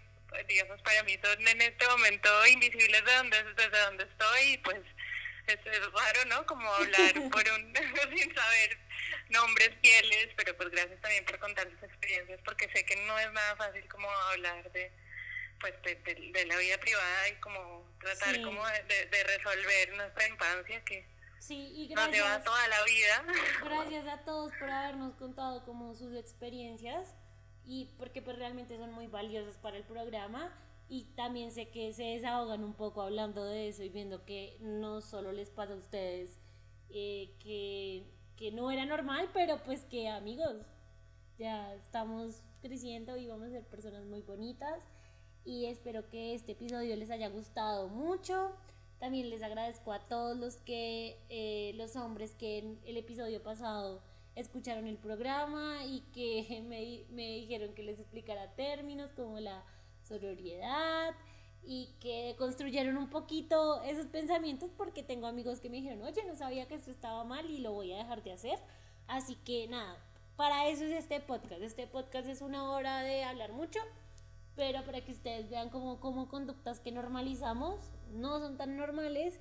digamos, 0.48 0.82
para 0.84 1.04
mí 1.04 1.20
son 1.22 1.46
en 1.46 1.62
este 1.62 1.86
momento 1.90 2.48
invisibles 2.48 3.04
de 3.04 3.14
donde, 3.14 3.44
desde 3.44 3.80
donde 3.82 4.04
estoy 4.06 4.54
y 4.54 4.58
pues 4.60 4.80
es, 5.48 5.60
raro, 5.92 6.26
¿no? 6.30 6.46
Como 6.46 6.74
hablar 6.74 7.14
por 7.32 7.44
un, 7.50 7.76
sin 8.18 8.34
saber 8.34 8.78
nombres, 9.30 9.72
pieles, 9.82 10.30
pero 10.38 10.56
pues 10.56 10.70
gracias 10.70 11.02
también 11.02 11.26
por 11.26 11.38
contar 11.40 11.70
sus 11.72 11.84
experiencias 11.84 12.40
porque 12.46 12.70
sé 12.74 12.86
que 12.86 12.96
no 13.06 13.20
es 13.20 13.32
nada 13.34 13.56
fácil 13.58 13.86
como 13.90 14.10
hablar 14.10 14.72
de 14.72 14.92
pues 15.64 15.82
de, 15.82 16.46
la 16.46 16.58
vida 16.58 16.78
privada 16.78 17.30
y 17.30 17.40
como 17.40 17.86
tratar 17.98 18.42
como 18.42 18.62
de, 18.66 19.24
resolver 19.24 19.96
nuestra 19.96 20.28
infancia 20.28 20.84
que 20.84 21.08
sí, 21.40 21.90
nos 21.96 22.12
lleva 22.12 22.44
toda 22.44 22.68
la 22.68 22.84
vida. 22.84 23.34
Gracias 23.64 24.08
a 24.08 24.26
todos 24.26 24.52
por 24.60 24.70
habernos 24.70 25.16
contado 25.16 25.64
como 25.64 25.96
sus 25.96 26.14
experiencias 26.16 27.16
y 27.64 27.96
porque 27.98 28.22
pues 28.22 28.38
realmente 28.38 28.78
son 28.78 28.92
muy 28.92 29.08
valiosas 29.08 29.56
para 29.56 29.78
el 29.78 29.86
programa 29.86 30.54
y 30.90 31.06
también 31.16 31.54
sé 31.54 31.70
que 31.70 31.94
se 31.94 32.04
desahogan 32.04 32.66
un 32.66 32.74
poco 32.74 33.02
hablando 33.02 33.46
de 33.46 33.70
eso 33.70 33.84
y 33.84 33.90
viendo 33.90 34.26
que 34.26 34.58
no 34.60 35.00
solo 35.00 35.32
les 35.32 35.50
pasa 35.50 35.74
a 35.74 35.78
ustedes 35.78 36.42
eh, 36.90 37.38
que, 37.40 38.04
que 38.36 38.52
no 38.52 38.70
era 38.70 38.86
normal, 38.86 39.30
pero 39.34 39.64
pues 39.64 39.86
que 39.86 40.10
amigos, 40.10 40.58
ya 41.38 41.74
estamos 41.76 42.44
creciendo 42.62 43.16
y 43.16 43.28
vamos 43.28 43.48
a 43.48 43.52
ser 43.52 43.66
personas 43.66 44.04
muy 44.04 44.22
bonitas 44.22 44.84
y 45.46 45.66
espero 45.66 46.10
que 46.10 46.34
este 46.34 46.54
episodio 46.54 46.96
les 46.96 47.10
haya 47.12 47.30
gustado 47.30 47.90
mucho. 47.90 48.52
También 49.00 49.30
les 49.30 49.44
agradezco 49.44 49.92
a 49.92 50.00
todos 50.08 50.38
los 50.38 50.56
que, 50.58 51.20
eh, 51.30 51.74
los 51.76 51.96
hombres 51.96 52.34
que 52.36 52.60
en 52.60 52.80
el 52.86 52.98
episodio 52.98 53.44
pasado 53.44 54.02
escucharon 54.36 54.88
el 54.88 54.98
programa 54.98 55.86
y 55.86 56.02
que 56.14 56.62
me, 56.68 57.04
me 57.14 57.36
dijeron 57.36 57.74
que 57.74 57.84
les 57.84 58.00
explicara 58.00 58.56
términos 58.56 59.12
como 59.12 59.40
la 59.40 59.64
sororidad 60.04 61.14
y 61.66 61.90
que 62.00 62.36
construyeron 62.38 62.98
un 62.98 63.10
poquito 63.10 63.82
esos 63.84 64.08
pensamientos 64.08 64.72
porque 64.76 65.04
tengo 65.04 65.28
amigos 65.28 65.60
que 65.60 65.70
me 65.70 65.78
dijeron, 65.78 66.02
oye, 66.04 66.24
no 66.26 66.36
sabía 66.36 66.68
que 66.68 66.76
esto 66.76 66.92
estaba 66.92 67.24
mal 67.24 67.50
y 67.50 67.60
lo 67.60 67.74
voy 67.74 67.94
a 67.94 67.98
dejar 67.98 68.24
de 68.24 68.34
hacer. 68.34 68.60
Así 69.08 69.36
que 69.36 69.68
nada, 69.68 69.98
para 70.36 70.68
eso 70.70 70.86
es 70.86 70.92
este 70.92 71.20
podcast. 71.20 71.62
Este 71.62 71.88
podcast 71.88 72.28
es 72.28 72.42
una 72.42 72.70
hora 72.72 73.02
de 73.02 73.24
hablar 73.24 73.52
mucho 73.54 73.80
pero 74.56 74.84
para 74.86 75.02
que 75.02 75.12
ustedes 75.12 75.50
vean 75.50 75.70
como, 75.70 76.00
como 76.00 76.28
conductas 76.28 76.80
que 76.80 76.92
normalizamos 76.92 77.80
no 78.12 78.40
son 78.40 78.58
tan 78.58 78.78
normales 78.78 79.40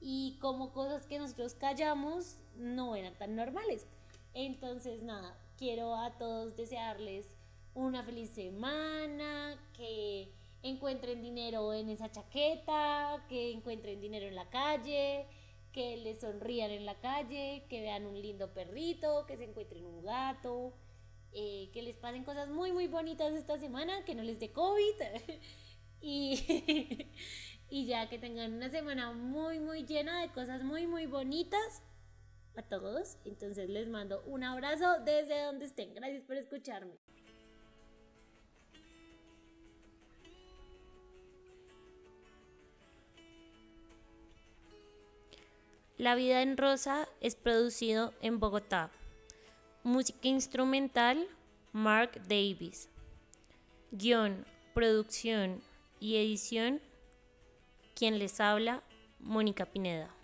y 0.00 0.38
como 0.40 0.72
cosas 0.72 1.06
que 1.06 1.18
nosotros 1.18 1.54
callamos 1.54 2.38
no 2.56 2.96
eran 2.96 3.14
tan 3.16 3.36
normales. 3.36 3.86
Entonces, 4.34 5.02
nada, 5.02 5.36
quiero 5.56 5.94
a 5.94 6.16
todos 6.18 6.56
desearles 6.56 7.36
una 7.74 8.02
feliz 8.02 8.30
semana, 8.30 9.58
que 9.74 10.32
encuentren 10.62 11.22
dinero 11.22 11.72
en 11.72 11.88
esa 11.88 12.10
chaqueta, 12.10 13.24
que 13.28 13.52
encuentren 13.52 14.00
dinero 14.00 14.26
en 14.26 14.34
la 14.34 14.48
calle, 14.50 15.26
que 15.72 15.96
les 15.96 16.20
sonrían 16.20 16.70
en 16.70 16.84
la 16.84 16.98
calle, 17.00 17.64
que 17.68 17.80
vean 17.80 18.06
un 18.06 18.20
lindo 18.20 18.52
perrito, 18.52 19.24
que 19.26 19.36
se 19.36 19.44
encuentren 19.44 19.86
un 19.86 20.02
gato, 20.02 20.72
eh, 21.32 21.70
que 21.72 21.82
les 21.82 21.96
pasen 21.96 22.24
cosas 22.24 22.48
muy, 22.48 22.72
muy 22.72 22.86
bonitas 22.86 23.32
esta 23.32 23.58
semana, 23.58 24.04
que 24.04 24.14
no 24.14 24.22
les 24.22 24.38
dé 24.38 24.52
COVID. 24.52 24.94
y, 26.00 27.08
y 27.70 27.86
ya 27.86 28.08
que 28.08 28.18
tengan 28.18 28.54
una 28.54 28.70
semana 28.70 29.12
muy, 29.12 29.60
muy 29.60 29.84
llena 29.84 30.20
de 30.22 30.28
cosas 30.28 30.62
muy, 30.62 30.86
muy 30.86 31.06
bonitas 31.06 31.82
a 32.56 32.62
todos. 32.62 33.16
Entonces 33.24 33.68
les 33.70 33.88
mando 33.88 34.22
un 34.26 34.44
abrazo 34.44 34.98
desde 35.04 35.44
donde 35.44 35.66
estén. 35.66 35.94
Gracias 35.94 36.22
por 36.24 36.36
escucharme. 36.36 36.98
La 46.00 46.14
vida 46.14 46.40
en 46.40 46.56
rosa 46.56 47.06
es 47.20 47.36
producido 47.36 48.14
en 48.22 48.40
Bogotá. 48.40 48.90
Música 49.82 50.28
instrumental, 50.28 51.26
Mark 51.72 52.20
Davis. 52.28 52.90
Guión, 53.90 54.44
producción 54.74 55.62
y 56.00 56.16
edición, 56.16 56.82
quien 57.94 58.18
les 58.18 58.40
habla, 58.40 58.82
Mónica 59.20 59.64
Pineda. 59.64 60.14